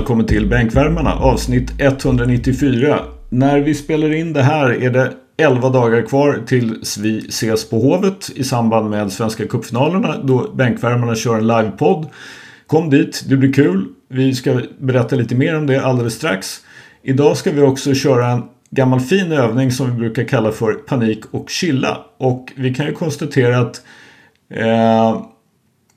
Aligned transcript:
Välkommen 0.00 0.26
till 0.26 0.46
Bänkvärmarna 0.46 1.14
avsnitt 1.14 1.72
194. 1.78 3.00
När 3.28 3.60
vi 3.60 3.74
spelar 3.74 4.14
in 4.14 4.32
det 4.32 4.42
här 4.42 4.82
är 4.82 4.90
det 4.90 5.12
11 5.36 5.68
dagar 5.68 6.02
kvar 6.02 6.42
tills 6.46 6.98
vi 6.98 7.18
ses 7.18 7.70
på 7.70 7.76
Hovet 7.76 8.30
i 8.34 8.44
samband 8.44 8.90
med 8.90 9.12
Svenska 9.12 9.46
cupfinalerna 9.46 10.16
då 10.24 10.52
Bänkvärmarna 10.54 11.14
kör 11.14 11.38
en 11.38 11.46
livepodd. 11.46 12.06
Kom 12.66 12.90
dit, 12.90 13.24
det 13.28 13.36
blir 13.36 13.52
kul. 13.52 13.84
Vi 14.08 14.34
ska 14.34 14.60
berätta 14.78 15.16
lite 15.16 15.34
mer 15.34 15.56
om 15.56 15.66
det 15.66 15.84
alldeles 15.84 16.14
strax. 16.14 16.60
Idag 17.02 17.36
ska 17.36 17.50
vi 17.50 17.62
också 17.62 17.94
köra 17.94 18.26
en 18.26 18.42
gammal 18.70 19.00
fin 19.00 19.32
övning 19.32 19.70
som 19.70 19.90
vi 19.90 19.96
brukar 19.98 20.24
kalla 20.24 20.52
för 20.52 20.72
panik 20.72 21.20
och 21.30 21.50
chilla. 21.50 21.98
Och 22.18 22.52
vi 22.56 22.74
kan 22.74 22.86
ju 22.86 22.92
konstatera 22.92 23.58
att 23.58 23.82
eh, 24.54 25.22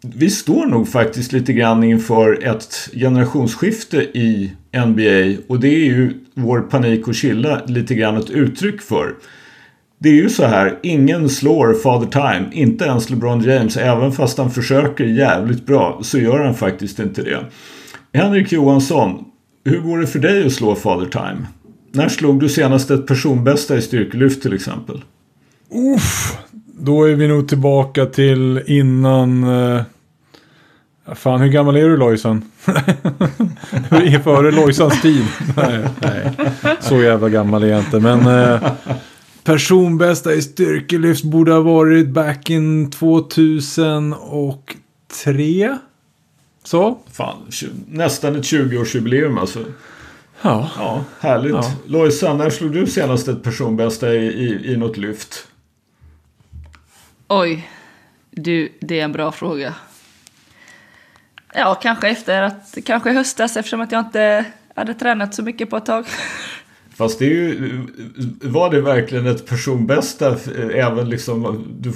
vi 0.04 0.30
står 0.30 0.66
nog 0.66 0.90
faktiskt 0.90 1.32
lite 1.32 1.54
grann 1.54 1.84
inför 1.84 2.48
ett 2.48 2.90
generationsskifte 2.94 3.98
i 3.98 4.52
NBA 4.72 5.42
och 5.48 5.60
det 5.60 5.68
är 5.68 5.86
ju 5.86 6.14
vår 6.34 6.62
panik 6.62 7.08
och 7.08 7.16
chilla 7.16 7.62
lite 7.68 7.96
grann 7.96 8.18
ett 8.18 8.30
uttryck 8.30 8.82
för. 8.82 9.16
Det 10.00 10.10
är 10.10 10.14
ju 10.14 10.30
så 10.30 10.46
här, 10.46 10.80
ingen 10.84 11.30
slår 11.30 11.74
Father 11.74 12.08
Time, 12.08 12.50
inte 12.52 12.86
ens 12.86 13.10
LeBron 13.10 13.44
James, 13.44 13.78
även 13.78 14.12
fast 14.12 14.38
han 14.38 14.52
försöker 14.52 15.04
jävligt 15.04 15.66
bra 15.66 16.00
så 16.02 16.20
gör 16.20 16.40
han 16.40 16.56
faktiskt 16.56 17.00
inte 17.00 17.22
det. 17.22 17.46
Henrik 18.14 18.52
Johansson, 18.52 19.26
hur 19.66 19.80
går 19.80 19.98
det 19.98 20.08
för 20.08 20.20
dig 20.20 20.46
att 20.46 20.54
slå 20.54 20.76
Father 20.76 21.06
Time? 21.06 21.48
När 21.92 22.10
slog 22.10 22.40
du 22.40 22.50
senast 22.50 22.92
ett 22.92 23.08
personbästa 23.08 23.78
i 23.78 23.82
styrkelyft 23.82 24.42
till 24.42 24.54
exempel? 24.54 25.02
Uff, 25.96 26.38
då 26.80 27.04
är 27.04 27.16
vi 27.16 27.28
nog 27.28 27.48
tillbaka 27.48 28.06
till 28.06 28.62
innan... 28.68 29.44
eh, 29.44 29.82
fan, 31.16 31.42
hur 31.42 31.50
gammal 31.50 31.76
är 31.76 31.90
du 31.90 31.98
Lojsan? 31.98 32.52
Före 34.24 34.52
Lojsans 34.52 35.02
tid? 35.02 35.26
nej, 35.58 35.86
nej, 36.02 36.32
så 36.82 37.02
jävla 37.02 37.30
gammal 37.30 37.64
är 37.64 37.68
jag 37.68 37.80
inte. 37.80 38.00
Men 38.00 38.28
uh, 38.28 38.72
personbästa 39.44 40.34
i 40.34 40.42
styrkelyft 40.42 41.24
borde 41.24 41.52
ha 41.52 41.60
varit 41.60 42.10
back 42.10 42.50
in 42.50 42.92
2003. 42.92 45.78
Så? 46.64 47.00
Fan, 47.12 47.38
nästan 47.88 48.36
ett 48.36 48.44
20-årsjubileum 48.44 49.40
alltså. 49.40 49.60
Ja. 50.42 50.70
ja 50.78 51.04
härligt. 51.20 51.54
Ja. 51.54 51.72
Lojsan, 51.86 52.38
när 52.38 52.50
slog 52.50 52.72
du 52.72 52.88
senast 52.88 53.28
ett 53.28 53.44
personbästa 53.44 54.14
i, 54.14 54.26
i, 54.26 54.74
i 54.74 54.78
något 54.78 54.98
lyft? 54.98 55.48
Oj, 57.28 57.70
du, 58.32 58.70
det 58.82 59.00
är 59.00 59.04
en 59.04 59.12
bra 59.12 59.32
fråga. 59.32 59.74
Ja, 61.56 61.76
kanske 61.76 62.10
efter 62.10 62.42
att, 62.42 62.78
kanske 62.86 63.12
höstas 63.12 63.58
eftersom 63.58 63.82
att 63.82 63.92
jag 63.92 64.02
inte 64.02 64.46
hade 64.76 64.94
tränat 64.94 65.36
så 65.36 65.44
mycket 65.44 65.70
på 65.70 65.78
ett 65.78 65.86
tag. 65.86 66.06
Fast 66.96 67.20
det 67.20 67.26
är 67.26 67.30
ju, 67.30 67.82
var 68.42 68.72
det 68.72 68.82
verkligen 68.82 69.28
ett 69.28 69.46
personbästa 69.46 70.38
även 70.74 71.10
liksom, 71.10 71.66
du, 71.80 71.94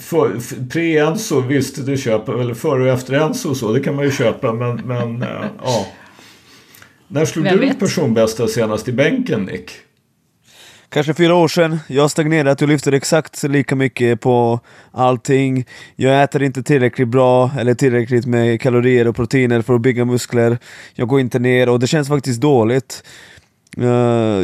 för, 0.00 0.28
pre-Enso 0.70 1.40
visst 1.40 1.86
du 1.86 1.96
köper, 1.96 2.40
eller 2.40 2.54
före 2.54 2.82
och 2.82 2.88
efter 2.88 3.14
Enso 3.14 3.50
och 3.50 3.56
så, 3.56 3.72
det 3.72 3.80
kan 3.80 3.96
man 3.96 4.04
ju 4.04 4.10
köpa 4.10 4.52
men, 4.52 4.76
men 4.76 5.24
ja. 5.62 5.86
När 7.08 7.24
slog 7.24 7.44
Vem 7.44 7.54
du 7.54 7.60
vet? 7.60 7.78
personbästa 7.78 8.48
senast 8.48 8.88
i 8.88 8.92
bänken 8.92 9.42
Nick? 9.42 9.70
Kanske 10.92 11.14
fyra 11.14 11.34
år 11.34 11.48
sedan. 11.48 11.78
Jag 11.86 12.02
har 12.02 12.08
stagnerat, 12.08 12.60
jag 12.60 12.68
lyfter 12.68 12.92
exakt 12.92 13.42
lika 13.42 13.76
mycket 13.76 14.20
på 14.20 14.60
allting. 14.92 15.66
Jag 15.96 16.22
äter 16.22 16.42
inte 16.42 16.62
tillräckligt 16.62 17.08
bra, 17.08 17.50
eller 17.58 17.74
tillräckligt 17.74 18.26
med 18.26 18.60
kalorier 18.60 19.08
och 19.08 19.16
proteiner 19.16 19.62
för 19.62 19.74
att 19.74 19.80
bygga 19.80 20.04
muskler. 20.04 20.58
Jag 20.94 21.08
går 21.08 21.20
inte 21.20 21.38
ner 21.38 21.68
och 21.68 21.80
det 21.80 21.86
känns 21.86 22.08
faktiskt 22.08 22.40
dåligt. 22.40 23.04
Uh, 23.78 23.86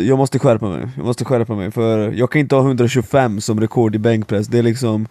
jag 0.06 0.18
måste 0.18 0.38
skärpa 0.38 0.68
mig, 0.68 0.88
jag 0.96 1.06
måste 1.06 1.24
skärpa 1.24 1.54
mig 1.54 1.70
för 1.70 2.12
jag 2.12 2.30
kan 2.30 2.40
inte 2.40 2.54
ha 2.54 2.62
125 2.62 3.40
som 3.40 3.60
rekord 3.60 3.94
i 3.94 3.98
bänkpress. 3.98 4.46
Det 4.46 4.58
är 4.58 4.62
liksom 4.62 5.08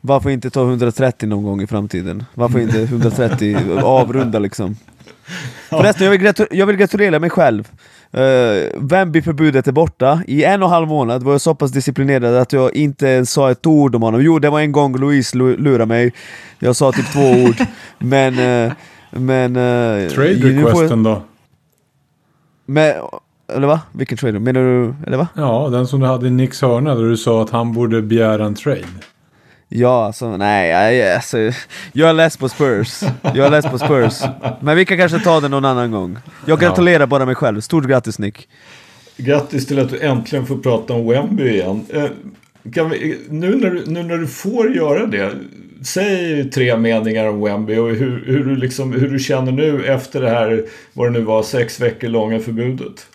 varför 0.00 0.30
inte 0.30 0.50
ta 0.50 0.62
130 0.62 1.28
någon 1.28 1.44
gång 1.44 1.62
i 1.62 1.66
framtiden? 1.66 2.24
Varför 2.34 2.58
inte 2.58 2.82
130 2.82 3.56
avrunda 3.82 4.38
liksom? 4.38 4.76
Förresten, 5.70 6.04
jag 6.04 6.18
vill, 6.18 6.46
jag 6.50 6.66
vill 6.66 6.76
gratulera 6.76 7.18
mig 7.18 7.30
själv. 7.30 7.68
Uh, 8.14 8.20
Wemby-förbudet 8.74 9.68
är 9.68 9.72
borta. 9.72 10.22
I 10.26 10.44
en 10.44 10.62
och 10.62 10.68
en 10.68 10.72
halv 10.72 10.88
månad 10.88 11.22
var 11.22 11.32
jag 11.32 11.40
så 11.40 11.54
pass 11.54 11.70
disciplinerad 11.70 12.34
att 12.34 12.52
jag 12.52 12.74
inte 12.74 13.06
ens 13.06 13.30
sa 13.30 13.50
ett 13.50 13.66
ord 13.66 13.94
om 13.94 14.02
honom. 14.02 14.22
Jo, 14.22 14.38
det 14.38 14.50
var 14.50 14.60
en 14.60 14.72
gång 14.72 14.96
Louise 14.96 15.36
lurade 15.36 15.86
mig. 15.86 16.12
Jag 16.58 16.76
sa 16.76 16.92
typ 16.92 17.12
två 17.12 17.30
ord. 17.44 17.56
Men... 17.98 18.38
Uh, 18.38 18.72
men 19.10 19.56
uh, 19.56 20.08
trade 20.08 20.32
requesten 20.32 21.02
då? 21.02 21.22
Men, 22.66 22.94
eller 23.52 23.66
va? 23.66 23.80
Vilken 23.92 24.18
trade? 24.18 24.38
Menar 24.38 24.60
du, 24.60 24.94
eller 25.06 25.16
va? 25.16 25.28
Ja, 25.34 25.68
den 25.72 25.86
som 25.86 26.00
du 26.00 26.06
hade 26.06 26.26
i 26.26 26.30
Nicks 26.30 26.62
hörna 26.62 26.94
där 26.94 27.02
du 27.02 27.16
sa 27.16 27.42
att 27.42 27.50
han 27.50 27.72
borde 27.72 28.02
begära 28.02 28.44
en 28.44 28.54
trade. 28.54 28.84
Ja, 29.68 30.06
alltså 30.06 30.36
nej, 30.36 30.96
jag, 30.96 31.14
alltså, 31.14 31.38
jag 31.92 32.08
är 32.08 32.12
less 32.12 32.36
på 32.36 32.48
Spurs. 32.48 33.00
Jag 33.22 33.38
är 33.38 33.50
less 33.50 33.66
på 33.66 33.78
Spurs. 33.78 34.22
Men 34.60 34.76
vi 34.76 34.84
kan 34.84 34.98
kanske 34.98 35.18
ta 35.18 35.40
det 35.40 35.48
någon 35.48 35.64
annan 35.64 35.90
gång. 35.90 36.18
Jag 36.46 36.60
gratulerar 36.60 37.00
ja. 37.00 37.06
bara 37.06 37.26
mig 37.26 37.34
själv. 37.34 37.60
Stort 37.60 37.84
grattis 37.84 38.18
Nick. 38.18 38.48
Grattis 39.16 39.66
till 39.66 39.78
att 39.78 39.90
du 39.90 40.00
äntligen 40.00 40.46
får 40.46 40.58
prata 40.58 40.94
om 40.94 41.08
Wemby 41.08 41.48
igen. 41.48 41.86
Eh, 41.88 42.04
vi, 42.62 43.18
nu, 43.28 43.56
när 43.56 43.70
du, 43.70 43.84
nu 43.86 44.02
när 44.02 44.18
du 44.18 44.26
får 44.26 44.74
göra 44.74 45.06
det, 45.06 45.32
säg 45.84 46.50
tre 46.50 46.76
meningar 46.76 47.26
om 47.26 47.40
Wemby 47.40 47.76
och 47.76 47.88
hur, 47.88 48.24
hur, 48.26 48.44
du 48.44 48.56
liksom, 48.56 48.92
hur 48.92 49.08
du 49.08 49.18
känner 49.18 49.52
nu 49.52 49.86
efter 49.86 50.20
det 50.20 50.30
här, 50.30 50.64
vad 50.92 51.06
det 51.06 51.18
nu 51.18 51.20
var, 51.20 51.42
sex 51.42 51.80
veckor 51.80 52.08
långa 52.08 52.40
förbudet. 52.40 53.06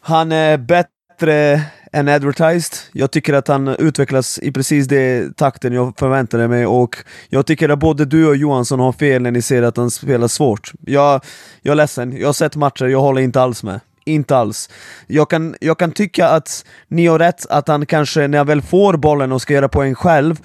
Han 0.00 0.32
är 0.32 0.56
bättre 0.56 1.62
än 1.92 2.08
advertised. 2.08 2.78
Jag 2.92 3.10
tycker 3.10 3.34
att 3.34 3.48
han 3.48 3.68
utvecklas 3.68 4.38
i 4.38 4.52
precis 4.52 4.86
det 4.86 5.36
takten 5.36 5.72
jag 5.72 5.98
förväntade 5.98 6.48
mig 6.48 6.66
och 6.66 6.96
jag 7.28 7.46
tycker 7.46 7.68
att 7.68 7.78
både 7.78 8.04
du 8.04 8.26
och 8.26 8.36
Johansson 8.36 8.80
har 8.80 8.92
fel 8.92 9.22
när 9.22 9.30
ni 9.30 9.42
ser 9.42 9.62
att 9.62 9.76
han 9.76 9.90
spelar 9.90 10.28
svårt. 10.28 10.72
Jag, 10.80 11.24
jag 11.62 11.72
är 11.72 11.76
ledsen, 11.76 12.16
jag 12.16 12.28
har 12.28 12.32
sett 12.32 12.56
matcher, 12.56 12.84
jag 12.84 13.00
håller 13.00 13.22
inte 13.22 13.40
alls 13.40 13.62
med. 13.62 13.80
Inte 14.04 14.36
alls. 14.36 14.70
Jag 15.06 15.30
kan, 15.30 15.54
jag 15.60 15.78
kan 15.78 15.92
tycka 15.92 16.28
att 16.28 16.64
ni 16.88 17.06
har 17.06 17.18
rätt, 17.18 17.46
att 17.46 17.68
han 17.68 17.86
kanske 17.86 18.28
när 18.28 18.38
han 18.38 18.46
väl 18.46 18.62
får 18.62 18.96
bollen 18.96 19.32
och 19.32 19.42
ska 19.42 19.54
göra 19.54 19.68
poäng 19.68 19.94
själv, 19.94 20.40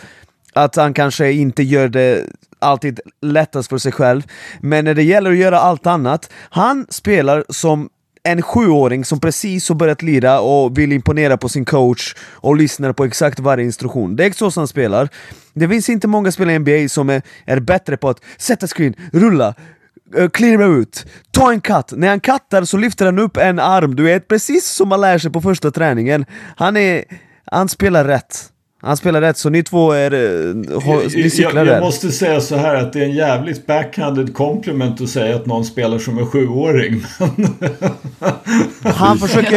att 0.53 0.75
han 0.75 0.93
kanske 0.93 1.31
inte 1.31 1.63
gör 1.63 1.87
det 1.87 2.25
alltid 2.59 2.99
lättast 3.21 3.69
för 3.69 3.77
sig 3.77 3.91
själv. 3.91 4.23
Men 4.61 4.85
när 4.85 4.93
det 4.93 5.03
gäller 5.03 5.31
att 5.31 5.37
göra 5.37 5.59
allt 5.59 5.87
annat, 5.87 6.31
han 6.49 6.85
spelar 6.89 7.43
som 7.49 7.89
en 8.23 8.41
sjuåring 8.41 9.05
som 9.05 9.19
precis 9.19 9.69
har 9.69 9.75
börjat 9.75 10.01
lira 10.01 10.39
och 10.39 10.77
vill 10.77 10.91
imponera 10.91 11.37
på 11.37 11.49
sin 11.49 11.65
coach 11.65 12.15
och 12.19 12.57
lyssnar 12.57 12.93
på 12.93 13.05
exakt 13.05 13.39
varje 13.39 13.65
instruktion. 13.65 14.15
Det 14.15 14.25
är 14.25 14.31
så 14.31 14.59
han 14.59 14.67
spelar. 14.67 15.09
Det 15.53 15.69
finns 15.69 15.89
inte 15.89 16.07
många 16.07 16.31
spelare 16.31 16.55
i 16.55 16.59
NBA 16.59 16.89
som 16.89 17.09
är, 17.09 17.21
är 17.45 17.59
bättre 17.59 17.97
på 17.97 18.09
att 18.09 18.19
sätta 18.37 18.67
screen, 18.67 18.95
rulla, 19.11 19.47
eh, 20.15 20.29
klirra 20.29 20.29
cleara 20.29 20.65
ut, 20.65 21.05
ta 21.31 21.51
en 21.51 21.61
cut. 21.61 21.91
När 21.91 22.09
han 22.09 22.19
cuttar 22.19 22.63
så 22.63 22.77
lyfter 22.77 23.05
han 23.05 23.19
upp 23.19 23.37
en 23.37 23.59
arm, 23.59 23.95
du 23.95 24.03
vet 24.03 24.27
precis 24.27 24.65
som 24.65 24.89
man 24.89 25.01
lär 25.01 25.17
sig 25.17 25.31
på 25.31 25.41
första 25.41 25.71
träningen. 25.71 26.25
Han 26.55 26.77
är... 26.77 27.03
Han 27.45 27.69
spelar 27.69 28.05
rätt. 28.05 28.52
Han 28.85 28.97
spelar 28.97 29.21
rätt, 29.21 29.37
så 29.37 29.49
ni 29.49 29.63
två 29.63 29.91
är... 29.91 30.13
Eh, 30.13 30.55
ni 31.15 31.29
cyklar 31.29 31.51
jag, 31.55 31.67
jag 31.67 31.67
där. 31.67 31.81
måste 31.81 32.11
säga 32.11 32.41
så 32.41 32.55
här 32.55 32.75
att 32.75 32.93
det 32.93 32.99
är 32.99 33.03
en 33.03 33.15
jävligt 33.15 33.67
backhanded 33.67 34.33
compliment 34.33 35.01
att 35.01 35.09
säga 35.09 35.35
att 35.35 35.45
någon 35.45 35.65
spelar 35.65 35.99
som 35.99 36.17
en 36.17 36.25
sjuåring. 36.25 37.03
han, 38.83 39.17
försöker 39.17 39.51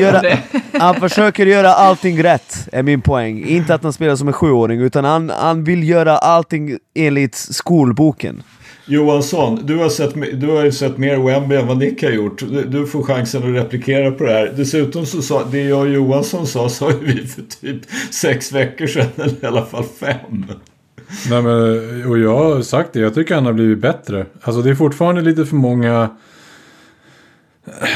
göra, 0.00 0.36
han 0.72 0.94
försöker 0.94 1.46
göra 1.46 1.68
allting 1.68 2.22
rätt, 2.22 2.68
är 2.72 2.82
min 2.82 3.00
poäng. 3.00 3.44
Inte 3.44 3.74
att 3.74 3.82
han 3.82 3.92
spelar 3.92 4.16
som 4.16 4.28
en 4.28 4.34
sjuåring, 4.34 4.80
utan 4.80 5.04
han, 5.04 5.30
han 5.30 5.64
vill 5.64 5.88
göra 5.88 6.18
allting 6.18 6.78
enligt 6.94 7.34
skolboken. 7.34 8.42
Johansson, 8.90 9.60
du 9.64 9.76
har, 9.76 9.88
sett, 9.88 10.40
du 10.40 10.46
har 10.46 10.64
ju 10.64 10.72
sett 10.72 10.98
mer 10.98 11.16
Wemby 11.16 11.56
än 11.56 11.66
vad 11.66 11.78
Nick 11.78 12.02
har 12.02 12.10
gjort. 12.10 12.38
Du, 12.38 12.64
du, 12.64 12.86
får 12.86 13.02
chansen 13.02 13.42
att 13.42 13.62
replikera 13.62 14.10
på 14.10 14.24
det 14.24 14.32
här. 14.32 14.52
Dessutom 14.56 15.06
så 15.06 15.22
sa, 15.22 15.44
det 15.44 15.62
jag 15.62 15.80
och 15.80 15.88
Johansson 15.88 16.46
sa, 16.46 16.68
sa 16.68 16.90
ju 16.90 16.98
vi 17.00 17.26
för 17.26 17.42
typ 17.42 17.80
sex 18.10 18.52
veckor 18.52 18.86
sedan, 18.86 19.06
eller 19.16 19.44
i 19.44 19.46
alla 19.46 19.64
fall 19.64 19.84
fem. 20.00 20.44
Nej 21.30 21.42
men, 21.42 22.06
och 22.06 22.18
jag 22.18 22.36
har 22.36 22.62
sagt 22.62 22.92
det, 22.92 23.00
jag 23.00 23.14
tycker 23.14 23.34
han 23.34 23.46
har 23.46 23.52
blivit 23.52 23.78
bättre. 23.78 24.26
Alltså 24.42 24.62
det 24.62 24.70
är 24.70 24.74
fortfarande 24.74 25.20
lite 25.20 25.46
för 25.46 25.56
många... 25.56 26.10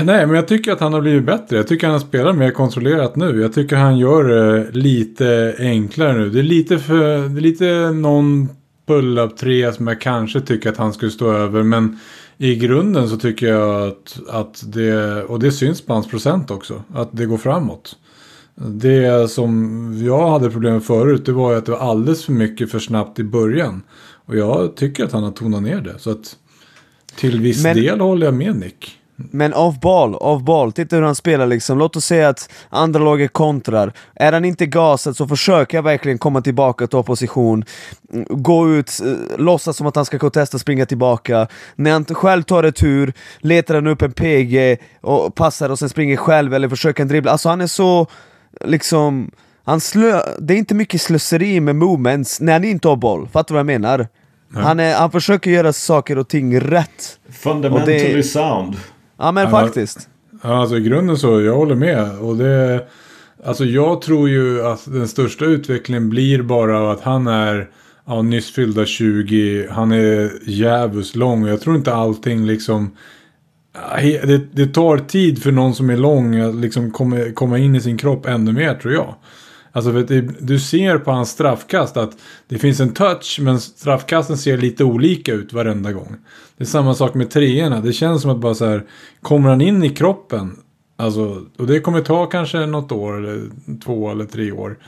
Nej, 0.02 0.26
men 0.26 0.31
jag 0.31 0.49
tycker 0.49 0.73
att 0.73 0.81
han 0.81 0.93
har 0.93 1.00
blivit 1.00 1.25
bättre. 1.25 1.56
Jag 1.56 1.69
tycker 1.69 1.87
att 1.87 1.93
han 1.93 2.00
spelar 2.00 2.32
mer 2.32 2.50
kontrollerat 2.50 3.17
nu. 3.17 3.41
Jag 3.41 3.52
tycker 3.55 3.76
att 3.76 3.82
han 3.82 3.99
gör 3.99 4.25
det 4.25 4.70
lite 4.70 5.55
enklare 5.58 6.12
nu. 6.12 6.31
Det 6.31 6.38
är 6.38 6.43
lite 6.43 6.79
för... 6.79 7.29
Det 7.29 7.38
är 7.38 7.43
lite 7.43 7.91
någon 7.91 8.49
pull-up 8.86 9.36
3 9.36 9.72
som 9.72 9.86
jag 9.86 10.00
kanske 10.00 10.40
tycker 10.40 10.70
att 10.70 10.76
han 10.76 10.92
skulle 10.92 11.10
stå 11.10 11.32
över. 11.32 11.62
Men 11.62 11.98
i 12.38 12.54
grunden 12.54 13.08
så 13.08 13.16
tycker 13.16 13.46
jag 13.46 13.88
att, 13.88 14.19
att 14.28 14.62
det, 14.72 15.22
och 15.25 15.38
det 15.38 15.52
syns 15.52 15.82
på 15.82 15.92
hans 15.92 16.08
procent 16.08 16.50
också, 16.50 16.82
att 16.94 17.08
det 17.12 17.26
går 17.26 17.38
framåt. 17.38 17.96
Det 18.54 19.31
som 19.31 19.92
jag 20.06 20.31
hade 20.31 20.50
problem 20.50 20.72
med 20.72 20.84
förut, 20.84 21.26
det 21.26 21.32
var 21.32 21.52
ju 21.52 21.58
att 21.58 21.66
det 21.66 21.72
var 21.72 21.78
alldeles 21.78 22.25
för 22.25 22.32
mycket 22.32 22.70
för 22.70 22.78
snabbt 22.78 23.19
i 23.19 23.25
början. 23.25 23.82
Och 24.26 24.36
jag 24.36 24.76
tycker 24.76 25.04
att 25.04 25.12
han 25.12 25.22
har 25.22 25.31
tonat 25.31 25.62
ner 25.62 25.81
det. 25.81 25.98
Så 25.98 26.10
att 26.10 26.36
Till 27.16 27.40
viss 27.40 27.62
Men- 27.62 27.76
del 27.76 28.00
håller 28.00 28.26
jag 28.26 28.34
med 28.34 28.56
Nick. 28.56 28.98
Men 29.16 29.55
off 29.55 29.81
ball, 29.81 30.14
off 30.14 30.43
ball, 30.43 30.72
titta 30.72 30.96
hur 30.96 31.02
han 31.02 31.14
spelar 31.14 31.46
liksom. 31.46 31.78
Låt 31.78 31.96
oss 31.96 32.05
säga 32.05 32.28
att 32.28 32.49
andra 32.69 33.00
laget 33.00 33.32
kontrar. 33.32 33.93
Är 34.14 34.32
han 34.32 34.44
inte 34.44 34.66
gasad 34.66 35.16
så 35.16 35.26
försöker 35.28 35.78
jag 35.78 35.82
verkligen 35.82 36.19
komma 36.19 36.40
tillbaka, 36.40 36.87
ta 36.87 37.02
position, 37.02 37.64
mm, 38.12 38.26
gå 38.31 38.70
ut, 38.70 39.00
eh, 39.05 39.38
låtsas 39.38 39.76
som 39.76 39.87
att 39.87 39.96
han 39.96 40.05
ska 40.05 40.16
gå 40.16 40.26
och 40.26 40.32
testa 40.32 40.58
springa 40.58 40.87
tillbaka. 40.87 41.46
När 41.76 41.93
han 41.93 42.05
själv 42.05 42.43
tar 42.43 42.62
retur, 42.62 43.12
letar 43.38 43.75
han 43.75 43.87
upp 43.87 44.02
en 44.02 44.12
PG 44.12 44.78
och 45.00 45.34
passar 45.34 45.70
och 45.70 45.78
sen 45.78 45.88
springer 45.88 46.17
själv 46.17 46.55
eller 46.55 46.69
försöker 46.69 47.02
en 47.02 47.08
dribbla. 47.08 47.32
Alltså 47.32 47.49
han 47.49 47.60
är 47.60 47.67
så, 47.67 48.06
liksom, 48.64 49.31
han 49.64 49.81
slö, 49.81 50.20
det 50.38 50.55
är 50.55 50.58
inte 50.58 50.75
mycket 50.75 51.00
slöseri 51.00 51.60
med 51.60 51.76
movements 51.76 52.40
när 52.40 52.52
han 52.52 52.64
inte 52.64 52.88
har 52.88 52.96
boll. 52.96 53.28
Fattar 53.28 53.49
du 53.49 53.55
vad 53.55 53.58
jag 53.60 53.81
menar? 53.81 54.08
Han, 54.55 54.81
är, 54.81 54.94
han 54.94 55.10
försöker 55.10 55.50
göra 55.50 55.72
saker 55.72 56.19
och 56.19 56.28
ting 56.28 56.60
rätt. 56.60 57.19
Fundamentally 57.32 58.12
Och 58.12 58.17
det- 58.17 58.22
sound. 58.22 58.76
Ja 59.16 59.32
men 59.32 59.50
faktiskt. 59.50 60.08
Ja, 60.43 60.61
alltså 60.61 60.76
i 60.76 60.81
grunden 60.81 61.16
så, 61.16 61.40
jag 61.40 61.56
håller 61.56 61.75
med. 61.75 62.19
Och 62.19 62.37
det, 62.37 62.87
alltså 63.44 63.64
jag 63.64 64.02
tror 64.02 64.28
ju 64.28 64.66
att 64.66 64.84
den 64.84 65.08
största 65.08 65.44
utvecklingen 65.44 66.11
blir 66.11 66.43
bara 66.43 66.93
att 66.93 67.00
han 67.00 67.26
är 67.26 67.70
ja, 68.06 68.22
nyss 68.22 68.52
fyllda 68.52 68.87
20. 68.87 69.66
Han 69.70 69.93
är 69.93 70.31
jävus 70.46 71.16
lång. 71.16 71.46
Jag 71.46 71.61
tror 71.61 71.76
inte 71.76 71.94
allting 71.94 72.46
liksom... 72.46 72.96
Det, 74.02 74.52
det 74.52 74.66
tar 74.66 74.99
tid 74.99 75.43
för 75.43 75.52
någon 75.52 75.75
som 75.75 75.90
är 75.90 75.96
lång 75.96 76.40
att 76.40 76.55
liksom 76.55 76.90
komma, 76.90 77.17
komma 77.34 77.58
in 77.58 77.75
i 77.75 77.81
sin 77.81 77.99
kropp 77.99 78.26
ännu 78.26 78.52
mer 78.52 78.75
tror 78.75 78.94
jag. 78.94 79.14
Alltså 79.76 79.93
du 80.41 80.59
ser 80.59 80.99
på 80.99 81.11
hans 81.11 81.31
straffkast 81.31 81.97
att 81.97 82.17
det 82.49 82.59
finns 82.59 82.81
en 82.81 82.93
touch 82.93 83.38
men 83.41 83.61
straffkasten 83.61 84.38
ser 84.38 84.56
lite 84.56 84.85
olika 84.85 85.32
ut 85.32 85.53
varenda 85.53 85.93
gång. 85.93 86.17
Det 86.56 86.65
är 86.65 86.69
samma 86.69 86.94
sak 86.94 87.15
med 87.15 87.31
treorna. 87.31 87.81
Det 87.81 87.93
känns 87.93 88.23
som 88.23 88.31
att 88.31 88.38
bara 88.38 88.55
så 88.55 88.67
här 88.67 88.85
kommer 89.23 89.49
han 89.49 89.61
in 89.61 89.85
i 89.85 89.91
kroppen. 89.91 90.56
Alltså, 90.97 91.43
och 91.59 91.67
det 91.67 91.81
kommer 91.81 92.00
ta 92.00 92.26
kanske 92.26 92.67
något 92.67 92.93
år 92.93 93.19
eller 93.19 93.43
två 93.85 94.11
eller 94.11 94.25
tre 94.25 94.53
år. 94.53 94.79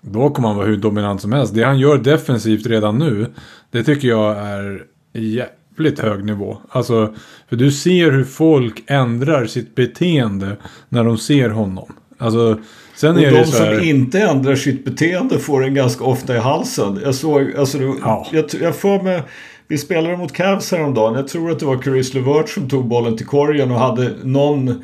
Då 0.00 0.30
kommer 0.30 0.48
han 0.48 0.56
vara 0.56 0.66
hur 0.66 0.76
dominant 0.76 1.20
som 1.20 1.32
helst. 1.32 1.54
Det 1.54 1.62
han 1.62 1.78
gör 1.78 1.98
defensivt 1.98 2.66
redan 2.66 2.98
nu. 2.98 3.26
Det 3.70 3.84
tycker 3.84 4.08
jag 4.08 4.36
är 4.36 4.84
jävligt 5.12 5.98
hög 5.98 6.24
nivå. 6.24 6.58
Alltså, 6.68 7.14
för 7.48 7.56
du 7.56 7.72
ser 7.72 8.10
hur 8.10 8.24
folk 8.24 8.84
ändrar 8.86 9.46
sitt 9.46 9.74
beteende 9.74 10.56
när 10.88 11.04
de 11.04 11.18
ser 11.18 11.50
honom. 11.50 11.92
Alltså, 12.18 12.58
sen 12.94 13.16
Och 13.16 13.22
är 13.22 13.30
de 13.30 13.36
det 13.38 13.46
så 13.46 13.64
här... 13.64 13.74
som 13.74 13.84
inte 13.84 14.20
ändrar 14.20 14.54
sitt 14.56 14.84
beteende 14.84 15.38
får 15.38 15.60
den 15.60 15.74
ganska 15.74 16.04
ofta 16.04 16.36
i 16.36 16.38
halsen. 16.38 17.00
Jag 17.04 17.14
såg, 17.14 17.56
alltså 17.56 17.78
det, 17.78 17.94
Ja. 18.02 18.26
jag, 18.32 18.44
jag 18.60 18.76
får 18.76 19.02
med, 19.02 19.22
vi 19.68 19.78
spelade 19.78 20.16
mot 20.16 20.32
Cavs 20.32 20.72
häromdagen. 20.72 21.14
Jag 21.14 21.28
tror 21.28 21.50
att 21.50 21.58
det 21.58 21.66
var 21.66 21.78
Caris 21.78 22.14
LeVert 22.14 22.48
som 22.48 22.68
tog 22.68 22.84
bollen 22.88 23.16
till 23.16 23.26
korgen 23.26 23.70
och 23.70 23.78
hade 23.78 24.10
någon 24.22 24.82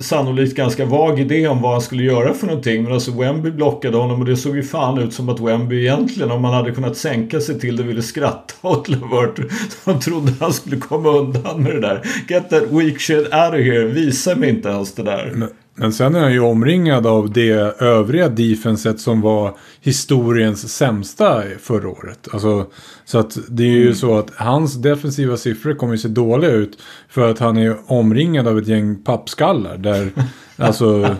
sannolikt 0.00 0.56
ganska 0.56 0.84
vag 0.84 1.20
idé 1.20 1.48
om 1.48 1.62
vad 1.62 1.72
han 1.72 1.80
skulle 1.80 2.02
göra 2.02 2.34
för 2.34 2.46
någonting. 2.46 2.82
Men 2.82 2.92
alltså 2.92 3.10
Wemby 3.10 3.50
blockade 3.50 3.96
honom 3.96 4.20
och 4.20 4.26
det 4.26 4.36
såg 4.36 4.56
ju 4.56 4.62
fan 4.62 4.98
ut 4.98 5.12
som 5.12 5.28
att 5.28 5.40
Wemby 5.40 5.80
egentligen 5.80 6.30
om 6.30 6.42
man 6.42 6.54
hade 6.54 6.70
kunnat 6.72 6.96
sänka 6.96 7.40
sig 7.40 7.60
till 7.60 7.76
det 7.76 7.82
ville 7.82 8.02
skratta 8.02 8.54
åt 8.68 8.88
LeVert. 8.88 9.40
De 9.84 10.00
trodde 10.00 10.32
han 10.40 10.52
skulle 10.52 10.76
komma 10.76 11.08
undan 11.08 11.62
med 11.62 11.72
det 11.72 11.80
där. 11.80 12.02
Get 12.28 12.50
that 12.50 12.62
weak 12.70 13.00
shit 13.00 13.18
out 13.18 13.52
of 13.52 13.60
here. 13.60 13.84
Visa 13.84 14.36
mig 14.36 14.48
inte 14.48 14.68
ens 14.68 14.94
det 14.94 15.02
där. 15.02 15.48
Men, 15.74 15.92
sen 15.92 16.14
är 16.14 16.20
han 16.20 16.32
ju 16.32 16.40
omringad 16.40 17.06
av 17.06 17.32
det 17.32 17.50
övriga 17.82 18.28
defenset 18.28 19.00
som 19.00 19.20
var 19.20 19.56
historiens 19.80 20.72
sämsta 20.72 21.42
förra 21.60 21.88
året. 21.88 22.28
Alltså, 22.32 22.66
så 23.04 23.18
att 23.18 23.38
det 23.48 23.62
är 23.62 23.76
ju 23.76 23.94
så 23.94 24.18
att 24.18 24.30
hans 24.34 24.74
defensiva 24.74 25.36
siffror 25.36 25.74
kommer 25.74 25.92
ju 25.92 25.98
se 25.98 26.08
dåliga 26.08 26.50
ut. 26.50 26.78
För 27.08 27.30
att 27.30 27.38
han 27.38 27.56
är 27.56 27.76
omringad 27.86 28.48
av 28.48 28.58
ett 28.58 28.68
gäng 28.68 28.96
pappskallar. 28.96 29.76
Där, 29.76 30.10
alltså, 30.56 31.16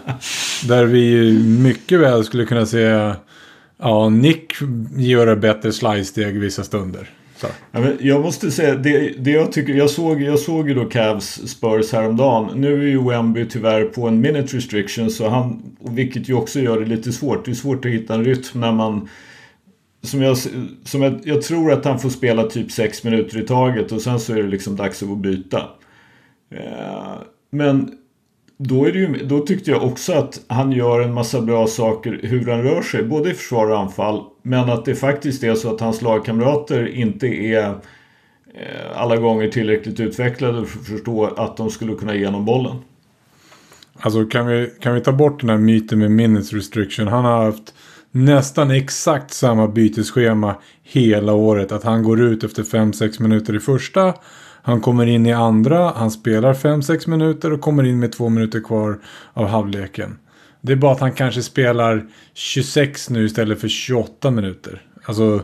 där 0.68 0.84
vi 0.84 1.32
mycket 1.42 2.00
väl 2.00 2.24
skulle 2.24 2.46
kunna 2.46 2.66
se 2.66 3.14
ja, 3.78 4.08
Nick 4.08 4.52
göra 4.96 5.36
bättre 5.36 5.72
slidesteg 5.72 6.40
vissa 6.40 6.64
stunder. 6.64 7.10
Ja, 7.72 7.80
men 7.80 7.96
jag 8.00 8.20
måste 8.20 8.50
säga, 8.50 8.74
det, 8.74 9.14
det 9.18 9.30
jag 9.30 9.52
tycker, 9.52 9.74
jag 9.74 9.90
såg, 9.90 10.22
jag 10.22 10.38
såg 10.38 10.68
ju 10.68 10.74
då 10.74 10.84
Cavs 10.84 11.48
Spurs 11.48 11.92
häromdagen. 11.92 12.60
Nu 12.60 12.82
är 12.82 12.86
ju 12.86 13.08
Wemby 13.08 13.48
tyvärr 13.48 13.84
på 13.84 14.08
en 14.08 14.20
minute 14.20 14.56
restriction, 14.56 15.10
så 15.10 15.28
han, 15.28 15.76
vilket 15.80 16.28
ju 16.28 16.34
också 16.34 16.60
gör 16.60 16.80
det 16.80 16.86
lite 16.86 17.12
svårt. 17.12 17.44
Det 17.44 17.50
är 17.50 17.54
svårt 17.54 17.84
att 17.84 17.90
hitta 17.90 18.14
en 18.14 18.24
rytm 18.24 18.60
när 18.60 18.72
man... 18.72 19.08
Som 20.04 20.22
jag, 20.22 20.36
som 20.84 21.02
jag, 21.02 21.20
jag 21.24 21.42
tror 21.42 21.72
att 21.72 21.84
han 21.84 21.98
får 21.98 22.10
spela 22.10 22.42
typ 22.42 22.72
sex 22.72 23.04
minuter 23.04 23.38
i 23.38 23.46
taget 23.46 23.92
och 23.92 24.00
sen 24.02 24.20
så 24.20 24.32
är 24.32 24.36
det 24.36 24.48
liksom 24.48 24.76
dags 24.76 25.02
att 25.02 25.18
byta. 25.18 25.58
Eh, 26.50 27.14
men 27.50 27.90
då, 28.58 28.84
är 28.84 28.92
det 28.92 28.98
ju, 28.98 29.26
då 29.26 29.40
tyckte 29.40 29.70
jag 29.70 29.82
också 29.82 30.12
att 30.12 30.40
han 30.46 30.72
gör 30.72 31.00
en 31.00 31.14
massa 31.14 31.40
bra 31.40 31.66
saker 31.66 32.20
hur 32.22 32.50
han 32.50 32.62
rör 32.62 32.82
sig, 32.82 33.02
både 33.02 33.30
i 33.30 33.34
försvar 33.34 33.70
och 33.70 33.78
anfall. 33.78 34.22
Men 34.42 34.70
att 34.70 34.84
det 34.84 34.94
faktiskt 34.94 35.44
är 35.44 35.54
så 35.54 35.74
att 35.74 35.80
hans 35.80 36.02
lagkamrater 36.02 36.86
inte 36.86 37.26
är 37.26 37.68
eh, 38.54 39.00
alla 39.00 39.16
gånger 39.16 39.48
tillräckligt 39.48 40.00
utvecklade 40.00 40.66
för 40.66 40.80
att 40.80 40.86
förstå 40.86 41.24
att 41.26 41.56
de 41.56 41.70
skulle 41.70 41.94
kunna 41.94 42.14
ge 42.14 42.26
honom 42.26 42.44
bollen. 42.44 42.76
Alltså 43.98 44.24
kan 44.24 44.46
vi, 44.46 44.72
kan 44.80 44.94
vi 44.94 45.00
ta 45.00 45.12
bort 45.12 45.40
den 45.40 45.50
här 45.50 45.58
myten 45.58 45.98
med 45.98 46.10
minutes 46.10 46.52
restriction. 46.52 47.08
Han 47.08 47.24
har 47.24 47.44
haft 47.44 47.74
nästan 48.10 48.70
exakt 48.70 49.32
samma 49.32 49.68
bytesschema 49.68 50.56
hela 50.82 51.32
året. 51.32 51.72
Att 51.72 51.84
han 51.84 52.02
går 52.02 52.20
ut 52.20 52.44
efter 52.44 52.62
5-6 52.62 53.22
minuter 53.22 53.56
i 53.56 53.60
första. 53.60 54.14
Han 54.62 54.80
kommer 54.80 55.06
in 55.06 55.26
i 55.26 55.32
andra. 55.32 55.92
Han 55.96 56.10
spelar 56.10 56.54
5-6 56.54 57.08
minuter 57.08 57.52
och 57.52 57.60
kommer 57.60 57.84
in 57.84 57.98
med 57.98 58.12
2 58.12 58.28
minuter 58.28 58.60
kvar 58.60 58.98
av 59.32 59.46
halvleken. 59.46 60.18
Det 60.64 60.72
är 60.72 60.76
bara 60.76 60.92
att 60.92 61.00
han 61.00 61.12
kanske 61.12 61.42
spelar 61.42 62.06
26 62.34 63.10
nu 63.10 63.24
istället 63.24 63.60
för 63.60 63.68
28 63.68 64.30
minuter. 64.30 64.82
Alltså... 65.04 65.42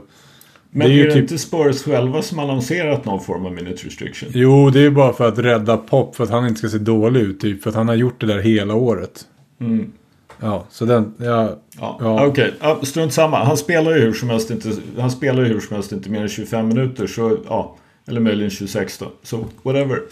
Men 0.70 0.88
det 0.88 0.94
är, 0.94 0.98
är 0.98 0.98
ju 0.98 1.04
det 1.04 1.12
typ... 1.12 1.22
inte 1.22 1.38
Spurs 1.38 1.82
själva 1.82 2.22
som 2.22 2.38
annonserat 2.38 3.04
någon 3.04 3.20
form 3.20 3.46
av 3.46 3.52
minute 3.52 3.86
restriction? 3.86 4.28
Jo, 4.32 4.70
det 4.70 4.80
är 4.80 4.90
bara 4.90 5.12
för 5.12 5.28
att 5.28 5.38
rädda 5.38 5.76
Pop 5.76 6.16
för 6.16 6.24
att 6.24 6.30
han 6.30 6.48
inte 6.48 6.58
ska 6.58 6.68
se 6.68 6.78
dålig 6.78 7.20
ut. 7.20 7.40
Typ, 7.40 7.62
för 7.62 7.70
att 7.70 7.76
han 7.76 7.88
har 7.88 7.94
gjort 7.94 8.20
det 8.20 8.26
där 8.26 8.38
hela 8.38 8.74
året. 8.74 9.24
Mm. 9.60 9.92
Ja, 10.40 10.66
så 10.70 10.84
den... 10.84 11.14
Ja, 11.18 11.58
Ja, 11.80 11.98
Ja. 12.00 12.26
Okej, 12.26 12.54
ja, 12.60 12.80
strunt 12.82 13.12
samma. 13.12 13.44
Han 13.44 13.56
spelar 13.56 13.96
ju 13.96 14.00
hur 14.00 14.12
som 14.12 14.30
helst 14.30 14.50
inte, 14.50 14.72
han 14.98 15.10
spelar 15.10 15.42
ju 15.42 15.48
hur 15.48 15.60
som 15.60 15.74
helst 15.74 15.92
inte 15.92 16.10
mer 16.10 16.22
än 16.22 16.28
25 16.28 16.68
minuter. 16.68 17.06
Så 17.06 17.38
ja, 17.48 17.76
eller 18.08 18.20
möjligen 18.20 18.50
26 18.50 18.98
då. 18.98 19.12
Så 19.22 19.44
whatever. 19.62 20.02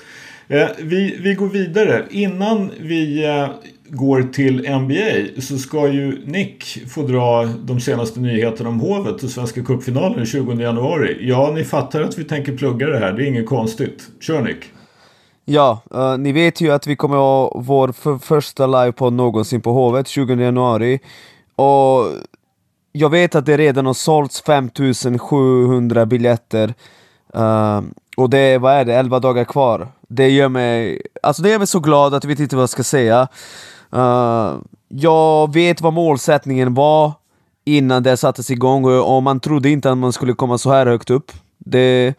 Eh, 0.48 0.68
vi, 0.78 1.16
vi 1.20 1.34
går 1.34 1.48
vidare. 1.48 2.04
Innan 2.10 2.70
vi 2.80 3.24
eh, 3.24 3.48
går 3.88 4.22
till 4.22 4.70
NBA 4.70 5.40
så 5.40 5.58
ska 5.58 5.88
ju 5.88 6.22
Nick 6.26 6.88
få 6.88 7.02
dra 7.02 7.44
de 7.44 7.80
senaste 7.80 8.20
nyheterna 8.20 8.68
om 8.68 8.80
Hovet 8.80 9.22
och 9.22 9.30
Svenska 9.30 9.62
Cupfinalen 9.62 10.16
den 10.16 10.26
20 10.26 10.54
januari. 10.54 11.18
Ja, 11.20 11.52
ni 11.54 11.64
fattar 11.64 12.02
att 12.02 12.18
vi 12.18 12.24
tänker 12.24 12.56
plugga 12.56 12.86
det 12.86 12.98
här. 12.98 13.12
Det 13.12 13.22
är 13.22 13.26
inget 13.26 13.46
konstigt. 13.46 14.08
Kör 14.20 14.42
Nick. 14.42 14.64
Ja, 15.44 15.82
eh, 15.94 16.18
ni 16.18 16.32
vet 16.32 16.60
ju 16.60 16.70
att 16.70 16.86
vi 16.86 16.96
kommer 16.96 17.16
ha 17.16 17.52
vår 17.56 17.92
för 17.92 18.18
första 18.18 18.66
livepodd 18.66 19.12
någonsin 19.12 19.60
på 19.60 19.72
Hovet 19.72 20.08
20 20.08 20.34
januari. 20.34 21.00
Och 21.56 22.06
jag 22.92 23.10
vet 23.10 23.34
att 23.34 23.46
det 23.46 23.56
redan 23.56 23.86
har 23.86 23.94
sålts 23.94 24.42
5700 24.42 26.06
biljetter. 26.06 26.74
Ehm, 27.36 27.94
och 28.16 28.30
det 28.30 28.38
är, 28.38 28.58
vad 28.58 28.72
är 28.72 28.84
det, 28.84 28.94
11 28.94 29.18
dagar 29.20 29.44
kvar. 29.44 29.88
Det 30.08 30.28
gör 30.28 30.48
mig, 30.48 31.02
alltså 31.22 31.42
det 31.42 31.50
gör 31.50 31.58
mig 31.58 31.66
så 31.66 31.80
glad 31.80 32.14
att 32.14 32.24
jag 32.24 32.28
vet 32.28 32.40
inte 32.40 32.56
vad 32.56 32.62
jag 32.62 32.70
ska 32.70 32.82
säga. 32.82 33.28
Uh, 33.94 34.54
jag 34.88 35.54
vet 35.54 35.80
vad 35.80 35.92
målsättningen 35.92 36.74
var 36.74 37.12
innan 37.64 38.02
det 38.02 38.16
sattes 38.16 38.50
igång 38.50 38.84
och 38.84 39.16
och 39.16 39.22
man 39.22 39.40
trodde 39.40 39.70
inte 39.70 39.90
att 39.90 39.98
man 39.98 40.12
skulle 40.12 40.32
komma 40.32 40.58
så 40.58 40.70
här 40.70 40.86
högt 40.86 41.10
upp. 41.10 41.32
Det, 41.58 42.14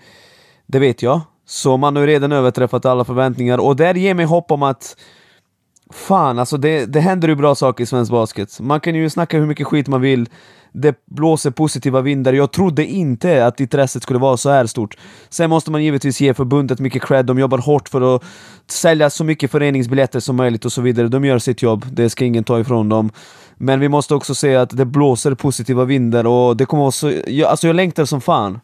det 0.66 0.80
vet 0.80 1.02
jag. 1.02 1.22
Så 1.46 1.78
man 1.78 1.96
har 1.96 2.08
redan 2.08 2.32
överträffat 2.32 2.86
alla 2.86 3.06
förväntningar 3.06 3.58
och 3.58 3.76
det 3.76 3.98
ger 3.98 4.14
mig 4.14 4.26
hopp 4.26 4.52
om 4.52 4.64
att 4.64 4.96
Fan 5.90 6.40
alltså 6.40 6.58
det, 6.58 6.86
det 6.86 7.00
händer 7.00 7.28
ju 7.28 7.36
bra 7.36 7.56
saker 7.56 7.84
i 7.84 7.88
svensk 7.88 8.12
basket. 8.12 8.60
Man 8.60 8.80
kan 8.80 8.96
ju 8.96 9.10
snacka 9.10 9.38
hur 9.38 9.46
mycket 9.46 9.68
skit 9.68 9.88
man 9.88 10.02
vill. 10.02 10.30
Det 10.82 10.96
blåser 11.06 11.52
positiva 11.52 12.02
vindar. 12.02 12.34
Jag 12.34 12.52
trodde 12.52 12.86
inte 12.86 13.46
att 13.46 13.60
intresset 13.60 14.04
skulle 14.04 14.20
vara 14.20 14.38
så 14.38 14.50
här 14.50 14.66
stort. 14.66 14.98
Sen 15.30 15.50
måste 15.50 15.72
man 15.72 15.84
givetvis 15.84 16.22
ge 16.22 16.34
förbundet 16.34 16.80
mycket 16.80 17.04
cred. 17.04 17.26
De 17.26 17.40
jobbar 17.40 17.58
hårt 17.58 17.90
för 17.90 18.16
att 18.16 18.24
sälja 18.68 19.10
så 19.10 19.24
mycket 19.24 19.52
föreningsbiljetter 19.52 20.20
som 20.20 20.36
möjligt 20.36 20.66
och 20.66 20.72
så 20.72 20.82
vidare. 20.82 21.08
De 21.08 21.26
gör 21.26 21.40
sitt 21.40 21.62
jobb. 21.62 21.86
Det 21.92 22.10
ska 22.10 22.26
ingen 22.26 22.44
ta 22.44 22.60
ifrån 22.60 22.90
dem. 22.90 23.12
Men 23.58 23.80
vi 23.80 23.90
måste 23.90 24.16
också 24.16 24.36
se 24.36 24.56
att 24.56 24.78
det 24.78 24.86
blåser 24.86 25.34
positiva 25.34 25.86
vindar 25.86 26.28
och 26.28 26.58
det 26.58 26.66
kommer 26.66 26.84
vara 26.84 26.92
så... 26.92 27.14
Jag, 27.28 27.50
alltså 27.50 27.68
jag 27.68 27.76
längtar 27.76 28.06
som 28.06 28.22
fan. 28.22 28.60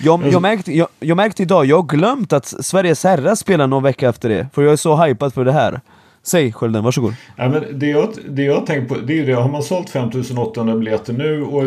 Jag, 0.00 0.26
jag, 0.32 0.42
märkte, 0.42 0.76
jag, 0.76 0.88
jag 1.00 1.16
märkte 1.16 1.42
idag, 1.42 1.66
jag 1.66 1.76
har 1.76 1.82
glömt 1.82 2.32
att 2.32 2.46
Sveriges 2.46 3.04
herrar 3.04 3.34
spelar 3.34 3.66
någon 3.66 3.82
vecka 3.82 4.08
efter 4.08 4.28
det. 4.28 4.48
För 4.52 4.62
jag 4.62 4.72
är 4.72 4.76
så 4.76 4.96
hypad 4.96 5.34
för 5.34 5.44
det 5.44 5.52
här. 5.52 5.80
Säg 6.28 6.52
Skölden, 6.52 6.84
varsågod. 6.84 7.14
Ja, 7.36 7.48
men 7.48 7.78
det, 7.78 7.86
jag, 7.86 8.08
det 8.28 8.42
jag 8.42 8.66
tänker 8.66 8.94
på 8.94 9.00
det 9.00 9.12
är 9.12 9.16
ju 9.16 9.26
det. 9.26 9.34
Har 9.34 9.48
man 9.48 9.62
sålt 9.62 9.90
5800 9.90 10.76
biljetter 10.76 11.12
nu 11.12 11.42
och 11.42 11.64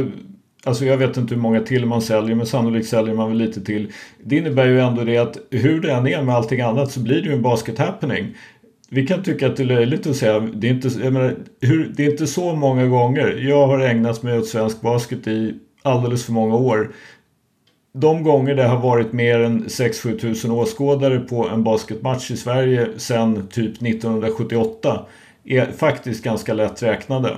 Alltså 0.64 0.86
jag 0.86 0.98
vet 0.98 1.18
inte 1.18 1.36
hur 1.36 1.42
många 1.42 1.62
till 1.62 1.86
man 1.86 2.02
säljer 2.02 2.36
men 2.36 2.46
sannolikt 2.46 2.88
säljer 2.88 3.16
man 3.16 3.30
väl 3.30 3.38
lite 3.38 3.62
till. 3.62 3.92
Det 4.24 4.38
innebär 4.38 4.68
ju 4.68 4.80
ändå 4.80 5.04
det 5.04 5.18
att 5.18 5.38
hur 5.50 5.82
det 5.82 5.92
än 5.92 6.08
är 6.08 6.24
med 6.24 6.36
allting 6.36 6.62
annat 6.62 6.92
så 6.92 7.00
blir 7.00 7.22
det 7.22 7.28
ju 7.28 7.34
en 7.34 7.42
basket 7.42 7.78
happening. 7.78 8.36
Vi 8.90 9.08
kan 9.08 9.24
tycka 9.24 9.48
att 9.48 9.58
det 9.58 9.64
är 9.64 9.68
löjligt 9.68 10.08
att 10.08 10.16
säga, 10.16 10.40
det 10.40 10.68
är 10.68 10.72
inte, 10.72 10.90
jag 11.04 11.14
menar, 11.14 11.36
hur, 11.62 11.94
det 11.96 12.06
är 12.06 12.12
inte 12.12 12.28
så 12.28 12.56
många 12.56 12.86
gånger. 12.86 13.48
Jag 13.50 13.68
har 13.68 13.80
ägnat 13.80 14.24
mig 14.24 14.40
åt 14.40 14.48
svensk 14.48 14.82
basket 14.82 15.28
i 15.28 15.54
alldeles 15.82 16.26
för 16.26 16.34
många 16.34 16.56
år. 16.56 16.92
De 17.94 18.24
gånger 18.24 18.56
det 18.56 18.64
har 18.64 18.78
varit 18.78 19.14
mer 19.14 19.40
än 19.40 19.66
6-7 19.66 20.20
tusen 20.20 20.52
åskådare 20.52 21.20
på 21.20 21.50
en 21.50 21.64
basketmatch 21.64 22.32
i 22.32 22.38
Sverige 22.38 22.88
sedan 22.98 23.48
typ 23.52 23.72
1978 23.72 25.06
är 25.46 25.66
faktiskt 25.66 26.24
ganska 26.24 26.54
lätt 26.54 26.84
räknade. 26.84 27.38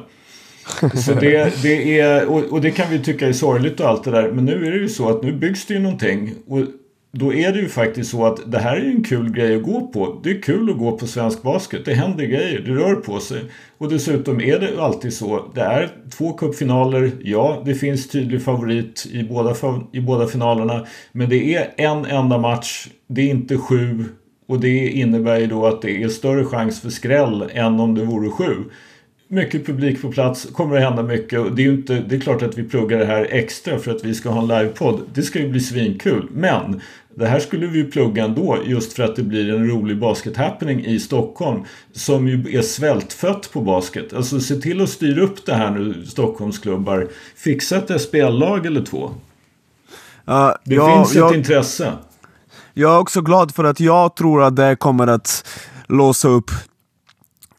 Så 1.05 1.13
det, 1.13 1.61
det 1.61 1.99
är, 1.99 2.25
och, 2.25 2.43
och, 2.43 2.61
det 2.61 2.71
kan 2.71 2.91
vi 2.91 2.99
tycka 2.99 3.27
är 3.27 3.33
sorgligt 3.33 3.79
och 3.79 3.87
allt 3.87 4.03
det 4.03 4.11
där. 4.11 4.31
Men 4.31 4.45
nu 4.45 4.67
är 4.67 4.71
det 4.71 4.77
ju 4.77 4.89
så 4.89 5.09
att 5.09 5.23
nu 5.23 5.33
byggs 5.33 5.65
det 5.65 5.73
ju 5.73 5.79
någonting. 5.79 6.33
Och 6.47 6.59
då 7.17 7.33
är 7.33 7.51
det 7.51 7.59
ju 7.59 7.69
faktiskt 7.69 8.11
så 8.11 8.25
att 8.25 8.51
det 8.51 8.59
här 8.59 8.77
är 8.77 8.89
en 8.89 9.03
kul 9.03 9.31
grej 9.31 9.55
att 9.55 9.63
gå 9.63 9.87
på. 9.87 10.19
Det 10.23 10.31
är 10.31 10.41
kul 10.41 10.69
att 10.69 10.77
gå 10.77 10.97
på 10.97 11.07
svensk 11.07 11.41
basket. 11.41 11.85
Det 11.85 11.93
händer 11.93 12.25
grejer, 12.25 12.59
det 12.59 12.71
rör 12.71 12.95
på 12.95 13.19
sig. 13.19 13.41
Och 13.77 13.89
dessutom 13.89 14.41
är 14.41 14.59
det 14.59 14.81
alltid 14.81 15.13
så. 15.13 15.51
Det 15.55 15.61
är 15.61 15.89
två 16.17 16.33
cupfinaler. 16.33 17.11
Ja, 17.21 17.61
det 17.65 17.75
finns 17.75 18.09
tydlig 18.09 18.41
favorit 18.41 19.07
i 19.11 19.23
båda, 19.23 19.55
i 19.91 20.01
båda 20.01 20.27
finalerna. 20.27 20.85
Men 21.11 21.29
det 21.29 21.55
är 21.55 21.73
en 21.77 22.05
enda 22.05 22.37
match. 22.37 22.87
Det 23.07 23.21
är 23.21 23.29
inte 23.29 23.57
sju. 23.57 24.05
Och 24.47 24.59
det 24.59 24.87
innebär 24.87 25.39
ju 25.39 25.47
då 25.47 25.65
att 25.65 25.81
det 25.81 26.03
är 26.03 26.07
större 26.07 26.45
chans 26.45 26.81
för 26.81 26.89
skräll 26.89 27.49
än 27.53 27.79
om 27.79 27.95
det 27.95 28.05
vore 28.05 28.29
sju 28.29 28.55
mycket 29.27 29.65
publik 29.65 30.01
på 30.01 30.11
plats, 30.11 30.47
kommer 30.53 30.75
att 30.75 30.83
hända 30.83 31.03
mycket. 31.03 31.39
Och 31.39 31.51
det, 31.51 31.61
är 31.61 31.65
ju 31.65 31.73
inte, 31.73 31.93
det 32.09 32.15
är 32.15 32.19
klart 32.19 32.41
att 32.41 32.57
vi 32.57 32.63
pluggar 32.63 32.99
det 32.99 33.05
här 33.05 33.27
extra 33.31 33.79
för 33.79 33.91
att 33.91 34.05
vi 34.05 34.13
ska 34.13 34.29
ha 34.29 34.41
en 34.41 34.47
livepodd. 34.47 35.01
Det 35.13 35.21
ska 35.21 35.39
ju 35.39 35.49
bli 35.49 35.59
svinkul. 35.59 36.27
Men 36.31 36.81
det 37.15 37.27
här 37.27 37.39
skulle 37.39 37.67
vi 37.67 37.83
plugga 37.83 38.23
ändå 38.23 38.57
just 38.65 38.93
för 38.93 39.03
att 39.03 39.15
det 39.15 39.23
blir 39.23 39.53
en 39.53 39.69
rolig 39.69 39.97
basket-happening 39.97 40.85
i 40.85 40.99
Stockholm 40.99 41.63
som 41.91 42.27
ju 42.27 42.57
är 42.57 42.61
svältfött 42.61 43.49
på 43.53 43.61
basket. 43.61 44.13
Alltså 44.13 44.39
se 44.39 44.55
till 44.55 44.81
att 44.81 44.89
styra 44.89 45.23
upp 45.23 45.45
det 45.45 45.53
här 45.53 45.71
nu 45.71 46.05
Stockholmsklubbar. 46.05 47.07
Fixa 47.35 47.77
ett 47.77 48.01
SPL-lag 48.01 48.65
eller 48.65 48.81
två. 48.81 49.05
Uh, 50.29 50.51
det 50.65 50.75
ja, 50.75 50.95
finns 50.95 51.11
ett 51.11 51.15
jag, 51.15 51.35
intresse. 51.35 51.93
Jag 52.73 52.93
är 52.93 52.99
också 52.99 53.21
glad 53.21 53.55
för 53.55 53.63
att 53.63 53.79
jag 53.79 54.15
tror 54.15 54.43
att 54.43 54.55
det 54.55 54.75
kommer 54.75 55.07
att 55.07 55.47
låsa 55.87 56.27
upp 56.27 56.51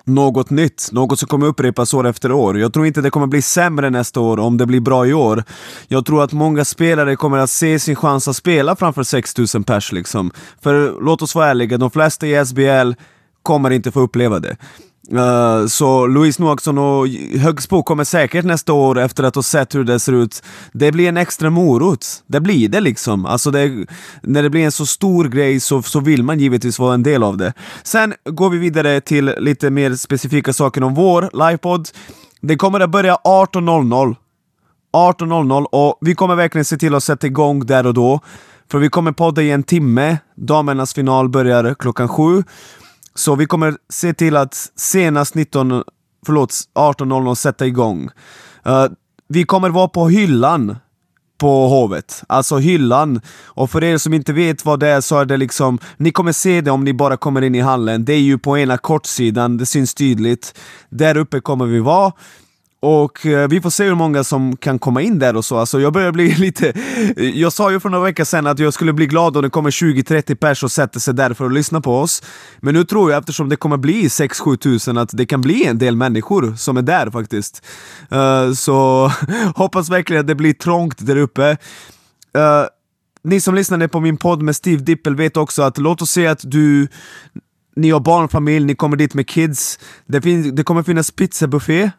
något 0.05 0.51
nytt, 0.51 0.89
något 0.93 1.19
som 1.19 1.29
kommer 1.29 1.47
upprepas 1.47 1.95
år 1.95 2.07
efter 2.07 2.33
år. 2.33 2.59
Jag 2.59 2.73
tror 2.73 2.87
inte 2.87 3.01
det 3.01 3.11
kommer 3.11 3.27
bli 3.27 3.43
sämre 3.43 3.91
nästa 3.91 4.21
år 4.21 4.39
om 4.41 4.57
det 4.57 4.67
blir 4.67 4.81
bra 4.81 5.07
i 5.07 5.13
år. 5.15 5.45
Jag 5.89 6.07
tror 6.07 6.23
att 6.23 6.33
många 6.33 6.65
spelare 6.65 7.17
kommer 7.17 7.39
att 7.39 7.51
se 7.51 7.79
sin 7.79 7.97
chans 7.97 8.29
att 8.29 8.37
spela 8.37 8.77
framför 8.77 9.03
6000 9.03 9.65
pers 9.65 9.93
liksom. 9.93 10.31
För 10.63 11.01
låt 11.01 11.23
oss 11.23 11.35
vara 11.35 11.49
ärliga, 11.49 11.79
de 11.79 11.91
flesta 11.91 12.27
i 12.27 12.47
SBL 12.47 12.93
kommer 13.43 13.71
inte 13.71 13.93
få 13.93 14.01
uppleva 14.01 14.39
det. 14.39 14.57
Uh, 15.13 15.67
så 15.67 16.07
Louise 16.07 16.43
Noaksson 16.43 16.79
och 16.79 17.09
Högsbo 17.39 17.83
kommer 17.83 18.05
säkert 18.05 18.45
nästa 18.45 18.73
år 18.73 18.99
efter 18.99 19.25
att 19.25 19.35
ha 19.35 19.43
sett 19.43 19.75
hur 19.75 19.85
det 19.85 20.01
ser 20.01 20.13
ut. 20.13 20.43
Det 20.73 20.93
blir 20.93 21.09
en 21.09 21.17
extra 21.17 21.51
morot. 21.51 22.07
Det 22.27 22.41
blir 22.41 22.69
det 22.69 22.81
liksom. 22.81 23.27
Alltså 23.27 23.51
det, 23.51 23.87
när 24.23 24.43
det 24.43 24.51
blir 24.51 24.65
en 24.65 24.73
så 24.73 24.87
stor 24.87 25.25
grej 25.25 25.61
så, 25.61 25.83
så 25.83 26.01
vill 26.01 26.23
man 26.23 26.39
givetvis 26.39 26.79
vara 26.79 26.95
en 26.95 27.03
del 27.03 27.23
av 27.23 27.37
det. 27.37 27.53
Sen 27.83 28.15
går 28.25 28.51
vi 28.51 28.59
vidare 28.59 29.01
till 29.01 29.35
lite 29.39 29.71
mer 29.71 29.95
specifika 29.95 30.53
saker 30.53 30.83
om 30.83 30.95
vår 30.95 31.47
livepodd. 31.49 31.89
Det 32.41 32.57
kommer 32.57 32.81
att 32.81 32.91
börja 32.91 33.15
18.00. 33.25 34.17
18.00 34.93 35.65
och 35.65 35.99
vi 36.01 36.15
kommer 36.15 36.35
verkligen 36.35 36.65
se 36.65 36.77
till 36.77 36.95
att 36.95 37.05
sätta 37.05 37.27
igång 37.27 37.67
där 37.67 37.87
och 37.87 37.95
då. 37.95 38.21
För 38.71 38.79
vi 38.79 38.89
kommer 38.89 39.13
podda 39.13 39.43
i 39.43 39.51
en 39.51 39.63
timme. 39.63 40.19
Damernas 40.37 40.95
final 40.95 41.29
börjar 41.29 41.75
klockan 41.75 42.09
sju. 42.09 42.43
Så 43.14 43.35
vi 43.35 43.47
kommer 43.47 43.76
se 43.88 44.14
till 44.14 44.37
att 44.37 44.73
senast 44.76 45.35
19, 45.35 45.85
förlåt, 46.26 46.50
18.00 46.75 47.35
sätta 47.35 47.66
igång. 47.66 48.11
Uh, 48.66 48.87
vi 49.28 49.44
kommer 49.44 49.71
vara 49.71 49.88
på 49.88 50.09
hyllan 50.09 50.76
på 51.38 51.68
Hovet. 51.68 52.23
Alltså 52.26 52.56
hyllan. 52.56 53.21
Och 53.44 53.71
för 53.71 53.85
er 53.85 53.99
som 53.99 54.14
inte 54.14 54.33
vet 54.33 54.64
vad 54.64 54.80
det 54.80 54.88
är 54.88 55.00
så 55.00 55.18
är 55.18 55.25
det 55.25 55.37
liksom, 55.37 55.78
ni 55.97 56.11
kommer 56.11 56.33
se 56.33 56.61
det 56.61 56.71
om 56.71 56.85
ni 56.85 56.94
bara 56.94 57.16
kommer 57.16 57.42
in 57.42 57.54
i 57.54 57.61
hallen. 57.61 58.04
Det 58.04 58.12
är 58.12 58.21
ju 58.21 58.38
på 58.38 58.59
ena 58.59 58.78
kortsidan, 58.78 59.56
det 59.56 59.66
syns 59.66 59.94
tydligt. 59.94 60.54
Där 60.88 61.16
uppe 61.16 61.40
kommer 61.40 61.66
vi 61.66 61.80
vara. 61.80 62.12
Och 62.85 63.26
eh, 63.26 63.49
vi 63.49 63.61
får 63.61 63.71
se 63.71 63.85
hur 63.85 63.95
många 63.95 64.25
som 64.25 64.57
kan 64.57 64.79
komma 64.79 65.03
in 65.03 65.19
där 65.19 65.37
och 65.37 65.45
så. 65.45 65.59
Alltså, 65.59 65.81
jag 65.81 65.93
börjar 65.93 66.12
bli 66.12 66.35
lite... 66.38 66.73
Jag 67.17 67.53
sa 67.53 67.73
ju 67.73 67.81
för 67.81 67.88
några 67.88 68.05
veckor 68.05 68.25
sedan 68.25 68.47
att 68.47 68.59
jag 68.59 68.75
skulle 68.75 68.93
bli 68.93 69.07
glad 69.07 69.37
om 69.37 69.43
det 69.43 69.50
kommer 69.50 69.71
20-30 69.71 70.35
pers 70.35 70.64
och 70.64 70.71
sätter 70.71 71.00
sig 71.00 71.14
där 71.14 71.35
för 71.35 71.47
att 71.47 71.53
lyssna 71.53 71.81
på 71.81 71.99
oss. 71.99 72.23
Men 72.61 72.75
nu 72.75 72.85
tror 72.85 73.11
jag, 73.11 73.19
eftersom 73.19 73.49
det 73.49 73.57
kommer 73.57 73.76
bli 73.76 74.09
6-7 74.09 74.57
tusen, 74.57 74.99
att 74.99 75.11
det 75.12 75.26
kan 75.26 75.41
bli 75.41 75.64
en 75.64 75.79
del 75.79 75.97
människor 75.97 76.55
som 76.57 76.76
är 76.76 76.83
där 76.83 77.11
faktiskt. 77.11 77.67
Uh, 78.12 78.53
så 78.53 79.11
hoppas 79.57 79.91
verkligen 79.91 80.21
att 80.21 80.26
det 80.26 80.35
blir 80.35 80.53
trångt 80.53 81.07
där 81.07 81.17
uppe. 81.17 81.50
Uh, 81.50 82.64
ni 83.23 83.41
som 83.41 83.55
lyssnade 83.55 83.88
på 83.88 84.00
min 84.00 84.17
podd 84.17 84.43
med 84.43 84.57
Steve 84.57 84.83
Dippel 84.83 85.17
vet 85.17 85.37
också 85.37 85.62
att 85.62 85.79
låt 85.79 86.03
oss 86.03 86.11
säga 86.11 86.31
att 86.31 86.41
du 86.43 86.88
ni 87.76 87.91
har 87.91 88.00
barnfamilj, 88.00 88.67
ni 88.67 88.75
kommer 88.75 88.97
dit 88.97 89.14
med 89.14 89.29
kids. 89.29 89.79
Det, 90.07 90.23
finns, 90.23 90.53
det 90.53 90.62
kommer 90.62 90.83
finnas 90.83 91.11
pizzabuffé 91.11 91.91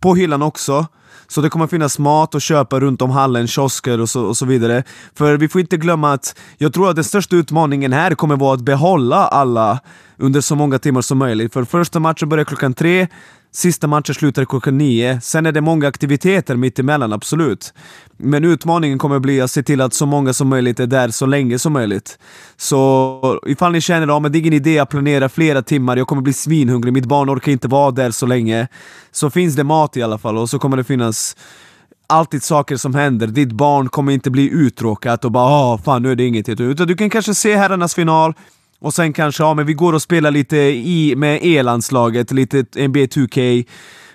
på 0.00 0.14
hyllan 0.14 0.42
också. 0.42 0.86
Så 1.28 1.40
det 1.40 1.48
kommer 1.48 1.66
finnas 1.66 1.98
mat 1.98 2.34
att 2.34 2.42
köpa 2.42 2.80
runt 2.80 3.02
om 3.02 3.10
hallen, 3.10 3.46
kiosker 3.46 4.00
och 4.00 4.08
så, 4.08 4.22
och 4.24 4.36
så 4.36 4.46
vidare. 4.46 4.84
För 5.14 5.36
vi 5.36 5.48
får 5.48 5.60
inte 5.60 5.76
glömma 5.76 6.12
att 6.12 6.38
jag 6.58 6.72
tror 6.72 6.90
att 6.90 6.94
den 6.94 7.04
största 7.04 7.36
utmaningen 7.36 7.92
här 7.92 8.14
kommer 8.14 8.36
vara 8.36 8.54
att 8.54 8.60
behålla 8.60 9.16
alla 9.16 9.80
under 10.16 10.40
så 10.40 10.54
många 10.54 10.78
timmar 10.78 11.00
som 11.00 11.18
möjligt. 11.18 11.52
För 11.52 11.64
första 11.64 12.00
matchen 12.00 12.28
börjar 12.28 12.44
klockan 12.44 12.74
tre, 12.74 13.08
Sista 13.56 13.86
matchen 13.86 14.14
slutar 14.14 14.44
klockan 14.44 14.78
nio. 14.78 15.20
Sen 15.20 15.46
är 15.46 15.52
det 15.52 15.60
många 15.60 15.88
aktiviteter 15.88 16.56
mitt 16.56 16.78
emellan, 16.78 17.12
absolut. 17.12 17.74
Men 18.16 18.44
utmaningen 18.44 18.98
kommer 18.98 19.18
bli 19.18 19.40
att 19.40 19.50
se 19.50 19.62
till 19.62 19.80
att 19.80 19.94
så 19.94 20.06
många 20.06 20.32
som 20.32 20.48
möjligt 20.48 20.80
är 20.80 20.86
där 20.86 21.08
så 21.08 21.26
länge 21.26 21.58
som 21.58 21.72
möjligt. 21.72 22.18
Så 22.56 23.40
ifall 23.46 23.72
ni 23.72 23.80
känner 23.80 24.16
att 24.16 24.32
det 24.32 24.38
är 24.38 24.40
ingen 24.40 24.52
idé 24.52 24.78
att 24.78 24.88
planera 24.88 25.28
flera 25.28 25.62
timmar, 25.62 25.96
jag 25.96 26.06
kommer 26.06 26.22
bli 26.22 26.32
svinhungrig, 26.32 26.92
mitt 26.92 27.06
barn 27.06 27.30
orkar 27.30 27.52
inte 27.52 27.68
vara 27.68 27.90
där 27.90 28.10
så 28.10 28.26
länge. 28.26 28.68
Så 29.12 29.30
finns 29.30 29.56
det 29.56 29.64
mat 29.64 29.96
i 29.96 30.02
alla 30.02 30.18
fall 30.18 30.38
och 30.38 30.50
så 30.50 30.58
kommer 30.58 30.76
det 30.76 30.84
finnas 30.84 31.36
alltid 32.06 32.42
saker 32.42 32.76
som 32.76 32.94
händer. 32.94 33.26
Ditt 33.26 33.52
barn 33.52 33.88
kommer 33.88 34.12
inte 34.12 34.30
bli 34.30 34.50
uttråkat 34.50 35.24
och 35.24 35.32
bara 35.32 35.44
ah, 35.44 35.78
fan 35.78 36.02
nu 36.02 36.12
är 36.12 36.16
det 36.16 36.24
inget. 36.24 36.48
Utan 36.48 36.86
du 36.86 36.96
kan 36.96 37.10
kanske 37.10 37.34
se 37.34 37.56
herrarnas 37.56 37.94
final, 37.94 38.34
och 38.80 38.94
sen 38.94 39.12
kanske, 39.12 39.42
ja 39.42 39.54
men 39.54 39.66
vi 39.66 39.72
går 39.72 39.92
och 39.92 40.02
spelar 40.02 40.30
lite 40.30 40.56
i, 40.56 41.14
med 41.16 41.38
E-landslaget, 41.42 42.32
lite 42.32 42.56
NBA 42.58 43.00
2K. 43.00 43.66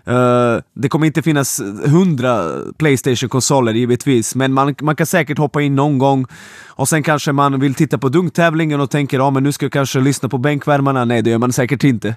Uh, 0.08 0.16
eh, 0.16 0.62
det 0.74 0.90
kommer 0.90 1.08
inte 1.08 1.22
finnas 1.22 1.62
hundra 1.86 2.52
Playstation-konsoler 2.78 3.74
givetvis, 3.74 4.36
men 4.36 4.54
man, 4.54 4.76
man 4.82 4.96
kan 4.96 5.06
säkert 5.06 5.38
hoppa 5.38 5.62
in 5.62 5.76
någon 5.76 5.98
gång 5.98 6.26
och 6.68 6.90
sen 6.90 7.04
kanske 7.04 7.32
man 7.32 7.60
vill 7.60 7.76
titta 7.76 7.98
på 7.98 8.10
dunktävlingen 8.10 8.82
och 8.82 8.90
tänker 8.90 9.18
ja 9.18 9.30
men 9.30 9.44
nu 9.44 9.52
ska 9.52 9.66
jag 9.66 9.74
kanske 9.74 10.00
lyssna 10.00 10.30
på 10.30 10.38
bänkvärmarna. 10.38 11.06
Nej, 11.06 11.22
det 11.22 11.30
gör 11.30 11.38
man 11.38 11.54
säkert 11.54 11.84
inte. 11.84 12.16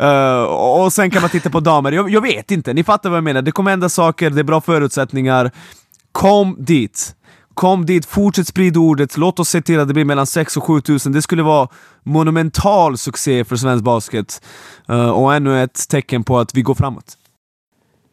uh, 0.00 0.42
och 0.84 0.92
sen 0.92 1.10
kan 1.10 1.22
man 1.22 1.30
titta 1.30 1.50
på 1.50 1.60
damer. 1.60 1.92
Jag, 1.92 2.10
jag 2.10 2.20
vet 2.20 2.50
inte, 2.50 2.74
ni 2.74 2.84
fattar 2.84 3.10
vad 3.10 3.16
jag 3.16 3.24
menar. 3.24 3.42
Det 3.42 3.52
kommer 3.52 3.70
hända 3.70 3.88
saker, 3.88 4.30
det 4.30 4.40
är 4.40 4.44
bra 4.44 4.60
förutsättningar. 4.60 5.50
Kom 6.12 6.56
dit! 6.58 7.14
Kom 7.58 7.86
dit, 7.86 8.06
fortsätt 8.06 8.46
sprida 8.46 8.80
ordet, 8.80 9.16
låt 9.16 9.38
oss 9.38 9.48
se 9.48 9.60
till 9.60 9.80
att 9.80 9.88
det 9.88 9.94
blir 9.94 10.04
mellan 10.04 10.26
6 10.26 10.56
och 10.56 10.64
7 10.64 10.80
tusen. 10.80 11.12
Det 11.12 11.22
skulle 11.22 11.42
vara 11.42 11.68
monumental 12.02 12.98
succé 12.98 13.44
för 13.44 13.56
svensk 13.56 13.84
basket. 13.84 14.42
Uh, 14.90 15.10
och 15.10 15.34
ännu 15.34 15.62
ett 15.62 15.88
tecken 15.88 16.24
på 16.24 16.38
att 16.38 16.54
vi 16.54 16.62
går 16.62 16.74
framåt. 16.74 17.18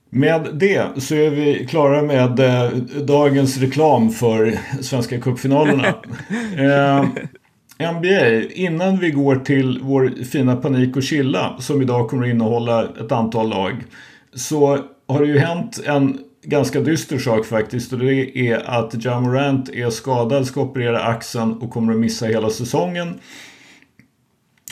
Med 0.10 0.50
det 0.54 1.02
så 1.04 1.16
är 1.16 1.30
vi 1.30 1.68
klara 1.70 2.02
med 2.02 2.40
eh, 2.40 2.78
dagens 3.04 3.58
reklam 3.58 4.10
för 4.10 4.60
Svenska 4.82 5.20
cupfinalerna. 5.20 5.88
eh, 6.58 7.06
NBA, 7.94 8.42
innan 8.54 9.00
vi 9.00 9.12
går 9.12 9.36
till 9.36 9.80
vår 9.84 10.24
fina 10.24 10.56
Panik 10.56 10.96
och 10.96 11.04
Chilla 11.04 11.56
som 11.60 11.82
idag 11.82 12.10
kommer 12.10 12.24
att 12.24 12.30
innehålla 12.30 12.84
ett 12.84 13.12
antal 13.12 13.50
lag. 13.50 13.84
Så 14.36 14.80
har 15.08 15.22
det 15.22 15.28
ju 15.28 15.40
hänt 15.40 15.80
en 15.86 16.20
ganska 16.46 16.80
dyster 16.80 17.18
sak 17.18 17.46
faktiskt 17.46 17.94
och 17.94 18.00
det 18.00 18.38
är 18.38 18.70
att 18.70 19.06
Jamorant 19.06 19.70
är 19.70 19.90
skadad, 19.90 20.48
ska 20.48 20.62
operera 20.62 21.04
axeln 21.04 21.54
och 21.54 21.72
kommer 21.72 21.94
att 21.94 22.00
missa 22.00 22.26
hela 22.26 22.50
säsongen. 22.50 23.20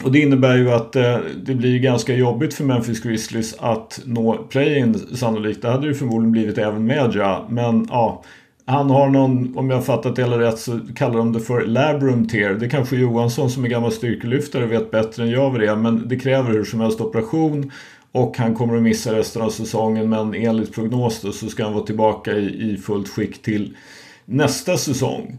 Och 0.03 0.11
det 0.11 0.19
innebär 0.19 0.55
ju 0.55 0.71
att 0.71 0.95
eh, 0.95 1.17
det 1.43 1.55
blir 1.55 1.79
ganska 1.79 2.15
jobbigt 2.15 2.53
för 2.53 2.63
Memphis 2.63 3.03
Grizzlies 3.03 3.55
att 3.59 4.01
nå 4.05 4.37
play-in 4.37 4.99
sannolikt. 5.15 5.61
Det 5.61 5.69
hade 5.69 5.87
ju 5.87 5.93
förmodligen 5.93 6.31
blivit 6.31 6.57
även 6.57 6.85
med 6.85 7.11
Ja. 7.13 7.47
Men 7.49 7.87
ja, 7.89 8.23
han 8.65 8.89
har 8.89 9.09
någon, 9.09 9.57
om 9.57 9.69
jag 9.69 9.85
fattat 9.85 10.15
det 10.15 10.21
hela 10.21 10.39
rätt 10.39 10.59
så 10.59 10.79
kallar 10.95 11.17
de 11.17 11.33
det 11.33 11.39
för 11.39 11.65
labrum 11.65 12.27
tear. 12.27 12.53
Det 12.53 12.69
kanske 12.69 12.95
Johansson 12.95 13.49
som 13.49 13.65
är 13.65 13.69
gammal 13.69 13.91
styrkelyftare 13.91 14.65
vet 14.65 14.91
bättre 14.91 15.23
än 15.23 15.29
jag 15.29 15.51
vad 15.51 15.59
det 15.59 15.67
är. 15.67 15.75
Men 15.75 16.07
det 16.07 16.19
kräver 16.19 16.51
hur 16.51 16.63
som 16.63 16.79
helst 16.79 17.01
operation. 17.01 17.71
Och 18.13 18.37
han 18.37 18.55
kommer 18.55 18.75
att 18.75 18.83
missa 18.83 19.13
resten 19.13 19.41
av 19.41 19.49
säsongen 19.49 20.09
men 20.09 20.33
enligt 20.33 20.73
prognos 20.73 21.21
då, 21.21 21.31
så 21.31 21.49
ska 21.49 21.63
han 21.63 21.73
vara 21.73 21.85
tillbaka 21.85 22.31
i, 22.31 22.71
i 22.71 22.77
fullt 22.77 23.09
skick 23.09 23.41
till 23.41 23.77
nästa 24.25 24.77
säsong. 24.77 25.37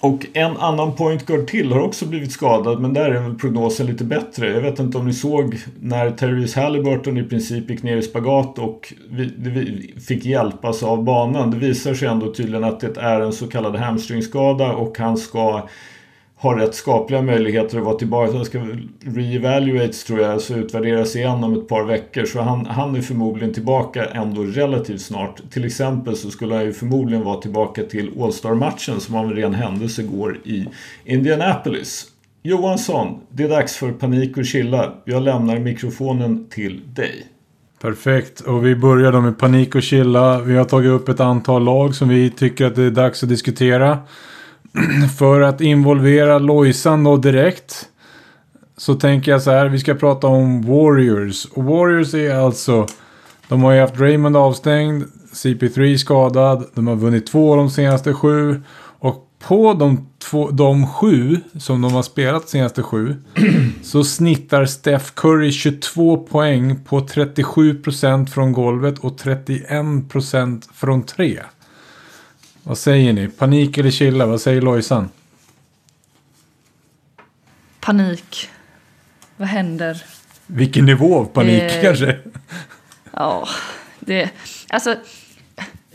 Och 0.00 0.26
en 0.32 0.56
annan 0.56 0.96
point 0.96 1.26
guard 1.26 1.46
till 1.46 1.72
har 1.72 1.80
också 1.80 2.06
blivit 2.06 2.32
skadad 2.32 2.80
men 2.80 2.92
där 2.92 3.10
är 3.10 3.20
väl 3.20 3.34
prognosen 3.34 3.86
lite 3.86 4.04
bättre. 4.04 4.50
Jag 4.50 4.60
vet 4.60 4.78
inte 4.78 4.98
om 4.98 5.06
ni 5.06 5.12
såg 5.12 5.58
när 5.80 6.10
Therese 6.10 6.54
Halliburton 6.54 7.18
i 7.18 7.22
princip 7.22 7.70
gick 7.70 7.82
ner 7.82 7.96
i 7.96 8.02
spagat 8.02 8.58
och 8.58 8.94
vi, 9.10 9.32
vi 9.36 9.94
fick 10.08 10.24
hjälpas 10.24 10.82
av 10.82 11.04
banan. 11.04 11.50
Det 11.50 11.56
visar 11.56 11.94
sig 11.94 12.08
ändå 12.08 12.34
tydligen 12.34 12.64
att 12.64 12.80
det 12.80 13.00
är 13.00 13.20
en 13.20 13.32
så 13.32 13.48
kallad 13.48 13.76
hamstringskada 13.76 14.72
och 14.72 14.98
han 14.98 15.16
ska 15.16 15.68
har 16.42 16.56
rätt 16.56 16.74
skapliga 16.74 17.22
möjligheter 17.22 17.78
att 17.78 17.84
vara 17.84 17.98
tillbaka. 17.98 18.32
Han 18.32 18.44
ska 18.44 18.58
re-evaluates 19.00 20.04
tror 20.04 20.20
jag, 20.20 20.40
så 20.40 20.54
utvärderas 20.54 21.16
igen 21.16 21.44
om 21.44 21.54
ett 21.54 21.68
par 21.68 21.84
veckor. 21.84 22.24
Så 22.24 22.40
han, 22.40 22.66
han 22.66 22.96
är 22.96 23.00
förmodligen 23.00 23.54
tillbaka 23.54 24.04
ändå 24.04 24.42
relativt 24.42 25.00
snart. 25.00 25.50
Till 25.50 25.64
exempel 25.64 26.16
så 26.16 26.30
skulle 26.30 26.54
han 26.54 26.64
ju 26.64 26.72
förmodligen 26.72 27.24
vara 27.24 27.40
tillbaka 27.40 27.82
till 27.82 28.10
All-Star-matchen 28.20 29.00
som 29.00 29.14
av 29.14 29.24
en 29.24 29.32
ren 29.32 29.54
händelse 29.54 30.02
går 30.02 30.38
i 30.44 30.66
Indianapolis. 31.04 32.06
Johansson, 32.42 33.20
det 33.28 33.44
är 33.44 33.48
dags 33.48 33.76
för 33.76 33.92
panik 33.92 34.36
och 34.36 34.44
chilla. 34.44 34.92
Jag 35.04 35.22
lämnar 35.22 35.58
mikrofonen 35.58 36.48
till 36.48 36.80
dig. 36.94 37.26
Perfekt, 37.80 38.40
och 38.40 38.66
vi 38.66 38.76
börjar 38.76 39.12
då 39.12 39.20
med 39.20 39.38
panik 39.38 39.74
och 39.74 39.82
chilla. 39.82 40.40
Vi 40.40 40.56
har 40.56 40.64
tagit 40.64 40.90
upp 40.90 41.08
ett 41.08 41.20
antal 41.20 41.64
lag 41.64 41.94
som 41.94 42.08
vi 42.08 42.30
tycker 42.30 42.66
att 42.66 42.76
det 42.76 42.82
är 42.82 42.90
dags 42.90 43.22
att 43.22 43.28
diskutera. 43.28 43.98
för 45.18 45.40
att 45.40 45.60
involvera 45.60 46.38
Lojsan 46.38 47.04
då 47.04 47.16
direkt. 47.16 47.88
Så 48.76 48.94
tänker 48.94 49.30
jag 49.30 49.42
så 49.42 49.50
här, 49.50 49.68
vi 49.68 49.78
ska 49.78 49.94
prata 49.94 50.26
om 50.26 50.62
Warriors. 50.62 51.44
Och 51.44 51.64
Warriors 51.64 52.14
är 52.14 52.34
alltså, 52.34 52.86
de 53.48 53.62
har 53.62 53.72
ju 53.72 53.80
haft 53.80 54.00
Raymond 54.00 54.36
avstängd, 54.36 55.04
CP3 55.32 55.96
skadad, 55.96 56.64
de 56.74 56.86
har 56.86 56.96
vunnit 56.96 57.26
två 57.26 57.50
av 57.50 57.56
de 57.56 57.70
senaste 57.70 58.14
sju. 58.14 58.62
Och 58.98 59.28
på 59.38 59.74
de, 59.74 60.08
två, 60.18 60.50
de 60.50 60.86
sju 60.86 61.40
som 61.58 61.82
de 61.82 61.92
har 61.92 62.02
spelat 62.02 62.42
de 62.42 62.48
senaste 62.48 62.82
sju 62.82 63.16
så 63.82 64.04
snittar 64.04 64.64
Steph 64.64 65.06
Curry 65.14 65.52
22 65.52 66.16
poäng 66.16 66.84
på 66.84 67.00
37% 67.00 68.26
från 68.26 68.52
golvet 68.52 68.98
och 68.98 69.20
31% 69.20 70.62
från 70.72 71.02
tre. 71.02 71.40
Vad 72.62 72.78
säger 72.78 73.12
ni? 73.12 73.28
Panik 73.28 73.78
eller 73.78 73.90
chilla? 73.90 74.26
Vad 74.26 74.40
säger 74.40 74.62
Lojsan? 74.62 75.08
Panik. 77.80 78.48
Vad 79.36 79.48
händer? 79.48 80.04
Vilken 80.46 80.84
nivå 80.84 81.18
av 81.18 81.24
panik 81.24 81.62
Eh, 81.62 81.82
kanske? 81.82 82.18
Ja, 83.12 83.48
det... 84.00 84.30
Alltså, 84.68 84.96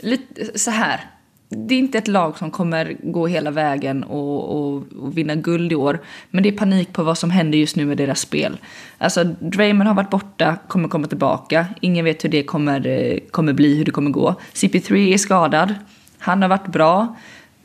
lite 0.00 0.58
så 0.58 0.70
här. 0.70 1.00
Det 1.48 1.74
är 1.74 1.78
inte 1.78 1.98
ett 1.98 2.08
lag 2.08 2.38
som 2.38 2.50
kommer 2.50 2.96
gå 3.02 3.26
hela 3.26 3.50
vägen 3.50 4.04
och, 4.04 4.56
och, 4.56 4.84
och 4.98 5.18
vinna 5.18 5.34
guld 5.34 5.72
i 5.72 5.74
år. 5.74 6.00
Men 6.30 6.42
det 6.42 6.48
är 6.48 6.56
panik 6.56 6.92
på 6.92 7.02
vad 7.02 7.18
som 7.18 7.30
händer 7.30 7.58
just 7.58 7.76
nu 7.76 7.86
med 7.86 7.96
deras 7.96 8.20
spel. 8.20 8.58
Alltså, 8.98 9.24
Draymond 9.24 9.88
har 9.88 9.94
varit 9.94 10.10
borta, 10.10 10.56
kommer 10.68 10.88
komma 10.88 11.06
tillbaka. 11.06 11.66
Ingen 11.80 12.04
vet 12.04 12.24
hur 12.24 12.28
det 12.28 12.42
kommer, 12.42 12.86
eh, 12.86 13.18
kommer 13.30 13.52
bli, 13.52 13.76
hur 13.76 13.84
det 13.84 13.90
kommer 13.90 14.10
gå. 14.10 14.34
CP3 14.52 15.14
är 15.14 15.18
skadad. 15.18 15.74
Han 16.18 16.42
har 16.42 16.48
varit 16.48 16.66
bra. 16.66 17.16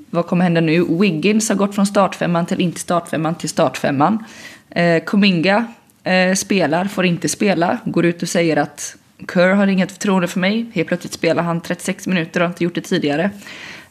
Vad 0.10 0.28
kommer 0.28 0.44
hända 0.44 0.62
nu? 0.62 0.86
Wiggins 1.00 1.50
har 1.50 1.56
gått 1.56 1.76
från 1.76 1.86
startfemman 1.86 2.46
till 2.46 2.62
inte 2.62 2.80
startfemman 2.80 3.36
till 3.36 3.50
startfemman. 3.50 4.24
Eh, 4.70 5.04
Kuminga 5.04 5.66
eh, 6.04 6.34
spelar, 6.34 6.86
får 6.86 7.06
inte 7.06 7.30
spela. 7.30 7.78
Går 7.86 8.06
ut 8.06 8.22
och 8.22 8.30
säger 8.30 8.58
att 8.58 8.96
Kerr 9.34 9.54
har 9.54 9.68
inget 9.68 9.92
förtroende 9.92 10.28
för 10.28 10.40
mig. 10.40 10.72
Helt 10.74 10.88
plötsligt 10.88 11.14
spelar 11.14 11.44
han 11.44 11.62
36 11.62 12.08
minuter 12.08 12.40
och 12.40 12.46
har 12.48 12.52
inte 12.54 12.64
gjort 12.64 12.76
det 12.76 12.82
tidigare. 12.82 13.30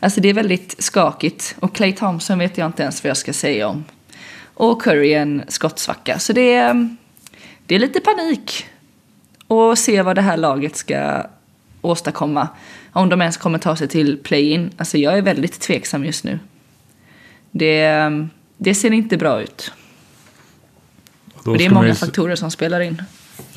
Alltså 0.01 0.21
det 0.21 0.29
är 0.29 0.35
väldigt 0.35 0.83
skakigt. 0.83 1.57
Och 1.61 1.75
Clay 1.75 1.93
Thompson 1.93 2.39
vet 2.39 2.59
jag 2.59 2.67
inte 2.67 2.83
ens 2.83 3.05
vad 3.05 3.11
jag 3.11 3.17
ska 3.17 3.33
säga 3.33 3.69
om. 3.69 3.85
Och 4.55 4.83
Curry 4.83 5.15
är 5.15 5.23
en 5.23 5.43
skottsvacka. 5.49 6.19
Så 6.19 6.33
det 6.33 6.55
är, 6.55 6.97
det 7.67 7.75
är 7.75 7.79
lite 7.79 8.01
panik. 8.01 8.67
Och 9.47 9.79
se 9.79 10.03
vad 10.03 10.17
det 10.17 10.23
här 10.23 10.37
laget 10.37 10.77
ska 10.77 11.27
åstadkomma. 11.81 12.49
Om 12.93 13.09
de 13.09 13.21
ens 13.21 13.37
kommer 13.37 13.59
ta 13.59 13.77
sig 13.77 13.89
till 13.89 14.19
play-in. 14.19 14.71
Alltså 14.77 14.99
jag 14.99 15.19
är 15.19 15.23
väldigt 15.23 15.61
tveksam 15.61 16.05
just 16.05 16.25
nu. 16.25 16.39
Det, 17.51 17.89
det 18.57 18.75
ser 18.75 18.93
inte 18.93 19.17
bra 19.17 19.43
ut. 19.43 19.73
Och 21.35 21.59
det 21.59 21.65
är 21.65 21.69
man 21.71 21.75
många 21.75 21.89
ju- 21.89 21.95
faktorer 21.95 22.35
som 22.37 22.51
spelar 22.51 22.81
in. 22.81 23.03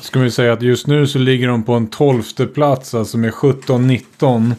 Ska 0.00 0.20
vi 0.20 0.30
säga 0.30 0.52
att 0.52 0.62
just 0.62 0.86
nu 0.86 1.06
så 1.06 1.18
ligger 1.18 1.48
de 1.48 1.62
på 1.62 1.72
en 1.74 1.86
tolfte 1.86 2.46
plats, 2.46 2.94
alltså 2.94 3.18
med 3.18 3.32
17-19. 3.32 4.52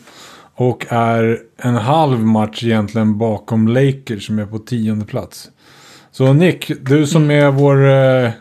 Och 0.60 0.86
är 0.90 1.40
en 1.58 1.76
halv 1.76 2.20
match 2.20 2.64
egentligen 2.64 3.18
bakom 3.18 3.68
Lakers 3.68 4.26
som 4.28 4.40
är 4.40 4.46
på 4.46 4.60
tionde 4.60 5.06
plats. 5.06 5.50
Så 6.12 6.34
Nick, 6.34 6.72
du 6.82 7.08
som 7.08 7.32
är 7.32 7.52
vår 7.52 7.88
eh, 7.90 8.32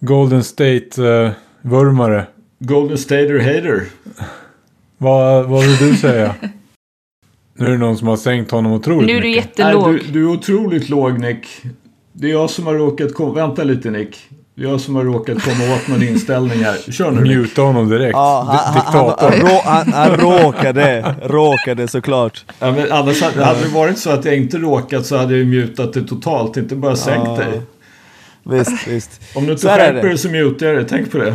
Golden 0.00 0.42
State-vurmare. 0.42 2.26
Golden 2.58 2.98
Stater 2.98 3.38
Hater. 3.38 3.86
Vad, 4.98 5.44
vad 5.46 5.64
vill 5.64 5.76
du 5.76 5.96
säga? 5.96 6.34
nu 7.58 7.66
är 7.66 7.70
det 7.70 7.78
någon 7.78 7.96
som 7.98 8.08
har 8.08 8.16
sänkt 8.16 8.50
honom 8.50 8.72
otroligt 8.72 9.06
Nu 9.06 9.16
är 9.16 9.20
du 9.22 9.28
mycket. 9.28 9.58
Nej, 9.58 9.66
jättelåg. 9.66 9.92
du, 9.94 9.98
du 10.12 10.22
är 10.22 10.32
otroligt 10.32 10.88
låg 10.88 11.18
Nick. 11.20 11.46
Det 12.12 12.26
är 12.26 12.30
jag 12.32 12.50
som 12.50 12.66
har 12.66 12.74
råkat 12.74 13.14
komma... 13.14 13.32
Vänta 13.34 13.64
lite 13.64 13.90
Nick. 13.90 14.16
Det 14.56 14.64
är 14.64 14.68
jag 14.68 14.80
som 14.80 14.94
har 14.96 15.04
råkat 15.04 15.42
komma 15.42 15.74
åt 15.74 15.88
någon 15.88 16.02
inställning 16.02 16.64
här. 16.64 16.92
Kör 16.92 17.10
nu 17.10 17.20
Nick. 17.20 17.36
Muta 17.36 17.62
honom 17.62 17.88
direkt. 17.88 18.12
Ja, 18.12 18.44
han, 18.48 18.56
Di- 18.56 18.80
han, 18.84 18.94
han, 18.94 19.30
Diktator. 19.30 19.60
han, 19.64 19.92
han, 19.92 20.16
råkade, 20.16 21.14
råkade 21.22 21.88
såklart. 21.88 22.44
Ja, 22.58 22.72
men 22.72 22.92
annars 22.92 23.22
hade, 23.22 23.44
hade 23.44 23.60
det 23.62 23.68
varit 23.74 23.98
så 23.98 24.10
att 24.10 24.24
jag 24.24 24.36
inte 24.36 24.58
råkat 24.58 25.06
så 25.06 25.16
hade 25.16 25.38
jag 25.38 25.46
mutat 25.46 25.92
det 25.92 26.02
totalt. 26.02 26.56
Inte 26.56 26.76
bara 26.76 26.96
sänkt 26.96 27.26
Ja. 27.26 27.36
dig. 27.36 27.60
Visst, 28.42 28.86
visst. 28.88 29.20
Om 29.34 29.46
du 29.46 29.52
inte 29.52 29.68
skärper 29.68 30.08
dig 30.08 30.18
så 30.18 30.28
mutar 30.30 30.66
jag 30.66 30.76
dig. 30.76 30.86
Tänk 30.88 31.12
på 31.12 31.18
det. 31.18 31.34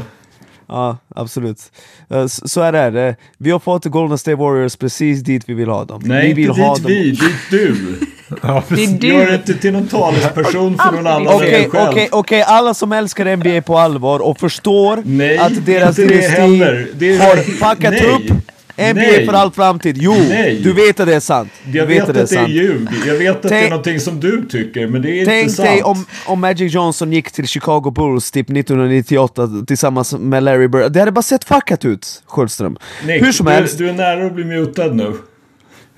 Ja, 0.70 0.98
absolut. 1.16 1.72
Eh, 2.10 2.26
Så, 2.28 2.62
är 2.62 2.92
det. 2.92 3.16
Vi 3.38 3.52
har 3.52 3.60
fått 3.60 3.86
Golden 3.86 4.18
State 4.18 4.36
Warriors 4.36 4.76
precis 4.76 5.22
dit 5.22 5.44
vi 5.50 5.54
vill 5.54 5.70
ha 5.70 5.86
dem. 5.86 6.02
Nej, 6.06 6.28
vi 6.28 6.34
vill 6.34 6.50
inte 6.50 6.62
ha 6.62 6.76
dit 6.76 6.84
dem. 6.84 6.92
vi. 6.92 7.12
Dit 7.12 7.22
du. 7.52 7.76
Ja, 8.30 8.38
Det 8.42 8.48
är 8.48 8.62
precis. 8.70 9.00
du. 9.00 9.08
Gör 9.08 9.26
det 9.28 9.36
inte 9.36 9.54
till 9.54 9.74
någon 9.74 9.88
talesperson 9.88 10.78
för 10.78 10.92
någon 10.92 11.08
annan 11.08 11.22
än 11.28 11.34
Okej, 11.36 11.70
okej, 11.74 12.10
okej, 12.12 12.42
alla 12.42 12.74
som 12.74 12.92
älskar 12.92 13.36
NBA 13.36 13.62
på 13.62 13.78
allvar 13.78 14.20
och 14.20 14.40
förstår 14.40 15.02
Nej, 15.06 15.38
att 15.38 15.66
deras 15.66 15.96
dynasti 15.96 17.18
har 17.18 17.60
packat 17.60 17.94
Nej. 17.94 18.06
upp 18.12 18.38
NBA 18.94 19.02
Nej. 19.02 19.26
för 19.26 19.34
all 19.34 19.52
framtid. 19.52 19.98
Jo, 20.00 20.15
Nej. 20.30 20.60
du 20.63 20.74
vet 20.74 21.00
att 21.00 21.08
det 21.08 21.15
är 21.15 21.20
sant. 21.20 21.50
Jag 21.74 21.86
vet, 21.86 22.04
att 22.04 22.10
att 22.10 22.15
det 22.15 22.22
är 22.22 22.26
sant. 22.26 22.50
ljug. 22.50 22.88
Jag 23.08 23.15
vet 23.15 23.36
att 23.36 23.42
det 23.42 23.48
är 23.48 23.50
Tänk- 23.60 23.70
någonting 23.70 24.00
som 24.00 24.20
du 24.20 24.46
tycker, 24.50 24.88
men 24.88 25.02
det 25.02 25.10
är 25.12 25.20
inte 25.20 25.32
Tänk 25.32 25.52
sant. 25.52 25.70
dig 25.70 25.84
om, 25.84 26.06
om 26.26 26.39
Magic 26.42 26.74
Johnson 26.74 27.13
gick 27.13 27.32
till 27.32 27.48
Chicago 27.48 27.92
Bulls 27.96 28.32
typ 28.32 28.50
1998 28.50 29.50
tillsammans 29.68 30.13
med 30.13 30.44
Larry 30.44 30.68
Bird. 30.68 30.92
Det 30.92 31.00
hade 31.00 31.12
bara 31.12 31.22
sett 31.22 31.44
fuckat 31.44 31.86
ut, 31.86 32.24
Sköldström. 32.28 32.78
Nick, 33.08 33.22
Hur 33.26 33.32
som 33.32 33.46
du, 33.46 33.52
helst, 33.52 33.78
du 33.78 33.89
är 33.89 33.94
nära 33.94 34.26
att 34.26 34.36
bli 34.36 34.46
mutad 34.46 34.88
nu 34.94 35.13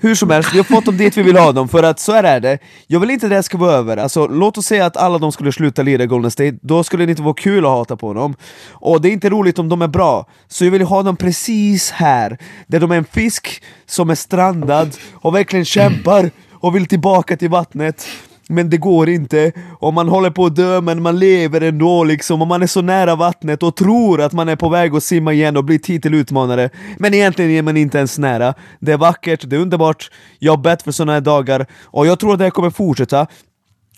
hur 0.02 0.14
som 0.14 0.30
helst, 0.30 0.54
vi 0.54 0.56
har 0.56 0.64
fått 0.64 0.84
dem 0.84 0.96
dit 0.96 1.16
vi 1.16 1.22
vill 1.22 1.36
ha 1.36 1.52
dem, 1.52 1.68
för 1.68 1.82
att 1.82 2.00
så 2.00 2.12
här 2.12 2.24
är 2.24 2.40
det. 2.40 2.58
Jag 2.86 3.00
vill 3.00 3.10
inte 3.10 3.26
att 3.26 3.30
det 3.30 3.34
här 3.34 3.42
ska 3.42 3.58
vara 3.58 3.72
över. 3.72 3.96
Alltså, 3.96 4.26
låt 4.26 4.58
oss 4.58 4.66
säga 4.66 4.86
att 4.86 4.96
alla 4.96 5.18
de 5.18 5.32
skulle 5.32 5.52
sluta 5.52 5.82
lira 5.82 6.06
Golden 6.06 6.30
State, 6.30 6.58
då 6.62 6.84
skulle 6.84 7.06
det 7.06 7.10
inte 7.10 7.22
vara 7.22 7.34
kul 7.34 7.64
att 7.64 7.70
hata 7.70 7.96
på 7.96 8.14
dem. 8.14 8.36
Och 8.70 9.00
det 9.00 9.08
är 9.08 9.12
inte 9.12 9.30
roligt 9.30 9.58
om 9.58 9.68
de 9.68 9.82
är 9.82 9.88
bra, 9.88 10.26
så 10.48 10.64
jag 10.64 10.70
vill 10.70 10.82
ha 10.82 11.02
dem 11.02 11.16
precis 11.16 11.90
här, 11.90 12.38
där 12.66 12.80
de 12.80 12.90
är 12.90 12.96
en 12.96 13.04
fisk 13.04 13.62
som 13.86 14.10
är 14.10 14.14
strandad 14.14 14.96
och 15.12 15.34
verkligen 15.34 15.64
kämpar 15.64 16.30
och 16.52 16.76
vill 16.76 16.86
tillbaka 16.86 17.36
till 17.36 17.50
vattnet. 17.50 18.06
Men 18.48 18.70
det 18.70 18.76
går 18.76 19.08
inte, 19.08 19.52
och 19.78 19.94
man 19.94 20.08
håller 20.08 20.30
på 20.30 20.46
att 20.46 20.56
dö 20.56 20.80
men 20.80 21.02
man 21.02 21.18
lever 21.18 21.60
ändå 21.60 22.04
liksom, 22.04 22.42
och 22.42 22.48
man 22.48 22.62
är 22.62 22.66
så 22.66 22.82
nära 22.82 23.16
vattnet 23.16 23.62
och 23.62 23.76
tror 23.76 24.20
att 24.20 24.32
man 24.32 24.48
är 24.48 24.56
på 24.56 24.68
väg 24.68 24.94
att 24.94 25.02
simma 25.02 25.32
igen 25.32 25.56
och 25.56 25.64
bli 25.64 25.78
titelutmanare. 25.78 26.70
Men 26.98 27.14
egentligen 27.14 27.50
är 27.50 27.62
man 27.62 27.76
inte 27.76 27.98
ens 27.98 28.18
nära. 28.18 28.54
Det 28.80 28.92
är 28.92 28.96
vackert, 28.96 29.44
det 29.46 29.56
är 29.56 29.60
underbart, 29.60 30.10
jag 30.38 30.52
har 30.52 30.62
bett 30.62 30.82
för 30.82 30.92
sådana 30.92 31.12
här 31.12 31.20
dagar, 31.20 31.66
och 31.84 32.06
jag 32.06 32.18
tror 32.18 32.32
att 32.32 32.38
det 32.38 32.44
här 32.44 32.50
kommer 32.50 32.70
fortsätta. 32.70 33.26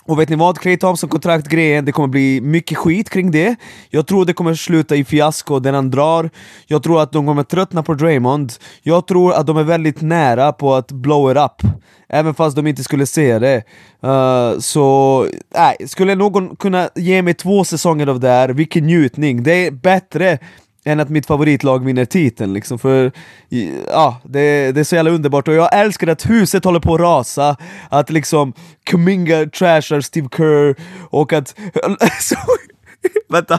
Och 0.07 0.21
vet 0.21 0.29
ni 0.29 0.37
vad? 0.37 0.59
Clay 0.59 0.77
Thompson 0.77 1.09
kontraktgrejen, 1.09 1.85
det 1.85 1.93
kommer 1.93 2.09
bli 2.09 2.41
mycket 2.41 2.79
skit 2.79 3.11
kring 3.11 3.31
det. 3.31 3.57
Jag 3.91 4.07
tror 4.07 4.25
det 4.25 4.33
kommer 4.33 4.55
sluta 4.55 4.97
i 4.97 5.05
fiasko 5.05 5.59
där 5.59 5.73
han 5.73 5.91
drar. 5.91 6.31
Jag 6.67 6.83
tror 6.83 7.03
att 7.03 7.13
de 7.13 7.27
kommer 7.27 7.43
tröttna 7.43 7.83
på 7.83 7.95
Draymond. 7.95 8.53
Jag 8.83 9.07
tror 9.07 9.33
att 9.33 9.47
de 9.47 9.57
är 9.57 9.63
väldigt 9.63 10.01
nära 10.01 10.53
på 10.53 10.75
att 10.75 10.93
blow 10.93 11.31
it 11.31 11.37
up. 11.37 11.73
Även 12.09 12.35
fast 12.35 12.57
de 12.57 12.67
inte 12.67 12.85
skulle 12.85 13.07
se 13.07 13.39
det. 13.39 13.63
Uh, 14.05 14.59
så, 14.59 15.27
nej, 15.55 15.89
skulle 15.89 16.15
någon 16.15 16.57
kunna 16.57 16.89
ge 16.95 17.23
mig 17.23 17.35
två 17.35 17.65
säsonger 17.65 18.07
av 18.07 18.21
det 18.21 18.29
här, 18.29 18.49
vilken 18.49 18.87
njutning. 18.87 19.43
Det 19.43 19.67
är 19.67 19.71
bättre 19.71 20.39
än 20.85 21.01
att 21.01 21.09
mitt 21.09 21.27
favoritlag 21.27 21.85
vinner 21.85 22.05
titeln 22.05 22.53
liksom, 22.53 22.79
för 22.79 23.13
ja, 23.87 24.21
det, 24.25 24.73
det 24.73 24.81
är 24.81 24.85
så 24.85 24.97
jävla 24.97 25.11
underbart 25.11 25.49
och 25.49 25.55
jag 25.55 25.75
älskar 25.75 26.07
att 26.07 26.31
huset 26.31 26.65
håller 26.65 26.81
på 26.81 26.95
att 26.95 27.01
rasa, 27.01 27.57
att 27.89 28.11
liksom 28.11 28.53
Kuminga 28.85 29.47
trashar 29.47 30.01
Steve 30.01 30.29
Kerr 30.37 30.77
och 31.11 31.33
att... 31.33 31.49
så, 32.21 32.37
vänta, 33.29 33.59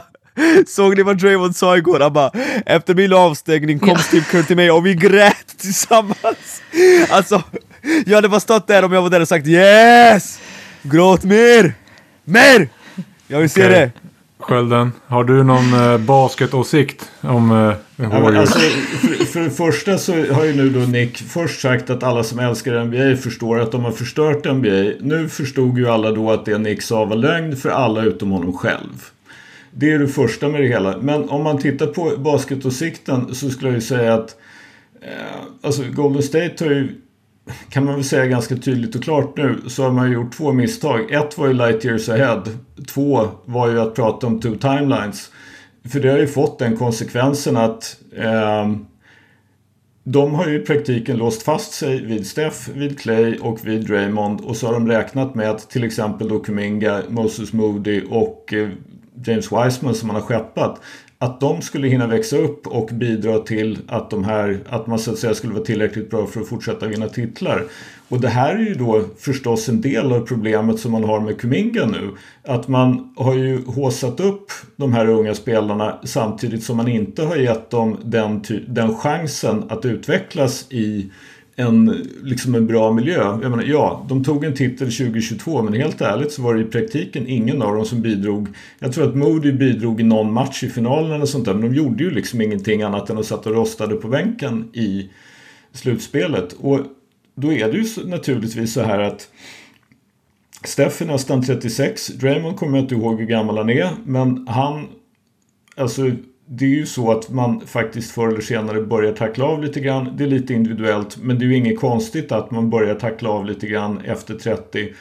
Såg 0.66 0.96
ni 0.96 1.02
vad 1.02 1.18
Draymond 1.18 1.56
sa 1.56 1.76
igår? 1.76 2.00
Han 2.00 2.12
bara, 2.12 2.30
efter 2.66 2.94
min 2.94 3.12
avstängning 3.12 3.78
kom 3.78 3.88
Ja. 3.88 3.98
Steve 3.98 4.24
Kerr 4.32 4.42
till 4.42 4.56
mig 4.56 4.70
och 4.70 4.86
vi 4.86 4.94
grät 4.94 5.58
tillsammans. 5.58 6.62
Alltså, 7.08 7.42
jag 8.06 8.14
hade 8.14 8.28
bara 8.28 8.40
stått 8.40 8.66
där 8.66 8.84
om 8.84 8.92
jag 8.92 9.02
var 9.02 9.10
där 9.10 9.20
och 9.20 9.28
sagt 9.28 9.46
yes! 9.46 10.40
Gråt 10.82 11.24
mer! 11.24 11.74
Mer! 12.24 12.68
Jag 13.26 13.40
vill 13.40 13.50
se 13.50 13.66
Okej. 13.66 13.72
det. 13.72 14.05
Skölden, 14.46 14.92
har 15.06 15.24
du 15.24 15.44
någon 15.44 15.74
eh, 15.74 15.98
basketåsikt 15.98 17.10
om 17.20 17.50
eh, 17.50 17.74
Ja, 17.96 18.38
alltså, 18.38 18.58
för, 18.58 19.24
för 19.24 19.40
det 19.40 19.50
första 19.50 19.98
så 19.98 20.12
har 20.32 20.44
ju 20.44 20.56
nu 20.56 20.70
då 20.70 20.80
Nick 20.80 21.18
först 21.18 21.60
sagt 21.60 21.90
att 21.90 22.02
alla 22.02 22.24
som 22.24 22.38
älskar 22.38 22.84
NBA 22.84 23.22
förstår 23.22 23.60
att 23.60 23.72
de 23.72 23.84
har 23.84 23.90
förstört 23.90 24.44
NBA. 24.44 24.92
Nu 25.00 25.28
förstod 25.28 25.78
ju 25.78 25.88
alla 25.88 26.10
då 26.10 26.30
att 26.30 26.44
det 26.44 26.58
Nick 26.58 26.82
sa 26.82 27.04
var 27.04 27.16
lögn 27.16 27.56
för 27.56 27.68
alla 27.68 28.02
utom 28.02 28.30
honom 28.30 28.52
själv. 28.52 29.04
Det 29.70 29.92
är 29.92 29.98
det 29.98 30.08
första 30.08 30.48
med 30.48 30.60
det 30.60 30.66
hela. 30.66 30.98
Men 30.98 31.28
om 31.28 31.42
man 31.42 31.58
tittar 31.58 31.86
på 31.86 32.12
basketåsikten 32.16 33.34
så 33.34 33.50
skulle 33.50 33.68
jag 33.68 33.74
ju 33.74 33.80
säga 33.80 34.14
att 34.14 34.36
eh, 35.02 35.08
alltså 35.62 35.82
Golden 35.92 36.22
State 36.22 36.64
har 36.64 36.70
ju 36.70 36.88
kan 37.68 37.84
man 37.84 37.94
väl 37.94 38.04
säga 38.04 38.26
ganska 38.26 38.56
tydligt 38.56 38.94
och 38.94 39.02
klart 39.02 39.36
nu 39.36 39.58
så 39.66 39.82
har 39.82 39.90
man 39.90 40.08
ju 40.08 40.14
gjort 40.14 40.32
två 40.32 40.52
misstag. 40.52 41.10
Ett 41.12 41.38
var 41.38 41.46
ju 41.46 41.52
light 41.52 41.84
years 41.84 42.08
ahead. 42.08 42.42
Två 42.88 43.28
var 43.44 43.68
ju 43.68 43.80
att 43.80 43.94
prata 43.94 44.26
om 44.26 44.40
two 44.40 44.56
timelines. 44.60 45.30
För 45.88 46.00
det 46.00 46.10
har 46.10 46.18
ju 46.18 46.26
fått 46.26 46.58
den 46.58 46.76
konsekvensen 46.76 47.56
att 47.56 47.96
eh, 48.16 48.70
de 50.04 50.34
har 50.34 50.46
ju 50.48 50.62
i 50.62 50.64
praktiken 50.64 51.16
låst 51.16 51.42
fast 51.42 51.72
sig 51.72 52.04
vid 52.04 52.26
Steph, 52.26 52.70
vid 52.74 52.98
Clay 52.98 53.38
och 53.38 53.66
vid 53.66 53.86
Draymond 53.86 54.40
och 54.40 54.56
så 54.56 54.66
har 54.66 54.72
de 54.72 54.88
räknat 54.88 55.34
med 55.34 55.50
att 55.50 55.70
till 55.70 55.84
exempel 55.84 56.28
då 56.28 56.38
Kuminga, 56.38 57.02
Moses 57.08 57.52
Moody 57.52 58.02
och 58.10 58.52
eh, 58.52 58.68
James 59.24 59.52
Wiseman 59.52 59.94
som 59.94 60.06
man 60.06 60.16
har 60.16 60.22
skeppat 60.22 60.80
att 61.26 61.40
de 61.40 61.62
skulle 61.62 61.88
hinna 61.88 62.06
växa 62.06 62.36
upp 62.36 62.66
och 62.66 62.90
bidra 62.92 63.38
till 63.38 63.78
att 63.88 64.10
de 64.10 64.24
här 64.24 64.58
att 64.68 64.86
man 64.86 64.98
så 64.98 65.10
att 65.10 65.18
säga 65.18 65.34
skulle 65.34 65.52
vara 65.52 65.64
tillräckligt 65.64 66.10
bra 66.10 66.26
för 66.26 66.40
att 66.40 66.48
fortsätta 66.48 66.86
vinna 66.86 67.08
titlar. 67.08 67.64
Och 68.08 68.20
det 68.20 68.28
här 68.28 68.54
är 68.54 68.58
ju 68.58 68.74
då 68.74 69.04
förstås 69.18 69.68
en 69.68 69.80
del 69.80 70.12
av 70.12 70.20
problemet 70.20 70.80
som 70.80 70.92
man 70.92 71.04
har 71.04 71.20
med 71.20 71.40
Kuminga 71.40 71.86
nu. 71.86 72.10
Att 72.44 72.68
man 72.68 73.14
har 73.16 73.34
ju 73.34 73.64
håsat 73.66 74.20
upp 74.20 74.50
de 74.76 74.92
här 74.92 75.08
unga 75.08 75.34
spelarna 75.34 75.98
samtidigt 76.04 76.64
som 76.64 76.76
man 76.76 76.88
inte 76.88 77.22
har 77.22 77.36
gett 77.36 77.70
dem 77.70 77.96
den, 78.04 78.44
den 78.68 78.96
chansen 78.96 79.64
att 79.68 79.84
utvecklas 79.84 80.66
i 80.72 81.10
en, 81.56 82.06
liksom 82.22 82.54
en 82.54 82.66
bra 82.66 82.92
miljö. 82.92 83.16
Jag 83.16 83.50
menar, 83.50 83.64
ja, 83.64 84.06
de 84.08 84.24
tog 84.24 84.44
en 84.44 84.54
titel 84.54 84.92
2022 84.92 85.62
men 85.62 85.72
helt 85.72 86.00
ärligt 86.00 86.32
så 86.32 86.42
var 86.42 86.54
det 86.54 86.60
i 86.60 86.64
praktiken 86.64 87.26
ingen 87.26 87.62
av 87.62 87.74
dem 87.74 87.84
som 87.84 88.02
bidrog. 88.02 88.48
Jag 88.78 88.92
tror 88.92 89.08
att 89.08 89.16
Moody 89.16 89.52
bidrog 89.52 90.00
i 90.00 90.04
någon 90.04 90.32
match 90.32 90.62
i 90.62 90.68
finalen 90.68 91.12
eller 91.12 91.26
sånt 91.26 91.44
där 91.44 91.54
men 91.54 91.70
de 91.70 91.76
gjorde 91.76 92.04
ju 92.04 92.10
liksom 92.10 92.40
ingenting 92.40 92.82
annat 92.82 93.10
än 93.10 93.18
att 93.18 93.26
satt 93.26 93.46
och 93.46 93.54
rostade 93.54 93.96
på 93.96 94.08
bänken 94.08 94.70
i 94.72 95.10
slutspelet. 95.72 96.52
Och 96.52 96.80
då 97.34 97.52
är 97.52 97.72
det 97.72 97.78
ju 97.78 98.06
naturligtvis 98.06 98.72
så 98.72 98.82
här 98.82 98.98
att 98.98 99.28
Steff 100.64 101.02
är 101.02 101.06
nästan 101.06 101.42
36. 101.42 102.08
Draymond 102.08 102.56
kommer 102.56 102.78
jag 102.78 102.84
inte 102.84 102.94
ihåg 102.94 103.20
hur 103.20 103.26
gammal 103.26 103.58
han 103.58 103.70
är. 103.70 103.90
Men 104.04 104.48
han... 104.48 104.86
Alltså 105.78 106.10
det 106.48 106.64
är 106.64 106.68
ju 106.68 106.86
så 106.86 107.12
att 107.12 107.30
man 107.30 107.60
faktiskt 107.66 108.10
förr 108.10 108.28
eller 108.28 108.40
senare 108.40 108.80
börjar 108.80 109.12
tackla 109.12 109.44
av 109.44 109.62
lite 109.62 109.80
grann. 109.80 110.16
Det 110.16 110.24
är 110.24 110.28
lite 110.28 110.54
individuellt. 110.54 111.16
Men 111.16 111.38
det 111.38 111.44
är 111.44 111.46
ju 111.46 111.56
inget 111.56 111.80
konstigt 111.80 112.32
att 112.32 112.50
man 112.50 112.70
börjar 112.70 112.94
tackla 112.94 113.30
av 113.30 113.46
lite 113.46 113.66
grann 113.66 114.00
efter 114.00 114.34
30. 114.34 114.92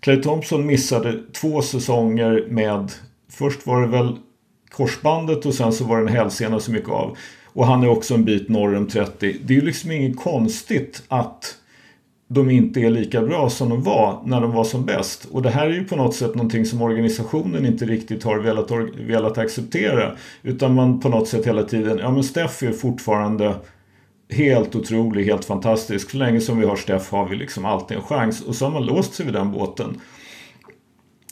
Clay 0.00 0.22
Thompson 0.22 0.66
missade 0.66 1.20
två 1.32 1.62
säsonger 1.62 2.46
med... 2.50 2.92
Först 3.30 3.66
var 3.66 3.80
det 3.80 3.88
väl 3.88 4.16
korsbandet 4.70 5.46
och 5.46 5.54
sen 5.54 5.72
så 5.72 5.84
var 5.84 5.96
det 5.96 6.02
en 6.02 6.16
hälsena 6.16 6.60
som 6.60 6.74
gick 6.74 6.88
av. 6.88 7.16
Och 7.44 7.66
han 7.66 7.82
är 7.82 7.88
också 7.88 8.14
en 8.14 8.24
bit 8.24 8.48
norr 8.48 8.76
om 8.76 8.86
30. 8.88 9.36
Det 9.44 9.54
är 9.54 9.58
ju 9.58 9.64
liksom 9.64 9.90
inget 9.90 10.16
konstigt 10.16 11.02
att 11.08 11.56
de 12.28 12.50
inte 12.50 12.80
är 12.80 12.90
lika 12.90 13.22
bra 13.22 13.50
som 13.50 13.68
de 13.68 13.82
var 13.82 14.20
när 14.24 14.40
de 14.40 14.52
var 14.52 14.64
som 14.64 14.84
bäst. 14.84 15.24
Och 15.24 15.42
det 15.42 15.50
här 15.50 15.66
är 15.66 15.74
ju 15.74 15.84
på 15.84 15.96
något 15.96 16.14
sätt 16.14 16.34
någonting 16.34 16.66
som 16.66 16.82
organisationen 16.82 17.66
inte 17.66 17.84
riktigt 17.84 18.24
har 18.24 18.38
velat, 18.38 18.70
velat 18.98 19.38
acceptera. 19.38 20.12
Utan 20.42 20.74
man 20.74 21.00
på 21.00 21.08
något 21.08 21.28
sätt 21.28 21.46
hela 21.46 21.62
tiden, 21.62 21.98
ja 21.98 22.10
men 22.10 22.24
Steff 22.24 22.62
är 22.62 22.72
fortfarande 22.72 23.54
helt 24.30 24.74
otrolig, 24.74 25.24
helt 25.24 25.44
fantastisk. 25.44 26.10
Så 26.10 26.16
länge 26.16 26.40
som 26.40 26.60
vi 26.60 26.66
har 26.66 26.76
Steff 26.76 27.10
har 27.10 27.28
vi 27.28 27.36
liksom 27.36 27.64
alltid 27.64 27.96
en 27.96 28.02
chans. 28.02 28.42
Och 28.42 28.54
så 28.54 28.64
har 28.64 28.72
man 28.72 28.86
låst 28.86 29.14
sig 29.14 29.26
vid 29.26 29.34
den 29.34 29.52
båten. 29.52 30.00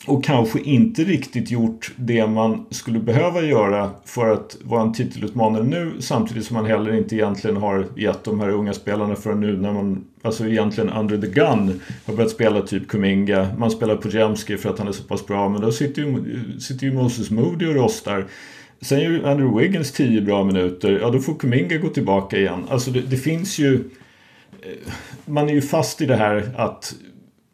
Och 0.07 0.23
kanske 0.23 0.59
inte 0.59 1.03
riktigt 1.03 1.51
gjort 1.51 1.91
det 1.95 2.27
man 2.27 2.65
skulle 2.69 2.99
behöva 2.99 3.41
göra 3.41 3.91
för 4.05 4.29
att 4.29 4.57
vara 4.63 4.81
en 4.81 4.93
titelutmanare 4.93 5.63
nu 5.63 5.93
samtidigt 5.99 6.45
som 6.45 6.55
man 6.55 6.65
heller 6.65 6.93
inte 6.93 7.15
egentligen 7.15 7.57
har 7.57 7.87
gett 7.95 8.23
de 8.23 8.39
här 8.39 8.49
unga 8.49 8.73
spelarna 8.73 9.15
förrän 9.15 9.39
nu 9.39 9.57
när 9.57 9.73
man 9.73 10.05
alltså 10.21 10.47
egentligen 10.47 10.89
under 10.89 11.17
the 11.17 11.27
gun 11.27 11.81
har 12.05 12.13
börjat 12.13 12.31
spela 12.31 12.61
typ 12.61 12.87
Kuminga. 12.87 13.47
Man 13.57 13.71
spelar 13.71 13.95
på 13.95 14.09
Jemski 14.09 14.57
för 14.57 14.69
att 14.69 14.79
han 14.79 14.87
är 14.87 14.91
så 14.91 15.03
pass 15.03 15.25
bra 15.25 15.49
men 15.49 15.61
då 15.61 15.71
sitter 15.71 16.01
ju, 16.01 16.59
sitter 16.59 16.87
ju 16.87 16.93
Moses 16.93 17.31
Moody 17.31 17.65
och 17.65 17.75
rostar. 17.75 18.25
Sen 18.81 18.99
gör 18.99 19.31
Andrew 19.31 19.61
Wiggins 19.61 19.91
10 19.91 20.21
bra 20.21 20.43
minuter. 20.43 20.99
Ja, 21.01 21.09
då 21.09 21.19
får 21.19 21.35
Kuminga 21.35 21.77
gå 21.77 21.89
tillbaka 21.89 22.37
igen. 22.37 22.63
Alltså 22.69 22.91
det, 22.91 23.01
det 23.01 23.17
finns 23.17 23.59
ju... 23.59 23.75
Eh, 24.61 24.91
man 25.25 25.49
är 25.49 25.53
ju 25.53 25.61
fast 25.61 26.01
i 26.01 26.05
det 26.05 26.15
här 26.15 26.51
att 26.57 26.95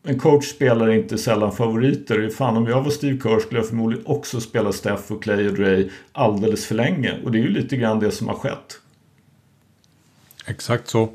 en 0.03 0.19
coach 0.19 0.45
spelar 0.45 0.89
inte 0.89 1.17
sällan 1.17 1.51
favoriter. 1.51 2.29
Fan, 2.29 2.57
om 2.57 2.67
jag 2.67 2.81
var 2.81 2.91
Steve 2.91 3.19
Kerr 3.23 3.39
skulle 3.39 3.59
jag 3.59 3.67
förmodligen 3.67 4.05
också 4.05 4.41
spela 4.41 4.71
Steph 4.71 5.11
och 5.11 5.23
Clay 5.23 5.47
och 5.47 5.53
Dre 5.53 5.89
alldeles 6.11 6.65
för 6.65 6.75
länge. 6.75 7.19
Och 7.23 7.31
det 7.31 7.37
är 7.37 7.41
ju 7.41 7.49
lite 7.49 7.77
grann 7.77 7.99
det 7.99 8.11
som 8.11 8.27
har 8.27 8.35
skett. 8.35 8.79
Exakt 10.45 10.87
så. 10.87 11.09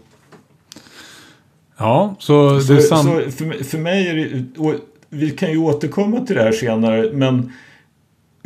Ja, 1.76 2.16
så, 2.18 2.54
det 2.54 2.62
Så, 2.62 2.72
är 2.72 2.80
sant. 2.80 3.34
för, 3.34 3.64
för 3.64 3.78
mig 3.78 4.08
är 4.08 4.14
det... 4.14 4.78
Vi 5.08 5.30
kan 5.30 5.50
ju 5.50 5.58
återkomma 5.58 6.26
till 6.26 6.36
det 6.36 6.42
här 6.42 6.52
senare, 6.52 7.10
men 7.12 7.52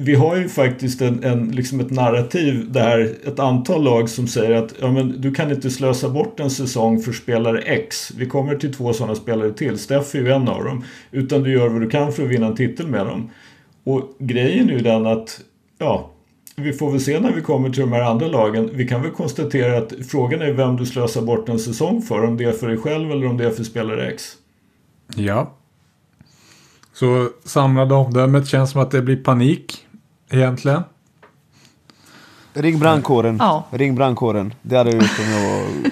vi 0.00 0.14
har 0.14 0.36
ju 0.36 0.48
faktiskt 0.48 1.00
en, 1.00 1.24
en, 1.24 1.48
liksom 1.48 1.80
ett 1.80 1.90
narrativ 1.90 2.72
där 2.72 3.14
ett 3.24 3.38
antal 3.38 3.82
lag 3.84 4.08
som 4.08 4.26
säger 4.26 4.52
att 4.52 4.74
ja, 4.80 4.92
men 4.92 5.20
du 5.20 5.34
kan 5.34 5.50
inte 5.50 5.70
slösa 5.70 6.08
bort 6.08 6.40
en 6.40 6.50
säsong 6.50 7.02
för 7.02 7.12
spelare 7.12 7.60
X. 7.60 8.12
Vi 8.16 8.26
kommer 8.26 8.56
till 8.56 8.74
två 8.74 8.92
sådana 8.92 9.14
spelare 9.14 9.52
till. 9.52 9.78
Steff 9.78 10.14
är 10.14 10.18
ju 10.18 10.32
en 10.32 10.48
av 10.48 10.64
dem. 10.64 10.84
Utan 11.10 11.42
du 11.42 11.52
gör 11.52 11.68
vad 11.68 11.80
du 11.80 11.90
kan 11.90 12.12
för 12.12 12.22
att 12.22 12.28
vinna 12.28 12.46
en 12.46 12.56
titel 12.56 12.86
med 12.86 13.06
dem. 13.06 13.30
Och 13.84 14.16
grejen 14.18 14.70
är 14.70 14.72
ju 14.72 14.80
den 14.80 15.06
att 15.06 15.40
ja, 15.78 16.10
vi 16.56 16.72
får 16.72 16.90
väl 16.90 17.00
se 17.00 17.20
när 17.20 17.32
vi 17.32 17.42
kommer 17.42 17.70
till 17.70 17.80
de 17.80 17.92
här 17.92 18.02
andra 18.02 18.26
lagen. 18.26 18.70
Vi 18.72 18.88
kan 18.88 19.02
väl 19.02 19.10
konstatera 19.10 19.78
att 19.78 19.92
frågan 20.08 20.42
är 20.42 20.52
vem 20.52 20.76
du 20.76 20.86
slösar 20.86 21.22
bort 21.22 21.48
en 21.48 21.58
säsong 21.58 22.02
för. 22.02 22.24
Om 22.24 22.36
det 22.36 22.44
är 22.44 22.52
för 22.52 22.68
dig 22.68 22.76
själv 22.76 23.10
eller 23.10 23.26
om 23.26 23.36
det 23.36 23.46
är 23.46 23.50
för 23.50 23.64
spelare 23.64 24.10
X. 24.10 24.32
Ja. 25.16 25.54
Så 26.92 27.28
samlade 27.44 27.94
omdömet 27.94 28.46
känns 28.46 28.70
som 28.70 28.80
att 28.80 28.90
det 28.90 29.02
blir 29.02 29.16
panik. 29.16 29.84
Egentligen. 30.30 30.82
Ring 32.52 32.78
brandkåren. 32.78 33.36
Ja. 33.40 33.64
Ring 33.70 33.94
brandkåren. 33.94 34.54
Det 34.62 34.76
hade 34.76 34.90
jag 34.90 35.02
gjort 35.02 35.18
om 35.18 35.32
jag 35.32 35.50
var 35.50 35.90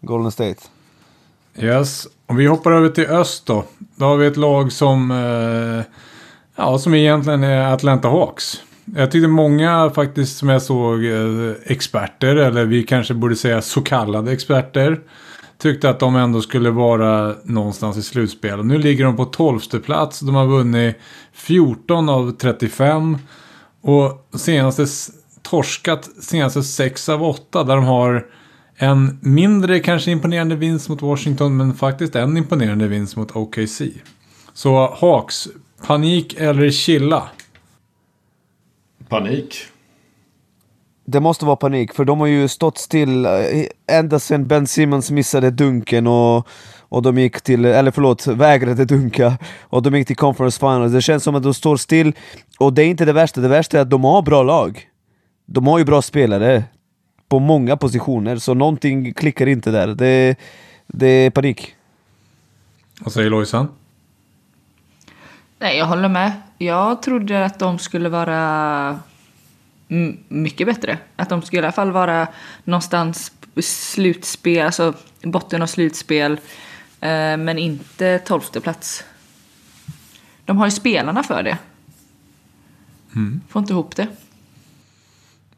Golden 0.00 0.32
State. 0.32 0.60
Yes. 1.56 2.06
Om 2.26 2.36
vi 2.36 2.46
hoppar 2.46 2.72
över 2.72 2.88
till 2.88 3.06
öst 3.06 3.46
då. 3.46 3.64
Då 3.78 4.04
har 4.04 4.16
vi 4.16 4.26
ett 4.26 4.36
lag 4.36 4.72
som, 4.72 5.10
eh, 5.10 5.84
ja, 6.56 6.78
som 6.78 6.94
egentligen 6.94 7.44
är 7.44 7.72
Atlanta 7.72 8.08
Hawks. 8.08 8.62
Jag 8.96 9.10
tyckte 9.10 9.28
många 9.28 9.90
faktiskt 9.90 10.38
som 10.38 10.48
jag 10.48 10.62
såg 10.62 11.04
eh, 11.04 11.52
experter, 11.64 12.36
eller 12.36 12.64
vi 12.64 12.82
kanske 12.82 13.14
borde 13.14 13.36
säga 13.36 13.62
så 13.62 13.80
kallade 13.80 14.32
experter, 14.32 15.00
tyckte 15.58 15.90
att 15.90 16.00
de 16.00 16.16
ändå 16.16 16.40
skulle 16.40 16.70
vara 16.70 17.34
någonstans 17.44 17.96
i 17.96 18.02
slutspel. 18.02 18.58
Och 18.58 18.66
nu 18.66 18.78
ligger 18.78 19.04
de 19.04 19.16
på 19.16 19.24
12 19.24 19.60
plats. 19.84 20.20
De 20.20 20.34
har 20.34 20.46
vunnit 20.46 20.96
14 21.32 22.08
av 22.08 22.30
35. 22.30 23.18
Och 23.80 24.28
senaste 24.34 24.86
torskat 25.42 26.08
senaste 26.20 26.62
6 26.62 27.08
av 27.08 27.22
8 27.22 27.64
där 27.64 27.74
de 27.74 27.84
har 27.84 28.26
en 28.76 29.18
mindre 29.22 29.80
kanske 29.80 30.10
imponerande 30.10 30.56
vinst 30.56 30.88
mot 30.88 31.02
Washington 31.02 31.56
men 31.56 31.74
faktiskt 31.74 32.16
en 32.16 32.36
imponerande 32.36 32.88
vinst 32.88 33.16
mot 33.16 33.36
OKC. 33.36 33.82
Så 34.52 34.96
Hawks, 35.00 35.48
panik 35.86 36.34
eller 36.38 36.70
chilla? 36.70 37.28
Panik. 39.08 39.56
Det 41.10 41.20
måste 41.20 41.44
vara 41.44 41.56
panik, 41.56 41.94
för 41.94 42.04
de 42.04 42.20
har 42.20 42.26
ju 42.26 42.48
stått 42.48 42.78
still 42.78 43.24
eh, 43.24 43.32
ända 43.86 44.18
sedan 44.18 44.46
Ben 44.46 44.66
Simmons 44.66 45.10
missade 45.10 45.50
dunken 45.50 46.06
och, 46.06 46.48
och 46.88 47.02
de 47.02 47.18
gick 47.18 47.40
till, 47.40 47.64
eller 47.64 47.90
förlåt, 47.90 48.26
vägrade 48.26 48.84
dunka 48.84 49.38
och 49.62 49.82
de 49.82 49.96
gick 49.96 50.06
till 50.06 50.16
conference 50.16 50.58
finals. 50.58 50.92
Det 50.92 51.02
känns 51.02 51.24
som 51.24 51.34
att 51.34 51.42
de 51.42 51.54
står 51.54 51.76
still 51.76 52.12
och 52.58 52.72
det 52.72 52.82
är 52.82 52.86
inte 52.86 53.04
det 53.04 53.12
värsta, 53.12 53.40
det 53.40 53.48
värsta 53.48 53.78
är 53.78 53.82
att 53.82 53.90
de 53.90 54.04
har 54.04 54.22
bra 54.22 54.42
lag. 54.42 54.88
De 55.46 55.66
har 55.66 55.78
ju 55.78 55.84
bra 55.84 56.02
spelare 56.02 56.64
på 57.28 57.38
många 57.38 57.76
positioner, 57.76 58.36
så 58.36 58.54
någonting 58.54 59.14
klickar 59.14 59.46
inte 59.46 59.70
där. 59.70 59.86
Det, 59.86 60.36
det 60.86 61.06
är 61.06 61.30
panik. 61.30 61.74
Vad 63.00 63.12
säger 63.12 63.30
Lojsan? 63.30 63.68
Nej, 65.58 65.78
jag 65.78 65.86
håller 65.86 66.08
med. 66.08 66.32
Jag 66.58 67.02
trodde 67.02 67.44
att 67.44 67.58
de 67.58 67.78
skulle 67.78 68.08
vara 68.08 68.98
mycket 70.28 70.66
bättre. 70.66 70.98
Att 71.16 71.28
de 71.28 71.42
skulle 71.42 71.62
i 71.62 71.64
alla 71.64 71.72
fall 71.72 71.90
vara 71.90 72.28
någonstans 72.64 73.32
slutspel, 73.62 74.66
alltså 74.66 74.94
botten 75.22 75.62
av 75.62 75.66
slutspel. 75.66 76.32
Eh, 77.00 77.36
men 77.36 77.58
inte 77.58 78.18
tolfte 78.18 78.60
plats. 78.60 79.04
De 80.44 80.58
har 80.58 80.66
ju 80.66 80.70
spelarna 80.70 81.22
för 81.22 81.42
det. 81.42 81.58
Får 83.48 83.60
inte 83.60 83.72
ihop 83.72 83.96
det. 83.96 84.08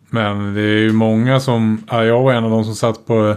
Men 0.09 0.55
det 0.55 0.61
är 0.61 0.79
ju 0.79 0.93
många 0.93 1.41
som, 1.41 1.85
ja, 1.91 2.05
jag 2.05 2.23
var 2.23 2.33
en 2.33 2.45
av 2.45 2.51
de 2.51 2.65
som 2.65 2.75
satt 2.75 3.07
på 3.07 3.37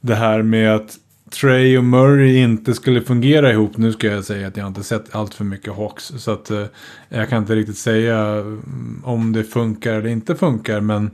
det 0.00 0.14
här 0.14 0.42
med 0.42 0.74
att 0.74 0.98
Trey 1.30 1.78
och 1.78 1.84
Murray 1.84 2.36
inte 2.36 2.74
skulle 2.74 3.02
fungera 3.02 3.52
ihop. 3.52 3.76
Nu 3.76 3.92
ska 3.92 4.06
jag 4.06 4.24
säga 4.24 4.48
att 4.48 4.56
jag 4.56 4.66
inte 4.66 4.82
sett 4.82 5.14
allt 5.14 5.34
för 5.34 5.44
mycket 5.44 5.76
Hawks. 5.76 6.12
Så 6.16 6.30
att 6.30 6.50
eh, 6.50 6.64
jag 7.08 7.28
kan 7.28 7.38
inte 7.38 7.54
riktigt 7.54 7.78
säga 7.78 8.18
mm, 8.18 9.02
om 9.04 9.32
det 9.32 9.44
funkar 9.44 9.92
eller 9.92 10.08
inte 10.08 10.34
funkar. 10.34 10.80
Men, 10.80 11.10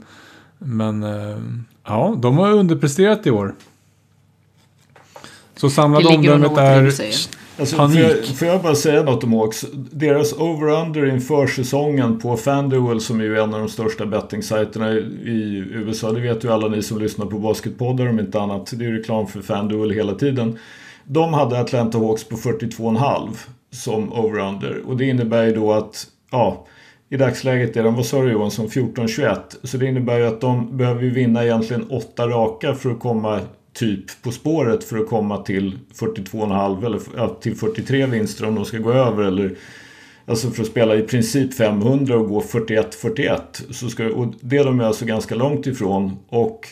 men 0.59 1.03
eh, 1.03 1.39
ja, 1.85 2.17
de 2.19 2.39
har 2.39 2.53
underpresterat 2.53 3.27
i 3.27 3.31
år. 3.31 3.55
Så 5.57 5.71
samlade 5.71 6.07
omdömet 6.09 6.59
är. 6.59 6.93
Alltså, 7.61 7.77
Panik. 7.77 7.99
Får, 7.99 8.09
jag, 8.11 8.27
får 8.27 8.49
jag 8.49 8.63
bara 8.63 8.75
säga 8.75 9.03
något 9.03 9.25
om 9.25 9.33
Hawks? 9.33 9.67
Deras 9.91 10.33
over-under 10.33 11.07
inför 11.07 11.47
säsongen 11.47 12.19
på 12.19 12.37
FanDuel 12.37 13.01
som 13.01 13.21
är 13.21 13.25
ju 13.25 13.39
en 13.39 13.55
av 13.55 13.61
de 13.61 13.69
största 13.69 14.07
bettingsajterna 14.07 14.93
i, 14.93 15.65
USA. 15.73 16.13
Det 16.13 16.21
vet 16.21 16.45
ju 16.45 16.53
alla 16.53 16.69
ni 16.69 16.83
som 16.83 16.99
lyssnar 16.99 17.27
på 17.27 17.39
Basketpoddar 17.39 18.09
om 18.09 18.21
inte 18.21 18.41
annat. 18.41 18.73
Det 18.77 18.85
är 18.85 18.89
ju 18.89 18.99
reklam 18.99 19.27
för 19.27 19.43
FanDuel 19.43 19.91
hela 19.91 20.15
tiden. 20.15 20.59
De 21.05 21.35
hade 21.35 21.61
Atlanta 21.61 21.99
Hawks 21.99 22.25
på 22.25 22.37
42,5 22.37 23.29
som 23.71 24.13
over-under. 24.13 24.83
Och 24.87 24.97
det 24.97 25.05
innebär 25.05 25.45
ju 25.45 25.55
då 25.55 25.73
att, 25.73 26.07
ja, 26.31 26.67
i 27.09 27.17
dagsläget 27.17 27.77
är 27.77 27.85
de, 27.85 27.95
vad 27.95 28.07
sa 28.07 28.23
du 28.23 28.33
Johansson, 28.33 28.69
14-21. 28.69 29.37
Så 29.63 29.77
det 29.77 29.87
innebär 29.87 30.19
ju 30.19 30.27
att 30.27 30.41
de 30.41 30.77
behöver 30.77 31.03
ju 31.03 31.11
vinna 31.11 31.45
egentligen 31.45 31.91
åtta 31.91 32.29
raka 32.29 32.75
för 32.75 32.91
att 32.91 33.01
komma 33.01 33.41
typ 33.73 34.23
på 34.23 34.33
spåret 34.33 34.85
för 34.85 34.99
att 34.99 35.09
komma 35.09 35.43
till 35.43 35.79
42,5 35.95 36.87
eller 36.87 37.41
till 37.41 37.57
43 37.57 38.07
vinster 38.07 38.47
om 38.47 38.55
de 38.55 38.65
ska 38.65 38.79
gå 38.79 38.93
över 38.93 39.23
eller 39.23 39.57
Alltså 40.31 40.51
för 40.51 40.63
att 40.63 40.69
spela 40.69 40.97
i 40.97 41.03
princip 41.03 41.55
500 41.55 42.17
och 42.17 42.29
gå 42.29 42.41
41-41. 42.41 43.39
Så 43.71 43.89
ska, 43.89 44.07
och 44.07 44.35
det 44.41 44.57
är 44.57 44.65
de 44.65 44.81
alltså 44.81 45.05
ganska 45.05 45.35
långt 45.35 45.67
ifrån. 45.67 46.17
Och 46.29 46.69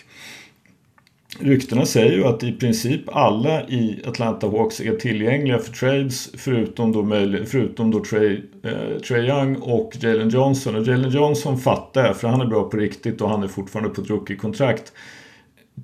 ryktena 1.40 1.86
säger 1.86 2.12
ju 2.12 2.24
att 2.24 2.42
i 2.42 2.52
princip 2.52 3.00
alla 3.06 3.62
i 3.62 4.02
Atlanta 4.06 4.46
Hawks 4.46 4.80
är 4.80 4.96
tillgängliga 4.96 5.58
för 5.58 5.72
trades 5.72 6.30
förutom 6.36 6.92
då, 6.92 7.06
förutom 7.46 7.90
då 7.90 8.04
Trey, 8.04 8.42
eh, 8.62 9.00
Trey 9.08 9.28
Young 9.28 9.56
och 9.56 9.92
Jalen 10.00 10.28
Johnson. 10.28 10.76
Och 10.76 10.86
Jalen 10.86 11.10
Johnson 11.10 11.58
fattar 11.58 12.06
jag 12.06 12.16
för 12.16 12.28
han 12.28 12.40
är 12.40 12.46
bra 12.46 12.68
på 12.68 12.76
riktigt 12.76 13.20
och 13.20 13.30
han 13.30 13.42
är 13.42 13.48
fortfarande 13.48 13.94
på 13.94 14.02
ett 14.02 14.10
rookie-kontrakt. 14.10 14.92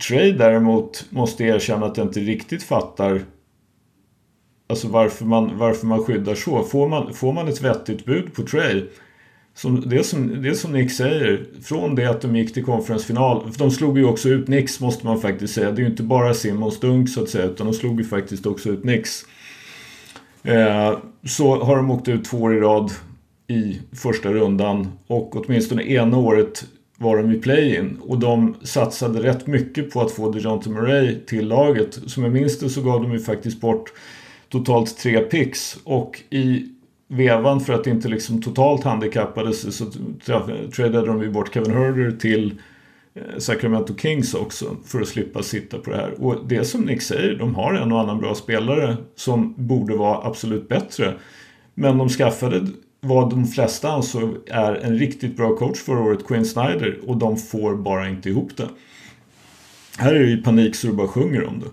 Trey 0.09 0.33
däremot 0.33 1.07
måste 1.11 1.45
erkänna 1.45 1.87
att 1.87 1.97
jag 1.97 2.07
inte 2.07 2.21
riktigt 2.21 2.63
fattar 2.63 3.23
Alltså 4.67 4.89
varför 4.89 5.25
man, 5.25 5.59
varför 5.59 5.87
man 5.87 6.05
skyddar 6.05 6.35
så. 6.35 6.63
Får 6.63 6.89
man, 6.89 7.15
får 7.15 7.33
man 7.33 7.49
ett 7.49 7.63
vettigt 7.63 8.05
bud 8.05 8.35
på 8.35 8.43
Trey 8.43 8.85
som, 9.55 9.89
det, 9.89 10.05
som, 10.05 10.43
det 10.43 10.55
som 10.55 10.73
Nick 10.73 10.93
säger, 10.93 11.47
från 11.63 11.95
det 11.95 12.07
att 12.07 12.21
de 12.21 12.37
gick 12.37 12.55
till 12.55 12.65
konferensfinal. 12.65 13.53
För 13.53 13.59
de 13.59 13.71
slog 13.71 13.99
ju 13.99 14.05
också 14.05 14.29
ut 14.29 14.49
Nix 14.49 14.81
måste 14.81 15.07
man 15.07 15.21
faktiskt 15.21 15.55
säga. 15.55 15.71
Det 15.71 15.81
är 15.81 15.85
ju 15.85 15.91
inte 15.91 16.03
bara 16.03 16.35
Simmons 16.35 16.81
dunk 16.81 17.09
så 17.09 17.23
att 17.23 17.29
säga, 17.29 17.45
utan 17.45 17.67
de 17.67 17.73
slog 17.73 18.01
ju 18.01 18.07
faktiskt 18.07 18.47
också 18.47 18.69
ut 18.69 18.85
Nix. 18.85 19.23
Eh, 20.43 20.99
så 21.27 21.65
har 21.65 21.77
de 21.77 21.91
åkt 21.91 22.09
ut 22.09 22.25
två 22.25 22.39
år 22.39 22.57
i 22.57 22.61
rad 22.61 22.93
i 23.47 23.81
första 23.93 24.33
rundan 24.33 24.89
och 25.07 25.37
åtminstone 25.37 25.83
ena 25.83 26.17
året 26.17 26.65
var 26.99 27.17
de 27.17 27.33
i 27.33 27.39
play-in 27.39 27.99
och 28.01 28.19
de 28.19 28.55
satsade 28.63 29.23
rätt 29.23 29.47
mycket 29.47 29.91
på 29.91 30.01
att 30.01 30.13
få 30.13 30.31
DeJounte 30.31 30.71
Murray 30.71 31.21
till 31.27 31.49
laget. 31.49 31.99
Som 32.07 32.23
jag 32.23 32.33
minns 32.33 32.59
det 32.59 32.69
så 32.69 32.83
gav 32.83 33.03
de 33.03 33.13
ju 33.13 33.19
faktiskt 33.19 33.61
bort 33.61 33.93
totalt 34.49 34.99
tre 34.99 35.21
picks 35.21 35.79
och 35.85 36.23
i 36.31 36.69
vevan 37.09 37.61
för 37.61 37.73
att 37.73 37.87
inte 37.87 38.09
liksom 38.09 38.43
totalt 38.43 38.85
handikappades 38.85 39.77
så 39.77 39.85
tradade 40.77 41.07
de 41.07 41.23
ju 41.23 41.31
bort 41.31 41.55
Kevin 41.55 41.73
Herder 41.73 42.11
till 42.11 42.55
eh, 43.15 43.39
Sacramento 43.39 43.95
Kings 43.97 44.35
också 44.35 44.77
för 44.85 45.01
att 45.01 45.09
slippa 45.09 45.43
sitta 45.43 45.79
på 45.79 45.91
det 45.91 45.97
här. 45.97 46.15
Och 46.19 46.37
det 46.49 46.65
som 46.65 46.81
Nick 46.81 47.03
säger, 47.03 47.35
de 47.39 47.55
har 47.55 47.75
en 47.75 47.93
och 47.93 48.01
annan 48.01 48.19
bra 48.19 48.35
spelare 48.35 48.97
som 49.17 49.55
borde 49.57 49.97
vara 49.97 50.27
absolut 50.27 50.69
bättre. 50.69 51.15
Men 51.75 51.99
de 51.99 52.09
skaffade 52.09 52.67
vad 53.05 53.31
de 53.31 53.47
flesta 53.47 53.93
ansåg 53.93 54.37
är 54.47 54.75
en 54.75 54.99
riktigt 54.99 55.37
bra 55.37 55.57
coach 55.57 55.79
förra 55.79 56.01
året, 56.01 56.27
Quinn 56.27 56.45
Snyder, 56.45 56.99
och 57.07 57.17
de 57.17 57.37
får 57.37 57.77
bara 57.77 58.09
inte 58.09 58.29
ihop 58.29 58.51
det. 58.57 58.69
Här 59.99 60.15
är 60.15 60.19
det 60.19 60.31
ju 60.31 60.43
panik 60.43 60.75
så 60.77 60.87
du 60.87 60.93
bara 60.93 61.09
sjunger 61.09 61.47
om 61.47 61.61
det. 61.61 61.67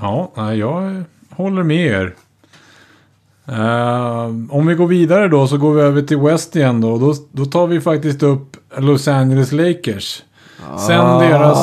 Ja, 0.00 0.52
jag 0.54 1.02
håller 1.30 1.62
med 1.62 1.86
er. 1.86 2.14
Eh, 3.48 4.24
om 4.50 4.66
vi 4.66 4.74
går 4.74 4.86
vidare 4.86 5.28
då 5.28 5.46
så 5.46 5.56
går 5.58 5.74
vi 5.74 5.80
över 5.82 6.02
till 6.02 6.18
West 6.18 6.56
igen 6.56 6.80
då. 6.80 6.98
Då, 6.98 7.14
då 7.32 7.44
tar 7.44 7.66
vi 7.66 7.80
faktiskt 7.80 8.22
upp 8.22 8.56
Los 8.78 9.08
Angeles 9.08 9.52
Lakers. 9.52 10.22
Sen 10.86 11.00
Ah. 11.00 11.20
deras 11.20 11.58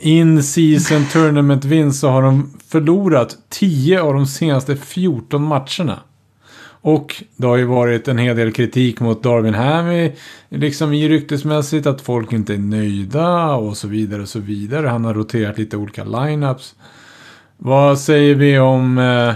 in-season 0.00 1.04
tournament-vinst 1.12 2.00
så 2.00 2.08
har 2.08 2.22
de 2.22 2.50
förlorat 2.68 3.36
10 3.48 4.02
av 4.02 4.14
de 4.14 4.26
senaste 4.26 4.76
14 4.76 5.42
matcherna. 5.44 5.98
Och 6.82 7.22
det 7.36 7.46
har 7.46 7.56
ju 7.56 7.64
varit 7.64 8.08
en 8.08 8.18
hel 8.18 8.36
del 8.36 8.52
kritik 8.52 9.00
mot 9.00 9.22
Darwin 9.22 9.54
Hammy, 9.54 10.12
liksom 10.48 10.92
i 10.92 11.08
ryktesmässigt 11.08 11.86
att 11.86 12.00
folk 12.00 12.32
inte 12.32 12.54
är 12.54 12.58
nöjda 12.58 13.54
och 13.54 13.76
så 13.76 13.88
vidare 13.88 14.22
och 14.22 14.28
så 14.28 14.38
vidare. 14.38 14.86
Han 14.86 15.04
har 15.04 15.14
roterat 15.14 15.58
lite 15.58 15.76
olika 15.76 16.04
lineups. 16.04 16.74
Vad 17.56 17.98
säger 17.98 18.34
vi 18.34 18.58
om... 18.58 18.98
Eh, 18.98 19.34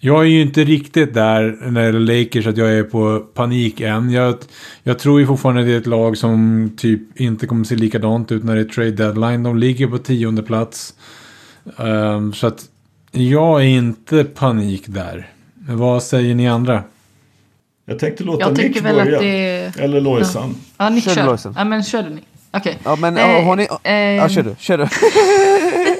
jag 0.00 0.20
är 0.20 0.28
ju 0.28 0.42
inte 0.42 0.64
riktigt 0.64 1.14
där 1.14 1.58
när 1.60 1.80
det 1.80 1.86
gäller 1.86 2.18
Lakers 2.18 2.46
att 2.46 2.56
jag 2.56 2.72
är 2.72 2.82
på 2.82 3.18
panik 3.34 3.80
än. 3.80 4.10
Jag, 4.10 4.34
jag 4.82 4.98
tror 4.98 5.20
ju 5.20 5.26
fortfarande 5.26 5.64
det 5.64 5.72
är 5.72 5.78
ett 5.78 5.86
lag 5.86 6.16
som 6.16 6.70
typ 6.76 7.20
inte 7.20 7.46
kommer 7.46 7.64
se 7.64 7.74
likadant 7.74 8.32
ut 8.32 8.44
när 8.44 8.54
det 8.54 8.60
är 8.60 8.64
trade 8.64 8.90
deadline. 8.90 9.42
De 9.42 9.58
ligger 9.58 9.86
på 9.86 9.98
tionde 9.98 10.42
plats. 10.42 10.94
Um, 11.76 12.32
så 12.32 12.46
att 12.46 12.64
jag 13.12 13.60
är 13.60 13.66
inte 13.66 14.24
panik 14.24 14.84
där. 14.86 15.28
Vad 15.76 16.02
säger 16.02 16.34
ni 16.34 16.48
andra? 16.48 16.82
Jag 17.84 17.98
tänkte 17.98 18.24
låta 18.24 18.40
Jag 18.44 18.58
Nick 18.58 18.76
väl 18.80 18.94
börja. 18.96 19.16
att 19.16 19.22
det... 19.22 19.72
Eller 19.84 20.00
Lojsan. 20.00 20.54
Ja, 20.76 20.88
Nick 20.88 21.04
Kör 21.04 21.36
kör. 21.36 21.52
Ja, 21.56 21.64
men 21.64 21.82
kör 21.84 22.02
du 22.02 22.10
Nick. 22.10 22.24
Okej. 22.50 22.78
Ja 22.84 22.96
men 22.96 23.16
Eh, 23.16 23.22
ja, 23.30 23.42
har 23.42 23.56
ni... 23.56 23.68
eh, 23.82 23.92
Ja 23.94 24.28
kör 24.28 24.42
du, 24.42 24.54
kör 24.58 24.78
du. 24.78 24.86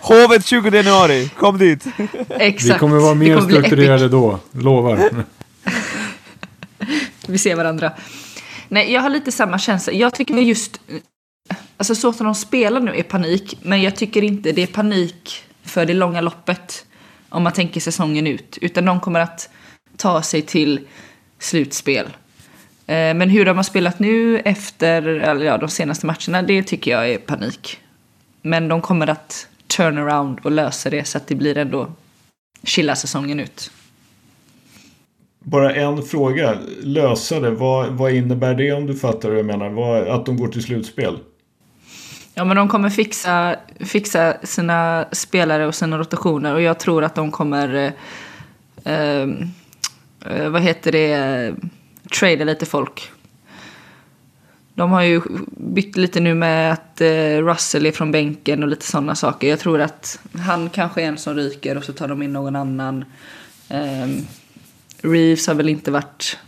Hovet 0.00 0.46
20 0.46 0.70
januari, 0.76 1.28
kom 1.38 1.58
dit! 1.58 1.84
Exakt. 2.28 2.74
Vi 2.74 2.78
kommer 2.78 2.96
vara 2.98 3.14
mer 3.14 3.36
kommer 3.36 3.50
strukturerade 3.50 4.08
då. 4.08 4.38
Lovar. 4.52 5.10
Vi 7.26 7.38
ser 7.38 7.56
varandra. 7.56 7.92
Nej, 8.68 8.92
jag 8.92 9.00
har 9.00 9.10
lite 9.10 9.32
samma 9.32 9.58
känsla. 9.58 9.92
Jag 9.92 10.14
tycker 10.14 10.34
just... 10.34 10.80
Alltså 11.76 11.94
så 11.94 12.12
som 12.12 12.26
de 12.26 12.34
spelar 12.34 12.80
nu 12.80 12.94
är 12.96 13.02
panik. 13.02 13.58
Men 13.62 13.82
jag 13.82 13.96
tycker 13.96 14.24
inte 14.24 14.52
det 14.52 14.62
är 14.62 14.66
panik 14.66 15.44
för 15.64 15.86
det 15.86 15.94
långa 15.94 16.20
loppet. 16.20 16.84
Om 17.32 17.42
man 17.42 17.52
tänker 17.52 17.80
säsongen 17.80 18.26
ut. 18.26 18.58
Utan 18.60 18.84
de 18.84 19.00
kommer 19.00 19.20
att 19.20 19.48
ta 19.96 20.22
sig 20.22 20.42
till 20.42 20.80
slutspel. 21.38 22.06
Eh, 22.86 23.14
men 23.14 23.30
hur 23.30 23.44
de 23.44 23.56
har 23.56 23.64
spelat 23.64 23.98
nu 23.98 24.38
efter 24.38 25.02
eller 25.02 25.46
ja, 25.46 25.58
de 25.58 25.68
senaste 25.68 26.06
matcherna, 26.06 26.42
det 26.42 26.62
tycker 26.62 26.90
jag 26.90 27.10
är 27.10 27.18
panik. 27.18 27.78
Men 28.42 28.68
de 28.68 28.80
kommer 28.80 29.06
att 29.06 29.48
turn 29.66 29.98
around 29.98 30.38
och 30.42 30.50
lösa 30.50 30.90
det 30.90 31.04
så 31.04 31.18
att 31.18 31.26
det 31.26 31.34
blir 31.34 31.58
ändå 31.58 31.92
chilla 32.62 32.96
säsongen 32.96 33.40
ut. 33.40 33.70
Bara 35.38 35.74
en 35.74 36.02
fråga. 36.02 36.58
Lösa 36.82 37.40
det. 37.40 37.50
Vad, 37.50 37.88
vad 37.88 38.12
innebär 38.12 38.54
det 38.54 38.72
om 38.72 38.86
du 38.86 38.94
fattar 38.94 39.28
vad 39.28 39.38
jag 39.38 39.46
menar? 39.46 39.68
Vad, 39.68 40.08
att 40.08 40.26
de 40.26 40.36
går 40.36 40.48
till 40.48 40.62
slutspel? 40.62 41.18
Ja, 42.34 42.44
men 42.44 42.56
de 42.56 42.68
kommer 42.68 42.90
fixa, 42.90 43.56
fixa 43.80 44.36
sina 44.42 45.06
spelare 45.12 45.66
och 45.66 45.74
sina 45.74 45.98
rotationer 45.98 46.54
och 46.54 46.62
jag 46.62 46.78
tror 46.78 47.04
att 47.04 47.14
de 47.14 47.30
kommer, 47.30 47.94
eh, 48.84 48.92
eh, 48.92 50.48
vad 50.48 50.62
heter 50.62 50.92
det, 50.92 51.54
trada 52.18 52.44
lite 52.44 52.66
folk. 52.66 53.10
De 54.74 54.90
har 54.90 55.02
ju 55.02 55.20
bytt 55.56 55.96
lite 55.96 56.20
nu 56.20 56.34
med 56.34 56.72
att 56.72 57.00
eh, 57.00 57.44
Russell 57.44 57.86
är 57.86 57.92
från 57.92 58.12
bänken 58.12 58.62
och 58.62 58.68
lite 58.68 58.86
sådana 58.86 59.14
saker. 59.14 59.48
Jag 59.48 59.58
tror 59.58 59.80
att 59.80 60.20
han 60.46 60.70
kanske 60.70 61.02
är 61.02 61.06
en 61.06 61.18
som 61.18 61.34
ryker 61.34 61.76
och 61.76 61.84
så 61.84 61.92
tar 61.92 62.08
de 62.08 62.22
in 62.22 62.32
någon 62.32 62.56
annan. 62.56 63.04
Eh, 63.68 64.08
Reeves 65.02 65.46
har 65.46 65.54
väl 65.54 65.68
inte 65.68 65.90
varit 65.90 66.38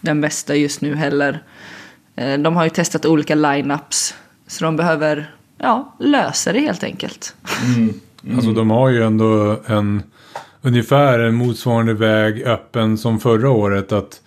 den 0.00 0.20
bästa 0.20 0.54
just 0.54 0.80
nu 0.80 0.94
heller. 0.94 1.42
Eh, 2.16 2.38
De 2.38 2.56
har 2.56 2.64
ju 2.64 2.70
testat 2.70 3.06
olika 3.06 3.34
lineups. 3.34 4.14
Så 4.50 4.64
de 4.64 4.76
behöver 4.76 5.34
ja, 5.58 5.96
lösa 5.98 6.52
det 6.52 6.60
helt 6.60 6.84
enkelt. 6.84 7.34
Alltså 8.34 8.52
de 8.52 8.70
har 8.70 8.88
ju 8.88 9.02
ändå 9.02 9.56
en 9.66 10.02
ungefär 10.62 11.18
en 11.18 11.34
motsvarande 11.34 11.94
väg 11.94 12.42
öppen 12.42 12.98
som 12.98 13.20
förra 13.20 13.50
året. 13.50 13.92
Att, 13.92 14.20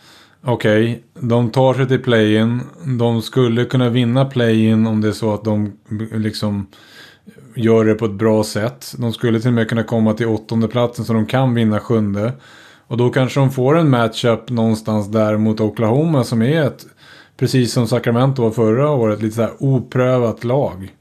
Okej, 0.46 0.84
okay, 0.84 1.30
de 1.30 1.50
tar 1.50 1.74
sig 1.74 1.88
till 1.88 2.04
play-in. 2.04 2.62
De 3.00 3.22
skulle 3.22 3.66
kunna 3.66 3.90
vinna 3.90 4.26
play-in 4.26 4.88
om 4.88 5.02
det 5.02 5.08
är 5.08 5.12
så 5.12 5.34
att 5.34 5.44
de 5.44 5.74
liksom 6.12 6.68
gör 7.56 7.86
det 7.86 7.94
på 7.94 8.06
ett 8.06 8.12
bra 8.12 8.44
sätt. 8.44 8.96
De 8.98 9.14
skulle 9.14 9.40
till 9.40 9.48
och 9.48 9.54
med 9.54 9.70
kunna 9.70 9.84
komma 9.84 10.14
till 10.14 10.28
åttonde 10.28 10.68
platsen 10.68 11.06
så 11.06 11.14
de 11.14 11.26
kan 11.26 11.54
vinna 11.54 11.80
sjunde. 11.80 12.34
Och 12.88 12.98
då 12.98 13.10
kanske 13.10 13.40
de 13.40 13.52
får 13.52 13.78
en 13.78 13.90
matchup 13.90 14.50
någonstans 14.50 15.12
där 15.12 15.38
mot 15.38 15.60
Oklahoma 15.60 16.24
som 16.24 16.42
är 16.42 16.62
ett, 16.62 16.86
precis 17.38 17.74
som 17.74 17.88
Sacramento 17.88 18.42
var 18.42 18.52
förra 18.52 18.90
året, 18.90 19.22
lite 19.22 19.36
såhär 19.36 19.54
oprövat 19.60 20.44
lag. 20.44 20.96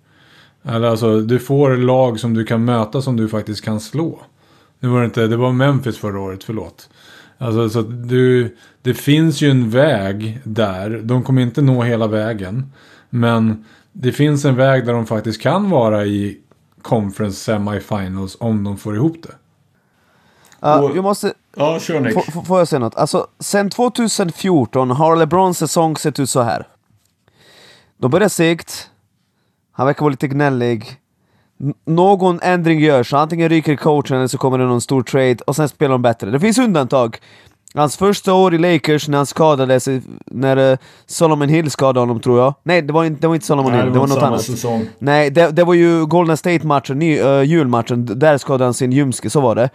Eller 0.62 0.88
alltså, 0.88 1.20
du 1.20 1.38
får 1.38 1.76
lag 1.76 2.20
som 2.20 2.34
du 2.34 2.44
kan 2.44 2.64
möta 2.64 3.02
som 3.02 3.16
du 3.16 3.28
faktiskt 3.28 3.64
kan 3.64 3.80
slå. 3.80 4.20
Nu 4.80 4.88
var 4.88 5.00
det 5.00 5.04
inte, 5.04 5.26
det 5.26 5.36
var 5.36 5.52
Memphis 5.52 5.98
förra 5.98 6.20
året, 6.20 6.44
förlåt. 6.44 6.88
Alltså 7.38 7.70
så 7.70 7.82
du, 7.82 8.56
det 8.82 8.94
finns 8.94 9.40
ju 9.40 9.50
en 9.50 9.70
väg 9.70 10.40
där. 10.44 11.00
De 11.04 11.22
kommer 11.22 11.42
inte 11.42 11.62
nå 11.62 11.82
hela 11.82 12.06
vägen. 12.06 12.72
Men 13.10 13.64
det 13.92 14.12
finns 14.12 14.44
en 14.44 14.56
väg 14.56 14.86
där 14.86 14.92
de 14.92 15.06
faktiskt 15.06 15.42
kan 15.42 15.70
vara 15.70 16.06
i 16.06 16.38
conference 16.82 17.36
semifinals 17.36 18.36
om 18.40 18.64
de 18.64 18.78
får 18.78 18.96
ihop 18.96 19.16
det. 19.22 19.34
Uh, 20.66 20.92
jag 20.94 21.02
måste... 21.02 21.34
Ja, 21.56 21.80
kör 21.80 22.00
Nick. 22.00 22.16
F 22.16 22.34
får 22.46 22.58
jag 22.58 22.68
säga 22.68 22.80
något? 22.80 22.94
Alltså, 22.94 23.26
sen 23.38 23.70
2014 23.70 24.90
har 24.90 25.16
LeBrons 25.16 25.58
säsong 25.58 25.96
sett 25.96 26.20
ut 26.20 26.30
så 26.30 26.42
här. 26.42 26.66
De 27.98 28.10
börjar 28.10 28.28
segt. 28.28 28.90
Han 29.72 29.86
verkar 29.86 30.00
vara 30.00 30.10
lite 30.10 30.28
gnällig. 30.28 30.96
N 31.60 31.74
någon 31.86 32.40
ändring 32.42 32.80
görs, 32.80 33.12
antingen 33.14 33.48
ryker 33.48 33.76
coachen 33.76 34.16
eller 34.16 34.26
så 34.26 34.38
kommer 34.38 34.58
det 34.58 34.64
någon 34.64 34.80
stor 34.80 35.02
trade 35.02 35.36
och 35.46 35.56
sen 35.56 35.68
spelar 35.68 35.92
de 35.92 36.02
bättre. 36.02 36.30
Det 36.30 36.40
finns 36.40 36.58
undantag. 36.58 37.18
Hans 37.74 37.96
första 37.96 38.34
år 38.34 38.54
i 38.54 38.58
Lakers 38.58 39.08
när 39.08 39.16
han 39.16 39.26
skadade 39.26 39.80
sig, 39.80 40.02
när 40.26 40.72
uh, 40.72 40.78
Solomon 41.06 41.48
Hill 41.48 41.70
skadade 41.70 42.00
honom 42.00 42.20
tror 42.20 42.40
jag. 42.40 42.54
Nej, 42.62 42.82
det 42.82 42.92
var 42.92 43.04
inte, 43.04 43.20
det 43.20 43.26
var 43.26 43.34
inte 43.34 43.46
Solomon 43.46 43.72
Nej, 43.72 43.82
Hill, 43.82 43.92
det 43.92 43.98
var, 43.98 44.06
det 44.06 44.12
var 44.12 44.20
något 44.20 44.28
annat. 44.28 44.42
Säsong. 44.42 44.88
Nej, 44.98 45.30
det, 45.30 45.50
det 45.50 45.64
var 45.64 45.74
ju 45.74 46.06
Golden 46.06 46.36
State-matchen, 46.36 47.02
uh, 47.02 47.42
julmatchen, 47.42 48.18
där 48.18 48.38
skadade 48.38 48.64
han 48.64 48.74
sin 48.74 48.92
ljumske, 48.92 49.30
så 49.30 49.40
var 49.40 49.54
det. 49.54 49.70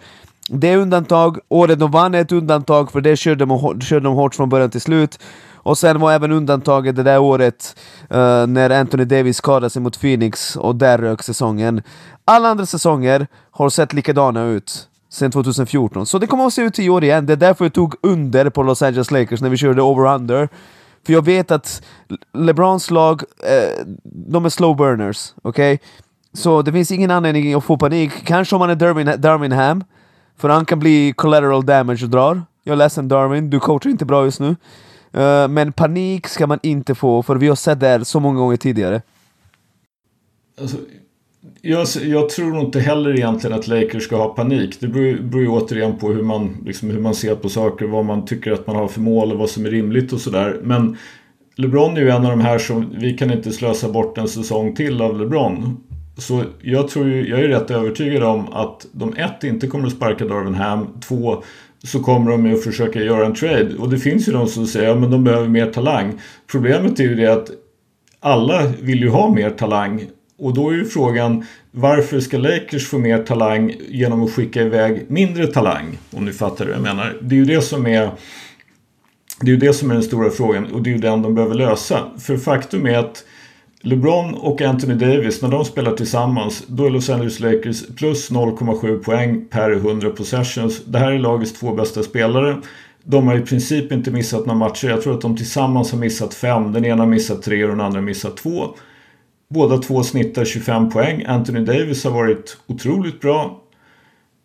Det 0.50 0.68
är 0.68 0.76
undantag, 0.76 1.38
året 1.48 1.78
de 1.78 1.90
vann 1.90 2.14
är 2.14 2.20
ett 2.20 2.32
undantag 2.32 2.92
för 2.92 3.00
det 3.00 3.16
körde 3.16 3.44
de, 3.44 3.80
körde 3.80 4.04
de 4.04 4.14
hårt 4.14 4.34
från 4.34 4.48
början 4.48 4.70
till 4.70 4.80
slut. 4.80 5.18
Och 5.52 5.78
sen 5.78 6.00
var 6.00 6.12
även 6.12 6.32
undantaget 6.32 6.96
det 6.96 7.02
där 7.02 7.18
året 7.18 7.76
uh, 8.14 8.46
när 8.46 8.70
Anthony 8.70 9.04
Davis 9.04 9.36
skadade 9.36 9.70
sig 9.70 9.82
mot 9.82 10.00
Phoenix 10.00 10.56
och 10.56 10.76
där 10.76 10.98
rök 10.98 11.22
säsongen. 11.22 11.82
Alla 12.24 12.48
andra 12.48 12.66
säsonger 12.66 13.26
har 13.50 13.68
sett 13.68 13.92
likadana 13.92 14.44
ut 14.44 14.88
sen 15.10 15.30
2014. 15.30 16.06
Så 16.06 16.18
det 16.18 16.26
kommer 16.26 16.46
att 16.46 16.52
se 16.52 16.62
ut 16.62 16.78
i 16.78 16.88
år 16.88 17.04
igen. 17.04 17.26
Det 17.26 17.32
är 17.32 17.36
därför 17.36 17.64
jag 17.64 17.72
tog 17.72 17.94
under 18.02 18.50
på 18.50 18.62
Los 18.62 18.82
Angeles 18.82 19.10
Lakers 19.10 19.40
när 19.40 19.48
vi 19.48 19.56
körde 19.56 19.82
over-under. 19.82 20.48
För 21.06 21.12
jag 21.12 21.24
vet 21.24 21.50
att 21.50 21.82
LeBrons 22.34 22.90
lag, 22.90 23.22
eh, 23.38 23.86
de 24.04 24.44
är 24.44 24.48
slow 24.48 24.76
burners. 24.76 25.32
Okej? 25.42 25.74
Okay? 25.74 25.86
Så 26.32 26.62
det 26.62 26.72
finns 26.72 26.90
ingen 26.90 27.10
anledning 27.10 27.54
att 27.54 27.64
få 27.64 27.76
panik. 27.76 28.12
Kanske 28.24 28.56
om 28.56 28.60
man 28.60 28.70
är 28.70 28.74
Darwin, 28.74 29.20
Darwinham, 29.20 29.84
för 30.38 30.48
han 30.48 30.64
kan 30.64 30.78
bli 30.78 31.12
collateral 31.16 31.66
damage 31.66 32.04
och 32.04 32.10
drar. 32.10 32.42
Jag 32.64 32.72
är 32.72 32.76
ledsen 32.76 33.08
Darwin, 33.08 33.50
du 33.50 33.60
coachar 33.60 33.90
inte 33.90 34.04
bra 34.04 34.24
just 34.24 34.40
nu. 34.40 34.56
Uh, 35.16 35.48
men 35.48 35.72
panik 35.72 36.28
ska 36.28 36.46
man 36.46 36.58
inte 36.62 36.94
få, 36.94 37.22
för 37.22 37.36
vi 37.36 37.48
har 37.48 37.56
sett 37.56 37.80
det 37.80 37.86
här 37.86 38.04
så 38.04 38.20
många 38.20 38.38
gånger 38.38 38.56
tidigare. 38.56 39.02
Alltså, 40.60 40.76
jag, 41.62 41.86
jag, 42.02 42.28
tror 42.28 42.50
nog 42.50 42.64
inte 42.64 42.80
heller 42.80 43.16
egentligen 43.16 43.58
att 43.58 43.68
Lakers 43.68 44.02
ska 44.02 44.16
ha 44.16 44.28
panik. 44.28 44.80
Det 44.80 44.88
beror, 44.88 45.22
beror 45.22 45.42
ju 45.42 45.48
återigen 45.48 45.98
på 45.98 46.12
hur 46.12 46.22
man, 46.22 46.56
liksom, 46.66 46.90
hur 46.90 47.00
man 47.00 47.14
ser 47.14 47.34
på 47.34 47.48
saker, 47.48 47.86
vad 47.86 48.04
man 48.04 48.24
tycker 48.24 48.52
att 48.52 48.66
man 48.66 48.76
har 48.76 48.88
för 48.88 49.00
mål 49.00 49.32
och 49.32 49.38
vad 49.38 49.50
som 49.50 49.66
är 49.66 49.70
rimligt 49.70 50.12
och 50.12 50.20
sådär. 50.20 50.60
Men 50.62 50.96
LeBron 51.56 51.96
är 51.96 52.00
ju 52.00 52.10
en 52.10 52.24
av 52.24 52.30
de 52.30 52.40
här 52.40 52.58
som, 52.58 52.94
vi 52.98 53.18
kan 53.18 53.30
inte 53.30 53.52
slösa 53.52 53.88
bort 53.88 54.18
en 54.18 54.28
säsong 54.28 54.74
till 54.74 55.02
av 55.02 55.20
LeBron. 55.20 55.76
Så 56.18 56.44
jag 56.62 56.88
tror 56.88 57.06
ju, 57.06 57.28
jag 57.28 57.40
är 57.40 57.48
rätt 57.48 57.70
övertygad 57.70 58.22
om 58.22 58.52
att 58.52 58.86
de 58.92 59.16
ett 59.16 59.44
inte 59.44 59.66
kommer 59.66 59.86
att 59.86 59.92
sparka 59.92 60.24
Darwin 60.24 60.54
Ham, 60.54 60.86
två 61.08 61.42
så 61.84 62.00
kommer 62.00 62.30
de 62.30 62.54
att 62.54 62.64
försöka 62.64 63.02
göra 63.02 63.26
en 63.26 63.34
trade. 63.34 63.76
Och 63.78 63.90
det 63.90 63.98
finns 63.98 64.28
ju 64.28 64.32
de 64.32 64.46
som 64.46 64.66
säger 64.66 64.88
att 64.88 65.02
ja, 65.02 65.08
de 65.08 65.24
behöver 65.24 65.48
mer 65.48 65.66
talang. 65.66 66.20
Problemet 66.50 67.00
är 67.00 67.04
ju 67.04 67.14
det 67.14 67.32
att 67.32 67.50
alla 68.20 68.66
vill 68.80 69.00
ju 69.00 69.08
ha 69.08 69.30
mer 69.30 69.50
talang 69.50 70.06
och 70.38 70.54
då 70.54 70.70
är 70.70 70.74
ju 70.74 70.84
frågan 70.84 71.46
varför 71.70 72.20
ska 72.20 72.38
Lakers 72.38 72.88
få 72.88 72.98
mer 72.98 73.18
talang 73.18 73.74
genom 73.88 74.22
att 74.22 74.32
skicka 74.32 74.62
iväg 74.62 75.04
mindre 75.08 75.46
talang? 75.46 75.98
Om 76.10 76.24
ni 76.24 76.32
fattar 76.32 76.64
vad 76.64 76.74
jag 76.74 76.82
menar. 76.82 77.16
Det 77.20 77.34
är 77.34 77.38
ju 77.38 77.44
det 77.44 77.60
som 77.60 77.86
är 77.86 78.10
det 79.40 79.46
är 79.46 79.54
ju 79.54 79.56
det 79.56 79.72
som 79.72 79.90
är 79.90 79.94
den 79.94 80.02
stora 80.02 80.30
frågan 80.30 80.72
och 80.72 80.82
det 80.82 80.90
är 80.90 80.94
ju 80.94 80.98
den 80.98 81.22
de 81.22 81.34
behöver 81.34 81.54
lösa. 81.54 82.10
För 82.18 82.36
faktum 82.36 82.86
är 82.86 82.98
att 82.98 83.24
LeBron 83.82 84.34
och 84.34 84.62
Anthony 84.62 84.94
Davis, 84.94 85.42
när 85.42 85.48
de 85.48 85.64
spelar 85.64 85.92
tillsammans, 85.92 86.64
då 86.66 86.86
är 86.86 86.90
Los 86.90 87.10
Angeles 87.10 87.40
Lakers 87.40 87.86
plus 87.96 88.30
0,7 88.30 89.02
poäng 89.02 89.44
per 89.50 89.70
100 89.70 90.10
possessions. 90.10 90.84
Det 90.84 90.98
här 90.98 91.12
är 91.12 91.18
lagets 91.18 91.52
två 91.52 91.74
bästa 91.74 92.02
spelare. 92.02 92.56
De 93.04 93.26
har 93.26 93.36
i 93.36 93.40
princip 93.40 93.92
inte 93.92 94.10
missat 94.10 94.46
några 94.46 94.58
matcher. 94.58 94.88
Jag 94.88 95.02
tror 95.02 95.14
att 95.14 95.20
de 95.20 95.36
tillsammans 95.36 95.92
har 95.92 95.98
missat 95.98 96.34
fem. 96.34 96.72
Den 96.72 96.84
ena 96.84 97.02
har 97.02 97.10
missat 97.10 97.42
tre 97.42 97.64
och 97.64 97.70
den 97.70 97.80
andra 97.80 97.98
har 97.98 98.04
missat 98.04 98.36
två. 98.36 98.68
Båda 99.50 99.78
två 99.78 100.02
snittar 100.02 100.44
25 100.44 100.90
poäng. 100.90 101.24
Anthony 101.26 101.60
Davis 101.60 102.04
har 102.04 102.10
varit 102.10 102.56
otroligt 102.66 103.20
bra. 103.20 103.62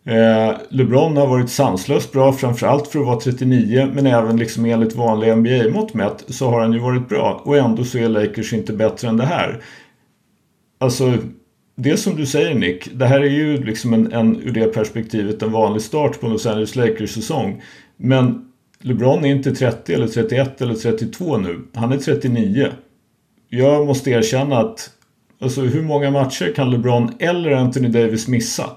Eh, 0.06 0.56
LeBron 0.68 1.16
har 1.16 1.26
varit 1.26 1.50
sanslöst 1.50 2.12
bra, 2.12 2.32
framförallt 2.32 2.88
för 2.88 3.00
att 3.00 3.06
vara 3.06 3.20
39, 3.20 3.88
men 3.94 4.06
även 4.06 4.36
liksom 4.36 4.64
enligt 4.64 4.94
vanliga 4.94 5.36
NBA-mått 5.36 5.94
mätt 5.94 6.24
så 6.28 6.50
har 6.50 6.60
han 6.60 6.72
ju 6.72 6.78
varit 6.78 7.08
bra. 7.08 7.42
Och 7.44 7.56
ändå 7.56 7.84
så 7.84 7.98
är 7.98 8.08
Lakers 8.08 8.52
inte 8.52 8.72
bättre 8.72 9.08
än 9.08 9.16
det 9.16 9.26
här. 9.26 9.62
Alltså, 10.78 11.18
det 11.76 11.96
som 11.96 12.16
du 12.16 12.26
säger 12.26 12.54
Nick, 12.54 12.88
det 12.94 13.06
här 13.06 13.20
är 13.20 13.30
ju 13.30 13.64
liksom 13.64 13.94
en, 13.94 14.12
en 14.12 14.36
ur 14.36 14.52
det 14.52 14.66
perspektivet 14.66 15.42
en 15.42 15.52
vanlig 15.52 15.82
start 15.82 16.20
på 16.20 16.28
Los 16.28 16.46
Angeles 16.46 16.76
Lakers-säsong. 16.76 17.62
Men 17.96 18.50
LeBron 18.80 19.24
är 19.24 19.28
inte 19.28 19.54
30 19.54 19.94
eller 19.94 20.06
31 20.06 20.60
eller 20.62 20.74
32 20.74 21.36
nu. 21.36 21.60
Han 21.74 21.92
är 21.92 21.98
39 21.98 22.72
jag 23.56 23.86
måste 23.86 24.10
erkänna 24.10 24.58
att 24.58 24.90
alltså, 25.40 25.60
hur 25.60 25.82
många 25.82 26.10
matcher 26.10 26.52
kan 26.56 26.70
LeBron 26.70 27.12
eller 27.18 27.50
Anthony 27.50 27.88
Davis 27.88 28.28
missa? 28.28 28.70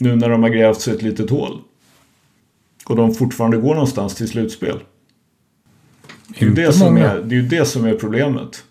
Nu 0.00 0.16
när 0.16 0.28
de 0.28 0.42
har 0.42 0.50
grävt 0.50 0.80
sig 0.80 0.94
ett 0.94 1.02
litet 1.02 1.30
hål. 1.30 1.58
Och 2.86 2.96
de 2.96 3.14
fortfarande 3.14 3.56
går 3.56 3.74
någonstans 3.74 4.14
till 4.14 4.28
slutspel. 4.28 4.78
Det 6.28 6.44
är, 6.44 6.48
ju 6.48 6.54
det, 6.54 6.72
som 6.72 6.96
är, 6.96 7.22
det 7.22 7.36
är 7.36 7.42
det 7.42 7.64
som 7.64 7.84
är 7.84 7.94
problemet. 7.94 8.64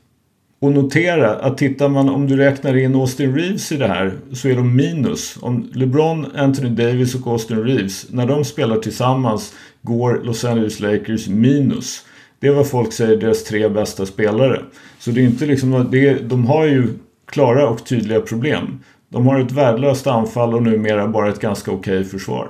Och 0.60 0.72
notera 0.72 1.36
att 1.36 1.58
tittar 1.58 1.90
man, 1.90 2.10
om 2.10 2.28
du 2.28 2.38
räknar 2.38 2.78
in 2.78 2.96
Austin 2.96 3.36
Reeves 3.36 3.72
i 3.72 3.78
det 3.78 3.88
här, 3.88 4.14
så 4.34 4.48
är 4.48 4.56
de 4.56 4.76
minus. 4.76 5.38
Om 5.42 5.70
LeBron, 5.74 6.26
Anthony 6.36 6.70
Davis 6.70 7.16
och 7.16 7.28
Austin 7.28 7.64
Reeves, 7.64 8.06
när 8.10 8.26
de 8.26 8.46
spelar 8.46 8.78
tillsammans 8.78 9.54
går 9.82 10.22
Los 10.24 10.46
Angeles 10.46 10.80
Lakers 10.80 11.28
minus. 11.28 12.06
Det 12.40 12.48
är 12.48 12.52
vad 12.52 12.68
folk 12.68 12.94
säger 12.94 13.18
deras 13.18 13.44
tre 13.44 13.70
bästa 13.70 14.06
spelare. 14.06 14.62
Så 15.00 15.12
det 15.12 15.22
är 15.22 15.26
inte 15.26 15.46
liksom, 15.46 15.88
det 15.92 16.08
är, 16.08 16.20
de 16.20 16.46
har 16.46 16.66
ju 16.66 16.88
klara 17.26 17.70
och 17.70 17.86
tydliga 17.86 18.22
problem. 18.22 18.80
De 19.10 19.28
har 19.28 19.40
ett 19.40 19.52
värdelöst 19.52 20.08
anfall 20.08 20.54
och 20.54 20.64
numera 20.64 21.08
bara 21.08 21.30
ett 21.30 21.40
ganska 21.40 21.72
okej 21.72 22.04
försvar. 22.04 22.50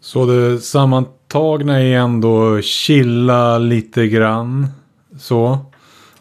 Så 0.00 0.26
det 0.26 0.58
sammantagna 0.58 1.80
är 1.80 1.96
ändå 1.96 2.60
chilla 2.60 3.58
lite 3.58 4.08
grann. 4.08 4.66
Så. 5.18 5.58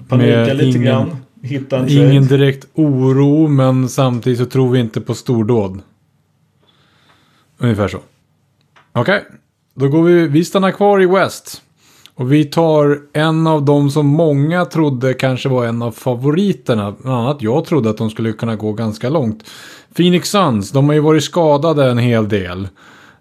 Panika 0.07 0.53
lite 0.53 0.65
ingen, 0.65 0.81
grann. 0.81 1.17
Hitta 1.41 1.79
en 1.79 1.87
trade. 1.87 2.09
Ingen 2.09 2.27
direkt 2.27 2.67
oro 2.73 3.47
men 3.47 3.89
samtidigt 3.89 4.39
så 4.39 4.45
tror 4.45 4.71
vi 4.71 4.79
inte 4.79 5.01
på 5.01 5.13
stordåd. 5.13 5.81
Ungefär 7.57 7.87
så. 7.87 7.99
Okej, 8.91 9.01
okay. 9.01 9.37
då 9.73 9.87
går 9.87 10.03
vi, 10.03 10.27
vi 10.27 10.45
stannar 10.45 10.71
kvar 10.71 11.01
i 11.01 11.05
West. 11.05 11.61
Och 12.15 12.31
vi 12.31 12.45
tar 12.45 12.99
en 13.13 13.47
av 13.47 13.65
dem 13.65 13.89
som 13.89 14.07
många 14.07 14.65
trodde 14.65 15.13
kanske 15.13 15.49
var 15.49 15.65
en 15.65 15.81
av 15.81 15.91
favoriterna. 15.91 16.95
Bland 17.01 17.17
annat 17.17 17.41
jag 17.41 17.65
trodde 17.65 17.89
att 17.89 17.97
de 17.97 18.09
skulle 18.09 18.33
kunna 18.33 18.55
gå 18.55 18.73
ganska 18.73 19.09
långt. 19.09 19.43
Phoenix 19.95 20.29
Suns, 20.29 20.71
de 20.71 20.85
har 20.85 20.93
ju 20.93 20.99
varit 20.99 21.23
skadade 21.23 21.91
en 21.91 21.97
hel 21.97 22.29
del. 22.29 22.67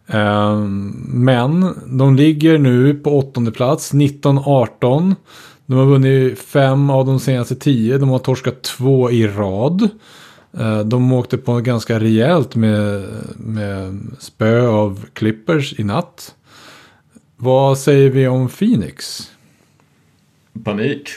Ehm, 0.06 0.88
men 1.06 1.74
de 1.86 2.16
ligger 2.16 2.58
nu 2.58 2.94
på 2.94 3.18
åttonde 3.18 3.50
plats, 3.50 3.94
19-18. 3.94 5.14
De 5.66 5.78
har 5.78 5.86
vunnit 5.86 6.38
fem 6.38 6.90
av 6.90 7.06
de 7.06 7.20
senaste 7.20 7.54
tio. 7.54 7.98
De 7.98 8.08
har 8.08 8.18
torskat 8.18 8.62
två 8.62 9.10
i 9.10 9.26
rad. 9.26 9.88
Ehm, 10.58 10.88
de 10.88 11.12
åkte 11.12 11.38
på 11.38 11.60
ganska 11.60 12.00
rejält 12.00 12.54
med, 12.54 13.04
med 13.36 14.00
spö 14.18 14.68
av 14.68 15.04
Clippers 15.12 15.80
i 15.80 15.84
natt. 15.84 16.34
Vad 17.44 17.78
säger 17.78 18.10
vi 18.10 18.28
om 18.28 18.48
Phoenix? 18.48 19.30
Panik. 20.64 21.08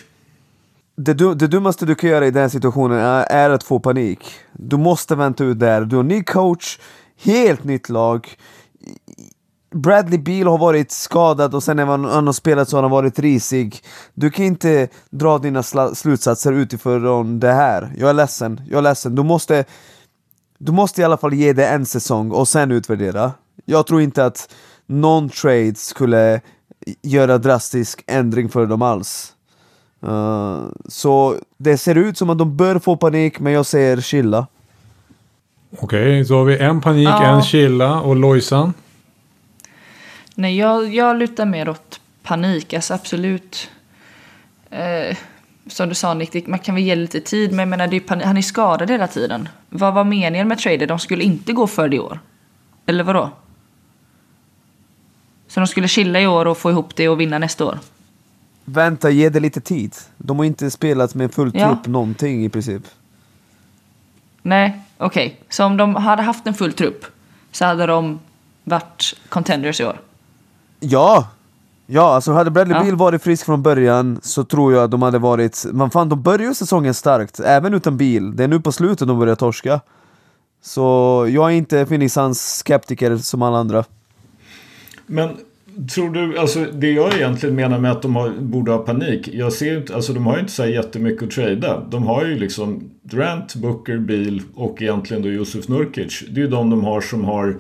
Det, 0.96 1.14
det 1.14 1.48
dummaste 1.48 1.86
du 1.86 1.96
kan 1.96 2.10
göra 2.10 2.28
i 2.28 2.32
den 2.32 2.50
situationen 2.50 2.98
är, 2.98 3.24
är, 3.24 3.50
att 3.50 3.64
få 3.64 3.80
panik. 3.80 4.20
Du 4.54 4.78
måste 4.78 5.16
vänta 5.16 5.44
ut 5.44 5.60
där. 5.60 5.82
Du 5.82 5.96
har 5.96 6.04
ny 6.04 6.24
coach, 6.24 6.80
helt 7.24 7.64
nytt 7.64 7.90
lag. 7.90 8.30
Bradley 9.76 10.20
Beal 10.20 10.48
har 10.48 10.58
varit 10.58 10.92
skadad 10.92 11.56
och 11.56 11.64
sen 11.64 11.78
när 11.78 11.86
han 11.86 12.28
har 12.28 12.34
spelat 12.34 12.70
så 12.70 12.78
har 12.78 12.82
han 12.82 12.92
varit 12.92 13.20
risig. 13.20 13.82
Du 14.14 14.30
kan 14.30 14.46
inte 14.46 14.88
dra 15.10 15.38
dina 15.38 15.64
slutsatser 15.94 16.54
utifrån 16.54 17.40
det 17.40 17.54
här. 17.54 17.94
Jag 17.98 18.10
är 18.10 18.14
ledsen, 18.14 18.62
jag 18.70 18.78
är 18.78 18.82
ledsen. 18.82 19.16
Du 19.16 19.24
måste, 19.24 19.66
du 20.58 20.72
måste 20.72 21.02
i 21.02 21.04
alla 21.04 21.18
fall 21.18 21.34
ge 21.34 21.54
det 21.54 21.68
en 21.68 21.86
säsong 21.86 22.32
och 22.32 22.48
sen 22.48 22.72
utvärdera. 22.72 23.32
Jag 23.66 23.88
tror 23.88 24.02
inte 24.02 24.26
att 24.26 24.50
någon 24.86 25.30
trade 25.30 25.76
skulle 25.76 26.42
göra 27.02 27.38
drastisk 27.38 28.04
ändring 28.08 28.50
för 28.50 28.66
dem 28.66 28.82
alls. 28.82 29.36
Uh, 30.08 30.66
så 30.88 31.36
det 31.58 31.78
ser 31.78 31.96
ut 31.96 32.18
som 32.18 32.30
att 32.30 32.38
de 32.38 32.58
bör 32.58 32.80
få 32.80 32.98
panik, 32.98 33.40
men 33.40 33.54
jag 33.54 33.66
säger 33.66 34.02
chilla. 34.02 34.48
Okej, 35.80 36.02
okay, 36.02 36.26
så 36.26 36.38
har 36.38 36.46
vi 36.46 36.58
en 36.58 36.82
panik, 36.82 37.08
ja. 37.08 37.36
en 37.36 37.44
chilla 37.44 38.02
och 38.02 38.16
Lojsan? 38.16 38.74
Nej, 40.36 40.58
jag, 40.58 40.96
jag 40.96 41.18
lutar 41.18 41.46
mer 41.46 41.70
åt 41.70 42.00
panik. 42.24 42.74
Alltså 42.74 42.94
absolut. 42.94 43.70
Eh, 44.70 45.18
som 45.68 45.90
du 45.90 45.96
sa 45.96 46.14
Nick, 46.14 46.48
man 46.48 46.60
kan 46.60 46.76
väl 46.76 46.84
ge 46.84 46.96
lite 46.96 47.22
tid. 47.22 47.50
Men 47.50 47.60
jag 47.60 47.68
menar, 47.68 47.88
det 47.88 48.12
är 48.12 48.26
han 48.26 48.38
är 48.38 48.42
skadad 48.42 48.90
hela 48.90 49.08
tiden. 49.08 49.50
Vad 49.70 49.94
var 49.94 50.04
meningen 50.04 50.48
med 50.48 50.60
trader? 50.60 50.88
De 50.88 51.00
skulle 51.00 51.24
inte 51.24 51.54
gå 51.54 51.68
för 51.68 51.90
det 51.90 51.96
i 51.96 52.00
år. 52.00 52.20
Eller 52.86 53.04
vadå? 53.04 53.32
Så 55.56 55.60
de 55.60 55.68
skulle 55.68 55.88
chilla 55.88 56.22
i 56.22 56.28
år 56.28 56.46
och 56.46 56.58
få 56.58 56.72
ihop 56.72 56.96
det 56.96 57.10
och 57.10 57.20
vinna 57.20 57.40
nästa 57.40 57.66
år? 57.66 57.80
Vänta, 58.66 59.10
ge 59.10 59.30
det 59.30 59.40
lite 59.40 59.62
tid. 59.62 59.96
De 60.18 60.38
har 60.38 60.46
inte 60.46 60.72
spelat 60.72 61.16
med 61.16 61.34
full 61.34 61.52
trupp 61.52 61.62
ja. 61.62 61.80
någonting 61.86 62.46
i 62.46 62.50
princip. 62.50 62.82
Nej, 64.42 64.82
okej. 64.98 65.26
Okay. 65.26 65.38
Så 65.50 65.66
om 65.66 65.78
de 65.78 65.96
hade 65.96 66.22
haft 66.22 66.48
en 66.48 66.54
full 66.54 66.74
trupp 66.74 67.06
så 67.52 67.66
hade 67.66 67.86
de 67.86 68.20
varit 68.64 69.14
contenders 69.30 69.82
i 69.82 69.86
år? 69.86 70.00
Ja! 70.80 71.28
Ja, 71.86 72.16
alltså 72.16 72.32
hade 72.32 72.52
Bradley 72.52 72.78
ja. 72.78 72.84
Beal 72.84 72.96
varit 72.96 73.24
frisk 73.24 73.46
från 73.46 73.62
början 73.62 74.20
så 74.24 74.44
tror 74.44 74.74
jag 74.74 74.84
att 74.84 74.92
de 74.92 75.02
hade 75.02 75.20
varit... 75.20 75.66
Man 75.72 75.92
fan, 75.92 76.10
de 76.10 76.22
började 76.22 76.56
säsongen 76.56 76.94
starkt, 76.94 77.40
även 77.40 77.74
utan 77.74 77.98
Beal. 77.98 78.36
Det 78.36 78.44
är 78.44 78.48
nu 78.48 78.60
på 78.60 78.72
slutet 78.72 79.08
de 79.08 79.20
börjar 79.20 79.36
torska. 79.36 79.82
Så 80.62 80.82
jag 81.30 81.52
är 81.52 81.56
inte 81.56 82.10
Suns 82.10 82.58
skeptiker 82.58 83.18
som 83.18 83.42
alla 83.42 83.58
andra. 83.58 83.84
Men 85.06 85.30
tror 85.96 86.10
du, 86.10 86.38
alltså 86.38 86.66
det 86.74 86.92
jag 86.92 87.14
egentligen 87.14 87.56
menar 87.56 87.80
med 87.80 87.92
att 87.92 88.02
de 88.02 88.16
har, 88.16 88.30
borde 88.30 88.72
ha 88.72 88.78
panik. 88.78 89.30
Jag 89.34 89.54
ser 89.54 89.78
inte, 89.78 89.96
alltså 89.96 90.14
de 90.14 90.26
har 90.26 90.34
ju 90.34 90.40
inte 90.40 90.52
så 90.52 90.66
jättemycket 90.66 91.24
att 91.24 91.32
trada. 91.32 91.88
De 91.92 92.04
har 92.04 92.26
ju 92.26 92.40
liksom 92.40 92.90
Durant, 93.02 93.56
Booker, 93.56 93.98
Beal 93.98 94.42
och 94.56 94.82
egentligen 94.82 95.24
då 95.24 95.30
Josef 95.30 95.68
Nurkic. 95.68 96.24
Det 96.30 96.40
är 96.40 96.44
ju 96.44 96.50
de 96.50 96.70
de 96.70 96.84
har 96.84 97.02
som 97.02 97.26
har 97.26 97.56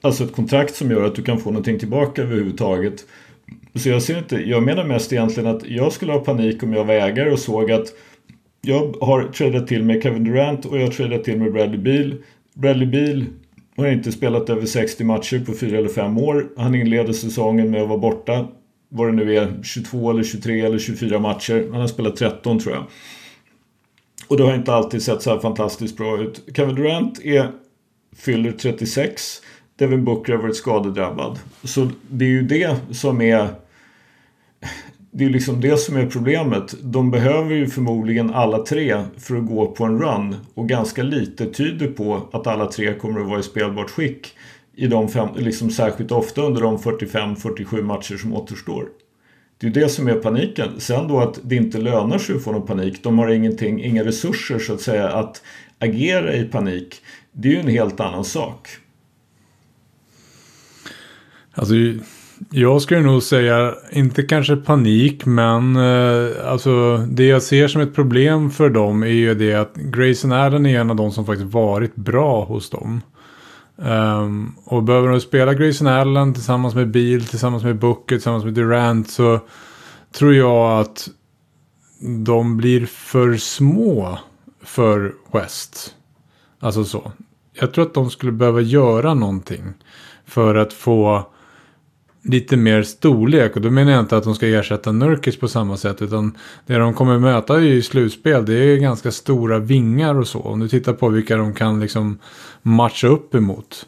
Alltså 0.00 0.24
ett 0.24 0.32
kontrakt 0.32 0.74
som 0.74 0.90
gör 0.90 1.04
att 1.04 1.14
du 1.14 1.22
kan 1.22 1.38
få 1.38 1.50
någonting 1.50 1.78
tillbaka 1.78 2.22
överhuvudtaget. 2.22 3.04
Så 3.74 3.88
jag 3.88 4.02
ser 4.02 4.18
inte, 4.18 4.36
jag 4.36 4.62
menar 4.62 4.84
mest 4.84 5.12
egentligen 5.12 5.56
att 5.56 5.66
jag 5.66 5.92
skulle 5.92 6.12
ha 6.12 6.20
panik 6.20 6.62
om 6.62 6.72
jag 6.72 6.84
var 6.84 6.94
ägare 6.94 7.30
och 7.30 7.38
såg 7.38 7.72
att 7.72 7.86
jag 8.60 8.96
har 9.00 9.22
tradat 9.22 9.66
till 9.66 9.84
med 9.84 10.02
Kevin 10.02 10.24
Durant 10.24 10.64
och 10.64 10.78
jag 10.78 10.82
har 10.82 10.92
tradat 10.92 11.24
till 11.24 11.38
med 11.38 11.52
Bradley 11.52 11.78
Beal. 11.78 12.14
Bradley 12.54 12.86
Beal 12.86 13.24
har 13.84 13.92
inte 13.92 14.12
spelat 14.12 14.50
över 14.50 14.66
60 14.66 15.04
matcher 15.04 15.44
på 15.44 15.52
4 15.52 15.78
eller 15.78 15.88
5 15.88 16.18
år. 16.18 16.48
Han 16.56 16.74
inleder 16.74 17.12
säsongen 17.12 17.70
med 17.70 17.82
att 17.82 17.88
vara 17.88 17.98
borta. 17.98 18.48
Vad 18.88 19.08
det 19.08 19.12
nu 19.12 19.36
är, 19.36 19.62
22 19.62 20.10
eller 20.10 20.22
23 20.22 20.60
eller 20.60 20.78
24 20.78 21.18
matcher. 21.18 21.68
Han 21.72 21.80
har 21.80 21.88
spelat 21.88 22.16
13 22.16 22.58
tror 22.58 22.74
jag. 22.74 22.84
Och 24.28 24.36
det 24.36 24.42
har 24.42 24.54
inte 24.54 24.72
alltid 24.72 25.02
sett 25.02 25.22
så 25.22 25.30
här 25.30 25.38
fantastiskt 25.38 25.96
bra 25.96 26.18
ut. 26.20 26.42
Kevin 26.56 26.74
Durant 26.74 27.20
är, 27.24 27.50
fyller 28.16 28.52
36. 28.52 29.22
Devin 29.76 30.04
Booker 30.04 30.32
har 30.32 30.42
varit 30.42 30.56
skadedrabbad. 30.56 31.38
Så 31.64 31.90
det 32.10 32.24
är 32.24 32.28
ju 32.28 32.42
det 32.42 32.76
som 32.90 33.20
är 33.20 33.48
det 35.18 35.24
är 35.24 35.30
liksom 35.30 35.60
det 35.60 35.76
som 35.76 35.96
är 35.96 36.06
problemet. 36.06 36.74
De 36.82 37.10
behöver 37.10 37.54
ju 37.54 37.66
förmodligen 37.66 38.34
alla 38.34 38.58
tre 38.58 39.04
för 39.16 39.36
att 39.36 39.46
gå 39.46 39.66
på 39.66 39.84
en 39.84 39.98
run. 39.98 40.36
Och 40.54 40.68
ganska 40.68 41.02
lite 41.02 41.46
tyder 41.46 41.88
på 41.88 42.28
att 42.32 42.46
alla 42.46 42.66
tre 42.66 42.94
kommer 42.94 43.20
att 43.20 43.28
vara 43.28 43.40
i 43.40 43.42
spelbart 43.42 43.90
skick. 43.90 44.36
I 44.74 44.86
de 44.86 45.08
fem, 45.08 45.28
liksom 45.36 45.70
särskilt 45.70 46.12
ofta 46.12 46.42
under 46.42 46.62
de 46.62 46.78
45-47 46.78 47.82
matcher 47.82 48.16
som 48.16 48.34
återstår. 48.34 48.88
Det 49.58 49.66
är 49.66 49.70
det 49.70 49.88
som 49.88 50.08
är 50.08 50.14
paniken. 50.14 50.80
Sen 50.80 51.08
då 51.08 51.20
att 51.20 51.40
det 51.42 51.56
inte 51.56 51.78
lönar 51.78 52.18
sig 52.18 52.36
att 52.36 52.44
få 52.44 52.52
någon 52.52 52.66
panik. 52.66 53.02
De 53.02 53.18
har 53.18 53.28
ingenting, 53.28 53.84
inga 53.84 54.04
resurser 54.04 54.58
så 54.58 54.74
att 54.74 54.80
säga 54.80 55.08
att 55.08 55.42
agera 55.78 56.34
i 56.34 56.44
panik. 56.44 57.02
Det 57.32 57.48
är 57.48 57.52
ju 57.52 57.60
en 57.60 57.68
helt 57.68 58.00
annan 58.00 58.24
sak. 58.24 58.68
Alltså, 61.52 61.74
jag 62.50 62.82
skulle 62.82 63.00
nog 63.00 63.22
säga, 63.22 63.74
inte 63.90 64.22
kanske 64.22 64.56
panik, 64.56 65.26
men 65.26 65.76
eh, 65.76 66.50
alltså 66.50 66.96
det 66.96 67.26
jag 67.26 67.42
ser 67.42 67.68
som 67.68 67.80
ett 67.80 67.94
problem 67.94 68.50
för 68.50 68.70
dem 68.70 69.02
är 69.02 69.06
ju 69.06 69.34
det 69.34 69.54
att 69.54 69.74
Grayson 69.74 70.32
Allen 70.32 70.66
är 70.66 70.80
en 70.80 70.90
av 70.90 70.96
de 70.96 71.12
som 71.12 71.26
faktiskt 71.26 71.52
varit 71.52 71.94
bra 71.94 72.44
hos 72.44 72.70
dem. 72.70 73.00
Um, 73.76 74.54
och 74.64 74.82
behöver 74.82 75.08
de 75.08 75.20
spela 75.20 75.54
Grayson 75.54 75.86
Allen 75.86 76.34
tillsammans 76.34 76.74
med 76.74 76.90
Beal, 76.90 77.20
tillsammans 77.20 77.64
med 77.64 77.78
Booker, 77.78 78.16
tillsammans 78.16 78.44
med 78.44 78.54
Durant 78.54 79.10
så 79.10 79.40
tror 80.12 80.34
jag 80.34 80.80
att 80.80 81.08
de 82.26 82.56
blir 82.56 82.86
för 82.86 83.36
små 83.36 84.18
för 84.62 85.14
West. 85.32 85.94
Alltså 86.60 86.84
så. 86.84 87.12
Jag 87.52 87.74
tror 87.74 87.86
att 87.86 87.94
de 87.94 88.10
skulle 88.10 88.32
behöva 88.32 88.60
göra 88.60 89.14
någonting 89.14 89.74
för 90.26 90.54
att 90.54 90.72
få 90.72 91.26
lite 92.22 92.56
mer 92.56 92.82
storlek. 92.82 93.56
Och 93.56 93.62
då 93.62 93.70
menar 93.70 93.92
jag 93.92 94.00
inte 94.00 94.16
att 94.16 94.24
de 94.24 94.34
ska 94.34 94.46
ersätta 94.46 94.92
Nurkic 94.92 95.38
på 95.38 95.48
samma 95.48 95.76
sätt. 95.76 96.02
Utan 96.02 96.36
det 96.66 96.76
de 96.76 96.94
kommer 96.94 97.18
möta 97.18 97.60
i 97.60 97.82
slutspel 97.82 98.44
det 98.44 98.54
är 98.54 98.76
ganska 98.76 99.10
stora 99.10 99.58
vingar 99.58 100.14
och 100.14 100.28
så. 100.28 100.40
Om 100.40 100.60
du 100.60 100.68
tittar 100.68 100.92
på 100.92 101.08
vilka 101.08 101.36
de 101.36 101.54
kan 101.54 101.80
liksom 101.80 102.18
matcha 102.62 103.06
upp 103.06 103.34
emot. 103.34 103.86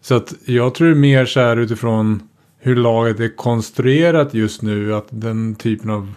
Så 0.00 0.14
att 0.14 0.34
jag 0.44 0.74
tror 0.74 0.94
mer 0.94 1.26
så 1.26 1.40
här 1.40 1.56
utifrån 1.56 2.22
hur 2.58 2.76
laget 2.76 3.20
är 3.20 3.36
konstruerat 3.36 4.34
just 4.34 4.62
nu. 4.62 4.94
Att 4.94 5.06
den 5.10 5.54
typen 5.54 5.90
av 5.90 6.14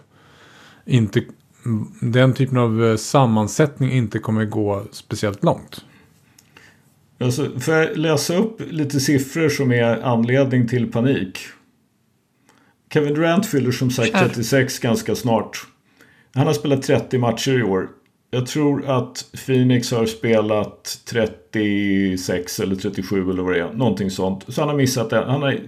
inte 0.86 1.24
den 2.00 2.34
typen 2.34 2.58
av 2.58 2.86
eh, 2.86 2.96
sammansättning 2.96 3.92
inte 3.92 4.20
kommer 4.20 4.46
gå 4.46 4.84
speciellt 4.92 5.44
långt. 5.44 5.86
Alltså, 7.20 7.60
får 7.60 7.74
jag 7.74 7.98
läsa 7.98 8.36
upp 8.36 8.62
lite 8.72 9.00
siffror 9.00 9.50
som 9.50 9.72
är 9.72 10.02
anledning 10.02 10.68
till 10.68 10.92
panik? 10.92 11.40
Kevin 12.94 13.14
Durant 13.14 13.46
fyller 13.46 13.72
som 13.72 13.92
sagt 13.92 14.14
36 14.14 14.80
ganska 14.80 15.16
snart. 15.16 15.68
Han 16.34 16.48
har 16.48 16.54
spelat 16.54 16.82
30 16.82 17.18
matcher 17.18 17.60
i 17.60 17.64
år. 17.64 17.90
Jag 18.32 18.48
tror 18.48 18.86
att 18.86 19.26
Phoenix 19.46 19.92
har 19.92 20.06
spelat 20.06 21.02
36 21.06 22.60
eller 22.60 22.76
37 22.76 23.30
eller 23.30 23.44
vad 23.44 23.54
det 23.54 23.60
är. 23.60 23.74
Någonting 23.74 24.12
sånt. 24.12 24.46
Så 24.48 24.62
han 24.62 24.70
har 24.70 24.76
missat 24.76 25.12
Han 25.12 25.42
har, 25.42 25.60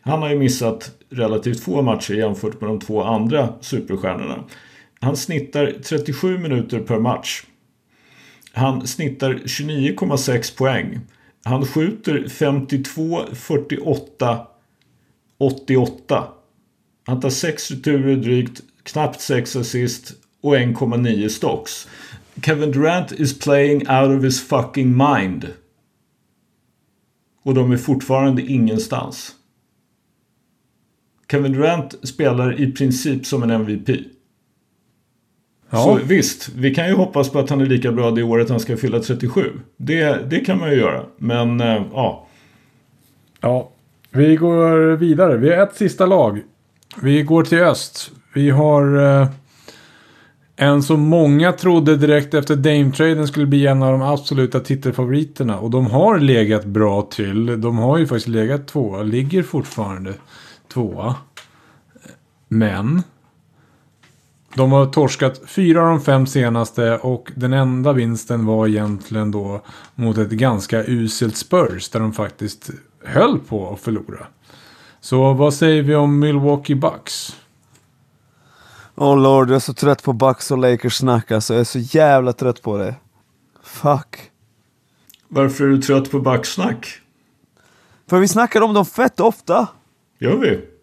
han 0.00 0.22
har 0.22 0.30
ju 0.30 0.38
missat 0.38 0.90
relativt 1.10 1.60
få 1.60 1.82
matcher 1.82 2.14
jämfört 2.14 2.60
med 2.60 2.70
de 2.70 2.80
två 2.80 3.02
andra 3.02 3.48
superstjärnorna. 3.60 4.44
Han 5.00 5.16
snittar 5.16 5.74
37 5.82 6.38
minuter 6.38 6.80
per 6.80 6.98
match. 6.98 7.44
Han 8.52 8.86
snittar 8.86 9.34
29,6 9.34 10.56
poäng. 10.56 11.00
Han 11.44 11.66
skjuter 11.66 12.28
52, 12.28 13.24
48, 13.34 14.46
88. 15.38 16.28
Han 17.06 17.20
tar 17.20 17.30
6 17.30 17.70
returer 17.70 18.16
drygt, 18.16 18.62
knappt 18.82 19.20
6 19.20 19.56
assist 19.56 20.12
och 20.40 20.56
1,9 20.56 21.28
stocks. 21.28 21.88
Kevin 22.42 22.70
Durant 22.70 23.12
is 23.12 23.38
playing 23.38 23.76
out 23.78 24.18
of 24.18 24.24
his 24.24 24.48
fucking 24.48 24.96
mind. 24.96 25.52
Och 27.42 27.54
de 27.54 27.72
är 27.72 27.76
fortfarande 27.76 28.42
ingenstans. 28.42 29.34
Kevin 31.30 31.52
Durant 31.52 32.08
spelar 32.08 32.60
i 32.60 32.72
princip 32.72 33.26
som 33.26 33.42
en 33.42 33.50
MVP. 33.50 34.17
Ja. 35.70 35.78
Så 35.78 35.94
visst, 35.94 36.48
vi 36.48 36.74
kan 36.74 36.88
ju 36.88 36.94
hoppas 36.94 37.30
på 37.30 37.38
att 37.38 37.50
han 37.50 37.60
är 37.60 37.66
lika 37.66 37.92
bra 37.92 38.10
det 38.10 38.22
året 38.22 38.50
han 38.50 38.60
ska 38.60 38.76
fylla 38.76 39.00
37. 39.00 39.42
Det, 39.76 40.30
det 40.30 40.40
kan 40.40 40.58
man 40.58 40.70
ju 40.70 40.76
göra. 40.76 41.02
Men 41.16 41.60
äh, 41.60 41.82
ja. 41.92 42.26
Ja, 43.40 43.70
vi 44.10 44.36
går 44.36 44.96
vidare. 44.96 45.36
Vi 45.36 45.54
har 45.54 45.62
ett 45.62 45.76
sista 45.76 46.06
lag. 46.06 46.42
Vi 47.02 47.22
går 47.22 47.44
till 47.44 47.58
öst. 47.58 48.10
Vi 48.34 48.50
har 48.50 48.96
eh, 49.20 49.28
en 50.56 50.82
som 50.82 51.00
många 51.00 51.52
trodde 51.52 51.96
direkt 51.96 52.34
efter 52.34 52.56
Dame-traden 52.56 53.26
skulle 53.26 53.46
bli 53.46 53.66
en 53.66 53.82
av 53.82 53.92
de 53.92 54.02
absoluta 54.02 54.60
titelfavoriterna. 54.60 55.58
Och 55.58 55.70
de 55.70 55.86
har 55.86 56.18
legat 56.18 56.64
bra 56.64 57.02
till. 57.02 57.60
De 57.60 57.78
har 57.78 57.98
ju 57.98 58.06
faktiskt 58.06 58.28
legat 58.28 58.66
tvåa. 58.66 59.02
Ligger 59.02 59.42
fortfarande 59.42 60.14
tvåa. 60.72 61.14
Men 62.48 63.02
de 64.54 64.72
har 64.72 64.86
torskat 64.86 65.40
fyra 65.46 65.82
av 65.82 65.88
de 65.88 66.00
fem 66.00 66.26
senaste 66.26 66.96
och 66.96 67.32
den 67.34 67.52
enda 67.52 67.92
vinsten 67.92 68.46
var 68.46 68.66
egentligen 68.66 69.30
då 69.30 69.62
mot 69.94 70.18
ett 70.18 70.30
ganska 70.30 70.84
uselt 70.84 71.36
Spurs 71.36 71.88
där 71.88 72.00
de 72.00 72.12
faktiskt 72.12 72.70
höll 73.04 73.38
på 73.38 73.72
att 73.72 73.80
förlora. 73.80 74.26
Så 75.00 75.32
vad 75.32 75.54
säger 75.54 75.82
vi 75.82 75.94
om 75.94 76.18
Milwaukee 76.18 76.76
Bucks? 76.76 77.36
Oh 78.94 79.18
lord, 79.18 79.48
jag 79.48 79.56
är 79.56 79.60
så 79.60 79.74
trött 79.74 80.02
på 80.02 80.12
Bucks 80.12 80.50
och 80.50 80.58
Lakers 80.58 80.94
snack 80.94 81.30
alltså. 81.30 81.54
Jag 81.54 81.60
är 81.60 81.64
så 81.64 81.78
jävla 81.78 82.32
trött 82.32 82.62
på 82.62 82.76
det. 82.76 82.94
Fuck. 83.62 84.30
Varför 85.28 85.64
är 85.64 85.68
du 85.68 85.82
trött 85.82 86.10
på 86.10 86.20
backsnack? 86.20 87.00
För 88.10 88.18
vi 88.18 88.28
snackar 88.28 88.60
om 88.60 88.74
dem 88.74 88.86
fett 88.86 89.20
ofta. 89.20 89.68
Gör 90.18 90.36
vi? 90.36 90.77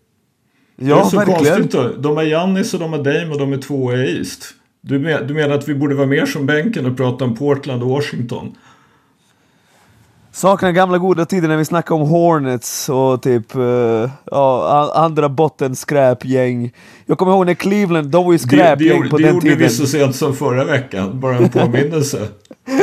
Ja, 0.75 0.95
det 0.95 1.01
är 1.01 1.03
så 1.05 1.17
verkligen. 1.17 1.43
konstigt 1.45 1.71
då. 1.71 1.89
De 1.97 2.15
har 2.17 2.23
Giannis 2.23 2.73
och 2.73 2.79
de 2.79 2.91
har 2.93 3.03
Dame 3.03 3.27
och 3.33 3.39
de 3.39 3.53
är 3.53 3.57
tvåa 3.57 3.95
i 3.95 4.17
East. 4.17 4.43
Du, 4.81 4.99
men, 4.99 5.27
du 5.27 5.33
menar 5.33 5.55
att 5.55 5.69
vi 5.69 5.75
borde 5.75 5.95
vara 5.95 6.07
mer 6.07 6.25
som 6.25 6.45
bänken 6.45 6.85
och 6.85 6.97
prata 6.97 7.25
om 7.25 7.35
Portland 7.35 7.83
och 7.83 7.89
Washington? 7.89 8.55
Saknar 10.31 10.71
gamla 10.71 10.97
goda 10.97 11.25
tider 11.25 11.47
när 11.47 11.57
vi 11.57 11.65
snackade 11.65 12.01
om 12.01 12.09
Hornets 12.09 12.89
och 12.89 13.21
typ 13.21 13.55
uh, 13.55 14.09
ja, 14.31 14.91
andra 14.95 15.29
bottenskräpgäng. 15.29 16.71
Jag 17.05 17.17
kommer 17.17 17.31
ihåg 17.31 17.45
när 17.45 17.53
Cleveland, 17.53 18.09
de 18.09 18.25
var 18.25 18.31
ju 18.31 18.37
Det, 18.37 18.43
det, 18.43 18.47
skräpgäng 18.49 18.97
gjorde- 18.97 19.09
på 19.09 19.17
det 19.17 19.23
den 19.23 19.33
gjorde 19.33 19.45
tiden. 19.45 19.59
vi 19.59 19.69
så 19.69 19.87
sent 19.87 20.15
som 20.15 20.33
förra 20.35 20.63
veckan. 20.65 21.19
Bara 21.19 21.37
en 21.37 21.49
påminnelse. 21.49 22.27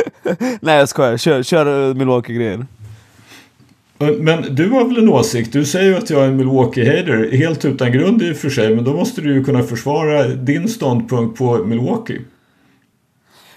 Nej 0.61 0.77
jag 0.79 0.89
skojar, 0.89 1.17
kör, 1.17 1.43
kör 1.43 1.93
Milwaukee-grejen. 1.93 2.67
Men 4.11 4.55
du 4.55 4.69
har 4.69 4.85
väl 4.85 4.97
en 4.97 5.09
åsikt? 5.09 5.53
Du 5.53 5.65
säger 5.65 5.89
ju 5.89 5.97
att 5.97 6.09
jag 6.09 6.23
är 6.23 6.27
en 6.27 6.37
Milwaukee-hater. 6.37 7.37
Helt 7.37 7.65
utan 7.65 7.91
grund 7.91 8.21
i 8.21 8.33
och 8.33 8.37
för 8.37 8.49
sig. 8.49 8.75
Men 8.75 8.83
då 8.83 8.93
måste 8.93 9.21
du 9.21 9.33
ju 9.33 9.43
kunna 9.43 9.63
försvara 9.63 10.27
din 10.27 10.67
ståndpunkt 10.67 11.37
på 11.37 11.57
Milwaukee. 11.57 12.21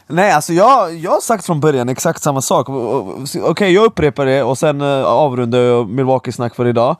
Nej, 0.06 0.32
alltså 0.32 0.52
jag, 0.52 0.94
jag 0.94 1.10
har 1.10 1.20
sagt 1.20 1.46
från 1.46 1.60
början 1.60 1.88
exakt 1.88 2.22
samma 2.22 2.42
sak. 2.42 2.68
Okej, 3.42 3.72
jag 3.72 3.84
upprepar 3.84 4.26
det 4.26 4.42
och 4.42 4.58
sen 4.58 4.80
eh, 4.80 5.04
avrundar 5.04 5.58
jag 5.58 5.88
Milwaukee-snack 5.88 6.54
för 6.54 6.66
idag. 6.66 6.96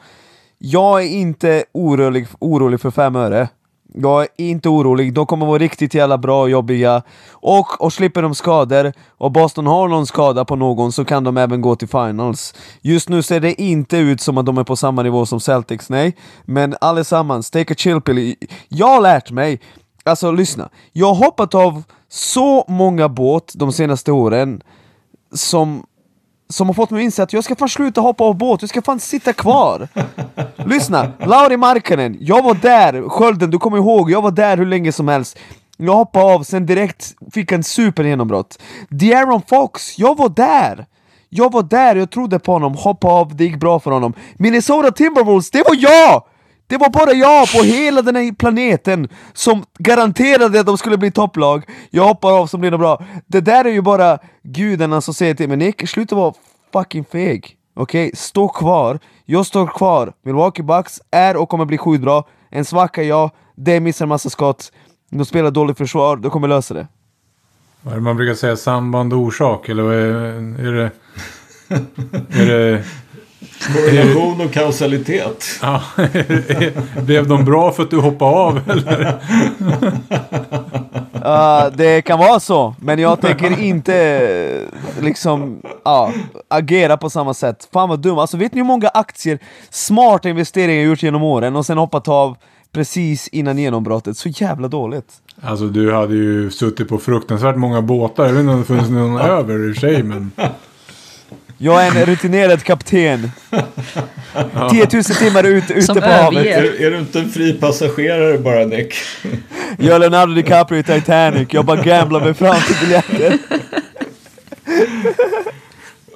Jag 0.59 1.03
är 1.03 1.07
inte 1.07 1.65
orolig, 1.73 2.27
orolig 2.39 2.81
för 2.81 2.91
fem 2.91 3.17
öre. 3.17 3.49
Jag 3.95 4.23
är 4.23 4.29
inte 4.37 4.69
orolig, 4.69 5.15
de 5.15 5.27
kommer 5.27 5.47
vara 5.47 5.59
riktigt 5.59 5.95
jävla 5.95 6.19
bra 6.19 6.43
och 6.43 6.51
jobbiga. 6.51 7.03
Och, 7.31 7.81
och 7.81 7.93
slipper 7.93 8.23
de 8.23 8.35
skador, 8.35 8.93
och 9.09 9.33
Boston 9.33 9.67
har 9.67 9.89
någon 9.89 10.07
skada 10.07 10.45
på 10.45 10.57
någon 10.57 10.93
så 10.93 11.05
kan 11.05 11.25
de 11.25 11.37
även 11.37 11.61
gå 11.61 11.77
till 11.77 11.89
finals. 11.89 12.55
Just 12.83 13.09
nu 13.09 13.23
ser 13.23 13.41
det 13.41 13.63
inte 13.63 13.97
ut 13.97 14.21
som 14.21 14.39
att 14.39 14.47
de 14.47 14.59
är 14.59 14.65
på 14.65 14.77
samma 14.77 15.03
nivå 15.03 15.27
som 15.27 15.41
Celtics, 15.41 15.91
nej. 15.91 16.17
Men 16.45 16.77
allesammans, 16.81 17.51
take 17.51 17.73
a 17.73 17.77
chill 17.79 18.01
pill. 18.01 18.35
Jag 18.69 18.87
har 18.87 19.01
lärt 19.01 19.31
mig, 19.31 19.61
alltså 20.05 20.31
lyssna. 20.31 20.69
Jag 20.93 21.07
har 21.07 21.25
hoppat 21.25 21.55
av 21.55 21.83
så 22.09 22.65
många 22.69 23.09
båt 23.09 23.53
de 23.55 23.73
senaste 23.73 24.13
åren 24.13 24.63
som 25.35 25.83
som 26.49 26.67
har 26.67 26.75
fått 26.75 26.91
mig 26.91 27.01
att 27.01 27.05
inse 27.05 27.23
att 27.23 27.33
jag 27.33 27.45
ska 27.45 27.57
fan 27.57 27.69
sluta 27.69 28.01
hoppa 28.01 28.25
av 28.25 28.39
båt, 28.39 28.63
jag 28.63 28.69
ska 28.69 28.83
fan 28.83 29.01
sitta 29.01 29.33
kvar! 29.33 29.89
Lyssna, 30.67 31.13
Lauri 31.19 31.57
Markkanen, 31.57 32.17
jag 32.21 32.43
var 32.43 32.55
där, 32.55 33.09
Skölden, 33.09 33.51
du 33.51 33.59
kommer 33.59 33.77
ihåg, 33.77 34.11
jag 34.11 34.23
var 34.23 34.31
där 34.31 34.57
hur 34.57 34.67
länge 34.67 34.93
som 34.93 35.09
helst 35.09 35.39
Jag 35.77 35.93
hoppade 35.93 36.25
av, 36.25 36.43
sen 36.43 36.67
direkt 36.67 37.15
fick 37.33 37.53
en 37.53 37.65
supergenombrott 37.65 38.63
De'Aaron 38.89 39.43
Fox, 39.49 39.99
jag 39.99 40.19
var 40.19 40.29
där! 40.29 40.87
Jag 41.29 41.53
var 41.53 41.63
där, 41.63 41.97
jag 41.97 42.11
trodde 42.11 42.39
på 42.39 42.53
honom, 42.53 42.75
hoppade 42.75 43.15
av, 43.15 43.37
det 43.37 43.45
gick 43.45 43.61
bra 43.61 43.81
för 43.81 43.91
honom 43.91 44.13
Minnesota 44.37 44.91
Timberwolves, 44.91 45.51
det 45.51 45.63
var 45.69 45.77
jag! 45.77 46.23
Det 46.67 46.77
var 46.77 46.91
bara 46.91 47.13
jag 47.13 47.53
på 47.53 47.63
hela 47.63 48.03
den 48.03 48.17
här 48.17 48.33
planeten 48.33 49.09
som 49.33 49.65
garanterade 49.79 50.61
att 50.61 50.67
de 50.67 50.79
skulle 50.79 50.99
bli 50.99 51.11
topplag. 51.11 51.65
Jag 51.91 52.05
hoppar 52.05 52.33
av 52.33 52.47
som 52.47 52.61
blir 52.61 52.71
det 52.71 52.79
bra. 52.79 53.05
Det 53.27 53.41
där 53.41 53.65
är 53.65 53.71
ju 53.71 53.83
bara 53.83 54.19
gudarna 54.43 55.01
som 55.01 55.15
säger 55.15 55.35
till 55.35 55.49
mig 55.49 55.57
Nick, 55.57 55.89
sluta 55.89 56.15
vara 56.15 56.35
fucking 56.73 57.05
feg. 57.05 57.57
Okej, 57.75 58.11
stå 58.15 58.49
kvar. 58.49 58.99
Jag 59.25 59.47
står 59.47 59.67
kvar. 59.67 60.13
Milwaukee 60.25 60.63
Bucks 60.63 61.01
är 61.11 61.37
och 61.37 61.49
kommer 61.49 61.65
bli 61.65 61.79
sjukt 61.79 62.03
bra. 62.03 62.29
En 62.51 62.65
svacka 62.65 63.03
ja, 63.03 63.31
det 63.57 63.81
missar 63.81 64.07
massa 64.07 64.31
skott. 64.31 64.73
De 65.11 65.25
spelar 65.25 65.51
dåligt 65.51 65.79
försvar, 65.79 66.17
de 66.17 66.31
kommer 66.31 66.49
lösa 66.49 66.75
det. 66.75 66.87
Vad 67.83 67.93
är 67.93 67.97
det 67.97 68.03
man 68.03 68.17
brukar 68.17 68.35
säga? 68.35 68.57
Samband 68.57 69.13
och 69.13 69.19
orsak? 69.19 69.69
Eller 69.69 69.83
vad 69.83 69.95
är, 69.95 70.05
är 70.67 70.73
det... 70.73 70.91
Är 72.41 72.47
det... 72.47 72.85
Korrelation 73.61 74.41
och 74.41 74.53
kausalitet. 74.53 75.45
Ja, 75.63 75.83
blev 77.03 77.29
de 77.29 77.45
bra 77.45 77.73
för 77.73 77.83
att 77.83 77.91
du 77.91 77.97
hoppade 77.97 78.31
av 78.31 78.61
eller? 78.71 79.19
Uh, 81.15 81.77
det 81.77 82.03
kan 82.03 82.19
vara 82.19 82.41
så, 82.41 82.75
men 82.81 82.99
jag 82.99 83.21
tänker 83.21 83.61
inte 83.61 84.61
liksom 85.01 85.63
ja, 85.85 86.13
agera 86.49 86.97
på 86.97 87.11
samma 87.11 87.35
sätt. 87.35 87.69
Fan 87.73 87.89
vad 87.89 88.01
dum, 88.01 88.19
alltså 88.19 88.37
vet 88.37 88.55
ni 88.55 88.61
hur 88.61 88.67
många 88.67 88.89
aktier, 88.89 89.39
smarta 89.71 90.29
investeringar 90.29 90.81
jag 90.81 90.89
gjort 90.91 91.03
genom 91.03 91.23
åren 91.23 91.57
och 91.57 91.67
sen 91.67 91.79
hoppat 91.79 92.09
av 92.09 92.37
precis 92.73 93.29
innan 93.29 93.59
genombrottet? 93.59 94.17
Så 94.17 94.29
jävla 94.29 94.69
dåligt. 94.69 95.13
Alltså 95.43 95.67
du 95.67 95.93
hade 95.93 96.15
ju 96.15 96.51
suttit 96.51 96.89
på 96.89 96.99
fruktansvärt 96.99 97.57
många 97.57 97.83
båtar. 97.83 98.27
Jag 98.27 98.33
vet 98.33 98.41
inte 98.41 98.53
om 98.53 98.59
det 98.59 98.65
funnits 98.65 98.89
någon 98.89 99.21
över 99.21 99.69
i 99.69 99.73
och 99.73 99.75
för 99.75 99.81
sig 99.81 100.03
men... 100.03 100.33
Jag 101.59 101.87
är 101.87 102.01
en 102.01 102.07
rutinerad 102.07 102.63
kapten. 102.63 103.31
10 104.71 104.89
000 104.93 105.05
timmar 105.05 105.45
ut, 105.45 105.71
ute 105.71 105.83
Som 105.83 105.95
på 105.95 106.07
havet. 106.07 106.47
Är, 106.47 106.83
är 106.83 106.91
du 106.91 106.99
inte 106.99 107.19
en 107.19 107.31
fri 107.31 107.53
passagerare 107.53 108.39
bara 108.39 108.65
Nick? 108.65 108.95
Jag 109.79 109.95
är 109.95 109.99
Leonardo 109.99 110.35
DiCaprio 110.35 110.79
i 110.79 110.83
Titanic, 110.83 111.49
jag 111.51 111.65
bara 111.65 111.83
gamblar 111.83 112.21
mig 112.21 112.35
fram 112.35 112.57
till 112.67 112.77
biljetter. 112.81 113.39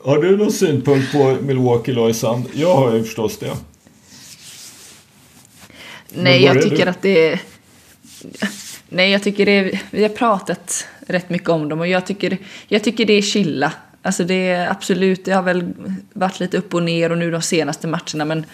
Har 0.05 0.19
du 0.19 0.37
någon 0.37 0.53
synpunkt 0.53 1.13
på 1.13 1.37
Milwaukee 1.41 1.93
Loisand? 1.93 2.45
Jag 2.53 2.77
har 2.77 2.95
ju 2.95 3.05
förstås 3.05 3.39
det. 3.39 3.57
Nej, 6.09 6.45
jag 6.45 6.63
tycker 6.63 6.85
du? 6.85 6.91
att 6.91 7.03
det 7.03 7.29
är... 7.29 7.41
Nej, 8.89 9.11
jag 9.11 9.23
tycker 9.23 9.47
det 9.47 9.53
är... 9.53 9.81
Vi 9.91 10.03
har 10.03 10.09
pratat 10.09 10.87
rätt 11.07 11.31
mycket 11.31 11.49
om 11.49 11.69
dem 11.69 11.81
och 11.81 11.89
jag 11.89 12.07
tycker, 12.07 12.39
jag 12.69 12.85
tycker 12.85 13.05
det 13.05 13.13
är 13.13 13.23
chilla. 13.23 13.73
Alltså 14.03 14.25
det 14.25 14.49
är 14.49 14.71
absolut, 14.71 15.25
det 15.25 15.33
har 15.33 15.43
väl 15.43 15.73
varit 16.13 16.41
lite 16.41 16.59
upp 16.59 16.75
och 16.75 16.83
ner 16.83 17.13
och 17.13 17.19
nu 17.19 17.31
de 17.31 17.43
senaste 17.43 17.87
matcherna 17.87 18.25
men 18.25 18.47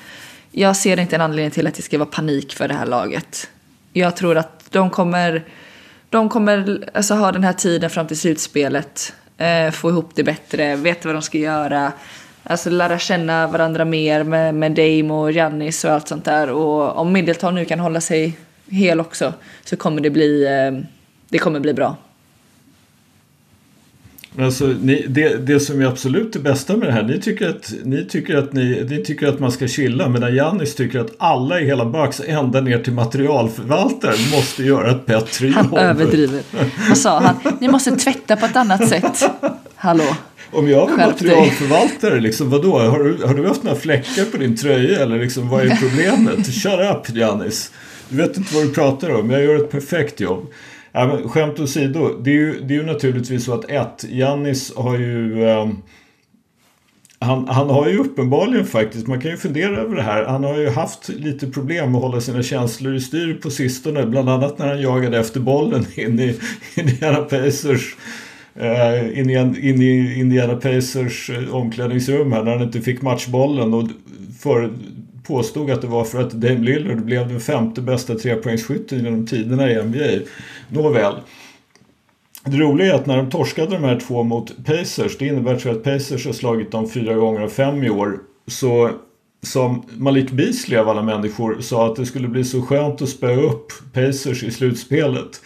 jag 0.51 0.77
ser 0.77 1.01
inte 1.01 1.17
en 1.17 1.23
anledning 1.23 1.51
till 1.51 1.67
att 1.67 1.75
det 1.75 1.83
ska 1.83 1.99
vara 1.99 2.09
panik 2.09 2.55
för 2.55 2.69
det 2.69 2.75
här 2.75 2.87
laget. 2.87 3.49
Jag 3.93 4.17
tror 4.17 4.37
att 4.37 4.65
de 4.71 4.91
kommer, 4.91 5.45
de 6.11 6.29
kommer 6.29 6.85
alltså 6.95 7.15
ha 7.15 7.33
den 7.33 7.45
här 7.45 7.53
tiden 7.53 7.91
fram 7.91 8.07
till 8.07 8.19
slutspelet, 8.19 9.15
eh, 9.39 9.71
få 9.71 9.91
ihop 9.91 10.11
det 10.15 10.23
bättre, 10.23 10.77
veta 10.77 11.09
vad 11.09 11.15
de 11.15 11.23
ska 11.23 11.39
göra, 11.39 11.93
alltså 12.43 12.71
lära 12.71 12.99
känna 12.99 13.47
varandra 13.47 13.85
mer 13.85 14.23
med, 14.23 14.55
med 14.55 14.73
Dame 14.73 15.13
och 15.13 15.33
Jannis 15.33 15.85
och 15.85 15.91
allt 15.91 16.09
sånt 16.09 16.25
där. 16.25 16.51
Och 16.51 16.97
om 16.97 17.13
Middleton 17.13 17.55
nu 17.55 17.65
kan 17.65 17.81
hålla 17.81 18.01
sig 18.01 18.39
hel 18.71 19.01
också 19.01 19.33
så 19.65 19.77
kommer 19.77 20.01
det 20.01 20.11
bli, 20.11 20.45
eh, 20.45 20.89
det 21.29 21.39
kommer 21.39 21.61
bli 21.61 21.75
bra. 21.75 21.97
Alltså, 24.39 24.67
ni, 24.67 25.07
det, 25.09 25.47
det 25.47 25.61
som 25.61 25.81
är 25.81 25.87
absolut 25.87 26.33
det 26.33 26.39
bästa 26.39 26.77
med 26.77 26.89
det 26.89 26.93
här, 26.93 27.03
ni 27.03 27.21
tycker 27.21 27.49
att, 27.49 27.73
ni 27.85 28.05
tycker 28.05 28.37
att, 28.37 28.53
ni, 28.53 28.87
ni 28.91 29.05
tycker 29.05 29.27
att 29.27 29.41
man 29.41 29.53
ska 29.53 29.69
chilla 29.69 30.09
medan 30.09 30.35
Jannis 30.35 30.75
tycker 30.75 30.99
att 30.99 31.15
alla 31.19 31.61
i 31.61 31.67
hela 31.67 31.85
Bucks, 31.85 32.21
ända 32.27 32.61
ner 32.61 32.79
till 32.79 32.93
materialförvaltaren, 32.93 34.31
måste 34.33 34.63
göra 34.63 34.91
ett 34.91 35.07
bättre 35.07 35.49
Han 35.49 35.65
jobb. 35.65 35.79
överdriver. 35.79 36.43
Vad 36.89 36.99
sa 36.99 37.21
han? 37.21 37.37
Ni 37.61 37.69
måste 37.69 37.97
tvätta 37.97 38.37
på 38.37 38.47
ett 38.47 38.57
annat 38.57 38.89
sätt. 38.89 39.31
Hallå? 39.77 40.17
Om 40.53 40.69
jag 40.69 40.91
var 40.91 40.97
materialförvaltare, 40.97 42.21
liksom, 42.21 42.51
vadå? 42.51 42.79
Har 42.79 42.99
du, 42.99 43.27
har 43.27 43.35
du 43.35 43.47
haft 43.49 43.63
några 43.63 43.77
fläckar 43.79 44.25
på 44.25 44.37
din 44.37 44.57
tröja 44.57 45.03
eller 45.03 45.19
liksom, 45.19 45.49
vad 45.49 45.67
är 45.67 45.77
problemet? 45.77 46.47
Shut 46.47 46.81
up 46.91 47.17
Giannis. 47.17 47.71
Du 48.09 48.17
vet 48.17 48.37
inte 48.37 48.55
vad 48.55 48.65
du 48.65 48.73
pratar 48.73 49.11
om, 49.11 49.31
jag 49.31 49.43
gör 49.45 49.57
ett 49.57 49.71
perfekt 49.71 50.21
jobb. 50.21 50.47
Ja, 50.97 51.07
men, 51.07 51.29
skämt 51.29 51.61
åsido, 51.61 52.21
det 52.23 52.31
är, 52.31 52.35
ju, 52.35 52.61
det 52.61 52.75
är 52.75 52.79
ju 52.79 52.87
naturligtvis 52.87 53.45
så 53.45 53.55
att 53.55 53.71
ett, 53.71 54.05
Jannis 54.09 54.73
har 54.77 54.99
ju... 54.99 55.45
eh, 55.45 55.69
han, 57.19 57.49
han 57.49 57.71
har 57.71 57.89
ju 57.89 57.99
uppenbarligen 57.99 58.67
faktiskt, 58.67 59.07
man 59.07 59.21
kan 59.21 59.31
ju 59.31 59.37
fundera 59.37 59.77
över 59.77 59.97
det 59.97 60.03
här, 60.03 60.25
han 60.25 60.45
har 60.45 60.59
ju 60.59 60.69
haft 60.71 61.09
lite 61.09 61.47
problem 61.47 61.93
med 61.93 61.99
att 61.99 62.05
hålla 62.05 62.21
sina 62.21 62.43
känslor 62.43 62.95
i 62.95 63.01
styr 63.01 63.35
på 63.35 63.51
sistone. 63.51 64.07
Bland 64.07 64.29
annat 64.29 64.59
när 64.59 64.67
han 64.67 64.81
jagade 64.81 65.19
efter 65.19 65.41
bollen 65.41 65.87
in 65.95 66.21
i 66.21 66.39
Indiana 66.75 67.19
Pacers 67.19 67.97
eh, 68.55 69.19
in, 69.19 69.31
i, 69.31 69.35
in 69.71 69.83
i 69.83 70.21
Indiana 70.21 70.55
Pacers 70.55 71.31
eh, 71.31 71.55
omklädningsrum 71.55 72.33
här 72.33 72.45
när 72.45 72.53
han 72.53 72.63
inte 72.63 72.81
fick 72.81 73.03
matchbollen 73.03 73.75
och 73.75 73.89
för, 74.41 74.71
påstod 75.27 75.71
att 75.71 75.81
det 75.81 75.87
var 75.87 76.05
för 76.05 76.23
att 76.23 76.31
Dame 76.31 76.59
Lillard 76.59 77.05
blev 77.05 77.29
den 77.29 77.41
femte 77.41 77.81
bästa 77.81 78.15
trepoängsskytten 78.15 79.05
genom 79.05 79.27
tiderna 79.27 79.71
i 79.71 79.83
NBA. 79.83 80.27
Nåväl. 80.69 81.15
Det 82.45 82.57
roliga 82.57 82.93
är 82.93 82.95
att 82.95 83.07
när 83.07 83.17
de 83.17 83.31
torskade 83.31 83.71
de 83.71 83.85
här 83.85 84.01
två 84.01 84.23
mot 84.23 84.65
Pacers, 84.65 85.19
det 85.19 85.27
innebär 85.27 85.69
att 85.69 85.85
Pacers 85.85 86.27
har 86.27 86.33
slagit 86.33 86.71
dem 86.71 86.91
fyra 86.91 87.15
gånger 87.15 87.41
av 87.41 87.49
fem 87.49 87.85
i 87.85 87.91
år. 87.91 88.19
Så 88.47 88.91
som 89.43 89.83
Malik 89.97 90.31
Beasley 90.31 90.79
av 90.79 90.89
alla 90.89 91.03
människor 91.03 91.61
sa 91.61 91.87
att 91.87 91.97
det 91.97 92.07
skulle 92.07 92.29
bli 92.29 92.45
så 92.45 92.63
skönt 92.63 93.03
att 93.03 93.09
spöa 93.09 93.41
upp 93.41 93.73
Pacers 93.93 94.43
i 94.43 94.51
slutspelet. 94.51 95.41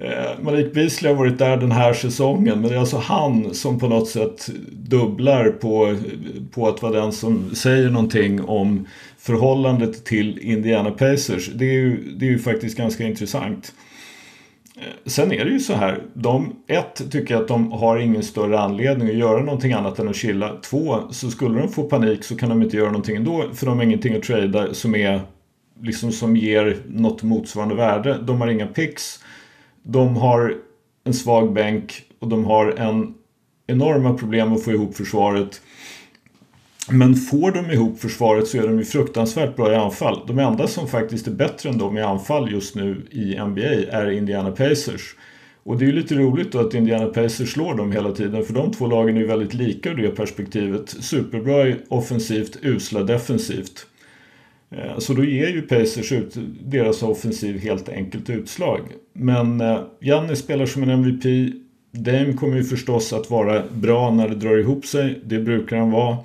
Eh, 0.00 0.42
Malik 0.42 0.74
Beasley 0.74 1.12
har 1.12 1.18
varit 1.18 1.38
där 1.38 1.56
den 1.56 1.72
här 1.72 1.92
säsongen 1.92 2.60
men 2.60 2.70
det 2.70 2.76
är 2.76 2.80
alltså 2.80 2.96
han 2.96 3.54
som 3.54 3.78
på 3.78 3.88
något 3.88 4.08
sätt 4.08 4.50
dubblar 4.72 5.50
på, 5.50 5.96
på 6.50 6.68
att 6.68 6.82
vara 6.82 7.00
den 7.00 7.12
som 7.12 7.54
säger 7.54 7.90
någonting 7.90 8.44
om 8.44 8.86
förhållandet 9.18 10.04
till 10.04 10.38
Indiana 10.38 10.90
Pacers. 10.90 11.50
Det 11.54 11.64
är 11.64 11.72
ju, 11.72 12.12
det 12.16 12.26
är 12.26 12.30
ju 12.30 12.38
faktiskt 12.38 12.78
ganska 12.78 13.04
intressant. 13.04 13.72
Eh, 14.76 14.82
sen 15.06 15.32
är 15.32 15.44
det 15.44 15.50
ju 15.50 15.60
så 15.60 15.72
här. 15.72 16.02
De, 16.14 16.56
ett, 16.66 17.10
tycker 17.10 17.34
jag 17.34 17.42
att 17.42 17.48
de 17.48 17.72
har 17.72 17.98
ingen 17.98 18.22
större 18.22 18.58
anledning 18.58 19.08
att 19.08 19.16
göra 19.16 19.40
någonting 19.40 19.72
annat 19.72 19.98
än 19.98 20.08
att 20.08 20.16
chilla. 20.16 20.56
Två, 20.70 20.98
så 21.10 21.30
skulle 21.30 21.58
de 21.58 21.68
få 21.68 21.82
panik 21.82 22.24
så 22.24 22.36
kan 22.36 22.48
de 22.48 22.62
inte 22.62 22.76
göra 22.76 22.90
någonting 22.90 23.16
ändå. 23.16 23.44
För 23.54 23.66
de 23.66 23.78
har 23.78 23.84
ingenting 23.84 24.16
att 24.16 24.22
trada 24.22 24.74
som 24.74 24.94
är 24.94 25.20
liksom 25.82 26.12
som 26.12 26.36
ger 26.36 26.76
något 26.88 27.22
motsvarande 27.22 27.74
värde. 27.74 28.18
De 28.22 28.40
har 28.40 28.48
inga 28.48 28.66
picks. 28.66 29.20
De 29.86 30.16
har 30.16 30.54
en 31.04 31.14
svag 31.14 31.52
bänk 31.52 32.02
och 32.18 32.28
de 32.28 32.44
har 32.44 32.70
en 32.70 33.14
enorma 33.66 34.14
problem 34.14 34.52
att 34.52 34.64
få 34.64 34.72
ihop 34.72 34.96
försvaret. 34.96 35.60
Men 36.90 37.14
får 37.14 37.50
de 37.50 37.70
ihop 37.70 38.00
försvaret 38.00 38.48
så 38.48 38.58
är 38.58 38.62
de 38.62 38.78
ju 38.78 38.84
fruktansvärt 38.84 39.56
bra 39.56 39.72
i 39.72 39.76
anfall. 39.76 40.20
De 40.26 40.38
enda 40.38 40.66
som 40.66 40.88
faktiskt 40.88 41.26
är 41.26 41.30
bättre 41.30 41.68
än 41.68 41.78
dem 41.78 41.98
i 41.98 42.02
anfall 42.02 42.52
just 42.52 42.74
nu 42.74 43.06
i 43.10 43.38
NBA 43.38 43.90
är 43.90 44.10
Indiana 44.10 44.50
Pacers. 44.50 45.14
Och 45.62 45.78
det 45.78 45.84
är 45.84 45.86
ju 45.86 45.92
lite 45.92 46.14
roligt 46.14 46.52
då 46.52 46.58
att 46.58 46.74
Indiana 46.74 47.06
Pacers 47.06 47.52
slår 47.52 47.74
dem 47.74 47.92
hela 47.92 48.12
tiden 48.12 48.44
för 48.44 48.54
de 48.54 48.72
två 48.72 48.86
lagen 48.86 49.16
är 49.16 49.20
ju 49.20 49.26
väldigt 49.26 49.54
lika 49.54 49.90
ur 49.90 49.96
det 49.96 50.08
perspektivet. 50.08 50.88
Superbra 50.88 51.74
offensivt, 51.88 52.58
usla 52.62 53.02
defensivt. 53.02 53.86
Eh, 54.70 54.98
så 54.98 55.12
då 55.12 55.24
ger 55.24 55.48
ju 55.48 55.62
Pacers 55.62 56.12
ut 56.12 56.36
deras 56.64 57.02
offensiv 57.02 57.58
helt 57.58 57.88
enkelt 57.88 58.30
utslag. 58.30 58.80
Men 59.12 59.60
eh, 59.60 59.80
Janni 60.00 60.36
spelar 60.36 60.66
som 60.66 60.82
en 60.82 60.90
MVP. 60.90 61.54
Dame 61.92 62.32
kommer 62.32 62.56
ju 62.56 62.64
förstås 62.64 63.12
att 63.12 63.30
vara 63.30 63.62
bra 63.72 64.10
när 64.10 64.28
det 64.28 64.34
drar 64.34 64.56
ihop 64.56 64.86
sig. 64.86 65.20
Det 65.24 65.38
brukar 65.38 65.76
han 65.76 65.90
vara. 65.90 66.16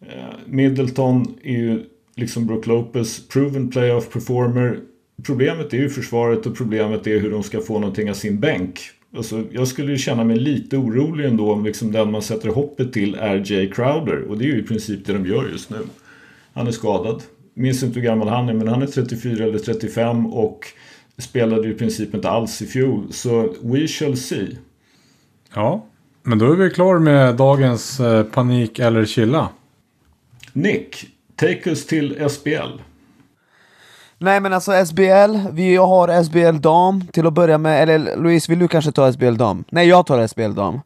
Eh, 0.00 0.34
Middleton 0.46 1.34
är 1.42 1.58
ju 1.58 1.84
liksom 2.16 2.46
Brook 2.46 2.66
Lopez, 2.66 3.28
proven 3.28 3.70
playoff 3.70 4.12
performer. 4.12 4.78
Problemet 5.22 5.72
är 5.72 5.78
ju 5.78 5.88
försvaret 5.88 6.46
och 6.46 6.56
problemet 6.56 7.06
är 7.06 7.18
hur 7.18 7.30
de 7.30 7.42
ska 7.42 7.60
få 7.60 7.78
någonting 7.78 8.10
av 8.10 8.14
sin 8.14 8.40
bänk. 8.40 8.80
Alltså, 9.16 9.44
jag 9.50 9.68
skulle 9.68 9.92
ju 9.92 9.98
känna 9.98 10.24
mig 10.24 10.36
lite 10.36 10.76
orolig 10.76 11.24
ändå 11.24 11.52
om 11.52 11.64
liksom 11.64 11.92
den 11.92 12.10
man 12.10 12.22
sätter 12.22 12.48
hoppet 12.48 12.92
till 12.92 13.14
är 13.14 13.52
Jay 13.52 13.70
Crowder. 13.70 14.22
Och 14.22 14.38
det 14.38 14.44
är 14.44 14.48
ju 14.48 14.58
i 14.58 14.62
princip 14.62 15.06
det 15.06 15.12
de 15.12 15.26
gör 15.26 15.48
just 15.48 15.70
nu. 15.70 15.78
Han 16.52 16.66
är 16.66 16.70
skadad. 16.70 17.22
Minns 17.58 17.82
inte 17.82 18.00
hur 18.00 18.06
gammal 18.06 18.28
han 18.28 18.48
är 18.48 18.52
men 18.52 18.68
han 18.68 18.82
är 18.82 18.86
34 18.86 19.44
eller 19.44 19.58
35 19.58 20.26
och 20.26 20.66
spelade 21.18 21.68
i 21.68 21.74
princip 21.74 22.14
inte 22.14 22.30
alls 22.30 22.62
i 22.62 22.66
fjol. 22.66 23.12
Så 23.12 23.54
we 23.62 23.86
shall 23.86 24.16
see. 24.16 24.58
Ja, 25.54 25.86
men 26.22 26.38
då 26.38 26.52
är 26.52 26.56
vi 26.56 26.70
klar 26.70 26.98
med 26.98 27.36
dagens 27.36 28.00
eh, 28.00 28.22
panik 28.22 28.78
eller 28.78 29.04
chilla. 29.04 29.48
Nick, 30.52 31.06
take 31.36 31.70
us 31.70 31.86
till 31.86 32.30
SBL. 32.30 32.80
Nej 34.18 34.40
men 34.40 34.52
alltså 34.52 34.86
SBL, 34.86 35.36
vi 35.52 35.76
har 35.76 36.22
SBL 36.22 36.60
dam 36.60 37.06
till 37.06 37.26
att 37.26 37.32
börja 37.32 37.58
med, 37.58 37.82
eller 37.82 38.16
Louise 38.16 38.52
vill 38.52 38.58
du 38.58 38.68
kanske 38.68 38.92
ta 38.92 39.12
SBL 39.12 39.36
dam? 39.36 39.64
Nej 39.70 39.88
jag 39.88 40.06
tar 40.06 40.26
SBL 40.26 40.54
dam. 40.54 40.80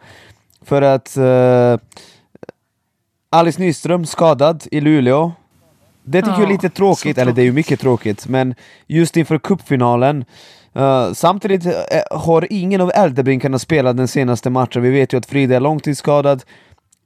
För 0.63 0.83
att 0.83 1.17
uh, 1.19 1.79
Alice 3.31 3.61
Nyström 3.61 4.07
skadad 4.07 4.65
i 4.71 4.81
Luleå. 4.81 5.33
Det 6.05 6.23
tycker 6.23 6.33
ja, 6.33 6.41
jag 6.41 6.49
är 6.49 6.53
lite 6.53 6.71
tråkigt, 6.71 6.77
tråkigt, 6.77 7.19
eller 7.19 7.33
det 7.33 7.43
är 7.43 7.45
ju 7.45 7.53
mycket 7.53 7.81
tråkigt, 7.81 8.29
men 8.29 8.55
just 8.87 9.17
inför 9.17 9.39
cupfinalen 9.39 10.25
Uh, 10.77 11.13
samtidigt 11.13 11.67
uh, 11.67 11.73
har 12.11 12.47
ingen 12.51 12.81
av 12.81 12.93
Elderbrinkarna 12.95 13.59
spelat 13.59 13.97
den 13.97 14.09
senaste 14.09 14.51
matchen. 14.51 14.83
Vi 14.83 14.91
vet 14.91 15.13
ju 15.13 15.19
att 15.19 15.27
Frida 15.27 15.57
är 15.57 15.61
långtidsskadad, 15.61 16.43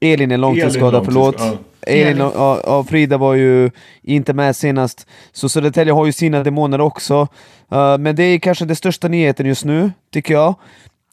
Elin 0.01 0.33
är 0.33 0.39
långtidsskadad, 0.39 0.95
Elin 0.95 1.05
förlåt. 1.05 1.37
Ja. 1.39 1.57
Elin 1.87 2.21
och, 2.21 2.79
och, 2.79 2.89
Frida 2.89 3.17
var 3.17 3.35
ju 3.35 3.71
inte 4.03 4.33
med 4.33 4.57
senast. 4.57 5.07
Så 5.33 5.49
Södertälje 5.49 5.93
har 5.93 6.07
ju 6.07 6.13
sina 6.13 6.43
demoner 6.43 6.81
också. 6.81 7.29
Uh, 7.73 7.99
men 7.99 8.17
det 8.17 8.23
är 8.23 8.39
kanske 8.39 8.65
den 8.65 8.77
största 8.77 9.09
nyheten 9.09 9.47
just 9.47 9.65
nu, 9.65 9.93
tycker 10.13 10.35
jag. 10.35 10.55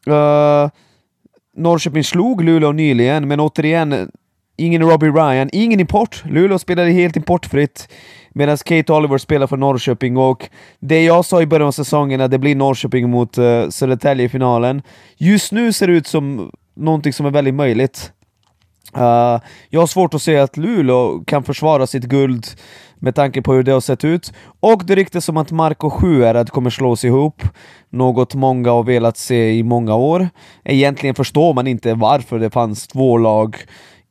Uh, 0.07 0.69
Norrköping 1.55 2.03
slog 2.03 2.43
Luleå 2.43 2.71
nyligen, 2.71 3.27
men 3.27 3.39
återigen, 3.39 4.11
ingen 4.62 4.82
Robbie 4.82 5.09
Ryan, 5.09 5.49
ingen 5.53 5.80
import. 5.80 6.24
Luleå 6.26 6.59
spelade 6.59 6.91
helt 6.91 7.16
importfritt. 7.16 7.88
Medan 8.34 8.57
Kate 8.57 8.93
Oliver 8.93 9.18
spelar 9.18 9.47
för 9.47 9.57
Norrköping 9.57 10.18
och 10.18 10.49
det 10.80 11.03
jag 11.03 11.26
sa 11.26 11.41
i 11.41 11.45
början 11.45 11.68
av 11.68 11.72
säsongen 11.72 12.22
att 12.22 12.32
det 12.32 12.39
blir 12.39 12.55
Norrköping 12.55 13.09
mot 13.09 13.38
uh, 13.38 13.70
Södertälje 13.70 14.26
i 14.26 14.30
finalen. 14.30 14.82
Just 15.18 15.51
nu 15.51 15.74
ser 15.74 15.88
det 15.88 15.93
ut 15.93 16.07
som 16.07 16.51
någonting 16.76 17.14
som 17.14 17.26
är 17.26 17.32
väldigt 17.32 17.53
möjligt. 17.53 18.12
Uh, 18.97 19.39
jag 19.70 19.80
har 19.80 19.88
svårt 19.88 20.14
att 20.14 20.22
se 20.22 20.38
att 20.38 20.57
Luleå 20.57 21.24
kan 21.28 21.43
försvara 21.43 21.88
sitt 21.88 22.03
guld 22.03 22.45
med 23.01 23.16
tanke 23.16 23.41
på 23.41 23.53
hur 23.53 23.64
det 23.64 23.72
har 23.72 23.82
sett 23.82 24.03
ut. 24.03 24.34
Och 24.59 24.86
det 24.86 24.95
ryktas 24.95 25.26
som 25.26 25.38
att 25.38 25.51
Marko 25.51 25.89
Sjuärad 25.89 26.01
Sjuhärad 26.01 26.49
kommer 26.49 26.70
slås 26.70 27.05
ihop, 27.05 27.43
något 27.89 28.36
många 28.36 28.72
har 28.72 28.84
velat 28.84 29.18
se 29.18 29.51
i 29.53 29.64
många 29.64 29.95
år. 29.95 30.30
Egentligen 30.64 31.16
förstår 31.16 31.53
man 31.53 31.68
inte 31.68 31.93
varför 31.93 32.39
det 32.39 32.49
fanns 32.49 32.88
två 32.88 33.18
lag 33.18 33.57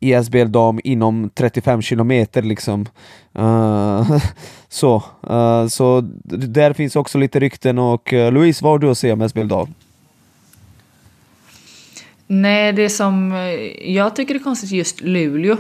i 0.01 0.25
SBL 0.25 0.47
dam 0.47 0.81
inom 0.85 1.31
35 1.35 1.83
kilometer 1.83 2.43
liksom. 2.43 2.87
Uh, 3.39 4.19
så, 4.69 5.03
uh, 5.31 5.67
så 5.67 6.01
där 6.25 6.73
finns 6.73 6.97
också 6.97 7.19
lite 7.19 7.41
rykten 7.41 7.79
och 7.79 8.13
uh, 8.13 8.33
Louise, 8.33 8.65
vad 8.65 8.73
har 8.73 8.79
du 8.79 8.91
att 8.91 8.99
säga 8.99 9.13
om 9.13 9.29
SBL 9.29 9.49
dam? 9.49 9.75
Nej, 12.27 12.73
det 12.73 12.89
som 12.89 13.33
jag 13.85 14.17
tycker 14.17 14.35
är 14.35 14.39
konstigt 14.39 14.71
just 14.71 15.01
Luleå. 15.01 15.57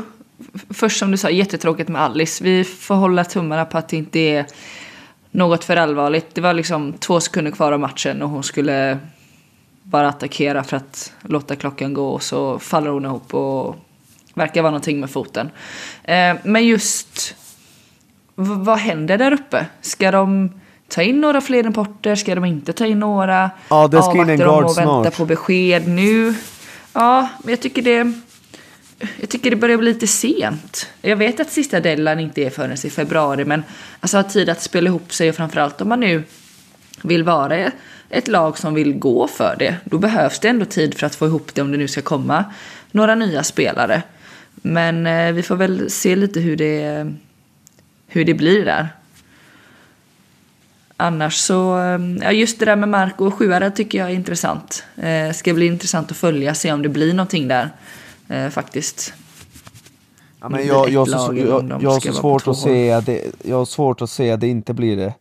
Först 0.71 0.99
som 0.99 1.11
du 1.11 1.17
sa, 1.17 1.31
jättetråkigt 1.31 1.89
med 1.89 2.03
Alice. 2.03 2.45
Vi 2.45 2.65
får 2.65 2.95
hålla 2.95 3.25
tummarna 3.25 3.65
på 3.65 3.79
att 3.79 3.89
det 3.89 3.97
inte 3.97 4.19
är 4.19 4.47
något 5.31 5.65
för 5.65 5.77
allvarligt. 5.77 6.35
Det 6.35 6.41
var 6.41 6.55
liksom 6.55 6.93
två 6.93 7.21
sekunder 7.21 7.51
kvar 7.51 7.73
av 7.73 7.81
matchen 7.81 8.23
och 8.23 8.29
hon 8.29 8.43
skulle 8.43 8.99
bara 9.83 10.09
attackera 10.09 10.65
för 10.65 10.77
att 10.77 11.13
låta 11.23 11.57
klockan 11.57 11.95
gå 11.95 12.09
och 12.09 12.23
så 12.23 12.59
faller 12.59 12.91
hon 12.91 13.05
ihop 13.05 13.35
och 13.35 13.77
verkar 14.35 14.63
vara 14.63 14.71
någonting 14.71 15.01
med 15.01 15.11
foten. 15.11 15.51
Eh, 16.05 16.35
men 16.45 16.67
just 16.67 17.35
vad 18.35 18.79
händer 18.79 19.19
där 19.19 19.33
uppe? 19.33 19.67
Ska 19.81 20.11
de 20.11 20.51
ta 20.89 21.03
in 21.03 21.21
några 21.21 21.41
fler 21.41 21.67
importer? 21.67 22.15
Ska 22.15 22.35
de 22.35 22.45
inte 22.45 22.73
ta 22.73 22.87
in 22.87 23.01
några? 23.01 23.51
Ja, 23.69 23.89
det 23.89 24.03
ska 24.03 24.19
in 24.19 24.31
en 24.31 24.39
guard 24.39 24.65
och 24.65 24.79
vänta 24.79 25.11
på 25.11 25.25
besked 25.25 25.89
nu? 25.89 26.35
Ja, 26.93 27.29
men 27.43 27.51
jag 27.51 27.61
tycker 27.61 27.83
det... 27.83 28.13
Jag 29.21 29.29
tycker 29.29 29.51
det 29.51 29.57
börjar 29.57 29.77
bli 29.77 29.93
lite 29.93 30.07
sent. 30.07 30.87
Jag 31.03 31.17
vet 31.17 31.41
att 31.41 31.51
sista 31.51 31.81
deadline 31.81 32.21
inte 32.21 32.43
är 32.43 32.51
förrän 32.51 32.77
i 32.85 32.91
februari, 32.91 33.45
men 33.45 33.63
alltså 34.01 34.17
ha 34.17 34.23
tid 34.23 34.49
att 34.49 34.63
spela 34.63 34.89
ihop 34.89 35.13
sig 35.13 35.29
och 35.29 35.35
framförallt 35.35 35.81
om 35.81 35.89
man 35.89 36.01
nu 36.01 36.23
vill 37.03 37.25
vara 37.25 37.71
ett 38.11 38.29
lag 38.29 38.59
som 38.59 38.75
vill 38.75 38.99
gå 38.99 39.29
för 39.29 39.57
det, 39.59 39.77
då 39.85 39.99
behövs 39.99 40.39
det 40.39 40.49
ändå 40.49 40.65
tid 40.65 40.99
för 40.99 41.07
att 41.07 41.15
få 41.15 41.27
ihop 41.27 41.55
det 41.55 41.63
om 41.63 41.73
det 41.73 41.79
nu 41.79 41.89
ska 41.89 42.03
komma 42.03 42.45
några 42.91 43.15
nya 43.15 43.43
spelare. 43.43 44.03
Men 44.63 45.07
eh, 45.07 45.33
vi 45.33 45.43
får 45.43 45.57
väl 45.57 45.91
se 45.91 46.17
lite 46.17 46.41
hur 46.41 46.57
det, 46.57 47.13
hur 48.07 48.25
det 48.25 48.35
blir 48.35 48.65
där. 48.65 48.89
Annars 50.97 51.35
så, 51.35 51.79
eh, 51.79 52.01
ja 52.21 52.33
just 52.33 52.59
det 52.59 52.65
där 52.65 52.77
med 52.77 52.89
Marco 52.89 53.27
och 53.27 53.35
Sjuhärad 53.35 53.77
tycker 53.77 53.99
jag 53.99 54.11
är 54.11 54.15
intressant. 54.15 54.85
Eh, 54.97 55.33
ska 55.33 55.55
bli 55.55 55.67
intressant 55.67 56.11
att 56.11 56.17
följa, 56.17 56.55
se 56.55 56.73
om 56.73 56.83
det 56.83 56.89
blir 56.89 57.15
någonting 57.15 57.49
där 57.49 57.71
eh, 58.29 58.49
faktiskt. 58.49 59.13
Ja, 60.41 60.49
men 60.49 60.67
jag, 60.67 60.91
jag, 60.91 61.09
så, 61.09 61.35
jag, 61.37 61.83
jag 61.83 61.91
har 61.91 62.01
så 62.01 62.13
svårt 62.13 62.49
att 62.49 62.57
se 62.57 62.93
att 62.93 63.07
det, 63.07 63.25
jag 63.45 63.57
har 63.57 63.65
svårt 63.65 64.03
att 64.03 64.11
se 64.11 64.31
att 64.31 64.41
det 64.41 64.49
inte 64.49 64.75
blir 64.75 64.97
det. 64.97 65.15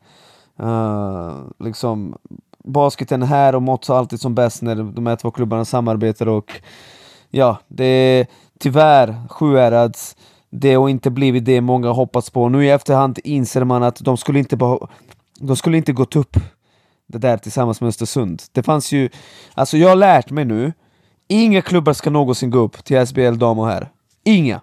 Uh, 0.63 1.41
liksom, 1.59 2.17
basketen 2.63 3.23
här 3.23 3.55
och 3.55 3.61
Mots 3.61 3.89
alltid 3.89 4.21
som 4.21 4.35
bäst 4.35 4.61
när 4.61 4.75
de 4.75 5.07
här 5.07 5.15
två 5.15 5.31
klubbarna 5.31 5.65
samarbetar 5.65 6.27
och 6.27 6.61
ja, 7.29 7.57
det 7.67 8.27
tyvärr 8.60 9.28
Sjuhärads 9.30 10.16
det 10.49 10.74
har 10.74 10.89
inte 10.89 11.12
blivit 11.12 11.45
det 11.45 11.62
många 11.62 11.89
hoppats 11.89 12.30
på. 12.30 12.49
Nu 12.49 12.66
i 12.66 12.70
efterhand 12.70 13.20
inser 13.24 13.64
man 13.64 13.84
att 13.84 13.99
de 13.99 14.18
skulle 14.18 14.39
inte, 14.39 14.57
de 15.39 15.55
skulle 15.55 15.78
inte 15.78 15.93
gått 15.93 16.16
upp 16.16 16.38
det 17.07 17.18
där 17.18 17.38
tillsammans 17.38 17.82
med 17.82 17.88
Östersund. 17.88 18.43
Det 18.51 18.64
fanns 18.64 18.91
ju, 18.91 19.10
alltså 19.53 19.78
jag 19.78 19.89
har 19.89 19.95
lärt 19.95 20.30
mig 20.30 20.45
nu, 20.45 20.74
inga 21.28 21.62
klubbar 21.62 21.93
ska 21.93 22.10
någonsin 22.10 22.51
gå 22.51 22.60
upp 22.60 22.84
till 22.84 23.07
SBL 23.07 23.38
dam 23.38 23.60
och 23.60 23.68
herr. 23.68 23.89
Inga! 24.24 24.62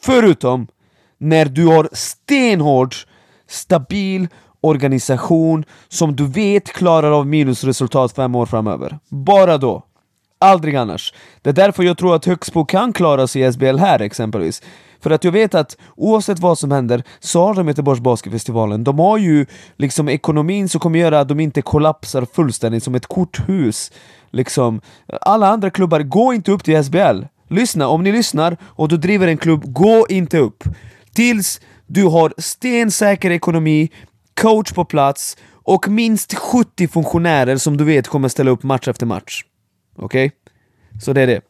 Förutom 0.00 0.66
när 1.18 1.44
du 1.44 1.66
har 1.66 1.88
stenhård, 1.92 2.94
stabil 3.46 4.28
organisation 4.60 5.64
som 5.88 6.16
du 6.16 6.26
vet 6.26 6.72
klarar 6.72 7.12
av 7.12 7.26
minusresultat 7.26 8.12
fem 8.12 8.34
år 8.34 8.46
framöver. 8.46 8.98
Bara 9.08 9.58
då. 9.58 9.82
Aldrig 10.38 10.74
annars. 10.76 11.14
Det 11.42 11.50
är 11.50 11.54
därför 11.54 11.82
jag 11.82 11.98
tror 11.98 12.14
att 12.14 12.24
Högsbo 12.24 12.64
kan 12.64 12.92
klara 12.92 13.26
sig 13.26 13.42
i 13.42 13.52
SBL 13.52 13.78
här 13.78 14.00
exempelvis. 14.00 14.62
För 15.00 15.10
att 15.10 15.24
jag 15.24 15.32
vet 15.32 15.54
att 15.54 15.76
oavsett 15.96 16.38
vad 16.38 16.58
som 16.58 16.72
händer 16.72 17.02
så 17.20 17.46
har 17.46 17.54
de 17.54 17.68
Göteborgs 17.68 18.00
Basketfestivalen. 18.00 18.84
De 18.84 18.98
har 18.98 19.18
ju 19.18 19.46
liksom 19.76 20.08
ekonomin 20.08 20.68
som 20.68 20.80
kommer 20.80 20.98
göra 20.98 21.20
att 21.20 21.28
de 21.28 21.40
inte 21.40 21.62
kollapsar 21.62 22.26
fullständigt 22.34 22.82
som 22.82 22.94
ett 22.94 23.06
korthus. 23.06 23.92
Liksom, 24.30 24.80
alla 25.20 25.48
andra 25.48 25.70
klubbar, 25.70 26.00
gå 26.00 26.34
inte 26.34 26.52
upp 26.52 26.64
till 26.64 26.84
SBL. 26.84 27.22
Lyssna, 27.48 27.88
om 27.88 28.02
ni 28.02 28.12
lyssnar 28.12 28.56
och 28.62 28.88
du 28.88 28.96
driver 28.96 29.28
en 29.28 29.36
klubb, 29.36 29.72
gå 29.72 30.06
inte 30.08 30.38
upp. 30.38 30.64
Tills 31.14 31.60
du 31.86 32.04
har 32.04 32.34
stensäker 32.38 33.30
ekonomi, 33.30 33.90
coach 34.40 34.72
på 34.72 34.84
plats 34.84 35.36
och 35.52 35.88
minst 35.88 36.34
70 36.34 36.88
funktionärer 36.88 37.56
som 37.56 37.76
du 37.76 37.84
vet 37.84 38.08
kommer 38.08 38.28
ställa 38.28 38.50
upp 38.50 38.62
match 38.62 38.88
efter 38.88 39.06
match. 39.06 39.44
Okej? 39.98 40.26
Okay? 40.26 40.30
Så 41.00 41.12
det 41.12 41.20
är 41.20 41.26
det. 41.26 41.40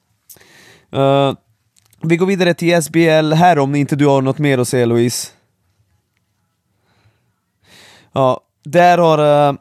Uh, 0.98 1.34
vi 2.02 2.16
går 2.16 2.26
vidare 2.26 2.54
till 2.54 2.82
SBL 2.82 3.32
här 3.32 3.58
om 3.58 3.74
inte 3.74 3.96
du 3.96 4.06
har 4.06 4.22
något 4.22 4.38
mer 4.38 4.58
att 4.58 4.68
säga 4.68 4.86
Louise. 4.86 5.28
Ja, 8.12 8.40
där 8.64 8.98
har, 8.98 9.48
uh, 9.50 9.58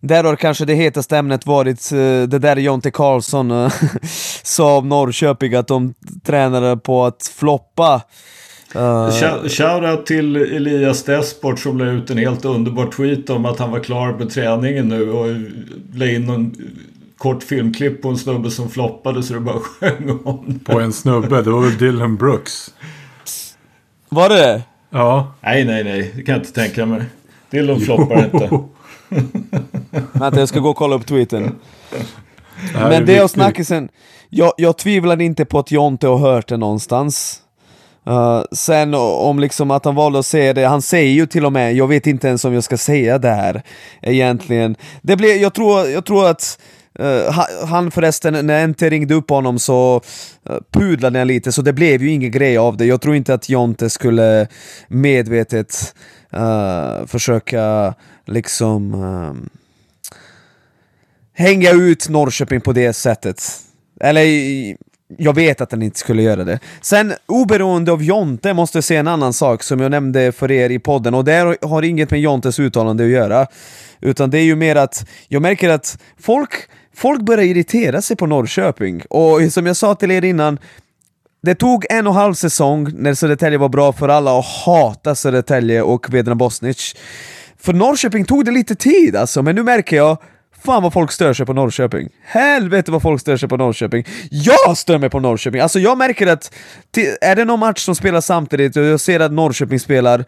där 0.00 0.24
har 0.24 0.36
kanske 0.36 0.64
det 0.64 0.74
hetaste 0.74 1.18
ämnet 1.18 1.46
varit 1.46 1.92
uh, 1.92 2.22
det 2.22 2.38
där 2.38 2.56
Jonte 2.56 2.90
Karlsson 2.90 3.50
uh, 3.50 3.72
sa 4.42 4.78
om 4.78 4.88
Norrköping, 4.88 5.54
att 5.54 5.68
de 5.68 5.94
tränade 6.24 6.76
på 6.76 7.04
att 7.04 7.32
floppa. 7.36 8.02
Uh, 8.76 9.10
Shoutout 9.48 10.06
till 10.06 10.36
Elias 10.36 11.02
Desport 11.02 11.58
som 11.58 11.78
la 11.78 11.84
ut 11.84 12.10
en 12.10 12.18
helt 12.18 12.44
underbar 12.44 12.86
tweet 12.86 13.30
om 13.30 13.46
att 13.46 13.58
han 13.58 13.70
var 13.70 13.80
klar 13.80 14.12
med 14.12 14.30
träningen 14.30 14.88
nu 14.88 15.12
och 15.12 15.26
la 15.94 16.06
in 16.06 16.26
någon 16.26 16.54
kort 17.22 17.42
filmklipp 17.42 18.02
på 18.02 18.08
en 18.08 18.18
snubbe 18.18 18.50
som 18.50 18.70
floppade 18.70 19.22
så 19.22 19.34
det 19.34 19.40
bara 19.40 19.60
sjöng 19.80 20.20
om 20.24 20.60
På 20.64 20.80
en 20.80 20.92
snubbe? 20.92 21.42
Det 21.42 21.50
var 21.50 21.60
väl 21.60 21.78
Dylan 21.78 22.16
Brooks? 22.16 22.74
Var 24.08 24.28
det 24.28 24.34
det? 24.34 24.62
Ja. 24.90 25.34
Nej, 25.40 25.64
nej, 25.64 25.84
nej. 25.84 26.12
Det 26.16 26.22
kan 26.22 26.32
jag 26.32 26.42
inte 26.42 26.52
tänka 26.52 26.86
mig. 26.86 27.02
Dylan 27.50 27.80
floppar 27.80 28.24
inte. 28.24 28.48
Vänta, 30.12 30.38
jag 30.38 30.48
ska 30.48 30.58
gå 30.58 30.70
och 30.70 30.76
kolla 30.76 30.96
upp 30.96 31.06
tweeten. 31.06 31.42
Det 32.72 32.78
Men 32.78 33.06
det 33.06 33.22
och 33.22 33.30
snackisen, 33.30 33.88
jag, 34.28 34.52
jag 34.56 34.78
tvivlar 34.78 35.20
inte 35.20 35.44
på 35.44 35.58
att 35.58 35.70
Jonte 35.70 36.06
har 36.06 36.18
hört 36.18 36.48
det 36.48 36.56
någonstans. 36.56 37.42
Uh, 38.08 38.42
sen 38.52 38.94
om 38.94 39.38
liksom 39.38 39.70
att 39.70 39.84
han 39.84 39.94
valde 39.94 40.18
att 40.18 40.26
säga 40.26 40.54
det, 40.54 40.64
han 40.64 40.82
säger 40.82 41.12
ju 41.12 41.26
till 41.26 41.46
och 41.46 41.52
med, 41.52 41.74
jag 41.74 41.88
vet 41.88 42.06
inte 42.06 42.28
ens 42.28 42.44
om 42.44 42.54
jag 42.54 42.64
ska 42.64 42.76
säga 42.76 43.18
det 43.18 43.30
här 43.30 43.62
egentligen. 44.02 44.76
Det 45.02 45.16
blir, 45.16 45.42
jag, 45.42 45.54
tror, 45.54 45.88
jag 45.88 46.04
tror 46.04 46.28
att 46.28 46.58
Uh, 47.00 47.30
han 47.66 47.90
förresten, 47.90 48.46
när 48.46 48.64
Ente 48.64 48.90
ringde 48.90 49.14
upp 49.14 49.30
honom 49.30 49.58
så 49.58 50.00
uh, 50.50 50.56
pudlade 50.70 51.18
jag 51.18 51.26
lite, 51.26 51.52
så 51.52 51.62
det 51.62 51.72
blev 51.72 52.02
ju 52.02 52.10
ingen 52.10 52.30
grej 52.30 52.58
av 52.58 52.76
det. 52.76 52.84
Jag 52.86 53.00
tror 53.00 53.14
inte 53.14 53.34
att 53.34 53.48
Jonte 53.48 53.90
skulle 53.90 54.48
medvetet 54.88 55.94
uh, 56.36 57.06
försöka 57.06 57.94
liksom 58.26 58.94
hänga 61.34 61.70
ut 61.70 62.08
Norrköping 62.08 62.60
på 62.60 62.72
det 62.72 62.92
sättet. 62.92 63.42
Eller 64.00 64.24
jag 65.16 65.34
vet 65.34 65.60
att 65.60 65.72
han 65.72 65.82
inte 65.82 65.98
skulle 65.98 66.22
göra 66.22 66.44
det. 66.44 66.58
Sen 66.80 67.12
oberoende 67.26 67.92
av 67.92 68.02
Jonte 68.02 68.54
måste 68.54 68.76
jag 68.78 68.84
säga 68.84 69.00
en 69.00 69.08
annan 69.08 69.32
sak 69.32 69.62
som 69.62 69.80
jag 69.80 69.90
nämnde 69.90 70.32
för 70.32 70.50
er 70.50 70.70
i 70.70 70.78
podden 70.78 71.14
och 71.14 71.24
det 71.24 71.56
har 71.62 71.82
inget 71.82 72.10
med 72.10 72.20
Jontes 72.20 72.58
uttalande 72.58 73.04
att 73.04 73.10
göra. 73.10 73.46
Utan 74.00 74.30
det 74.30 74.38
är 74.38 74.44
ju 74.44 74.56
mer 74.56 74.76
att 74.76 75.06
jag 75.28 75.42
märker 75.42 75.68
att 75.68 75.98
folk 76.20 76.50
folk 76.94 77.20
börjar 77.20 77.44
irritera 77.44 78.02
sig 78.02 78.16
på 78.16 78.26
Norrköping. 78.26 79.02
Och 79.10 79.52
som 79.52 79.66
jag 79.66 79.76
sa 79.76 79.94
till 79.94 80.10
er 80.10 80.24
innan, 80.24 80.58
det 81.42 81.54
tog 81.54 81.86
en 81.90 82.06
och 82.06 82.12
en 82.12 82.20
halv 82.20 82.34
säsong 82.34 82.88
när 82.94 83.14
Södertälje 83.14 83.58
var 83.58 83.68
bra 83.68 83.92
för 83.92 84.08
alla 84.08 84.38
att 84.38 84.46
hata 84.46 85.14
Södertälje 85.14 85.82
och 85.82 86.14
Vedran 86.14 86.38
Bosnic. 86.38 86.94
För 87.58 87.72
Norrköping 87.72 88.24
tog 88.24 88.44
det 88.44 88.50
lite 88.50 88.74
tid 88.74 89.16
alltså, 89.16 89.42
men 89.42 89.54
nu 89.54 89.62
märker 89.62 89.96
jag 89.96 90.18
Fan 90.64 90.82
vad 90.82 90.92
folk 90.92 91.12
stör 91.12 91.32
sig 91.32 91.46
på 91.46 91.52
Norrköping. 91.52 92.08
Helvete 92.22 92.90
vad 92.92 93.02
folk 93.02 93.20
stör 93.20 93.36
sig 93.36 93.48
på 93.48 93.56
Norrköping. 93.56 94.04
Jag 94.30 94.76
stör 94.76 94.98
mig 94.98 95.10
på 95.10 95.20
Norrköping! 95.20 95.60
Alltså 95.60 95.78
jag 95.78 95.98
märker 95.98 96.26
att, 96.26 96.54
är 97.20 97.36
det 97.36 97.44
någon 97.44 97.60
match 97.60 97.84
som 97.84 97.94
spelar 97.94 98.20
samtidigt 98.20 98.76
och 98.76 98.82
jag 98.82 99.00
ser 99.00 99.20
att 99.20 99.32
Norrköping 99.32 99.80
spelar 99.80 100.24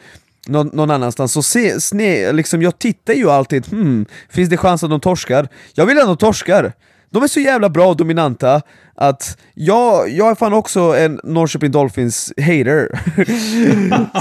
någon, 0.48 0.70
någon 0.72 0.90
annanstans, 0.90 1.32
så 1.32 1.42
se, 1.42 1.80
sne, 1.80 2.32
liksom, 2.32 2.62
jag 2.62 2.78
tittar 2.78 3.14
ju 3.14 3.30
alltid, 3.30 3.66
hmm, 3.66 4.06
finns 4.28 4.48
det 4.48 4.56
chans 4.56 4.84
att 4.84 4.90
de 4.90 5.00
torskar? 5.00 5.48
Jag 5.74 5.86
vill 5.86 5.98
att 5.98 6.06
de 6.06 6.16
torskar! 6.16 6.72
De 7.10 7.22
är 7.22 7.28
så 7.28 7.40
jävla 7.40 7.68
bra 7.68 7.86
och 7.86 7.96
dominanta 7.96 8.62
att 8.94 9.38
jag, 9.54 10.10
jag 10.10 10.30
är 10.30 10.34
fan 10.34 10.52
också 10.52 10.80
en 10.80 11.20
Norrköping 11.24 11.70
Dolphins 11.70 12.32
hater. 12.36 12.88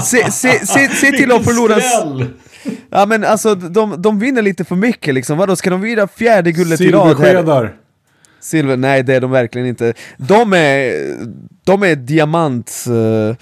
se, 0.00 0.30
se, 0.30 0.66
se, 0.66 0.88
se 0.88 1.12
till 1.12 1.32
att 1.32 1.44
förlora... 1.44 1.76
Ja 2.90 3.06
men 3.06 3.24
alltså 3.24 3.54
de, 3.54 4.02
de 4.02 4.18
vinner 4.18 4.42
lite 4.42 4.64
för 4.64 4.76
mycket 4.76 5.14
liksom, 5.14 5.38
vadå 5.38 5.56
ska 5.56 5.70
de 5.70 5.80
vinna 5.80 6.08
fjärde 6.08 6.52
guldet 6.52 6.80
i 6.80 6.90
rad? 6.90 7.16
Silverskedar! 7.16 7.74
Silver, 8.40 8.76
nej 8.76 9.02
det 9.02 9.14
är 9.14 9.20
de 9.20 9.30
verkligen 9.30 9.68
inte. 9.68 9.94
De 10.16 10.52
är, 10.52 11.14
de 11.64 11.82
är 11.82 11.96
diamant... 11.96 12.84
Uh, 12.88 13.34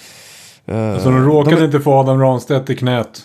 Uh, 0.71 0.93
alltså 0.93 1.11
de 1.11 1.25
råkade 1.25 1.57
de... 1.57 1.65
inte 1.65 1.81
få 1.81 1.93
Adam 1.93 2.21
Ranstedt 2.21 2.71
i 2.71 2.77
knät. 2.77 3.23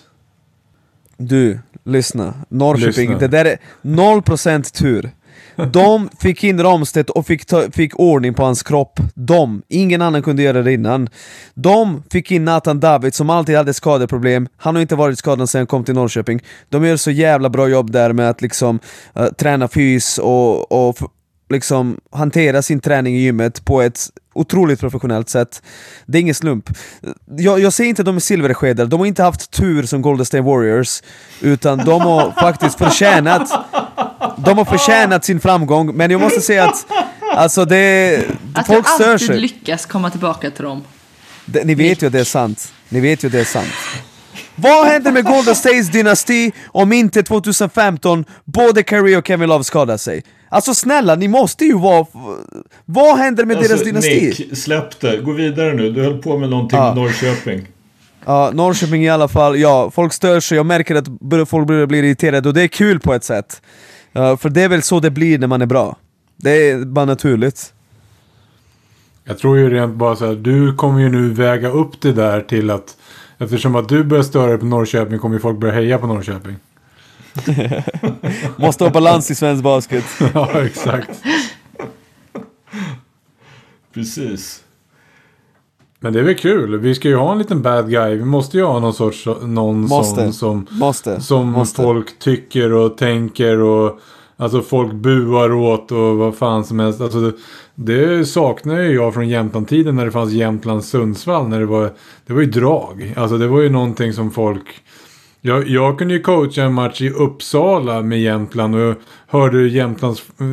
Du, 1.17 1.59
lyssna. 1.83 2.33
Norrköping, 2.49 3.09
lyssna. 3.09 3.27
det 3.27 3.27
där 3.27 3.45
är 3.45 3.57
0% 3.81 4.77
tur. 4.77 5.11
De 5.71 6.09
fick 6.19 6.43
in 6.43 6.63
Ramstedt 6.63 7.09
och 7.09 7.25
fick, 7.27 7.45
ta, 7.45 7.71
fick 7.71 7.99
ordning 7.99 8.33
på 8.33 8.43
hans 8.43 8.63
kropp. 8.63 8.99
De. 9.13 9.61
Ingen 9.67 10.01
annan 10.01 10.23
kunde 10.23 10.43
göra 10.43 10.61
det 10.61 10.73
innan. 10.73 11.09
De 11.53 12.03
fick 12.11 12.31
in 12.31 12.45
Nathan 12.45 12.79
David 12.79 13.13
som 13.13 13.29
alltid 13.29 13.57
hade 13.57 13.73
skadeproblem. 13.73 14.47
Han 14.57 14.75
har 14.75 14.81
inte 14.81 14.95
varit 14.95 15.19
skadad 15.19 15.49
sedan 15.49 15.59
han 15.59 15.67
kom 15.67 15.83
till 15.83 15.95
Norrköping. 15.95 16.41
De 16.69 16.85
gör 16.85 16.97
så 16.97 17.11
jävla 17.11 17.49
bra 17.49 17.67
jobb 17.67 17.91
där 17.91 18.13
med 18.13 18.29
att 18.29 18.41
liksom 18.41 18.79
uh, 19.19 19.25
träna 19.25 19.67
fys 19.67 20.17
och, 20.17 20.71
och 20.71 20.97
liksom 21.49 21.99
hantera 22.11 22.61
sin 22.61 22.79
träning 22.79 23.15
i 23.15 23.19
gymmet 23.19 23.65
på 23.65 23.81
ett 23.81 23.99
otroligt 24.39 24.79
professionellt 24.79 25.29
sätt. 25.29 25.61
Det 26.05 26.17
är 26.17 26.21
ingen 26.21 26.35
slump. 26.35 26.69
Jag, 27.38 27.59
jag 27.59 27.73
säger 27.73 27.89
inte 27.89 28.01
att 28.01 28.05
de 28.05 28.15
är 28.15 28.19
silverskedar, 28.19 28.85
de 28.85 28.99
har 28.99 29.07
inte 29.07 29.23
haft 29.23 29.51
tur 29.51 29.83
som 29.83 30.01
Golden 30.01 30.25
State 30.25 30.43
Warriors, 30.43 31.01
utan 31.41 31.77
de 31.77 32.01
har 32.01 32.31
faktiskt 32.41 32.77
förtjänat 32.77 33.49
de 34.38 34.57
har 34.57 34.65
förtjänat 34.65 35.25
sin 35.25 35.39
framgång, 35.39 35.95
men 35.95 36.11
jag 36.11 36.21
måste 36.21 36.41
säga 36.41 36.65
att 36.65 36.85
alltså 37.35 37.65
det... 37.65 38.23
Att 38.53 38.67
folk 38.67 38.88
stör 38.88 38.97
sig. 38.97 39.13
Att 39.13 39.19
du 39.19 39.25
alltid 39.25 39.41
lyckas 39.41 39.85
komma 39.85 40.09
tillbaka 40.09 40.51
till 40.51 40.63
dem. 40.63 40.83
Det, 41.45 41.63
ni 41.63 41.75
vet 41.75 42.03
ju 42.03 42.07
att 42.07 42.13
det 42.13 42.19
är 42.19 42.23
sant. 42.23 42.73
Ni 42.89 42.99
vet 42.99 43.23
ju 43.23 43.27
att 43.27 43.31
det 43.31 43.39
är 43.39 43.45
sant. 43.45 43.73
Vad 44.60 44.88
händer 44.88 45.12
med 45.12 45.26
Golden 45.26 45.55
States 45.55 45.88
dynasti 45.89 46.51
om 46.68 46.93
inte 46.93 47.24
2015 47.24 48.26
både 48.45 48.84
Curry 48.84 49.16
och 49.16 49.28
Kevin 49.28 49.49
Love 49.49 49.64
skadar 49.64 49.97
sig? 49.97 50.24
Alltså 50.49 50.74
snälla, 50.74 51.16
ni 51.16 51.28
måste 51.28 51.66
ju 51.66 51.78
vara... 51.78 52.05
Vad 52.86 53.18
händer 53.18 53.45
med 53.45 53.58
alltså, 53.58 53.74
deras 53.74 53.86
dynasti? 53.86 54.26
Nick, 54.26 54.58
släpp 54.58 54.99
det. 54.99 55.18
Gå 55.18 55.32
vidare 55.32 55.74
nu. 55.74 55.91
Du 55.91 56.03
höll 56.03 56.22
på 56.22 56.38
med 56.38 56.49
någonting 56.49 56.80
ja. 56.80 56.93
Norrköping. 56.93 57.68
Ja, 58.26 58.51
Norrköping 58.53 59.03
i 59.03 59.10
alla 59.10 59.28
fall. 59.28 59.60
Ja, 59.60 59.91
folk 59.91 60.14
stör 60.14 60.39
sig. 60.39 60.55
Jag 60.55 60.66
märker 60.66 60.95
att 60.95 61.49
folk 61.49 61.68
börjar 61.68 61.86
bli 61.86 61.97
irriterade 61.97 62.49
och 62.49 62.55
det 62.55 62.62
är 62.62 62.68
kul 62.68 62.99
på 62.99 63.14
ett 63.14 63.24
sätt. 63.24 63.62
Uh, 64.18 64.38
för 64.38 64.49
det 64.49 64.62
är 64.62 64.70
väl 64.70 64.84
så 64.84 64.99
det 64.99 65.12
blir 65.12 65.39
när 65.39 65.47
man 65.47 65.62
är 65.62 65.66
bra. 65.66 65.97
Det 66.38 66.70
är 66.70 66.86
bara 66.86 67.05
naturligt. 67.05 67.74
Jag 69.24 69.38
tror 69.38 69.58
ju 69.58 69.70
rent 69.70 69.95
bara 69.95 70.16
så 70.16 70.26
här, 70.26 70.36
du 70.36 70.76
kommer 70.76 70.99
ju 70.99 71.10
nu 71.10 71.30
väga 71.30 71.70
upp 71.70 72.01
det 72.01 72.14
där 72.14 72.41
till 72.41 72.70
att 72.70 72.95
eftersom 73.38 73.75
att 73.75 73.89
du 73.89 74.03
börjar 74.03 74.23
störa 74.23 74.47
dig 74.47 74.57
på 74.57 74.65
Norrköping 74.65 75.19
kommer 75.19 75.35
ju 75.35 75.39
folk 75.39 75.59
börja 75.59 75.73
heja 75.73 75.97
på 75.97 76.07
Norrköping. 76.07 76.55
Måste 78.55 78.83
ha 78.83 78.91
balans 78.91 79.31
i 79.31 79.35
svensk 79.35 79.63
basket. 79.63 80.05
ja, 80.33 80.61
exakt. 80.61 81.23
Precis. 83.93 84.63
Men 85.99 86.13
det 86.13 86.19
är 86.19 86.23
väl 86.23 86.35
kul. 86.35 86.79
Vi 86.79 86.95
ska 86.95 87.07
ju 87.07 87.15
ha 87.15 87.31
en 87.31 87.38
liten 87.38 87.61
bad 87.61 87.89
guy. 87.89 88.15
Vi 88.15 88.25
måste 88.25 88.57
ju 88.57 88.63
ha 88.63 88.79
någon 88.79 88.93
sorts 88.93 89.27
någon 89.41 89.81
måste. 89.81 90.23
Sån, 90.23 90.33
som, 90.33 90.67
måste. 90.71 91.21
som 91.21 91.51
måste. 91.51 91.81
folk 91.81 92.19
tycker 92.19 92.73
och 92.73 92.97
tänker 92.97 93.59
och 93.59 93.99
alltså 94.38 94.61
folk 94.61 94.93
buar 94.93 95.53
åt 95.53 95.91
och 95.91 96.17
vad 96.17 96.35
fan 96.35 96.65
som 96.65 96.79
helst. 96.79 97.01
Alltså 97.01 97.19
det, 97.19 97.33
det 97.75 98.25
saknar 98.25 98.79
ju 98.79 98.91
jag 98.91 99.13
från 99.13 99.29
Jämtland-tiden 99.29 99.95
när 99.95 100.05
det 100.05 100.11
fanns 100.11 100.31
Jämtland-Sundsvall. 100.31 101.47
När 101.47 101.59
det 101.59 101.65
var, 101.65 101.91
det 102.25 102.33
var 102.33 102.41
ju 102.41 102.51
drag. 102.51 103.13
Alltså 103.17 103.38
det 103.38 103.47
var 103.47 103.61
ju 103.61 103.69
någonting 103.69 104.13
som 104.13 104.31
folk 104.31 104.81
jag, 105.41 105.67
jag 105.67 105.97
kunde 105.97 106.13
ju 106.13 106.21
coacha 106.21 106.63
en 106.63 106.73
match 106.73 107.01
i 107.01 107.09
Uppsala 107.09 108.01
med 108.01 108.21
Jämtland 108.21 108.75
och 108.75 108.81
jag 108.81 108.95
hörde 109.27 109.67
Jämtlands 109.67 110.23
eh, 110.39 110.45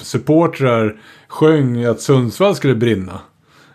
supportrar 0.00 1.00
sjöng 1.28 1.84
att 1.84 2.00
Sundsvall 2.00 2.56
skulle 2.56 2.74
brinna. 2.74 3.20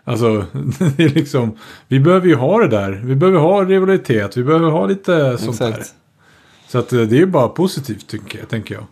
Alltså, 0.04 0.44
det 0.96 1.04
är 1.04 1.08
liksom, 1.08 1.58
vi 1.88 2.00
behöver 2.00 2.26
ju 2.26 2.34
ha 2.34 2.58
det 2.58 2.68
där. 2.68 3.02
Vi 3.04 3.14
behöver 3.14 3.38
ha 3.38 3.64
rivalitet. 3.64 4.36
Vi 4.36 4.44
behöver 4.44 4.70
ha 4.70 4.86
lite 4.86 5.38
sånt 5.38 5.50
Exakt. 5.50 5.76
där. 5.76 5.84
Så 6.68 6.78
att 6.78 6.92
eh, 6.92 7.00
det 7.00 7.16
är 7.16 7.20
ju 7.20 7.26
bara 7.26 7.48
positivt, 7.48 8.12
jag. 8.12 8.48
Tänker 8.48 8.74
jag. 8.74 8.84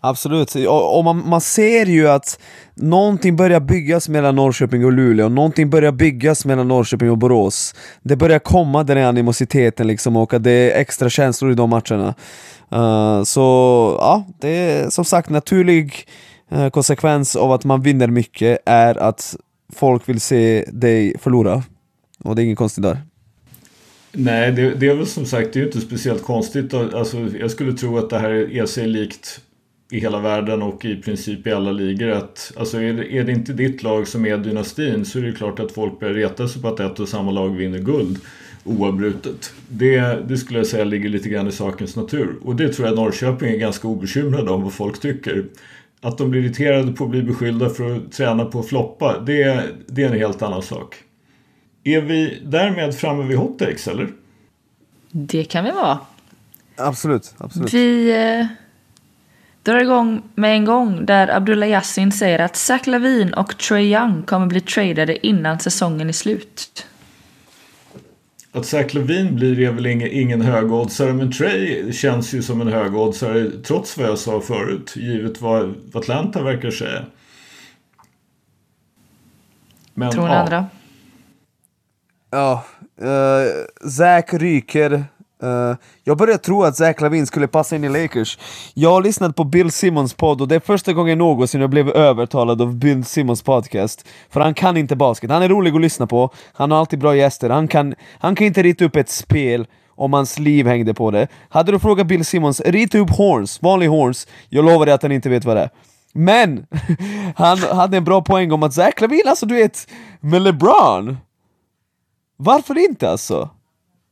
Absolut, 0.00 0.54
och, 0.54 0.98
och 0.98 1.04
man, 1.04 1.28
man 1.28 1.40
ser 1.40 1.86
ju 1.86 2.08
att 2.08 2.40
någonting 2.74 3.36
börjar 3.36 3.60
byggas 3.60 4.08
mellan 4.08 4.36
Norrköping 4.36 4.84
och 4.84 4.92
Luleå, 4.92 5.28
någonting 5.28 5.70
börjar 5.70 5.92
byggas 5.92 6.44
mellan 6.44 6.68
Norrköping 6.68 7.10
och 7.10 7.18
Borås. 7.18 7.74
Det 8.02 8.16
börjar 8.16 8.38
komma 8.38 8.84
den 8.84 8.96
här 8.96 9.04
animositeten 9.04 9.86
liksom 9.86 10.16
och 10.16 10.40
det 10.40 10.50
är 10.50 10.80
extra 10.80 11.10
känslor 11.10 11.52
i 11.52 11.54
de 11.54 11.70
matcherna. 11.70 12.14
Uh, 12.72 13.24
så 13.24 13.40
ja, 14.00 14.26
det 14.40 14.48
är 14.48 14.90
som 14.90 15.04
sagt 15.04 15.30
naturlig 15.30 16.08
uh, 16.52 16.68
konsekvens 16.68 17.36
av 17.36 17.52
att 17.52 17.64
man 17.64 17.82
vinner 17.82 18.08
mycket 18.08 18.58
är 18.66 18.98
att 18.98 19.36
folk 19.74 20.08
vill 20.08 20.20
se 20.20 20.64
dig 20.72 21.18
förlora. 21.18 21.62
Och 22.24 22.36
det 22.36 22.42
är 22.42 22.44
inget 22.44 22.58
konstigt 22.58 22.82
där. 22.82 22.98
Nej, 24.12 24.52
det, 24.52 24.74
det, 24.74 24.88
är 24.88 24.94
väl 24.94 25.06
som 25.06 25.26
sagt 25.26 25.52
det 25.52 25.60
är 25.60 25.66
inte 25.66 25.80
speciellt 25.80 26.22
konstigt. 26.22 26.74
Alltså, 26.74 27.16
jag 27.40 27.50
skulle 27.50 27.72
tro 27.72 27.98
att 27.98 28.10
det 28.10 28.18
här 28.18 28.30
är 28.30 28.66
sig 28.66 28.86
likt 28.86 29.40
i 29.90 30.00
hela 30.00 30.20
världen 30.20 30.62
och 30.62 30.84
i 30.84 30.96
princip 30.96 31.46
i 31.46 31.52
alla 31.52 31.72
ligor. 31.72 32.08
Att, 32.08 32.52
alltså 32.56 32.80
är, 32.80 32.92
det, 32.92 33.12
är 33.14 33.24
det 33.24 33.32
inte 33.32 33.52
ditt 33.52 33.82
lag 33.82 34.08
som 34.08 34.26
är 34.26 34.38
dynastin 34.38 35.04
så 35.04 35.18
är 35.18 35.22
det 35.22 35.32
klart 35.32 35.60
att 35.60 35.72
folk 35.72 36.00
börjar 36.00 36.14
reta 36.14 36.48
sig 36.48 36.62
på 36.62 36.68
att 36.68 36.80
ett 36.80 37.00
och 37.00 37.08
samma 37.08 37.30
lag 37.30 37.48
vinner 37.48 37.78
guld 37.78 38.18
oavbrutet. 38.68 39.52
Det, 39.68 40.00
det 40.28 40.36
skulle 40.36 40.58
jag 40.58 40.66
säga 40.66 40.84
ligger 40.84 41.08
lite 41.08 41.28
grann 41.28 41.48
i 41.48 41.52
sakens 41.52 41.96
natur. 41.96 42.38
Och 42.42 42.56
det 42.56 42.72
tror 42.72 42.88
jag 42.88 42.96
Norrköping 42.96 43.48
är 43.48 43.56
ganska 43.56 43.88
obekymrade 43.88 44.50
om 44.50 44.62
vad 44.62 44.72
folk 44.72 45.00
tycker. 45.00 45.44
Att 46.00 46.18
de 46.18 46.30
blir 46.30 46.44
irriterade 46.44 46.92
på 46.92 47.04
att 47.04 47.10
bli 47.10 47.22
beskyllda 47.22 47.70
för 47.70 47.96
att 47.96 48.12
träna 48.12 48.44
på 48.44 48.60
att 48.60 48.68
floppa, 48.68 49.18
det, 49.18 49.64
det 49.86 50.02
är 50.02 50.06
en 50.06 50.18
helt 50.18 50.42
annan 50.42 50.62
sak. 50.62 50.96
Är 51.84 52.00
vi 52.00 52.42
därmed 52.44 52.94
framme 52.94 53.24
vid 53.24 53.36
hot 53.36 53.58
takes, 53.58 53.88
eller? 53.88 54.08
Det 55.10 55.44
kan 55.44 55.64
vi 55.64 55.70
vara. 55.70 55.98
Absolut. 56.76 57.34
absolut. 57.38 57.74
Vi 57.74 58.10
eh, 58.10 58.46
drar 59.68 59.80
igång 59.80 60.22
med 60.34 60.54
en 60.54 60.64
gång 60.64 61.06
där 61.06 61.28
Abdullah 61.28 61.68
Yassin 61.68 62.12
säger 62.12 62.38
att 62.38 62.56
Zach 62.56 62.86
Lavin 62.86 63.34
och 63.34 63.58
Trey 63.58 63.94
Young 63.94 64.22
kommer 64.22 64.46
bli 64.46 64.60
tradade 64.60 65.26
innan 65.26 65.58
säsongen 65.58 66.08
är 66.08 66.12
slut. 66.12 66.86
Att 68.52 68.66
Zach 68.66 68.94
Lavin 68.94 69.36
blir 69.36 69.60
är 69.60 69.72
väl 69.72 69.86
ingen, 69.86 70.08
ingen 70.10 70.40
högoddsare 70.40 71.12
men 71.12 71.32
Trey 71.32 71.92
känns 71.92 72.34
ju 72.34 72.42
som 72.42 72.60
en 72.60 72.68
högoddsare 72.68 73.50
trots 73.50 73.98
vad 73.98 74.06
jag 74.06 74.18
sa 74.18 74.40
förut 74.40 74.96
givet 74.96 75.40
vad 75.40 75.74
Atlanta 75.94 76.42
verkar 76.42 76.70
säga. 76.70 77.04
Men, 79.94 80.10
Tror 80.10 80.22
ni 80.22 80.28
ja. 80.28 80.38
andra? 80.38 80.66
Ja, 82.30 82.64
uh, 83.02 83.88
Zach 83.90 84.32
ryker. 84.32 85.04
Uh, 85.42 85.76
jag 86.04 86.16
började 86.16 86.38
tro 86.38 86.62
att 86.62 86.76
Zach 86.76 87.00
Lavin 87.00 87.26
skulle 87.26 87.48
passa 87.48 87.76
in 87.76 87.84
i 87.84 87.88
Lakers. 87.88 88.38
Jag 88.74 88.90
har 88.90 89.02
lyssnat 89.02 89.36
på 89.36 89.44
Bill 89.44 89.70
Simmons 89.70 90.14
podd 90.14 90.40
och 90.40 90.48
det 90.48 90.54
är 90.54 90.60
första 90.60 90.92
gången 90.92 91.18
någonsin 91.18 91.60
jag 91.60 91.70
blev 91.70 91.88
övertalad 91.88 92.62
av 92.62 92.76
Bill 92.76 93.04
Simmons 93.04 93.42
podcast. 93.42 94.08
För 94.30 94.40
han 94.40 94.54
kan 94.54 94.76
inte 94.76 94.96
basket, 94.96 95.30
han 95.30 95.42
är 95.42 95.48
rolig 95.48 95.74
att 95.74 95.80
lyssna 95.80 96.06
på, 96.06 96.30
han 96.52 96.70
har 96.70 96.78
alltid 96.78 96.98
bra 96.98 97.16
gäster, 97.16 97.50
han 97.50 97.68
kan, 97.68 97.94
han 98.18 98.34
kan 98.34 98.46
inte 98.46 98.62
rita 98.62 98.84
upp 98.84 98.96
ett 98.96 99.10
spel 99.10 99.66
om 99.94 100.12
hans 100.12 100.38
liv 100.38 100.66
hängde 100.66 100.94
på 100.94 101.10
det. 101.10 101.28
Hade 101.48 101.72
du 101.72 101.78
frågat 101.78 102.06
Bill 102.06 102.24
Simmons, 102.24 102.60
rita 102.60 102.98
upp 102.98 103.10
horns, 103.10 103.62
vanlig 103.62 103.86
horns, 103.86 104.26
jag 104.48 104.64
lovar 104.64 104.86
dig 104.86 104.94
att 104.94 105.02
han 105.02 105.12
inte 105.12 105.28
vet 105.28 105.44
vad 105.44 105.56
det 105.56 105.62
är. 105.62 105.70
Men! 106.12 106.66
han 107.36 107.58
hade 107.58 107.96
en 107.96 108.04
bra 108.04 108.22
poäng 108.22 108.52
om 108.52 108.62
att 108.62 108.74
Zach 108.74 109.00
Lavin, 109.00 109.22
alltså 109.26 109.46
du 109.46 109.54
vet, 109.54 109.88
med 110.20 110.42
LeBron 110.42 111.16
varför 112.40 112.78
inte 112.78 113.10
alltså? 113.10 113.50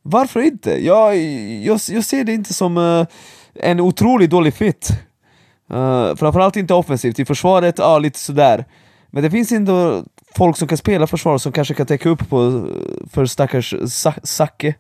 Varför 0.09 0.41
inte? 0.41 0.85
Jag, 0.85 1.17
jag, 1.63 1.81
jag 1.89 2.05
ser 2.05 2.25
det 2.25 2.33
inte 2.33 2.55
som 2.55 2.77
uh, 2.77 3.07
en 3.55 3.81
otroligt 3.81 4.31
dålig 4.31 4.55
fit. 4.55 4.91
Uh, 5.73 6.15
framförallt 6.15 6.57
inte 6.57 6.75
offensivt, 6.75 7.19
i 7.19 7.25
försvaret, 7.25 7.75
ja 7.79 7.99
lite 7.99 8.19
sådär. 8.19 8.65
Men 9.11 9.23
det 9.23 9.31
finns 9.31 9.53
ändå 9.53 10.05
folk 10.37 10.57
som 10.57 10.69
kan 10.69 10.79
spela 10.79 11.07
försvar 11.07 11.39
som 11.39 11.53
kanske 11.53 11.75
kan 11.75 11.87
täcka 11.87 12.09
upp 12.09 12.29
på 12.29 12.47
eh, 12.47 13.09
för 13.13 13.27
stackars 13.27 13.75
Zacke. 14.23 14.75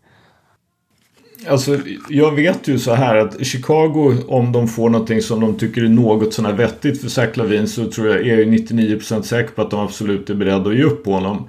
Alltså, 1.49 1.79
jag 2.09 2.35
vet 2.35 2.68
ju 2.68 2.79
så 2.79 2.95
här 2.95 3.16
att 3.16 3.47
Chicago, 3.47 4.16
om 4.29 4.53
de 4.53 4.68
får 4.68 4.91
någonting 4.91 5.22
som 5.22 5.41
de 5.41 5.59
tycker 5.59 5.85
är 5.85 5.89
något 5.89 6.35
sånär 6.35 6.53
vettigt 6.53 7.01
för 7.01 7.09
Zach 7.09 7.37
Lavin 7.37 7.68
så 7.68 7.91
tror 7.91 8.09
jag, 8.09 8.27
är 8.27 8.39
jag 8.39 8.49
99% 8.49 9.22
säker 9.22 9.51
på 9.51 9.62
att 9.62 9.70
de 9.70 9.81
absolut 9.81 10.31
är 10.31 10.35
beredda 10.35 10.70
att 10.70 10.77
ge 10.77 10.83
upp 10.83 11.05
på 11.05 11.12
honom. 11.12 11.49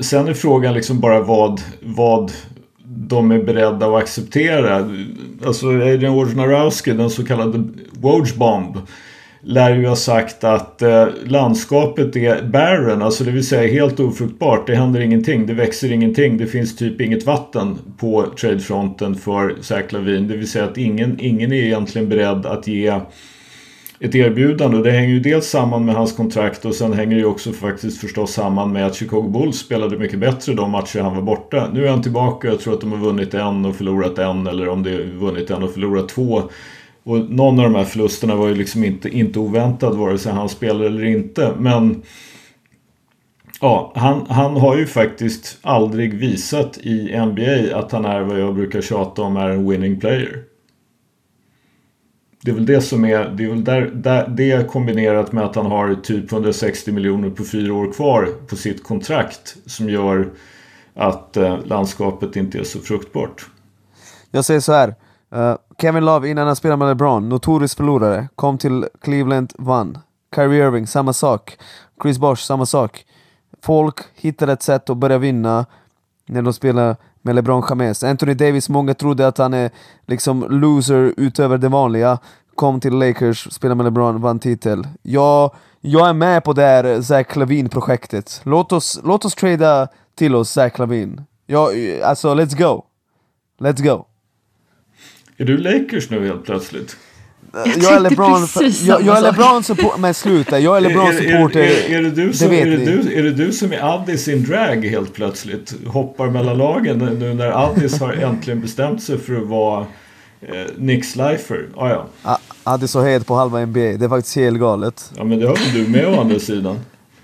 Sen 0.00 0.28
är 0.28 0.34
frågan 0.34 0.74
liksom 0.74 1.00
bara 1.00 1.20
vad, 1.20 1.60
vad 1.80 2.32
de 2.96 3.30
är 3.30 3.42
beredda 3.42 3.86
att 3.86 4.02
acceptera. 4.02 4.90
Alltså 5.46 5.66
Adrian 5.66 6.14
Wojnarowski, 6.14 6.92
den 6.92 7.10
så 7.10 7.24
kallade 7.24 7.64
Wojbomb, 7.92 8.78
lär 9.44 9.76
ju 9.76 9.86
ha 9.86 9.96
sagt 9.96 10.44
att 10.44 10.82
eh, 10.82 11.06
landskapet 11.24 12.16
är 12.16 12.42
barren, 12.42 13.02
alltså 13.02 13.24
det 13.24 13.30
vill 13.30 13.46
säga 13.46 13.72
helt 13.72 14.00
ofruktbart. 14.00 14.66
Det 14.66 14.74
händer 14.74 15.00
ingenting, 15.00 15.46
det 15.46 15.54
växer 15.54 15.92
ingenting, 15.92 16.38
det 16.38 16.46
finns 16.46 16.76
typ 16.76 17.00
inget 17.00 17.26
vatten 17.26 17.78
på 17.98 18.26
tradefronten 18.40 19.14
för 19.14 19.56
Zach 19.60 19.92
Lavin. 19.92 20.28
Det 20.28 20.36
vill 20.36 20.50
säga 20.50 20.64
att 20.64 20.78
ingen, 20.78 21.20
ingen 21.20 21.52
är 21.52 21.56
egentligen 21.56 22.08
beredd 22.08 22.46
att 22.46 22.66
ge 22.66 23.00
ett 24.02 24.14
erbjudande. 24.14 24.76
Och 24.76 24.84
det 24.84 24.90
hänger 24.90 25.14
ju 25.14 25.20
dels 25.20 25.46
samman 25.46 25.84
med 25.84 25.94
hans 25.94 26.12
kontrakt 26.12 26.64
och 26.64 26.74
sen 26.74 26.92
hänger 26.92 27.14
det 27.14 27.20
ju 27.20 27.26
också 27.26 27.52
faktiskt 27.52 28.00
förstås 28.00 28.32
samman 28.32 28.72
med 28.72 28.86
att 28.86 28.94
Chicago 28.94 29.22
Bulls 29.28 29.58
spelade 29.58 29.98
mycket 29.98 30.18
bättre 30.18 30.54
de 30.54 30.70
matcher 30.70 31.00
han 31.00 31.14
var 31.14 31.22
borta. 31.22 31.70
Nu 31.72 31.86
är 31.86 31.90
han 31.90 32.02
tillbaka 32.02 32.48
jag 32.48 32.60
tror 32.60 32.74
att 32.74 32.80
de 32.80 32.92
har 32.92 32.98
vunnit 32.98 33.34
en 33.34 33.64
och 33.64 33.76
förlorat 33.76 34.18
en 34.18 34.46
eller 34.46 34.68
om 34.68 34.82
det 34.82 34.90
är 34.90 35.04
vunnit 35.04 35.50
en 35.50 35.62
och 35.62 35.74
förlorat 35.74 36.08
två. 36.08 36.42
Och 37.04 37.30
någon 37.30 37.58
av 37.58 37.64
de 37.64 37.74
här 37.74 37.84
förlusterna 37.84 38.36
var 38.36 38.48
ju 38.48 38.54
liksom 38.54 38.84
inte, 38.84 39.08
inte 39.08 39.38
oväntad 39.38 39.94
vare 39.94 40.18
sig 40.18 40.32
han 40.32 40.48
spelade 40.48 40.86
eller 40.86 41.04
inte. 41.04 41.52
Men 41.58 42.02
ja, 43.60 43.92
han, 43.94 44.26
han 44.28 44.56
har 44.56 44.76
ju 44.76 44.86
faktiskt 44.86 45.58
aldrig 45.62 46.14
visat 46.14 46.78
i 46.78 47.20
NBA 47.26 47.78
att 47.78 47.92
han 47.92 48.04
är 48.04 48.20
vad 48.20 48.40
jag 48.40 48.54
brukar 48.54 48.80
tjata 48.80 49.22
om 49.22 49.36
är 49.36 49.48
en 49.48 49.70
winning 49.70 50.00
player. 50.00 50.51
Det 52.44 52.50
är 52.50 52.54
väl 52.54 52.66
det 52.66 52.80
som 52.80 53.04
är, 53.04 53.28
det 53.28 53.44
är 53.44 53.48
väl 53.48 53.64
där, 53.64 53.80
där, 53.94 54.28
det 54.28 54.68
kombinerat 54.70 55.32
med 55.32 55.44
att 55.44 55.56
han 55.56 55.66
har 55.66 55.94
typ 55.94 56.32
160 56.32 56.92
miljoner 56.92 57.30
på 57.30 57.44
fyra 57.44 57.74
år 57.74 57.92
kvar 57.92 58.28
på 58.48 58.56
sitt 58.56 58.84
kontrakt 58.84 59.56
som 59.66 59.88
gör 59.88 60.28
att 60.94 61.36
eh, 61.36 61.58
landskapet 61.64 62.36
inte 62.36 62.58
är 62.58 62.64
så 62.64 62.78
fruktbart. 62.78 63.46
Jag 64.30 64.44
säger 64.44 64.60
så 64.60 64.72
här. 64.72 64.94
Uh, 65.34 65.56
Kevin 65.80 66.04
Love 66.04 66.28
innan 66.28 66.46
han 66.46 66.56
spelade 66.56 66.76
med 66.76 66.88
LeBron, 66.88 67.28
notorisk 67.28 67.76
förlorare, 67.76 68.28
kom 68.34 68.58
till 68.58 68.86
Cleveland, 69.00 69.52
vann. 69.58 69.98
Kyrie 70.34 70.66
Irving, 70.66 70.86
samma 70.86 71.12
sak. 71.12 71.56
Chris 72.02 72.18
Bosh, 72.18 72.42
samma 72.42 72.66
sak. 72.66 73.04
Folk 73.62 74.00
hittade 74.14 74.52
ett 74.52 74.62
sätt 74.62 74.90
att 74.90 74.96
börja 74.96 75.18
vinna 75.18 75.66
när 76.26 76.42
de 76.42 76.52
spelar 76.52 76.96
med 77.22 77.34
LeBron 77.34 77.64
James. 77.68 78.04
Anthony 78.04 78.34
Davis, 78.34 78.68
många 78.68 78.94
trodde 78.94 79.26
att 79.26 79.38
han 79.38 79.54
är 79.54 79.70
liksom 80.06 80.46
loser 80.50 81.14
utöver 81.16 81.58
det 81.58 81.68
vanliga. 81.68 82.18
Kom 82.54 82.80
till 82.80 82.94
Lakers, 82.94 83.52
spelade 83.52 83.76
med 83.76 83.84
LeBron, 83.84 84.20
vann 84.20 84.38
titel. 84.38 84.86
Jag, 85.02 85.54
jag 85.80 86.08
är 86.08 86.12
med 86.12 86.44
på 86.44 86.52
det 86.52 86.62
här 86.62 87.02
Zach 87.02 87.36
Lavin-projektet. 87.36 88.40
Låt 88.44 88.72
oss, 88.72 89.00
låt 89.04 89.24
oss 89.24 89.34
trada 89.34 89.88
till 90.14 90.34
oss 90.34 90.50
Zach 90.50 90.78
Lavin. 90.78 91.20
Jag, 91.46 91.70
alltså, 92.04 92.34
let's 92.34 92.58
go. 92.58 92.84
Let's 93.58 93.82
go. 93.82 94.06
Är 95.36 95.44
du 95.44 95.56
Lakers 95.56 96.10
nu 96.10 96.26
helt 96.26 96.44
plötsligt? 96.44 96.96
Jag, 97.52 97.66
jag 97.66 97.92
är 97.92 98.00
LeBron, 98.00 98.46
jag, 98.82 99.02
jag 99.02 99.18
är 99.18 99.22
LeBron 99.22 99.62
supporter, 99.62 99.98
men 99.98 100.14
sluta, 100.14 100.58
jag 100.60 100.76
är 100.76 100.80
LeBron 100.80 101.12
supporter. 101.12 101.60
Är, 101.60 101.94
är, 101.94 101.98
är, 101.98 102.02
det 102.02 102.10
du 102.10 102.32
som, 102.32 102.48
det 102.48 102.60
är, 102.60 102.66
det 102.66 102.76
du, 102.76 103.18
är 103.18 103.22
det 103.22 103.32
du 103.32 103.52
som 103.52 103.72
är 103.72 103.94
Addis 103.94 104.28
in 104.28 104.44
drag 104.44 104.84
helt 104.84 105.12
plötsligt? 105.14 105.74
Hoppar 105.86 106.30
mellan 106.30 106.58
lagen 106.58 106.98
nu 106.98 107.34
när 107.34 107.64
Addis 107.64 108.00
har 108.00 108.12
äntligen 108.12 108.60
bestämt 108.60 109.02
sig 109.02 109.18
för 109.18 109.36
att 109.36 109.46
vara 109.46 109.86
eh, 110.40 110.54
Nick 110.76 111.04
Slifer. 111.04 111.68
Ah, 111.76 111.88
ja. 111.88 112.38
Addis 112.64 112.94
och 112.94 113.04
het 113.04 113.26
på 113.26 113.34
halva 113.34 113.66
NBA, 113.66 113.80
det 113.80 114.04
är 114.04 114.08
faktiskt 114.08 114.36
helt 114.36 114.60
galet. 114.60 115.12
Ja 115.16 115.24
men 115.24 115.38
det 115.38 115.46
har 115.46 115.56
väl 115.56 115.84
du 115.84 115.90
med 115.90 116.08
å 116.08 116.20
andra 116.20 116.38
sidan? 116.38 116.78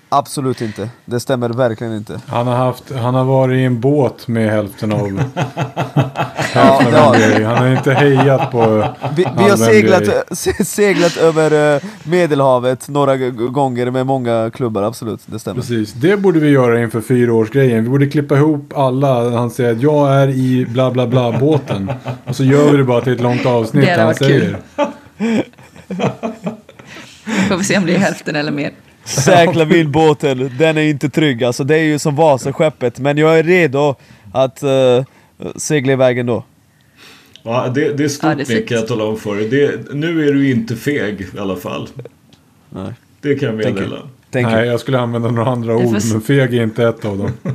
Absolut 0.08 0.60
inte. 0.60 0.88
Det 1.04 1.20
stämmer 1.20 1.48
verkligen 1.48 1.96
inte. 1.96 2.20
Han 2.26 2.46
har, 2.46 2.56
haft, 2.56 2.92
han 2.92 3.14
har 3.14 3.24
varit 3.24 3.56
i 3.56 3.64
en 3.64 3.80
båt 3.80 4.28
med 4.28 4.50
hälften 4.50 4.92
av... 4.92 5.08
ja, 6.54 6.82
det 6.90 6.98
har 6.98 7.44
Han 7.44 7.56
har 7.58 7.76
inte 7.76 7.92
hejat 7.92 8.50
på... 8.50 8.84
Vi, 9.16 9.26
vi 9.38 9.48
har 9.48 9.56
seglat, 9.56 10.38
seglat 10.66 11.16
över 11.16 11.74
uh, 11.74 11.82
Medelhavet 12.04 12.88
några 12.88 13.16
gånger 13.30 13.90
med 13.90 14.06
många 14.06 14.50
klubbar, 14.54 14.82
absolut. 14.82 15.20
Det 15.26 15.38
stämmer. 15.38 15.60
Precis. 15.60 15.92
Det 15.92 16.16
borde 16.16 16.40
vi 16.40 16.48
göra 16.48 16.80
inför 16.80 17.00
fyraårsgrejen. 17.00 17.84
Vi 17.84 17.90
borde 17.90 18.06
klippa 18.06 18.36
ihop 18.36 18.72
alla. 18.76 19.30
Han 19.30 19.50
säger 19.50 19.72
att 19.72 19.82
jag 19.82 20.14
är 20.14 20.28
i 20.28 20.66
bla 20.66 20.90
bla 20.90 21.06
bla 21.06 21.38
båten. 21.40 21.92
Och 22.24 22.36
så 22.36 22.44
gör 22.44 22.70
vi 22.70 22.76
det 22.76 22.84
bara 22.84 23.00
till 23.00 23.12
ett 23.12 23.20
långt 23.20 23.46
avsnitt. 23.46 23.84
Det 23.84 24.02
han 24.02 24.14
säger. 24.14 24.58
Får 27.48 27.56
vi 27.56 27.64
se 27.64 27.78
om 27.78 27.86
det 27.86 27.94
är 27.94 27.98
hälften 27.98 28.36
eller 28.36 28.52
mer. 28.52 28.72
Säkla 29.08 29.64
vildbåten, 29.64 30.50
den 30.58 30.78
är 30.78 30.82
inte 30.82 31.10
trygg. 31.10 31.44
Alltså 31.44 31.64
det 31.64 31.76
är 31.76 31.82
ju 31.82 31.98
som 31.98 32.16
Vasaskeppet, 32.16 32.98
men 32.98 33.18
jag 33.18 33.38
är 33.38 33.42
redo 33.42 33.94
att 34.32 34.62
uh, 34.62 35.04
segla 35.56 35.92
iväg 35.92 36.18
ändå. 36.18 36.44
Ja, 37.42 37.68
det, 37.74 37.92
det 37.92 38.04
är 38.04 38.08
stort 38.08 38.28
Ja, 38.30 38.34
det 38.34 38.50
är 38.52 38.56
Nick, 38.56 38.68
kan 38.68 38.78
jag 38.78 38.88
tala 38.88 39.04
om 39.04 39.16
för 39.16 39.36
dig. 39.36 39.48
Det, 39.48 39.94
nu 39.94 40.28
är 40.28 40.32
du 40.32 40.50
inte 40.50 40.76
feg 40.76 41.20
i 41.20 41.38
alla 41.38 41.56
fall. 41.56 41.88
Nej. 42.70 42.92
Det 43.20 43.34
kan 43.34 43.48
jag 43.48 43.56
meddela. 43.56 43.96
Thank 44.30 44.46
Nej, 44.46 44.66
jag 44.66 44.80
skulle 44.80 44.98
använda 44.98 45.30
några 45.30 45.50
andra 45.50 45.76
ord, 45.76 46.02
för- 46.02 46.12
men 46.12 46.20
feg 46.20 46.54
är 46.54 46.62
inte 46.62 46.88
ett 46.88 47.04
av 47.04 47.18
dem. 47.18 47.30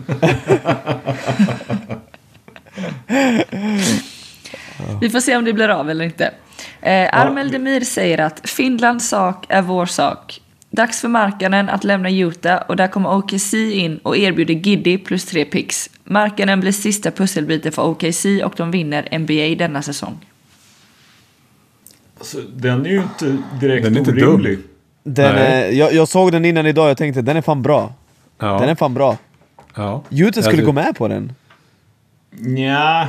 Vi 5.01 5.09
får 5.09 5.19
se 5.19 5.37
om 5.37 5.45
det 5.45 5.53
blir 5.53 5.69
av 5.69 5.89
eller 5.89 6.05
inte. 6.05 6.31
Eh, 6.81 7.17
Armel 7.19 7.51
Demir 7.51 7.81
säger 7.81 8.17
att 8.17 8.49
Finlands 8.49 9.09
sak 9.09 9.45
är 9.49 9.61
vår 9.61 9.85
sak. 9.85 10.41
Dags 10.75 11.01
för 11.01 11.07
Markkanen 11.07 11.69
att 11.69 11.83
lämna 11.83 12.09
Utah 12.11 12.61
och 12.67 12.75
där 12.75 12.87
kommer 12.87 13.15
OKC 13.17 13.53
in 13.53 13.97
och 13.97 14.17
erbjuder 14.17 14.53
Giddy 14.53 14.97
plus 14.97 15.25
tre 15.25 15.45
picks. 15.45 15.89
Markkanen 16.03 16.59
blir 16.59 16.71
sista 16.71 17.11
pusselbiten 17.11 17.71
för 17.71 17.83
OKC 17.83 18.25
och 18.45 18.53
de 18.57 18.71
vinner 18.71 19.19
NBA 19.19 19.55
denna 19.65 19.81
säsong. 19.81 20.25
Alltså, 22.17 22.37
den 22.41 22.85
är 22.85 22.89
ju 22.89 23.01
inte 23.01 23.37
direkt 23.61 23.83
Den 23.83 23.95
är 23.95 23.99
inte 23.99 24.11
orimlig. 24.11 24.59
Den, 25.03 25.35
Nej. 25.35 25.63
eh, 25.69 25.77
jag, 25.79 25.93
jag 25.93 26.07
såg 26.07 26.31
den 26.31 26.45
innan 26.45 26.65
idag, 26.65 26.89
jag 26.89 26.97
tänkte 26.97 27.21
den 27.21 27.37
är 27.37 27.41
fan 27.41 27.61
bra. 27.61 27.93
Ja. 28.39 28.59
Den 28.59 28.69
är 28.69 28.75
fan 28.75 28.93
bra. 28.93 29.17
ja. 29.75 30.03
Utah 30.09 30.31
skulle 30.31 30.47
Alltså, 30.47 30.65
gå 30.65 30.71
med 30.71 30.95
på 30.95 31.07
den. 31.07 31.33
Nja, 32.31 33.07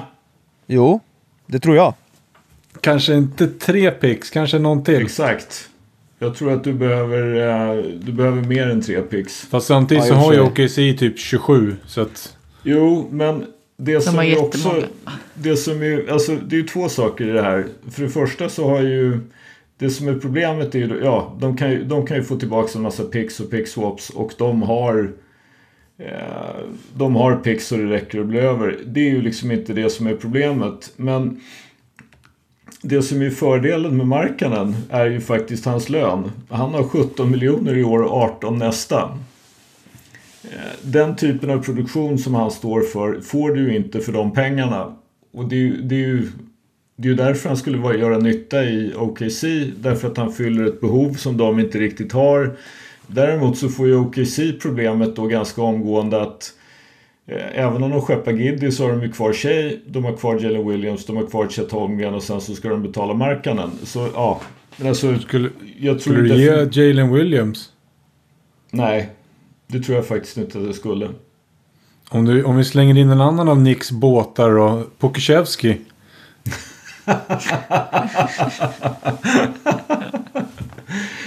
Jo, 0.66 1.00
det 1.46 1.58
tror 1.58 1.76
jag. 1.76 1.94
Kanske 2.80 3.14
inte 3.14 3.46
tre 3.46 3.90
picks, 3.90 4.30
kanske 4.30 4.58
någon 4.58 4.84
till. 4.84 5.02
exakt. 5.02 5.68
Jag 6.18 6.34
tror 6.34 6.52
att 6.52 6.64
du 6.64 6.72
behöver, 6.72 7.34
eh, 7.76 7.84
du 8.02 8.12
behöver 8.12 8.42
mer 8.42 8.68
än 8.68 8.82
tre 8.82 9.00
picks. 9.02 9.40
Fast 9.40 9.66
samtidigt 9.66 10.04
Ja, 10.04 10.08
så 10.08 10.14
och 10.14 10.20
har 10.20 10.32
ju. 10.32 10.40
OKC 10.40 10.76
typ 10.98 11.18
27. 11.18 11.76
Så 11.86 12.00
att, 12.00 12.36
Jo, 12.62 13.08
men 13.10 13.44
det 13.76 14.00
som 14.00 14.14
har 14.14 14.24
är 14.24 14.38
också... 14.38 14.82
Det 15.34 15.56
som 15.56 15.82
är, 15.82 16.10
alltså 16.12 16.36
det 16.46 16.56
är 16.56 16.60
ju 16.60 16.66
två 16.66 16.88
saker 16.88 17.28
i 17.28 17.32
det 17.32 17.42
här. 17.42 17.66
För 17.90 18.02
det 18.02 18.08
första 18.08 18.48
så 18.48 18.68
har 18.68 18.82
ju... 18.82 19.18
Det 19.78 19.90
som 19.90 20.08
är 20.08 20.14
problemet 20.14 20.74
är 20.74 20.78
ju, 20.78 21.00
ja, 21.02 21.36
de 21.40 21.56
kan 21.56 21.70
ju, 21.70 21.84
de 21.84 22.06
kan 22.06 22.16
ju 22.16 22.22
få 22.22 22.36
tillbaka 22.36 22.70
en 22.74 22.82
massa 22.82 23.04
picks 23.04 23.40
och 23.40 23.50
pick 23.50 23.68
swaps 23.68 24.10
och 24.10 24.32
de 24.38 24.62
har... 24.62 25.12
Eh, 25.98 26.64
de 26.94 27.16
har 27.16 27.36
picks 27.36 27.66
så 27.66 27.76
det 27.76 27.90
räcker 27.90 28.20
att 28.20 28.26
bli 28.26 28.38
över. 28.38 28.78
Det 28.86 29.00
är 29.00 29.10
ju 29.10 29.22
liksom 29.22 29.50
inte 29.50 29.72
det 29.72 29.90
som 29.90 30.06
är 30.06 30.16
problemet. 30.16 30.92
Men 30.96 31.40
det 32.86 33.02
som 33.02 33.22
är 33.22 33.30
fördelen 33.30 33.96
med 33.96 34.06
Markkanen 34.06 34.76
är 34.90 35.06
ju 35.06 35.20
faktiskt 35.20 35.64
hans 35.64 35.88
lön. 35.88 36.32
Han 36.48 36.74
har 36.74 36.82
17 36.82 37.30
miljoner 37.30 37.76
i 37.76 37.84
år 37.84 38.02
och 38.02 38.12
18 38.12 38.58
nästa. 38.58 39.18
Eh, 40.44 40.50
den 40.82 41.16
typen 41.16 41.50
av 41.50 41.62
produktion 41.62 42.18
som 42.18 42.34
han 42.34 42.50
står 42.50 42.80
för 42.80 43.20
får 43.20 43.50
du 43.50 43.60
ju 43.60 43.76
inte 43.76 44.00
för 44.00 44.12
de 44.12 44.32
pengarna. 44.32 44.96
Och 45.32 45.48
det 45.48 45.56
är 45.56 45.60
ju, 45.60 45.82
det 45.82 45.94
är 45.94 45.98
ju, 45.98 46.28
det 46.96 47.08
är 47.08 47.10
ju 47.10 47.16
därför 47.16 47.48
han 47.48 47.56
skulle 47.56 47.78
vara, 47.78 47.96
göra 47.96 48.18
nytta 48.18 48.64
i 48.64 48.94
OKC. 48.96 49.44
Därför 49.76 50.08
att 50.08 50.16
han 50.16 50.32
fyller 50.32 50.64
ett 50.64 50.80
behov 50.80 51.14
som 51.14 51.36
de 51.36 51.60
inte 51.60 51.78
riktigt 51.78 52.12
har. 52.12 52.56
Däremot 53.06 53.58
så 53.58 53.68
får 53.68 53.86
ju 53.86 53.96
OKC 53.96 54.40
problemet 54.62 55.16
då 55.16 55.26
ganska 55.26 55.62
omgående 55.62 56.22
att 56.22 56.52
eh, 56.52 56.63
Även 57.26 57.82
om 57.82 57.90
de 57.90 58.02
skeppar 58.02 58.32
Giddy 58.32 58.70
så 58.70 58.84
har 58.84 58.90
de 58.90 59.02
ju 59.02 59.12
kvar 59.12 59.32
Shea, 59.32 59.72
de 59.86 60.04
har 60.04 60.16
kvar 60.16 60.40
Jalen 60.40 60.68
Williams, 60.68 61.06
de 61.06 61.16
har 61.16 61.26
kvar 61.26 61.48
Chet 61.48 61.72
Holmgren 61.72 62.14
och 62.14 62.22
sen 62.22 62.40
så 62.40 62.54
ska 62.54 62.68
de 62.68 62.82
betala 62.82 63.14
Markkanen. 63.14 63.70
Så 63.82 64.08
ja, 64.14 64.40
men 64.76 64.88
alltså 64.88 65.18
skulle, 65.18 65.50
jag 65.78 66.00
tror 66.00 66.14
skulle 66.14 66.34
du 66.34 66.40
ge 66.40 66.86
Jalen 66.86 67.12
Williams? 67.12 67.72
Nej, 68.70 69.10
det 69.66 69.80
tror 69.80 69.96
jag 69.96 70.06
faktiskt 70.06 70.36
inte 70.36 70.58
att 70.58 70.64
jag 70.64 70.74
skulle. 70.74 71.10
Om, 72.10 72.24
du, 72.24 72.44
om 72.44 72.56
vi 72.56 72.64
slänger 72.64 72.98
in 72.98 73.10
en 73.10 73.20
annan 73.20 73.48
av 73.48 73.60
Nicks 73.60 73.90
båtar 73.90 74.58
och 74.58 74.98
Pokushevski. 74.98 75.76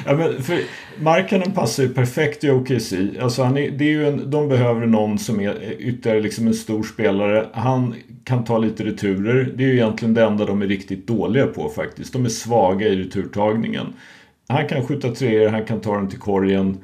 Ja, 0.05 0.15
men 0.15 0.43
för 0.43 0.61
Markkanen 0.99 1.51
passar 1.51 1.83
ju 1.83 1.89
perfekt 1.89 2.43
i 2.43 2.49
OKC. 2.49 2.93
Alltså 3.21 3.43
han 3.43 3.57
är, 3.57 3.71
det 3.71 3.83
är 3.85 3.89
ju 3.89 4.07
en, 4.07 4.31
de 4.31 4.49
behöver 4.49 4.85
någon 4.85 5.19
som 5.19 5.39
är 5.39 5.75
ytterligare 5.79 6.21
liksom 6.21 6.47
en 6.47 6.53
stor 6.53 6.83
spelare. 6.83 7.47
Han 7.53 7.95
kan 8.23 8.43
ta 8.43 8.57
lite 8.57 8.85
returer. 8.85 9.53
Det 9.55 9.63
är 9.63 9.67
ju 9.67 9.73
egentligen 9.73 10.13
det 10.13 10.23
enda 10.23 10.45
de 10.45 10.61
är 10.61 10.67
riktigt 10.67 11.07
dåliga 11.07 11.47
på 11.47 11.69
faktiskt. 11.69 12.13
De 12.13 12.25
är 12.25 12.29
svaga 12.29 12.87
i 12.87 12.95
returtagningen. 12.95 13.93
Han 14.47 14.67
kan 14.67 14.87
skjuta 14.87 15.11
treor, 15.11 15.49
han 15.49 15.65
kan 15.65 15.81
ta 15.81 15.95
den 15.95 16.09
till 16.09 16.19
korgen. 16.19 16.77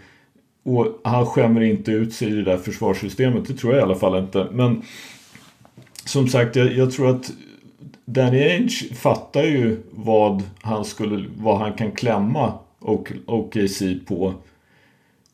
Och 0.63 1.01
han 1.03 1.25
skämmer 1.25 1.61
inte 1.61 1.91
ut 1.91 2.13
sig 2.13 2.27
i 2.27 2.31
det 2.35 2.43
där 2.43 2.57
försvarssystemet. 2.57 3.47
Det 3.47 3.53
tror 3.53 3.73
jag 3.73 3.79
i 3.79 3.83
alla 3.83 3.95
fall 3.95 4.23
inte. 4.23 4.47
Men 4.51 4.81
som 6.05 6.27
sagt, 6.27 6.55
jag, 6.55 6.73
jag 6.73 6.91
tror 6.91 7.09
att 7.09 7.31
Danny 8.05 8.43
Ainge 8.43 8.93
fattar 8.95 9.43
ju 9.43 9.77
vad 9.91 10.43
han, 10.61 10.85
skulle, 10.85 11.25
vad 11.37 11.57
han 11.57 11.73
kan 11.73 11.91
klämma 11.91 12.53
OKC 13.25 13.81
på. 14.07 14.33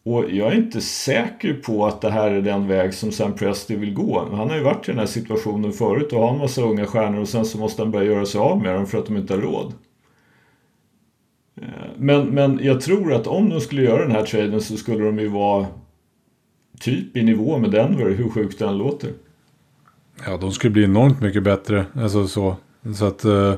Och 0.04 0.32
jag 0.32 0.52
är 0.54 0.56
inte 0.56 0.82
säker 0.82 1.54
på 1.54 1.86
att 1.86 2.02
det 2.02 2.10
här 2.10 2.32
är 2.32 2.42
den 2.42 2.68
väg 2.68 2.94
som 2.94 3.12
Sam 3.12 3.34
Presti 3.34 3.76
vill 3.76 3.94
gå. 3.94 4.28
Han 4.32 4.50
har 4.50 4.56
ju 4.56 4.64
varit 4.64 4.88
i 4.90 4.92
den 4.92 5.00
här 5.00 5.06
situationen 5.06 5.72
förut 5.72 6.14
och 6.14 6.20
har 6.20 6.34
en 6.34 6.38
massa 6.38 6.62
unga 6.62 6.86
stjärnor 6.86 7.22
och 7.22 7.30
sen 7.30 7.46
så 7.46 7.58
måste 7.58 7.82
han 7.82 7.92
börja 7.92 8.12
göra 8.12 8.26
sig 8.26 8.42
av 8.42 8.62
med 8.62 8.76
dem 8.76 8.88
för 8.88 8.98
att 8.98 9.06
de 9.06 9.18
inte 9.18 9.34
har 9.34 9.42
råd. 9.42 9.74
Eh, 11.62 11.68
men, 11.98 12.28
men 12.28 12.60
jag 12.64 12.82
tror 12.82 13.14
att 13.14 13.28
om 13.28 13.50
de 13.50 13.62
skulle 13.62 13.82
göra 13.82 14.02
den 14.04 14.12
här 14.12 14.26
traden 14.26 14.62
så 14.62 14.78
skulle 14.78 15.06
de 15.06 15.20
ju 15.20 15.28
vara 15.28 15.68
typ 16.80 17.18
i 17.18 17.24
nivå 17.24 17.58
med 17.58 17.72
Denver, 17.72 18.10
hur 18.10 18.30
sjukt 18.30 18.60
den 18.60 18.78
låter. 18.78 19.10
Ja, 20.26 20.38
de 20.38 20.52
skulle 20.52 20.72
bli 20.72 20.84
enormt 20.84 21.22
mycket 21.22 21.44
bättre. 21.44 21.86
Alltså 21.94 22.28
så. 22.28 22.56
Så 22.96 23.06
att, 23.06 23.26
eh, 23.26 23.54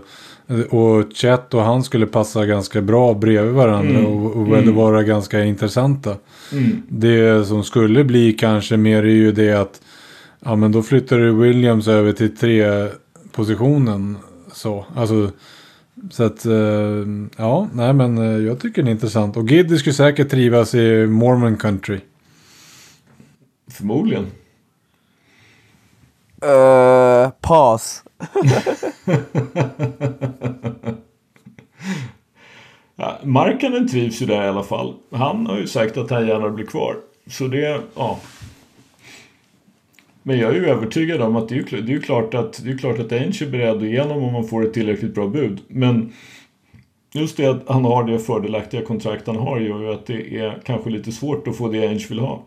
och 0.70 1.06
Chet 1.14 1.54
och 1.54 1.62
han 1.62 1.84
skulle 1.84 2.06
passa 2.06 2.46
ganska 2.46 2.82
bra 2.82 3.14
bredvid 3.14 3.54
varandra 3.54 4.00
Mm. 4.00 4.06
och, 4.06 4.36
och 4.36 4.58
Mm. 4.58 4.76
vara 4.76 5.04
ganska 5.04 5.44
intressanta. 5.44 6.16
Mm. 6.52 6.82
Det 6.88 7.48
som 7.48 7.64
skulle 7.64 8.04
bli 8.04 8.34
kanske 8.34 8.78
mer 8.78 9.04
är 9.04 9.08
ju 9.08 9.32
det 9.32 9.54
att 9.54 9.82
ja 10.40 10.56
men 10.56 10.72
då 10.72 10.84
flyttar 10.84 11.18
du 11.18 11.32
Williams 11.32 11.88
över 11.88 12.12
till 12.14 12.38
tre 12.38 12.88
positionen 13.32 14.18
så. 14.54 14.86
Alltså 14.96 15.32
så 16.12 16.24
att 16.24 16.46
eh, 16.46 17.06
ja, 17.38 17.68
nej 17.74 17.94
men 17.94 18.18
eh, 18.18 18.46
jag 18.48 18.60
tycker 18.60 18.84
det 18.84 18.90
är 18.90 18.92
intressant. 18.92 19.38
Och 19.38 19.50
Giddy 19.52 19.78
skulle 19.78 19.94
säkert 19.94 20.30
trivas 20.30 20.76
i 20.76 21.08
Mormon 21.08 21.58
country. 21.58 22.00
Förmodligen. 23.72 24.26
Uh, 26.46 27.30
pass. 27.42 28.04
Ja, 32.96 33.20
Markkanen 33.24 33.88
trivs 33.88 34.22
ju 34.22 34.26
där 34.26 34.46
i 34.46 34.48
alla 34.48 34.64
fall. 34.64 34.94
Han 35.12 35.46
har 35.46 35.58
ju 35.58 35.68
sagt 35.68 35.98
att 35.98 36.10
han 36.10 36.28
gärna 36.28 36.50
blir 36.50 36.66
kvar. 36.66 36.96
Så 37.28 37.48
det, 37.48 37.82
ja. 37.96 38.20
Men 40.24 40.40
jag 40.40 40.50
är 40.50 40.56
ju 40.56 40.66
övertygad 40.66 41.22
om 41.22 41.36
att 41.36 41.50
det 41.50 41.56
är 41.56 41.58
ju, 41.58 41.82
det 41.82 41.92
är 41.92 41.96
ju 41.96 42.02
klart 42.02 42.34
att 42.34 42.64
det 42.64 42.72
är 42.72 42.78
klart 42.78 43.00
att 43.00 43.12
Ainge 43.12 43.38
är 43.42 43.50
beredd 43.50 43.78
att 43.78 43.84
igenom 43.84 44.24
om 44.24 44.34
man 44.34 44.48
får 44.48 44.66
ett 44.66 44.74
tillräckligt 44.74 45.16
bra 45.16 45.28
bud. 45.28 45.60
Men 45.68 46.14
just 47.14 47.38
det 47.38 47.46
att 47.46 47.64
han 47.68 47.86
har 47.86 48.04
det 48.04 48.20
fördelaktiga 48.20 48.82
kontrakt 48.82 49.28
han 49.28 49.36
har 49.36 49.60
gör 49.60 49.82
ju 49.82 49.94
att 49.94 50.06
det 50.06 50.38
är 50.38 50.62
kanske 50.66 50.90
lite 50.90 51.12
svårt 51.12 51.48
att 51.48 51.58
få 51.58 51.68
det 51.68 51.88
Ainge 51.88 52.06
vill 52.10 52.20
ha. 52.20 52.44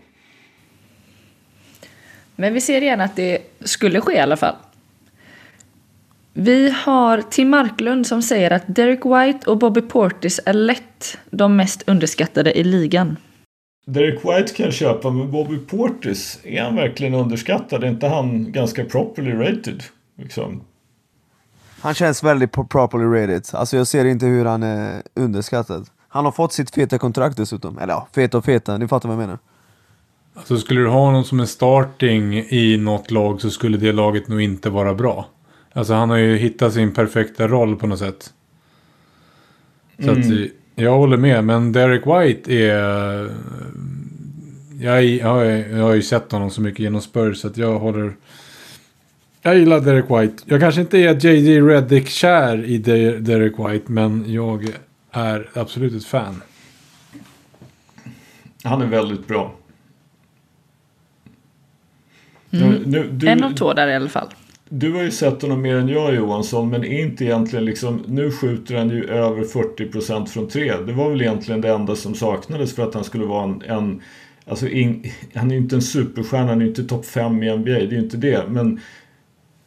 Men 2.37 2.55
vi 2.55 2.61
ser 2.61 2.83
igen 2.83 3.01
att 3.01 3.17
det 3.17 3.39
skulle 3.61 4.01
ske 4.01 4.15
i 4.15 4.21
alla 4.21 4.37
fall. 4.37 4.55
Vi 6.37 6.71
har 6.71 7.23
Tim 7.23 7.51
Marklund 7.51 8.07
som 8.07 8.23
säger 8.23 8.51
att 8.51 8.63
Derek 8.67 9.01
White 9.05 9.51
och 9.51 9.59
Bobby 9.59 9.81
Portis 9.81 10.41
är 10.47 10.53
lätt 10.53 11.19
de 11.31 11.57
mest 11.57 11.83
underskattade 11.87 12.59
i 12.59 12.65
ligan. 12.65 13.17
Derek 13.87 14.25
White 14.25 14.55
kan 14.55 14.73
köpa, 14.73 15.11
men 15.11 15.31
Bobby 15.31 15.59
Portis, 15.59 16.39
är 16.43 16.63
han 16.63 16.77
verkligen 16.77 17.15
underskattad? 17.15 17.85
Är 17.85 17.89
inte 17.89 18.07
han 18.07 18.53
ganska 18.53 18.85
properly 18.85 19.33
rated? 19.33 19.83
Liksom? 20.19 20.61
Han 21.81 21.95
känns 21.95 22.23
väldigt 22.23 22.53
pro- 22.53 22.67
properly 22.67 23.05
rated. 23.05 23.45
Alltså 23.53 23.77
jag 23.77 23.87
ser 23.87 24.05
inte 24.05 24.27
hur 24.27 24.45
han 24.45 24.63
är 24.63 25.03
underskattad. 25.15 25.87
Han 26.09 26.25
har 26.25 26.33
fått 26.33 26.53
sitt 26.53 26.75
feta 26.75 26.99
kontrakt 26.99 27.37
dessutom. 27.37 27.79
Eller 27.79 27.93
ja, 27.93 28.09
feta 28.15 28.39
och 28.39 28.45
feta, 28.45 28.79
ni 28.79 28.89
fattar 28.89 29.09
vad 29.09 29.15
jag 29.17 29.21
menar. 29.21 29.39
Alltså 30.35 30.59
skulle 30.59 30.81
du 30.81 30.89
ha 30.89 31.11
någon 31.11 31.25
som 31.25 31.41
är 31.41 31.47
starting 31.47 32.35
i 32.39 32.77
något 32.77 33.11
lag 33.11 33.41
så 33.41 33.51
skulle 33.51 33.79
det 33.79 33.93
laget 33.93 34.29
nog 34.29 34.41
inte 34.41 34.71
vara 34.71 34.95
bra. 34.95 35.27
Alltså 35.77 35.95
han 35.95 36.11
har 36.11 36.17
ju 36.17 36.37
hittat 36.37 36.73
sin 36.75 36.95
perfekta 36.95 37.49
roll 37.49 37.77
på 37.77 37.87
något 37.87 37.99
sätt. 37.99 38.33
Så 40.05 40.11
att 40.11 40.19
jag 40.75 40.99
håller 40.99 41.17
med. 41.17 41.45
Men 41.45 41.73
Derek 41.73 42.03
White 42.07 42.53
är... 42.55 43.31
Jag, 44.81 45.05
jag, 45.05 45.29
har- 45.29 45.45
jag 45.45 45.83
har 45.83 45.95
ju 45.95 46.03
sett 46.03 46.33
honom 46.33 46.51
så 46.51 46.61
mycket 46.61 46.81
genom 46.81 47.01
Spurs 47.01 47.39
så 47.39 47.47
att 47.49 47.57
jag 47.57 47.79
håller... 47.79 48.13
Jag 49.43 49.59
gillar 49.59 49.81
Derek 49.81 50.05
White. 50.11 50.43
Jag 50.47 50.61
kanske 50.61 50.81
inte 50.81 50.99
är 50.99 51.27
JJ 51.27 51.61
Reddick-kär 51.61 52.65
i 52.65 52.79
De- 52.79 53.19
Derek 53.19 53.53
White 53.59 53.93
men 53.93 54.25
jag 54.33 54.69
är 55.11 55.51
absolut 55.55 55.95
ett 55.95 56.05
fan. 56.05 56.43
Han 58.65 58.83
är 58.83 58.87
väldigt 58.87 59.27
bra. 59.27 59.55
Mm. 62.51 62.69
Nu, 62.69 62.83
nu, 62.87 63.09
du, 63.13 63.29
En 63.29 63.45
av 63.45 63.51
två 63.55 63.73
där 63.73 63.89
i 63.89 63.95
alla 63.95 64.09
fall 64.09 64.29
du 64.69 64.93
har 64.93 65.03
ju 65.03 65.11
sett 65.11 65.43
honom 65.43 65.63
mer 65.63 65.77
än 65.77 65.89
jag 65.89 66.15
Johansson, 66.15 66.71
men 66.71 66.85
är 66.85 67.01
inte 67.01 67.25
egentligen 67.25 67.65
liksom, 67.65 68.05
nu 68.07 68.31
skjuter 68.31 68.75
han 68.75 68.91
ju 68.91 69.05
över 69.05 69.43
40% 69.43 70.27
från 70.27 70.49
tre. 70.49 70.73
Det 70.87 70.93
var 70.93 71.11
väl 71.11 71.23
egentligen 71.23 71.61
det 71.61 71.69
enda 71.69 71.97
som 71.97 72.15
saknades 72.15 72.75
för 72.75 72.83
att 72.83 72.95
han 72.95 73.05
skulle 73.05 73.25
vara 73.25 73.45
en, 73.45 73.63
en 73.63 74.03
alltså 74.47 74.69
in, 74.69 75.11
han 75.35 75.51
är 75.51 75.55
ju 75.55 75.61
inte 75.61 75.77
en 75.77 75.83
superstjärna, 75.83 76.49
han 76.49 76.59
är 76.59 76.63
ju 76.63 76.69
inte 76.69 76.85
topp 76.85 77.07
5 77.07 77.43
i 77.43 77.57
NBA, 77.57 77.65
det 77.65 77.81
är 77.81 77.87
ju 77.87 77.99
inte 77.99 78.17
det. 78.17 78.45
Men 78.49 78.81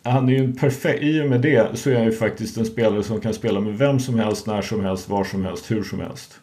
han 0.04 0.30
är 0.30 0.34
ju 0.34 0.44
en 0.44 0.56
perfekt, 0.56 1.04
i 1.04 1.22
och 1.22 1.30
med 1.30 1.42
det 1.42 1.78
så 1.78 1.90
är 1.90 1.96
han 1.96 2.06
ju 2.06 2.12
faktiskt 2.12 2.58
en 2.58 2.66
spelare 2.66 3.04
som 3.04 3.22
kan 3.22 3.34
spela 3.34 3.60
med 3.60 3.78
vem 3.78 4.00
som 4.00 4.20
helst, 4.20 4.48
när 4.48 4.62
som 4.62 4.84
helst, 4.84 5.10
var 5.10 5.24
som 5.24 5.46
helst, 5.46 5.72
hur 5.72 5.84
som 5.84 6.00
helst. 6.00 6.40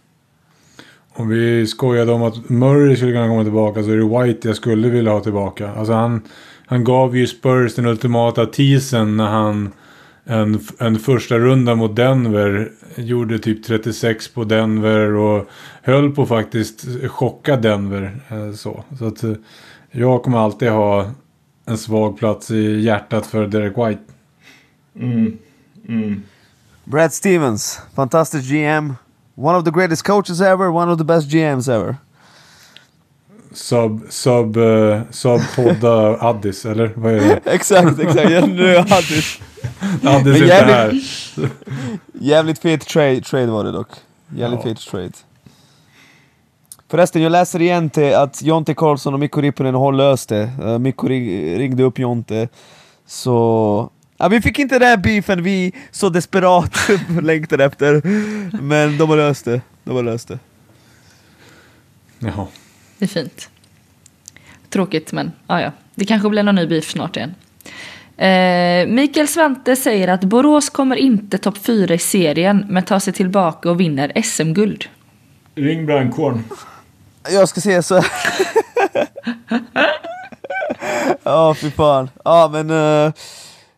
Om 1.16 1.28
vi 1.28 1.66
skojade 1.66 2.12
om 2.12 2.22
att 2.22 2.48
Murray 2.48 2.96
skulle 2.96 3.12
kunna 3.12 3.28
komma 3.28 3.42
tillbaka 3.42 3.82
så 3.82 3.90
är 3.90 3.96
det 3.96 4.24
White 4.24 4.48
jag 4.48 4.56
skulle 4.56 4.88
vilja 4.88 5.12
ha 5.12 5.20
tillbaka. 5.20 5.70
Alltså 5.70 5.92
han, 5.92 6.22
han 6.66 6.84
gav 6.84 7.16
ju 7.16 7.26
Spurs 7.26 7.74
den 7.74 7.86
ultimata 7.86 8.46
teasen 8.46 9.16
när 9.16 9.28
han 9.28 9.72
en, 10.24 10.60
en 10.78 10.98
första 10.98 11.38
runda 11.38 11.74
mot 11.74 11.96
Denver. 11.96 12.72
Gjorde 12.96 13.38
typ 13.38 13.64
36 13.64 14.28
på 14.28 14.44
Denver 14.44 15.14
och 15.14 15.48
höll 15.82 16.14
på 16.14 16.26
faktiskt 16.26 16.86
chocka 17.08 17.56
Denver. 17.56 18.20
Eh, 18.28 18.52
så, 18.52 18.84
så 18.98 19.06
att 19.06 19.24
eh, 19.24 19.32
jag 19.90 20.22
kommer 20.22 20.38
alltid 20.38 20.70
ha 20.70 21.10
en 21.66 21.78
svag 21.78 22.18
plats 22.18 22.50
i 22.50 22.80
hjärtat 22.80 23.26
för 23.26 23.46
Derek 23.46 23.78
White. 23.78 24.02
Mm. 25.00 25.38
Mm. 25.88 26.22
Brad 26.84 27.12
Stevens, 27.12 27.80
fantastisk 27.94 28.50
GM. 28.50 28.94
One 29.36 29.58
of 29.58 29.64
the 29.64 29.70
greatest 29.70 30.02
coaches 30.02 30.40
ever, 30.40 30.68
one 30.68 30.92
of 30.92 30.98
the 30.98 31.04
best 31.04 31.32
GMs 31.32 31.68
ever. 31.68 31.96
Sub, 33.54 34.00
sub, 34.08 34.56
uh, 34.56 35.00
sub 35.10 35.40
podda 35.56 36.16
Addis, 36.20 36.64
eller 36.66 36.92
vad 36.96 37.12
är 37.12 37.20
det? 37.20 37.40
exakt, 37.44 37.98
exakt. 37.98 38.48
Nu 38.48 38.66
är 38.76 38.78
Addis. 38.80 39.40
Addis 40.02 40.36
är 40.40 40.42
inte 40.42 40.54
här. 40.54 41.00
jävligt 42.20 42.58
fet 42.58 42.86
trade, 42.86 43.20
trade 43.20 43.46
var 43.46 43.64
det 43.64 43.72
dock. 43.72 43.88
Jävligt 44.36 44.60
Ja. 44.64 44.68
fet 44.70 44.78
trade. 44.80 45.10
Förresten, 46.90 47.22
jag 47.22 47.32
läser 47.32 47.62
igen 47.62 47.90
till 47.90 48.14
att 48.14 48.42
Jonte 48.42 48.74
Karlsson 48.74 49.14
och 49.14 49.20
Mikko 49.20 49.40
Ripponen 49.40 49.74
har 49.74 49.92
löst 49.92 50.28
det. 50.28 50.50
Uh, 50.62 50.78
Mikko 50.78 51.08
ring, 51.08 51.58
ringde 51.58 51.82
upp 51.82 51.98
Jonte. 51.98 52.48
Så... 53.06 53.90
Ja, 54.16 54.28
vi 54.28 54.40
fick 54.40 54.58
inte 54.58 54.78
den 54.78 54.88
här 54.88 54.96
beefen 54.96 55.42
vi 55.42 55.72
så 55.90 56.08
desperat 56.08 56.76
längtade 57.22 57.64
efter. 57.64 58.02
Men 58.62 58.98
de 58.98 59.10
har 59.10 59.16
löst 59.16 59.44
det. 59.44 59.60
De 59.84 59.96
har 59.96 60.02
löst 60.02 60.28
det. 60.28 60.38
Jaha. 62.18 62.46
Det 63.04 63.18
är 63.18 63.22
fint. 63.22 63.50
Tråkigt, 64.70 65.12
men 65.12 65.32
ja, 65.46 65.60
ja. 65.60 65.72
Det 65.94 66.04
kanske 66.04 66.28
blir 66.28 66.42
någon 66.42 66.54
ny 66.54 66.66
beef 66.66 66.90
snart 66.90 67.16
igen. 67.16 67.34
Eh, 68.16 68.86
Mikael 68.94 69.28
Svante 69.28 69.76
säger 69.76 70.08
att 70.08 70.24
Borås 70.24 70.70
kommer 70.70 70.96
inte 70.96 71.38
topp 71.38 71.58
4 71.58 71.94
i 71.94 71.98
serien, 71.98 72.66
men 72.68 72.82
tar 72.82 72.98
sig 72.98 73.12
tillbaka 73.12 73.70
och 73.70 73.80
vinner 73.80 74.22
SM-guld. 74.22 74.84
Ring 75.54 75.86
brandkåren. 75.86 76.44
Jag 77.30 77.48
ska 77.48 77.60
säga 77.60 77.82
så 77.82 78.02
Ja, 81.22 81.54
fy 81.54 81.70
fan. 81.70 82.10
Ja, 82.24 82.50
men 82.52 82.70
eh, 82.70 83.12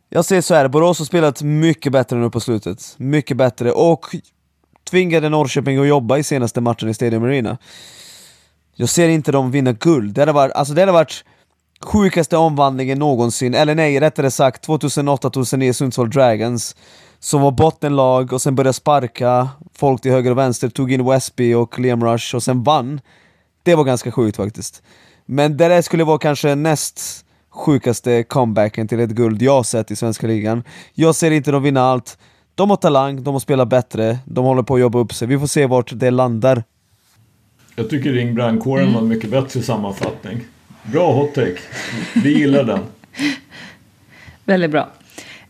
jag 0.08 0.24
säger 0.24 0.42
så 0.42 0.54
här, 0.54 0.68
Borås 0.68 0.98
har 0.98 1.06
spelat 1.06 1.42
mycket 1.42 1.92
bättre 1.92 2.16
nu 2.16 2.30
på 2.30 2.40
slutet. 2.40 2.94
Mycket 2.96 3.36
bättre 3.36 3.72
och 3.72 4.06
tvingade 4.90 5.28
Norrköping 5.28 5.78
att 5.78 5.88
jobba 5.88 6.18
i 6.18 6.22
senaste 6.22 6.60
matchen 6.60 6.88
i 6.88 6.94
Stadium 6.94 7.24
Arena. 7.24 7.58
Jag 8.78 8.88
ser 8.88 9.08
inte 9.08 9.32
dem 9.32 9.50
vinna 9.50 9.72
guld. 9.72 10.14
Det 10.14 10.20
hade 10.20 10.32
varit, 10.32 10.52
alltså 10.52 10.74
det 10.74 10.82
hade 10.82 10.92
varit 10.92 11.24
sjukaste 11.80 12.36
omvandlingen 12.36 12.98
någonsin, 12.98 13.54
eller 13.54 13.74
nej, 13.74 14.00
rättare 14.00 14.30
sagt 14.30 14.68
2008-2009 14.68 15.72
Sundsvall 15.72 16.10
Dragons 16.10 16.76
som 17.18 17.40
var 17.40 17.50
bottenlag 17.50 18.32
och 18.32 18.42
sen 18.42 18.54
började 18.54 18.72
sparka 18.72 19.48
folk 19.74 20.02
till 20.02 20.12
höger 20.12 20.30
och 20.30 20.38
vänster, 20.38 20.68
tog 20.68 20.92
in 20.92 21.04
Westby 21.04 21.54
och 21.54 21.78
Liam 21.78 22.04
Rush 22.04 22.34
och 22.34 22.42
sen 22.42 22.62
vann. 22.62 23.00
Det 23.62 23.74
var 23.74 23.84
ganska 23.84 24.12
sjukt 24.12 24.36
faktiskt. 24.36 24.82
Men 25.26 25.56
det 25.56 25.68
där 25.68 25.82
skulle 25.82 26.04
vara 26.04 26.18
kanske 26.18 26.54
näst 26.54 27.24
sjukaste 27.50 28.22
comebacken 28.22 28.88
till 28.88 29.00
ett 29.00 29.10
guld 29.10 29.42
jag 29.42 29.66
sett 29.66 29.90
i 29.90 29.96
svenska 29.96 30.26
ligan. 30.26 30.62
Jag 30.94 31.14
ser 31.14 31.30
inte 31.30 31.50
dem 31.50 31.62
vinna 31.62 31.82
allt. 31.82 32.18
De 32.54 32.70
har 32.70 32.76
talang, 32.76 33.22
de 33.22 33.34
har 33.34 33.40
spelat 33.40 33.68
bättre, 33.68 34.18
de 34.24 34.44
håller 34.44 34.62
på 34.62 34.74
att 34.74 34.80
jobba 34.80 34.98
upp 34.98 35.14
sig. 35.14 35.28
Vi 35.28 35.38
får 35.38 35.46
se 35.46 35.66
vart 35.66 35.90
det 35.94 36.10
landar. 36.10 36.64
Jag 37.76 37.90
tycker 37.90 38.12
Ring 38.12 38.34
brandkåren 38.34 38.92
var 38.92 39.00
en 39.00 39.08
mycket 39.08 39.30
bättre 39.30 39.62
sammanfattning. 39.62 40.40
Bra 40.82 41.12
hot 41.12 41.34
take. 41.34 41.58
Vi 42.14 42.38
gillar 42.38 42.64
den. 42.64 42.80
Väldigt 44.44 44.70
bra. 44.70 44.90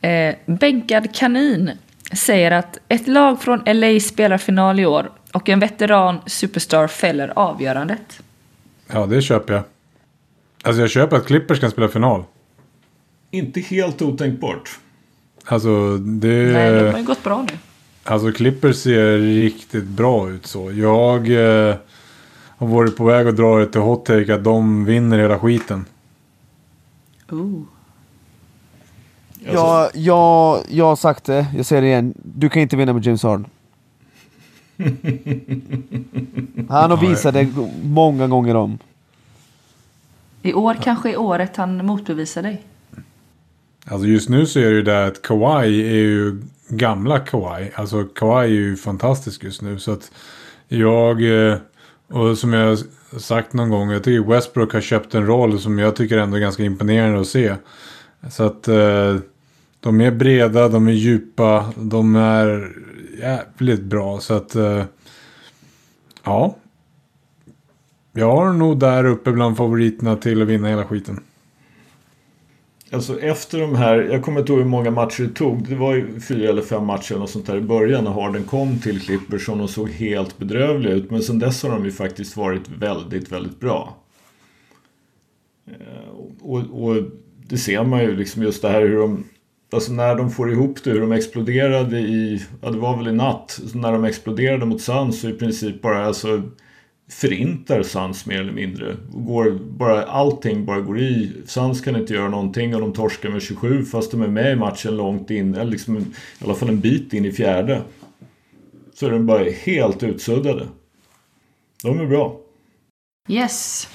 Eh, 0.01 0.35
Bänkad 0.47 1.15
kanin 1.15 1.71
säger 2.13 2.51
att 2.51 2.79
ett 2.89 3.09
lag 3.09 3.43
från 3.43 3.63
LA 3.67 4.01
spelar 4.01 4.39
final 4.39 4.81
i 4.81 4.87
år 4.87 5.11
och 5.33 5.49
en 5.49 5.61
veteran 5.61 6.19
superstar 6.27 6.87
fäller 6.89 7.33
avgörandet. 7.37 8.21
Ja, 8.93 9.07
det 9.07 9.23
köper 9.23 9.55
jag. 9.55 9.63
Alltså 10.63 10.81
jag 10.81 10.91
köper 10.91 11.17
att 11.17 11.27
Clippers 11.27 11.61
kan 11.61 11.71
spela 11.71 11.89
final. 11.89 12.25
Inte 13.31 13.61
helt 13.61 14.03
otänkbart. 14.03 14.79
Alltså 15.45 15.97
det... 15.97 16.53
Nej, 16.53 16.71
de 16.71 16.91
har 16.91 16.99
ju 16.99 17.05
gått 17.05 17.25
bra 17.25 17.47
nu. 17.51 17.59
Alltså 18.05 18.33
Clippers 18.33 18.77
ser 18.77 19.19
riktigt 19.19 19.85
bra 19.85 20.31
ut 20.31 20.47
så. 20.47 20.73
Jag 20.73 21.31
eh, 21.69 21.75
har 22.57 22.67
varit 22.67 22.97
på 22.97 23.05
väg 23.05 23.29
att 23.29 23.37
dra 23.37 23.59
det 23.59 23.67
till 23.67 23.81
hot 23.81 24.05
take 24.05 24.35
att 24.35 24.45
de 24.45 24.85
vinner 24.85 25.19
hela 25.19 25.39
skiten. 25.39 25.85
Ooh. 27.31 27.63
Alltså, 29.49 29.53
Jag, 29.53 29.91
jag, 29.95 30.61
jag 30.69 30.85
har 30.85 30.97
sagt 30.97 31.25
det, 31.25 31.47
jag 31.57 31.67
säger 31.67 31.83
det 31.83 31.89
igen. 31.89 32.15
Du 32.23 32.49
kan 32.49 32.63
inte 32.63 32.77
vinna 32.77 32.93
med 32.93 33.07
James 33.07 33.23
Harden. 33.23 33.47
Han 36.69 36.91
har 36.91 36.97
visat 36.97 37.35
det 37.35 37.49
många 37.83 38.29
gånger 38.29 38.55
om. 38.55 38.79
I 40.43 40.55
år 40.55 40.77
kanske 40.83 41.11
är 41.11 41.17
året 41.21 41.57
han 41.57 41.87
motbevisar 41.87 42.43
dig. 42.43 42.63
Alltså 43.85 44.07
just 44.07 44.29
nu 44.29 44.47
så 44.47 44.59
är 44.59 44.65
det 44.65 44.71
ju 44.71 44.83
det 44.83 45.07
att 45.07 45.23
Kawhi 45.23 45.89
är 45.89 45.95
ju 45.95 46.43
gamla 46.69 47.19
Kawhi. 47.19 47.71
Alltså 47.75 48.05
Kawhi 48.05 48.47
är 48.47 48.51
ju 48.51 48.77
fantastisk 48.77 49.45
just 49.45 49.63
nu. 49.63 49.79
Så 49.79 49.93
att 49.93 50.11
jag, 50.69 51.23
eh, 51.51 51.59
och 52.09 52.39
som 52.39 52.53
jag 52.53 52.69
har 52.69 52.79
sagt 53.19 53.53
någon 53.53 53.71
gång, 53.71 53.91
jag 53.91 54.05
tycker 54.05 54.31
Westbrook 54.31 54.73
har 54.73 54.81
köpt 54.81 55.15
en 55.15 55.27
roll 55.27 55.61
som 55.61 55.79
jag 55.79 55.97
tycker 55.97 56.19
ändå 56.19 56.37
är 56.37 56.41
ganska 56.41 56.63
imponerande 56.63 57.21
att 57.21 57.27
se. 57.27 57.55
Så 58.31 58.43
att 58.45 58.69
eh, 58.69 59.17
de 59.81 60.01
är 60.01 60.11
breda, 60.11 60.69
de 60.69 60.89
är 60.89 60.93
djupa, 60.93 61.73
de 61.77 62.17
är 62.17 62.73
jävligt 63.21 63.83
bra. 63.83 64.21
Så 64.21 64.35
att 64.35 64.55
eh, 64.55 64.85
ja. 66.25 66.57
Jag 68.13 68.37
har 68.37 68.53
nog 68.53 68.79
där 68.79 69.05
uppe 69.05 69.33
bland 69.33 69.57
favoriterna 69.57 70.17
till 70.17 70.43
att 70.43 70.49
vinna 70.49 70.69
hela 70.69 70.85
skiten. 70.85 71.21
Alltså 72.91 73.21
efter 73.21 73.61
de 73.61 73.75
här, 73.75 73.97
jag 73.97 74.23
kommer 74.23 74.41
inte 74.41 74.53
ihåg 74.53 74.61
hur 74.61 74.69
många 74.69 74.91
matcher 74.91 75.23
det 75.23 75.35
tog. 75.35 75.69
Det 75.69 75.75
var 75.75 75.95
ju 75.95 76.21
fyra 76.21 76.49
eller 76.49 76.63
fem 76.63 76.87
matcher 76.87 77.13
eller 77.13 77.21
något 77.21 77.31
sånt 77.31 77.47
där 77.47 77.57
i 77.57 77.61
början 77.61 78.05
när 78.05 78.11
Harden 78.11 78.45
kom 78.45 78.79
till 78.79 79.01
Clippers 79.01 79.47
som 79.47 79.59
de 79.59 79.69
såg 79.69 79.91
helt 79.91 80.39
bedrövliga 80.39 80.95
ut. 80.95 81.11
Men 81.11 81.23
sen 81.23 81.39
dess 81.39 81.63
har 81.63 81.71
de 81.71 81.85
ju 81.85 81.93
faktiskt 81.93 82.37
varit 82.37 82.69
väldigt, 82.69 83.33
väldigt 83.33 83.61
bra. 83.61 83.97
Eh, 85.67 86.09
och, 86.41 86.59
och 86.59 87.03
det 87.49 87.59
ser 87.59 87.85
man 87.85 88.01
ju 88.01 88.17
liksom 88.17 88.43
just 88.43 88.63
det 88.63 88.69
här 88.69 88.83
hur 88.83 88.99
de 88.99 89.25
Alltså 89.73 89.93
när 89.93 90.15
de 90.15 90.31
får 90.31 90.53
ihop 90.53 90.85
det, 90.85 90.91
hur 90.91 91.01
de 91.01 91.13
exploderade 91.13 91.99
i, 91.99 92.43
ja 92.63 92.71
det 92.71 92.79
var 92.79 92.97
väl 92.97 93.09
i 93.09 93.13
natt, 93.13 93.61
så 93.67 93.79
när 93.79 93.93
de 93.93 94.05
exploderade 94.05 94.67
mot 94.67 94.81
Suns 94.81 95.21
så 95.21 95.29
i 95.29 95.33
princip 95.33 95.83
bara 95.83 96.07
alltså 96.07 96.43
förintar 97.09 97.83
Suns 97.83 98.27
mer 98.27 98.41
eller 98.41 98.53
mindre. 98.53 98.97
Går 99.09 99.51
bara, 99.51 100.03
allting 100.05 100.65
bara 100.65 100.81
går 100.81 101.01
i. 101.01 101.33
Suns 101.47 101.81
kan 101.81 101.97
inte 101.97 102.15
göra 102.15 102.29
någonting 102.29 102.75
och 102.75 102.81
de 102.81 102.93
torskar 102.93 103.29
med 103.29 103.43
27 103.43 103.85
fast 103.85 104.11
de 104.11 104.23
är 104.23 104.29
med 104.29 104.53
i 104.53 104.57
matchen 104.57 104.97
långt 104.97 105.31
in, 105.31 105.55
eller 105.55 105.71
liksom 105.71 105.97
i 105.99 106.05
alla 106.45 106.55
fall 106.55 106.69
en 106.69 106.81
bit 106.81 107.13
in 107.13 107.25
i 107.25 107.33
fjärde. 107.33 107.83
Så 108.95 109.07
är 109.07 109.11
de 109.11 109.27
bara 109.27 109.45
helt 109.51 110.03
utsuddade. 110.03 110.67
De 111.83 112.01
är 112.01 112.07
bra. 112.07 112.41
Yes. 113.29 113.89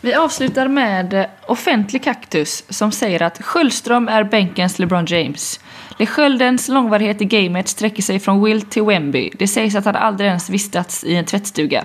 Vi 0.00 0.14
avslutar 0.14 0.68
med 0.68 1.30
offentlig 1.46 2.02
kaktus 2.04 2.64
som 2.68 2.92
säger 2.92 3.22
att 3.22 3.42
Sköldström 3.42 4.08
är 4.08 4.24
bänkens 4.24 4.78
LeBron 4.78 5.06
James. 5.06 5.60
LeSköldens 5.98 6.68
långvarighet 6.68 7.22
i 7.22 7.24
gamet 7.24 7.68
sträcker 7.68 8.02
sig 8.02 8.20
från 8.20 8.44
Will 8.44 8.62
till 8.62 8.82
Wemby. 8.82 9.30
Det 9.38 9.48
sägs 9.48 9.74
att 9.74 9.84
han 9.84 9.96
aldrig 9.96 10.28
ens 10.28 10.50
vistats 10.50 11.04
i 11.04 11.14
en 11.14 11.24
tvättstuga. 11.24 11.84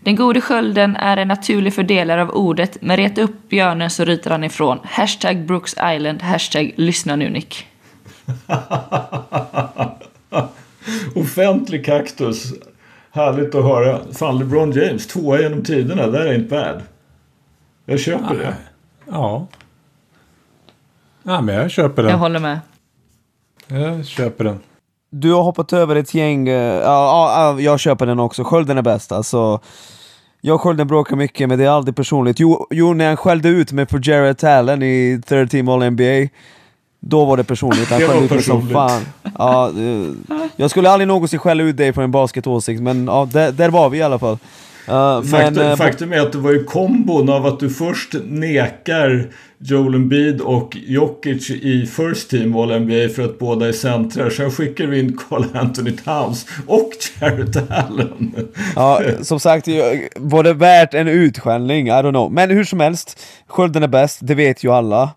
Den 0.00 0.16
gode 0.16 0.40
skölden 0.40 0.96
är 0.96 1.16
en 1.16 1.28
naturlig 1.28 1.74
fördelare 1.74 2.22
av 2.22 2.30
ordet, 2.30 2.78
men 2.80 2.96
reta 2.96 3.22
upp 3.22 3.48
björnen 3.48 3.90
så 3.90 4.04
ryter 4.04 4.30
han 4.30 4.44
ifrån. 4.44 4.78
Hashtag 4.84 5.46
Brooks 5.46 5.74
Island, 5.94 6.22
hashtag 6.22 6.72
lyssna 6.76 7.16
nu 7.16 7.30
Nick. 7.30 7.66
Offentlig 11.14 11.84
kaktus. 11.84 12.52
Härligt 13.10 13.54
att 13.54 13.64
höra. 13.64 14.00
Fan, 14.12 14.38
LeBron 14.38 14.72
James, 14.72 15.06
tvåa 15.06 15.40
genom 15.40 15.64
tiderna. 15.64 16.02
That 16.02 16.26
ain't 16.26 16.48
bad. 16.48 16.82
Jag 17.84 18.00
köper 18.00 18.34
det. 18.34 18.54
Ja. 19.06 19.46
Ja, 21.22 21.40
men 21.40 21.54
jag 21.54 21.70
köper 21.70 22.02
den. 22.02 22.10
Jag 22.10 22.18
håller 22.18 22.40
med. 22.40 22.60
Jag 23.66 24.06
köper 24.06 24.44
den. 24.44 24.60
Du 25.10 25.32
har 25.32 25.42
hoppat 25.42 25.72
över 25.72 25.96
ett 25.96 26.14
gäng, 26.14 26.48
eh, 26.48 26.74
ja, 26.74 27.54
ja, 27.54 27.60
jag 27.60 27.80
köper 27.80 28.06
den 28.06 28.18
också, 28.18 28.44
skölden 28.44 28.78
är 28.78 28.82
bäst 28.82 29.12
alltså. 29.12 29.60
Jag 30.40 30.54
och 30.54 30.60
skölden 30.60 30.86
bråkar 30.86 31.16
mycket 31.16 31.48
men 31.48 31.58
det 31.58 31.64
är 31.64 31.70
aldrig 31.70 31.96
personligt. 31.96 32.40
Jo, 32.40 32.66
jo 32.70 32.94
när 32.94 33.06
han 33.06 33.16
skällde 33.16 33.48
ut 33.48 33.72
mig 33.72 33.86
för 33.86 34.08
Jared 34.08 34.44
Allen 34.44 34.82
i 34.82 35.22
third 35.26 35.50
team 35.50 35.68
all 35.68 35.90
NBA, 35.90 36.28
då 37.00 37.24
var 37.24 37.36
det 37.36 37.44
personligt. 37.44 37.90
Han 37.90 38.00
skällde 38.00 38.24
ut 38.24 38.30
mig 38.30 38.42
som 38.42 38.68
fan. 38.68 39.02
Ja, 39.38 39.68
eh, 39.68 40.36
jag 40.56 40.70
skulle 40.70 40.90
aldrig 40.90 41.08
någonsin 41.08 41.38
skälla 41.38 41.62
ut 41.62 41.76
dig 41.76 41.92
för 41.92 42.02
en 42.02 42.10
basketåsikt, 42.10 42.80
men 42.80 43.06
ja, 43.06 43.28
där, 43.32 43.52
där 43.52 43.70
var 43.70 43.88
vi 43.88 43.98
i 43.98 44.02
alla 44.02 44.18
fall. 44.18 44.38
Uh, 44.90 45.22
Faktum, 45.22 45.54
men, 45.54 45.70
eh, 45.70 45.76
faktum 45.76 46.12
är 46.12 46.20
att 46.20 46.32
det 46.32 46.38
var 46.38 46.52
ju 46.52 46.64
kombon 46.64 47.28
av 47.28 47.46
att 47.46 47.60
du 47.60 47.70
först 47.70 48.14
nekar 48.24 49.26
Joel 49.58 49.94
Embiid 49.94 50.40
och 50.40 50.76
Jokic 50.86 51.50
i 51.50 51.86
First 51.86 52.30
Team 52.30 52.56
All 52.56 52.80
NBA 52.80 53.08
för 53.14 53.22
att 53.22 53.38
båda 53.38 53.68
är 53.68 53.72
centrar. 53.72 54.30
Sen 54.30 54.50
skickar 54.50 54.86
vi 54.86 55.00
in 55.00 55.18
Carl 55.28 55.44
Anthony 55.54 55.92
Towns 55.92 56.46
och 56.66 56.90
Jared 57.20 57.66
Allen. 57.70 58.48
Ja, 58.76 59.00
som 59.22 59.40
sagt, 59.40 59.68
var 60.16 60.42
det 60.42 60.52
värt 60.52 60.94
en 60.94 61.08
utskällning? 61.08 61.88
I 61.88 61.90
don't 61.90 62.10
know. 62.10 62.32
Men 62.32 62.50
hur 62.50 62.64
som 62.64 62.80
helst, 62.80 63.20
Skölden 63.46 63.82
är 63.82 63.88
bäst, 63.88 64.18
det 64.22 64.34
vet 64.34 64.64
ju 64.64 64.72
alla. 64.72 65.10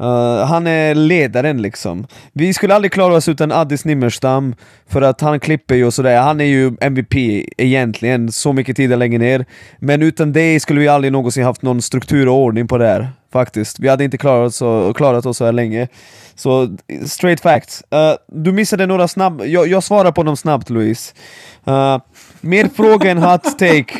Uh, 0.00 0.44
han 0.44 0.66
är 0.66 0.94
ledaren 0.94 1.62
liksom. 1.62 2.06
Vi 2.32 2.54
skulle 2.54 2.74
aldrig 2.74 2.92
klara 2.92 3.14
oss 3.14 3.28
utan 3.28 3.52
Addis 3.52 3.84
Nimmerstam, 3.84 4.54
för 4.88 5.02
att 5.02 5.20
han 5.20 5.40
klipper 5.40 5.74
ju 5.74 5.86
och 5.86 5.94
sådär. 5.94 6.20
Han 6.20 6.40
är 6.40 6.44
ju 6.44 6.72
MVP 6.80 7.14
egentligen, 7.56 8.32
så 8.32 8.52
mycket 8.52 8.76
tid 8.76 8.92
att 8.92 8.98
lägga 8.98 9.18
ner. 9.18 9.44
Men 9.78 10.02
utan 10.02 10.32
det 10.32 10.60
skulle 10.60 10.80
vi 10.80 10.88
aldrig 10.88 11.12
någonsin 11.12 11.44
haft 11.44 11.62
någon 11.62 11.82
struktur 11.82 12.28
och 12.28 12.34
ordning 12.34 12.68
på 12.68 12.78
det 12.78 12.86
här. 12.86 13.08
Faktiskt. 13.32 13.80
Vi 13.80 13.88
hade 13.88 14.04
inte 14.04 14.18
klarat 14.18 14.46
oss, 14.48 14.56
så, 14.56 14.94
klarat 14.94 15.26
oss 15.26 15.36
så 15.36 15.44
här 15.44 15.52
länge. 15.52 15.88
Så, 16.34 16.76
straight 17.06 17.40
facts. 17.40 17.82
Uh, 17.94 18.14
du 18.28 18.52
missade 18.52 18.86
några 18.86 19.08
snabba... 19.08 19.44
Jag, 19.44 19.68
jag 19.68 19.82
svarar 19.82 20.12
på 20.12 20.22
dem 20.22 20.36
snabbt 20.36 20.70
Louise. 20.70 21.14
Uh, 21.68 21.98
mer 22.40 22.68
fråga 22.76 23.10
än 23.10 23.18
hot 23.18 23.58
take. 23.58 23.94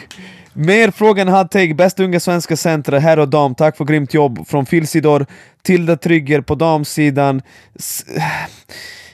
Mer 0.54 0.90
frågan, 0.90 1.28
hot 1.28 1.50
take. 1.50 1.74
Bästa 1.74 2.04
unga 2.04 2.20
svenska 2.20 2.56
centra, 2.56 2.98
herr 2.98 3.18
och 3.18 3.28
dam. 3.28 3.54
Tack 3.54 3.76
för 3.76 3.84
grymt 3.84 4.14
jobb. 4.14 4.48
Från 4.48 4.66
Filsidor, 4.66 5.26
Tilda 5.62 5.96
Trygger 5.96 6.40
på 6.40 6.54
damsidan. 6.54 7.42
S- 7.78 8.04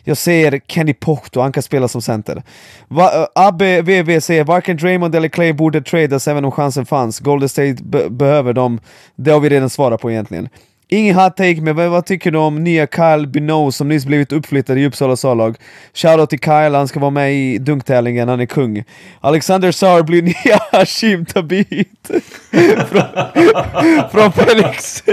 jag 0.05 0.17
säger 0.17 0.61
Kenny 0.67 0.95
Pohto, 0.95 1.41
han 1.41 1.53
kan 1.53 1.63
spela 1.63 1.89
som 1.89 2.03
center. 2.03 2.43
Va, 2.89 3.11
uh, 3.21 3.27
Abbe 3.35 3.83
VV 3.83 4.21
säger 4.21 4.45
varken 4.45 4.77
Draymond 4.77 5.15
eller 5.15 5.29
Clay 5.29 5.53
borde 5.53 5.83
tradas 5.83 6.29
även 6.29 6.45
om 6.45 6.51
chansen 6.53 6.87
fanns. 6.87 7.21
Golden 7.21 7.49
State 7.49 7.77
be- 7.83 8.11
behöver 8.11 8.53
dem. 8.53 8.81
Det 9.17 9.31
har 9.31 9.41
vi 9.41 9.49
redan 9.49 9.71
svarat 9.71 10.01
på 10.01 10.11
egentligen. 10.11 10.49
Ingen 10.93 11.15
hot 11.15 11.37
take, 11.37 11.61
men 11.61 11.77
vad, 11.77 11.91
vad 11.91 12.07
tycker 12.07 12.31
du 12.31 12.39
om 12.39 12.65
nya 12.65 12.87
Kyle 12.87 13.27
Bino 13.27 13.73
som 13.73 13.89
nyss 13.89 14.07
blivit 14.07 14.33
uppflyttad 14.33 14.79
i 14.79 14.87
Uppsalas 14.87 15.25
A-lag? 15.25 15.57
Shoutout 15.95 16.31
till 16.31 16.39
Kyle, 16.39 16.75
han 16.75 16.89
ska 16.89 17.01
vara 17.01 17.11
med 17.11 17.35
i 17.35 17.59
dunktävlingen, 17.59 18.29
han 18.29 18.41
är 18.41 18.47
kung. 18.47 18.85
Alexander 19.21 19.73
Saar 19.73 20.03
blir 20.03 20.23
nya 20.45 20.59
Hashim 20.73 21.27
Tabit. 21.27 22.11
från, 22.89 23.03
från 24.11 24.33
Felix 24.33 25.05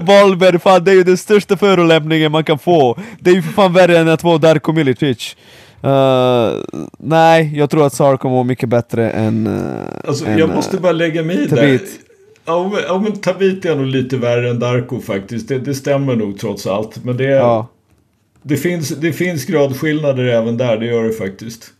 Wahlberg, 0.00 0.58
fan 0.58 0.84
det 0.84 0.90
är 0.90 0.94
ju 0.94 1.02
den 1.02 1.16
största 1.16 1.56
förolämpningen 1.56 2.32
man 2.32 2.44
kan 2.44 2.58
få. 2.58 2.98
Det 3.20 3.30
är 3.30 3.34
ju 3.34 3.42
för 3.42 3.52
fan 3.52 3.72
värre 3.72 3.98
än 3.98 4.08
att 4.08 4.24
vara 4.24 4.38
Darko 4.38 4.72
Milicic. 4.72 5.36
Uh, 5.84 6.62
nej, 6.98 7.52
jag 7.54 7.70
tror 7.70 7.86
att 7.86 7.92
Saar 7.92 8.16
kommer 8.16 8.34
vara 8.34 8.44
mycket 8.44 8.68
bättre 8.68 9.10
än... 9.10 9.46
Uh, 9.46 10.08
Alltså, 10.08 10.26
än, 10.26 10.38
jag 10.38 10.48
måste 10.48 10.76
bara 10.76 10.92
lägga 10.92 11.22
mig 11.22 11.42
i 11.42 11.46
där. 11.46 11.80
Ja, 12.44 12.68
men, 12.72 12.80
ja, 12.86 12.98
men 12.98 13.12
Tabit 13.12 13.64
är 13.64 13.76
nog 13.76 13.86
lite 13.86 14.16
värre 14.16 14.50
än 14.50 14.58
Darko 14.58 15.00
faktiskt. 15.00 15.48
Det, 15.48 15.58
det 15.58 15.74
stämmer 15.74 16.16
nog 16.16 16.38
trots 16.38 16.66
allt. 16.66 17.04
Men 17.04 17.16
det, 17.16 17.24
Ja. 17.24 17.66
det, 18.42 18.56
finns, 18.56 18.88
det 18.88 19.12
finns 19.12 19.44
gradskillnader 19.44 20.24
även 20.24 20.56
där, 20.56 20.76
det 20.76 20.86
gör 20.86 21.02
det 21.04 21.12
faktiskt. 21.12 21.70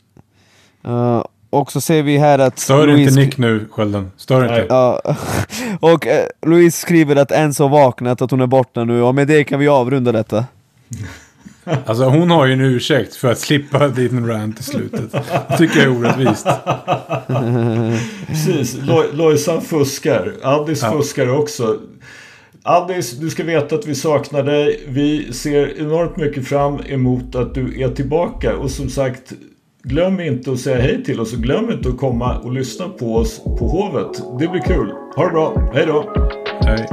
Uh, 0.87 1.25
och 1.51 1.73
så 1.73 1.81
ser 1.81 2.03
vi 2.03 2.19
här 2.19 2.39
att... 2.39 2.59
Stör 2.59 2.87
Louise- 2.89 3.01
inte 3.09 3.15
Nick 3.21 3.39
nu, 3.39 3.67
Skölden. 3.71 4.11
Stör 4.17 4.43
inte. 4.43 4.67
Ja, 4.69 5.01
och 5.81 6.07
eh, 6.07 6.27
Louise 6.47 6.79
skriver 6.81 7.17
att 7.17 7.31
Enzo 7.33 7.63
har 7.65 7.71
vaknat, 7.71 8.23
att 8.23 8.31
hon 8.31 8.41
är 8.41 8.47
borta 8.47 8.85
nu 8.85 9.03
och 9.03 9.15
med 9.15 9.27
det 9.29 9.45
kan 9.45 9.59
vi 9.61 9.69
avrunda 9.69 10.13
detta. 10.13 10.45
Alltså 11.87 12.05
hon 12.05 12.31
har 12.31 12.47
ju 12.47 12.53
en 12.53 12.61
ursäkt 12.61 13.15
för 13.15 13.33
att 13.33 13.39
slippa 13.39 13.89
din 13.89 14.27
rant 14.29 14.61
i 14.61 14.63
slutet. 14.63 15.13
Det 15.49 15.57
tycker 15.59 15.77
jag 15.81 15.85
är 15.87 15.99
orättvist. 16.01 16.47
Precis, 18.27 18.77
Lo- 18.87 19.05
Lojsan 19.13 19.61
fuskar. 19.63 20.33
Addis 20.43 20.83
Ja. 20.83 20.93
fuskar 20.93 21.39
också. 21.39 21.79
Addis, 22.63 23.13
du 23.19 23.31
ska 23.31 23.45
veta 23.45 23.75
att 23.75 23.87
vi 23.87 23.95
saknar 23.95 24.43
dig. 24.43 24.85
Vi 24.89 25.33
ser 25.33 25.81
enormt 25.81 26.17
mycket 26.17 26.47
fram 26.49 26.79
emot 26.89 27.35
att 27.35 27.55
du 27.55 27.83
är 27.83 27.89
tillbaka. 27.89 28.57
Och 28.57 28.71
som 28.71 28.89
sagt, 28.89 29.33
glöm 29.83 30.21
inte 30.21 30.53
att 30.53 30.61
säga 30.61 30.81
hej 30.83 31.05
till 31.05 31.21
oss 31.21 31.33
och 31.33 31.39
glöm 31.39 31.71
inte 31.71 31.89
att 31.89 31.97
komma 31.99 32.39
och 32.39 32.53
lyssna 32.53 32.89
på 32.89 33.17
oss 33.17 33.41
på 33.59 33.69
Hovet. 33.69 34.23
Det 34.41 34.49
blir 34.49 34.61
kul. 34.63 34.93
Ha 35.17 35.25
det 35.25 35.31
bra. 35.33 35.71
Hej 35.75 35.87
då! 35.87 36.13
Nej. 36.63 36.89